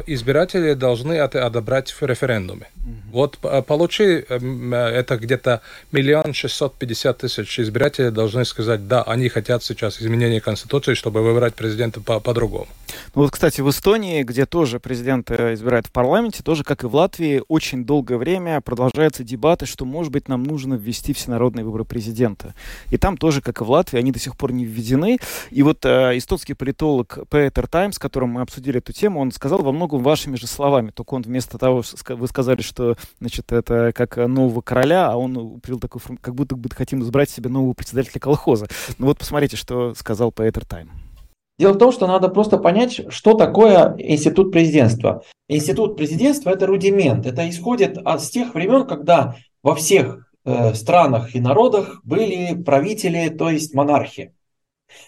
избирателей 0.07 0.75
должны 0.75 1.19
одобрять 1.19 1.91
в 1.91 2.01
референдуме. 2.03 2.67
Вот 3.11 3.37
получи, 3.37 4.03
это 4.03 5.17
где-то 5.17 5.61
миллион 5.93 6.33
шестьсот 6.33 6.75
пятьдесят 6.75 7.19
тысяч 7.19 7.59
избирателей 7.59 8.11
должны 8.11 8.43
сказать, 8.43 8.87
да, 8.87 9.03
они 9.03 9.29
хотят 9.29 9.63
сейчас 9.63 10.01
изменения 10.01 10.41
Конституции, 10.41 10.93
чтобы 10.93 11.23
выбирать 11.23 11.55
президента 11.55 12.01
по- 12.01 12.19
по-другому. 12.19 12.67
Ну 13.15 13.21
вот, 13.21 13.31
кстати, 13.31 13.61
в 13.61 13.69
Эстонии, 13.69 14.23
где 14.23 14.45
тоже 14.45 14.79
президент 14.79 15.31
избирает 15.31 15.87
в 15.87 15.91
парламенте, 15.91 16.43
тоже, 16.43 16.63
как 16.63 16.83
и 16.83 16.87
в 16.87 16.95
Латвии, 16.95 17.41
очень 17.47 17.85
долгое 17.85 18.17
время 18.17 18.24
продолжаются 18.61 19.23
дебаты, 19.23 19.65
что, 19.65 19.85
может 19.85 20.11
быть, 20.11 20.27
нам 20.27 20.43
нужно 20.43 20.75
ввести 20.75 21.13
всенародные 21.13 21.63
выборы 21.63 21.85
президента. 21.85 22.53
И 22.89 22.97
там 22.97 23.17
тоже, 23.17 23.41
как 23.41 23.61
и 23.61 23.63
в 23.63 23.69
Латвии, 23.69 23.99
они 23.99 24.11
до 24.11 24.19
сих 24.19 24.35
пор 24.35 24.51
не 24.51 24.65
введены. 24.65 25.17
И 25.51 25.63
вот 25.63 25.85
э, 25.85 26.17
эстонский 26.17 26.53
политолог 26.53 27.19
Петер 27.29 27.67
Тайм, 27.67 27.91
с 27.91 27.99
которым 27.99 28.31
мы 28.31 28.41
обсудили 28.41 28.79
эту 28.79 28.93
тему, 28.93 29.19
он 29.19 29.31
сказал 29.31 29.61
во 29.61 29.71
многом 29.71 30.03
вашими 30.03 30.35
же 30.35 30.47
словами. 30.47 30.91
Только 30.91 31.13
он 31.13 31.21
вместо 31.21 31.57
того, 31.57 31.83
вы 32.09 32.27
сказали, 32.27 32.61
что 32.61 32.97
значит, 33.19 33.51
это 33.51 33.91
как 33.93 34.17
нового 34.17 34.61
короля, 34.61 35.11
а 35.11 35.15
он 35.15 35.37
упрел 35.37 35.79
такой, 35.79 36.01
как 36.21 36.35
будто 36.35 36.55
бы 36.55 36.69
хотим 36.69 37.01
избрать 37.01 37.29
себе 37.29 37.49
нового 37.49 37.73
председателя 37.73 38.19
колхоза. 38.19 38.67
Ну 38.97 39.07
вот 39.07 39.17
посмотрите, 39.17 39.57
что 39.57 39.93
сказал 39.93 40.31
Петер 40.31 40.65
Тайм. 40.65 40.89
Дело 41.57 41.73
в 41.73 41.77
том, 41.77 41.91
что 41.91 42.05
надо 42.05 42.27
просто 42.27 42.57
понять, 42.57 43.01
что 43.09 43.33
такое 43.33 43.95
институт 43.97 44.51
президентства. 44.51 45.23
Институт 45.47 45.95
президентства– 45.95 46.49
это 46.51 46.65
рудимент. 46.65 47.25
Это 47.25 47.49
исходит 47.49 47.97
от, 47.97 48.21
с 48.21 48.29
тех 48.29 48.53
времен, 48.53 48.85
когда 48.85 49.35
во 49.63 49.73
всех 49.73 50.29
э, 50.43 50.73
странах 50.73 51.33
и 51.33 51.39
народах 51.39 52.01
были 52.03 52.61
правители, 52.61 53.29
то 53.29 53.49
есть 53.49 53.73
монархи. 53.73 54.33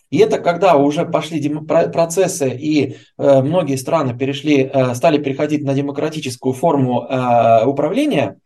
И 0.10 0.20
это 0.20 0.40
когда 0.40 0.78
уже 0.78 1.06
пошли 1.06 1.50
процессы 1.60 2.50
и 2.50 2.96
э, 3.18 3.42
многие 3.42 3.76
страны 3.76 4.18
перешли, 4.18 4.64
э, 4.64 4.96
стали 4.96 5.18
переходить 5.22 5.64
на 5.64 5.74
демократическую 5.74 6.54
форму 6.54 7.04
э, 7.04 7.66
управления, 7.66 8.40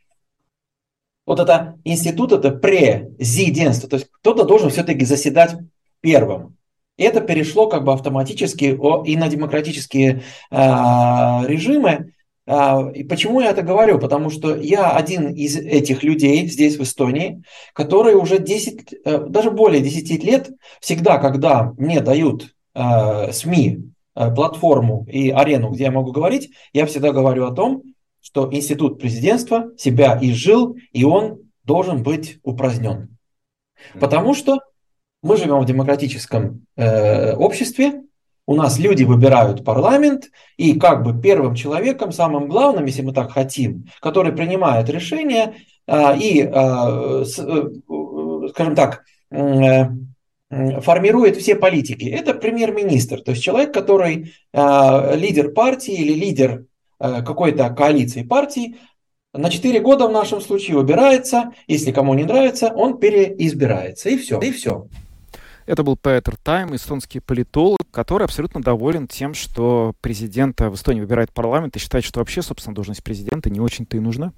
вот 1.28 1.40
это 1.40 1.80
институт, 1.84 2.32
это 2.32 2.52
президентство, 2.52 3.88
то 3.88 3.98
есть 3.98 4.10
кто-то 4.11 4.44
должен 4.44 4.72
все-таки 4.72 5.06
заседать 5.06 5.56
первым 6.02 6.57
это 7.03 7.22
перешло 7.22 7.68
как 7.68 7.84
бы 7.84 7.94
автоматически 7.94 8.78
и 9.06 9.15
на 9.15 9.28
демократические 9.28 10.23
э, 10.49 10.56
режимы. 11.48 12.14
Э, 12.45 12.91
и 12.94 13.03
почему 13.03 13.41
я 13.41 13.52
это 13.52 13.61
говорю? 13.61 13.99
Потому 13.99 14.30
что 14.30 14.56
я 14.56 14.91
один 14.91 15.30
из 15.30 15.57
этих 15.57 16.03
людей 16.03 16.48
здесь, 16.48 16.78
в 16.78 16.84
Эстонии, 16.84 17.44
который 17.73 18.15
уже 18.15 18.40
10, 18.40 18.94
э, 19.06 19.26
даже 19.28 19.52
более 19.52 19.82
10 19.82 20.23
лет, 20.23 20.49
всегда, 20.80 21.18
когда 21.18 21.73
мне 21.78 22.02
дают 22.02 22.53
э, 22.73 23.32
СМИ 23.32 23.88
платформу 24.14 25.07
и 25.10 25.30
арену, 25.30 25.69
где 25.69 25.86
я 25.86 25.91
могу 25.91 26.11
говорить, 26.11 26.52
я 26.73 26.86
всегда 26.86 27.14
говорю 27.14 27.45
о 27.45 27.56
том, 27.56 27.84
что 28.22 28.53
институт 28.53 28.99
президентства 28.99 29.72
себя 29.78 30.19
изжил, 30.22 30.76
и 30.91 31.06
он 31.06 31.49
должен 31.64 32.03
быть 32.03 32.40
упразднен. 32.44 33.18
Потому 33.99 34.34
что 34.34 34.60
мы 35.22 35.38
живем 35.38 35.60
в 35.60 35.65
демократическом 35.65 36.65
э, 36.76 37.34
обществе, 37.34 38.03
у 38.48 38.56
нас 38.56 38.80
люди 38.80 39.03
выбирают 39.03 39.64
парламент, 39.64 40.30
и 40.57 40.80
как 40.80 41.03
бы 41.03 41.19
первым 41.19 41.56
человеком, 41.56 42.11
самым 42.11 42.48
главным, 42.48 42.85
если 42.85 43.02
мы 43.02 43.14
так 43.14 43.31
хотим, 43.31 43.85
который 44.02 44.34
принимает 44.34 44.89
решения 44.89 45.56
э, 45.88 46.18
и, 46.18 46.41
э, 46.41 47.23
с, 47.26 47.39
э, 47.39 47.69
скажем 48.49 48.76
так, 48.76 49.03
э, 49.30 49.85
формирует 50.81 51.38
все 51.38 51.56
политики. 51.56 52.06
Это 52.10 52.34
премьер-министр, 52.34 53.22
то 53.22 53.31
есть 53.31 53.43
человек, 53.43 53.73
который 53.73 54.34
э, 54.52 55.15
лидер 55.15 55.52
партии 55.52 55.93
или 55.93 56.14
лидер 56.14 56.65
э, 56.99 57.22
какой-то 57.22 57.69
коалиции 57.69 58.23
партий, 58.23 58.77
на 59.34 59.49
4 59.49 59.80
года 59.80 60.10
в 60.10 60.11
нашем 60.11 60.41
случае 60.41 60.76
выбирается, 60.76 61.53
если 61.68 61.93
кому 61.93 62.14
не 62.15 62.26
нравится, 62.26 62.73
он 62.76 62.98
переизбирается, 62.98 64.10
и 64.10 64.18
все, 64.18 64.39
и 64.39 64.52
все. 64.52 64.88
Это 65.72 65.84
был 65.85 65.95
Петер 65.95 66.35
Тайм, 66.35 66.76
эстонский 66.76 67.22
политолог, 67.22 67.80
который 67.91 68.26
абсолютно 68.26 68.61
доволен 68.61 69.07
тем, 69.07 69.34
что 69.34 69.93
президента 70.02 70.69
в 70.69 70.76
Эстонии 70.76 70.99
выбирает 70.99 71.31
парламент 71.31 71.77
и 71.77 71.80
считает, 71.80 72.03
что 72.03 72.19
вообще, 72.19 72.41
собственно, 72.41 72.76
должность 72.76 73.02
президента 73.02 73.49
не 73.49 73.61
очень-то 73.61 73.95
и 73.95 74.02
нужна. 74.02 74.34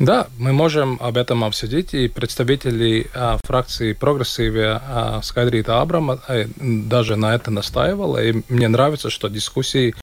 Да, 0.00 0.26
мы 0.38 0.52
можем 0.52 0.98
об 1.00 1.18
этом 1.18 1.44
обсудить, 1.44 1.94
и 1.94 2.08
представители 2.08 3.06
а, 3.14 3.38
фракции 3.44 3.92
прогрессиве 3.92 4.80
а, 4.82 5.20
Скайдрита 5.22 5.80
Абрама 5.80 6.18
а, 6.26 6.46
даже 6.56 7.14
на 7.14 7.32
это 7.36 7.52
настаивала, 7.52 8.20
и 8.20 8.42
мне 8.48 8.66
нравится, 8.66 9.08
что 9.08 9.28
дискуссии 9.28 9.94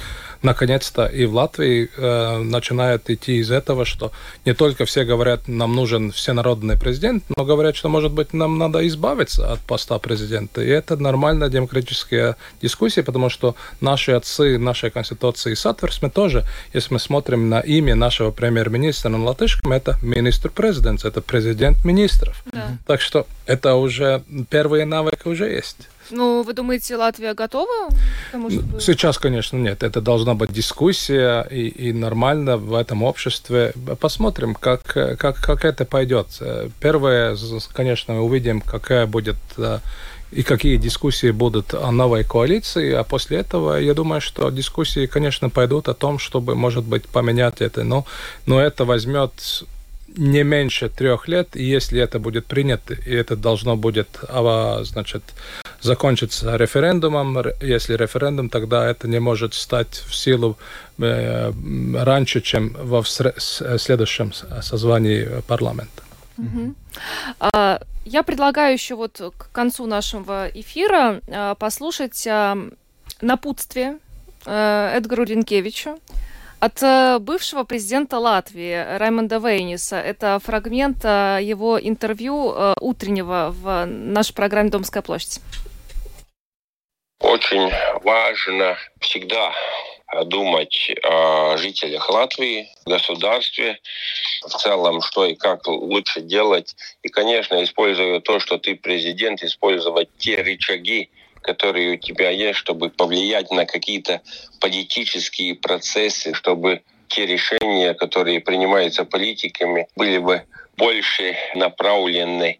наконец-то 0.43 1.05
и 1.05 1.25
в 1.25 1.33
Латвии 1.33 1.89
э, 1.97 2.37
начинают 2.37 3.09
идти 3.09 3.37
из 3.37 3.49
этого, 3.49 3.85
что 3.85 4.11
не 4.45 4.53
только 4.53 4.85
все 4.85 5.03
говорят, 5.03 5.47
нам 5.47 5.75
нужен 5.75 6.11
всенародный 6.11 6.77
президент, 6.77 7.23
но 7.35 7.45
говорят, 7.45 7.75
что, 7.75 7.89
может 7.89 8.11
быть, 8.11 8.33
нам 8.33 8.57
надо 8.57 8.87
избавиться 8.87 9.51
от 9.51 9.59
поста 9.61 9.97
президента, 9.97 10.61
и 10.61 10.67
это 10.67 10.95
нормальная 10.97 11.49
демократическая 11.49 12.35
дискуссия, 12.61 13.03
потому 13.03 13.29
что 13.29 13.55
наши 13.81 14.11
отцы 14.11 14.59
нашей 14.59 14.91
конституции 14.91 15.55
Сатверс, 15.55 16.01
мы 16.01 16.09
тоже, 16.09 16.45
если 16.73 16.93
мы 16.93 16.99
смотрим 16.99 17.49
на 17.49 17.59
имя 17.61 17.95
нашего 17.95 18.31
премьер-министра 18.31 19.09
на 19.09 19.23
латышском, 19.23 19.71
это 19.71 19.87
это 19.87 20.05
министр-президент, 20.05 21.05
это 21.05 21.21
президент 21.21 21.85
министров. 21.85 22.43
Да. 22.51 22.77
Так 22.85 23.01
что 23.01 23.27
это 23.45 23.75
уже 23.75 24.23
первые 24.49 24.85
навыки 24.85 25.27
уже 25.27 25.49
есть. 25.49 25.89
Ну, 26.09 26.43
вы 26.43 26.53
думаете, 26.53 26.95
Латвия 26.95 27.33
готова? 27.33 27.89
Потому 28.31 28.49
что... 28.49 28.79
Сейчас, 28.79 29.17
конечно, 29.17 29.57
нет. 29.57 29.83
Это 29.83 30.01
должна 30.01 30.33
быть 30.33 30.51
дискуссия 30.51 31.41
и, 31.49 31.67
и 31.67 31.93
нормально 31.93 32.57
в 32.57 32.73
этом 32.73 33.03
обществе. 33.03 33.73
Посмотрим, 33.99 34.55
как, 34.55 34.83
как, 34.83 35.37
как 35.37 35.65
это 35.65 35.85
пойдет. 35.85 36.27
Первое, 36.79 37.35
конечно, 37.73 38.15
мы 38.15 38.21
увидим, 38.21 38.61
какая 38.61 39.05
будет 39.05 39.37
э, 39.57 39.79
и 40.31 40.43
какие 40.43 40.77
дискуссии 40.77 41.31
будут 41.31 41.73
о 41.73 41.91
новой 41.91 42.23
коалиции, 42.23 42.93
а 42.93 43.03
после 43.03 43.37
этого 43.37 43.77
я 43.79 43.93
думаю, 43.93 44.21
что 44.21 44.49
дискуссии, 44.49 45.05
конечно, 45.05 45.49
пойдут 45.49 45.87
о 45.87 45.93
том, 45.93 46.19
чтобы, 46.19 46.55
может 46.55 46.83
быть, 46.83 47.05
поменять 47.05 47.61
это, 47.61 47.83
но, 47.83 48.05
но 48.45 48.59
это 48.59 48.85
возьмет 48.85 49.31
не 50.17 50.43
меньше 50.43 50.89
трех 50.89 51.27
лет, 51.27 51.55
и 51.55 51.63
если 51.63 52.01
это 52.01 52.19
будет 52.19 52.45
принято, 52.45 52.93
и 52.93 53.13
это 53.13 53.35
должно 53.35 53.75
будет, 53.75 54.07
а, 54.27 54.81
значит, 54.83 55.23
закончиться 55.87 56.55
референдумом, 56.55 57.37
если 57.61 57.95
референдум, 57.95 58.49
тогда 58.49 58.85
это 58.85 59.07
не 59.07 59.19
может 59.19 59.53
стать 59.53 60.03
в 60.07 60.13
силу 60.13 60.57
э, 60.99 61.51
раньше, 61.95 62.41
чем 62.41 62.75
во 62.79 63.03
следующем 63.03 64.33
созвании 64.61 65.41
парламента. 65.47 66.03
Угу. 66.37 66.75
Я 68.05 68.23
предлагаю 68.23 68.73
еще 68.73 68.95
вот 68.95 69.19
к 69.37 69.51
концу 69.51 69.85
нашего 69.87 70.47
эфира 70.53 71.19
а, 71.27 71.55
послушать 71.55 72.27
а, 72.27 72.55
напутствие 73.21 73.97
Эдгару 74.45 75.23
Ренкевичу, 75.23 75.97
от 76.59 76.81
э, 76.81 77.19
бывшего 77.19 77.63
президента 77.63 78.17
Латвии 78.17 78.97
Раймонда 78.97 79.37
Вейниса. 79.37 79.97
Это 79.97 80.39
фрагмент 80.43 80.99
э, 81.03 81.39
его 81.41 81.79
интервью 81.79 82.51
э, 82.51 82.73
утреннего 82.81 83.53
в 83.55 83.85
нашей 83.85 84.33
программе 84.33 84.69
«Домская 84.69 85.03
площадь». 85.03 85.39
Очень 87.19 87.71
важно 88.03 88.77
всегда 88.99 89.51
думать 90.25 90.91
о 91.03 91.57
жителях 91.57 92.09
Латвии, 92.09 92.69
государстве, 92.85 93.79
в 94.41 94.49
целом, 94.49 95.01
что 95.01 95.25
и 95.25 95.35
как 95.35 95.67
лучше 95.67 96.21
делать. 96.21 96.75
И, 97.03 97.09
конечно, 97.09 97.61
используя 97.63 98.21
то, 98.21 98.39
что 98.39 98.57
ты 98.57 98.75
президент, 98.75 99.43
использовать 99.43 100.09
те 100.17 100.41
рычаги, 100.41 101.09
которые 101.41 101.95
у 101.95 101.97
тебя 101.97 102.29
есть, 102.29 102.59
чтобы 102.59 102.89
повлиять 102.89 103.51
на 103.51 103.65
какие-то 103.65 104.21
политические 104.61 105.55
процессы, 105.55 106.33
чтобы 106.33 106.83
те 107.07 107.25
решения, 107.25 107.93
которые 107.93 108.41
принимаются 108.41 109.05
политиками, 109.05 109.87
были 109.95 110.17
бы 110.19 110.43
больше 110.77 111.35
направлены 111.55 112.37
на 112.37 112.55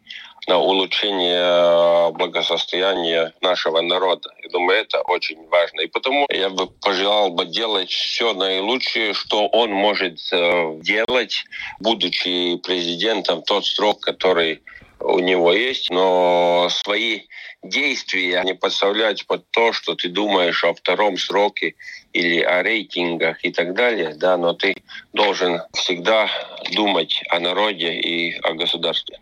улучшение 0.56 1.40
э, 1.40 2.12
благосостояния 2.12 3.34
нашего 3.42 3.82
народа. 3.82 4.30
Я 4.42 4.50
думаю, 4.50 4.80
это 4.80 5.02
очень 5.02 5.46
важно. 5.50 5.82
И 5.82 5.88
потому 5.88 6.26
я 6.30 6.50
бы 6.50 6.68
пожелал 6.68 7.32
бы 7.32 7.46
делать 7.46 7.90
все 7.90 8.34
наилучшее, 8.34 9.14
что 9.14 9.48
он 9.48 9.72
может 9.72 10.20
э, 10.32 10.80
делать, 10.82 11.44
будучи 11.80 12.58
президентом, 12.58 13.42
тот 13.44 13.66
срок, 13.66 14.00
который 14.00 14.62
у 15.00 15.20
него 15.20 15.54
есть, 15.54 15.90
но 15.90 16.70
свои 16.70 17.22
действия 17.62 18.42
не 18.44 18.56
подставлять 18.56 19.26
под 19.28 19.50
то, 19.52 19.74
что 19.74 19.96
ты 19.96 20.10
думаешь 20.10 20.64
о 20.64 20.74
втором 20.74 21.18
сроке 21.18 21.76
или 22.14 22.42
о 22.42 22.64
рейтингах 22.64 23.44
и 23.44 23.52
так 23.52 23.74
далее, 23.74 24.16
да, 24.16 24.38
но 24.38 24.54
ты 24.54 24.76
должен 25.14 25.62
всегда 25.74 26.30
думать 26.72 27.22
о 27.30 27.40
народе 27.40 27.94
и 27.94 28.40
о 28.40 28.54
государстве. 28.54 29.20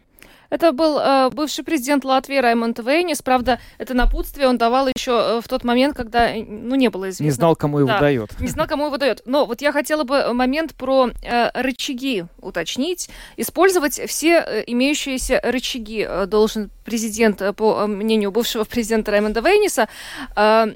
Это 0.50 0.72
был 0.72 1.00
э, 1.00 1.30
бывший 1.32 1.64
президент 1.64 2.06
Латвии 2.06 2.38
Раймонд 2.38 2.80
Вейнис. 2.80 3.22
Правда, 3.22 3.60
это 3.78 3.94
напутствие 3.94 4.48
он 4.48 4.58
давал 4.58 4.88
еще 4.88 5.12
э, 5.12 5.42
в 5.42 5.48
тот 5.48 5.64
момент, 5.64 5.96
когда 5.96 6.36
э, 6.36 6.44
ну, 6.44 6.76
не 6.76 6.90
было 6.90 7.10
известно. 7.10 7.24
Не 7.24 7.32
знал, 7.32 7.56
кому 7.56 7.80
его 7.80 7.88
да, 7.88 8.00
дает. 8.00 8.40
Не 8.40 8.48
знал, 8.48 8.68
кому 8.68 8.88
его 8.88 8.98
дает. 8.98 9.22
Но 9.26 9.46
вот 9.46 9.62
я 9.62 9.72
хотела 9.72 10.04
бы 10.04 10.34
момент 10.34 10.76
про 10.76 11.10
э, 11.24 11.50
рычаги 11.54 12.26
уточнить. 12.42 13.10
Использовать 13.38 14.00
все 14.08 14.40
э, 14.40 14.64
имеющиеся 14.68 15.42
рычаги 15.44 16.08
должен 16.28 16.70
президент, 16.84 17.42
по 17.56 17.88
мнению 17.88 18.32
бывшего 18.32 18.64
президента 18.66 19.12
Раймонда 19.12 19.42
Вейниса. 19.42 19.88
Э, 20.36 20.68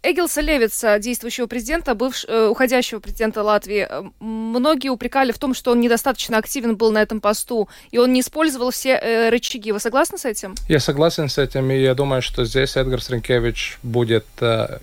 Эгилса 0.00 0.40
Левица, 0.40 0.98
действующего 1.00 1.46
президента, 1.46 1.94
бывш, 1.94 2.24
э, 2.28 2.46
уходящего 2.46 3.00
президента 3.00 3.42
Латвии, 3.42 3.84
э, 3.88 4.02
многие 4.20 4.90
упрекали 4.90 5.32
в 5.32 5.38
том, 5.38 5.54
что 5.54 5.72
он 5.72 5.80
недостаточно 5.80 6.38
активен 6.38 6.76
был 6.76 6.92
на 6.92 7.02
этом 7.02 7.20
посту, 7.20 7.68
и 7.90 7.98
он 7.98 8.12
не 8.12 8.20
использовал 8.20 8.70
все 8.70 8.90
э, 8.90 9.28
рычаги. 9.28 9.72
Вы 9.72 9.80
согласны 9.80 10.16
с 10.16 10.24
этим? 10.24 10.54
Я 10.68 10.78
согласен 10.78 11.28
с 11.28 11.36
этим, 11.36 11.70
и 11.72 11.80
я 11.80 11.94
думаю, 11.94 12.22
что 12.22 12.44
здесь 12.44 12.76
Эдгар 12.76 13.02
Сринкевич 13.02 13.78
будет... 13.82 14.26
Э, 14.40 14.78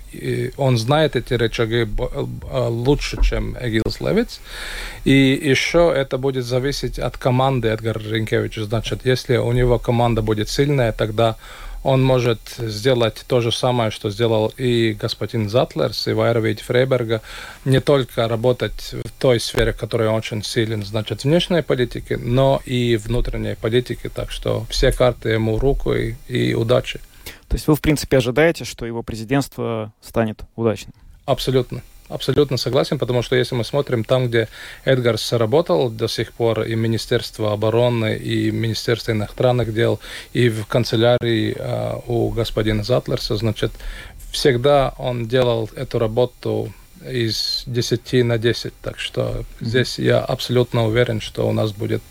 он 0.58 0.78
знает 0.78 1.16
эти 1.16 1.34
рычаги 1.34 1.88
э, 1.88 2.68
лучше, 2.68 3.18
чем 3.24 3.56
Эгилс 3.58 4.02
Левиц. 4.02 4.42
И 5.06 5.14
еще 5.14 5.94
это 5.96 6.18
будет 6.18 6.44
зависеть 6.44 7.00
от 7.00 7.18
команды 7.18 7.70
Эдгара 7.70 8.00
Ринкевича. 8.00 8.66
Значит, 8.66 9.06
если 9.06 9.38
у 9.38 9.54
него 9.54 9.80
команда 9.80 10.22
будет 10.22 10.50
сильная, 10.50 10.92
тогда 10.92 11.38
он 11.86 12.03
может 12.03 12.40
сделать 12.57 13.24
то 13.28 13.41
же 13.41 13.52
самое, 13.52 13.91
что 13.91 14.10
сделал 14.10 14.52
и 14.57 14.94
господин 14.94 15.49
Затлерс, 15.49 16.07
и 16.07 16.14
Вайрович 16.14 16.62
Фрейберга, 16.62 17.22
не 17.64 17.80
только 17.80 18.28
работать 18.28 18.94
в 18.94 19.12
той 19.20 19.40
сфере, 19.40 19.72
в 19.72 19.78
которой 19.78 20.07
он 20.07 20.16
очень 20.16 20.44
силен, 20.44 20.84
значит, 20.84 21.24
внешней 21.24 21.62
политики, 21.62 22.14
но 22.20 22.60
и 22.66 22.98
внутренней 22.98 23.56
политики. 23.56 24.10
Так 24.10 24.32
что 24.32 24.66
все 24.68 24.91
карты 24.91 25.30
ему 25.30 25.60
руку 25.60 25.94
и, 25.94 26.16
и 26.28 26.56
удачи. 26.56 26.99
То 27.48 27.56
есть 27.56 27.68
вы, 27.68 27.76
в 27.76 27.82
принципе, 27.82 28.18
ожидаете, 28.18 28.66
что 28.66 28.88
его 28.88 29.03
президентство 29.03 29.94
станет 30.02 30.40
удачным? 30.56 30.94
Абсолютно. 31.26 31.84
Абсолютно 32.07 32.57
согласен, 32.57 32.99
потому 32.99 33.23
что 33.23 33.36
если 33.36 33.56
мы 33.56 33.64
смотрим 33.64 34.03
там, 34.03 34.27
где 34.27 34.48
Эдгарс 34.84 35.34
работал 35.34 35.90
до 35.90 36.07
сих 36.07 36.34
пор, 36.34 36.61
и 36.61 36.76
Министерство 36.76 37.52
обороны, 37.52 38.15
и 38.15 38.52
Министерство 38.52 39.11
иностранных 39.11 39.73
дел, 39.73 39.99
и 40.32 40.49
в 40.49 40.68
канцелярии 40.68 41.56
э, 41.57 41.99
у 42.06 42.30
господина 42.30 42.84
Затлерса, 42.84 43.38
значит, 43.38 43.72
всегда 44.32 44.94
он 44.99 45.27
делал 45.27 45.68
эту 45.76 45.98
работу 45.98 46.72
из 47.03 47.64
10 47.65 48.26
на 48.26 48.38
10. 48.38 48.73
Так 48.82 48.99
что 48.99 49.44
здесь 49.60 49.98
я 49.98 50.19
абсолютно 50.19 50.86
уверен, 50.86 51.22
что 51.22 51.48
у 51.48 51.53
нас 51.53 51.72
будет 51.72 52.03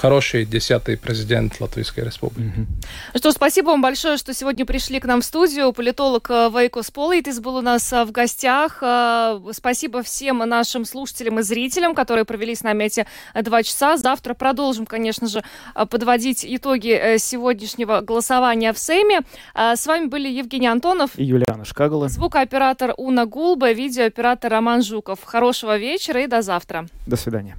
хороший 0.00 0.46
десятый 0.46 0.96
президент 0.96 1.60
Латвийской 1.60 2.04
Республики. 2.04 2.66
Что, 3.14 3.32
спасибо 3.32 3.66
вам 3.66 3.82
большое, 3.82 4.16
что 4.16 4.32
сегодня 4.32 4.64
пришли 4.64 4.98
к 4.98 5.04
нам 5.04 5.20
в 5.20 5.24
студию. 5.24 5.74
Политолог 5.74 6.30
э, 6.30 6.48
Вейко 6.50 6.90
Сполитис 6.90 7.38
был 7.38 7.56
у 7.56 7.60
нас 7.60 7.92
э, 7.92 8.04
в 8.06 8.10
гостях. 8.10 8.78
Э, 8.82 9.38
спасибо 9.52 10.02
всем 10.02 10.38
нашим 10.38 10.86
слушателям 10.86 11.40
и 11.40 11.42
зрителям, 11.42 11.94
которые 11.94 12.24
провели 12.24 12.54
с 12.54 12.62
нами 12.62 12.84
эти 12.84 13.06
два 13.34 13.62
часа. 13.62 13.98
Завтра 13.98 14.32
продолжим, 14.32 14.86
конечно 14.86 15.28
же, 15.28 15.44
подводить 15.74 16.46
итоги 16.48 17.18
сегодняшнего 17.18 18.00
голосования 18.00 18.72
в 18.72 18.78
Сейме. 18.78 19.20
С 19.54 19.86
вами 19.86 20.06
были 20.06 20.28
Евгений 20.28 20.68
Антонов 20.68 21.10
и 21.16 21.24
Юлиана 21.24 21.66
Шкагала. 21.66 22.08
Звукооператор 22.08 22.94
Уна 22.96 23.26
Гулба, 23.26 23.72
видеооператор 23.72 24.50
Роман 24.50 24.82
Жуков. 24.82 25.18
Хорошего 25.24 25.76
вечера 25.76 26.22
и 26.22 26.26
до 26.26 26.40
завтра. 26.40 26.86
До 27.06 27.16
свидания. 27.16 27.56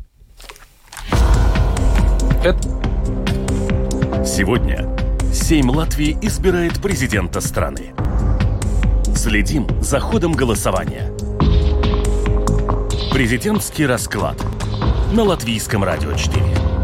Сегодня 4.26 4.90
Сейм 5.32 5.70
Латвии 5.70 6.18
избирает 6.24 6.82
президента 6.82 7.40
страны. 7.40 7.94
Следим 9.16 9.68
за 9.80 10.00
ходом 10.00 10.32
голосования. 10.32 11.12
Президентский 13.14 13.86
расклад 13.86 14.44
на 15.14 15.24
Латвийском 15.24 15.84
радио 15.84 16.14
4. 16.14 16.81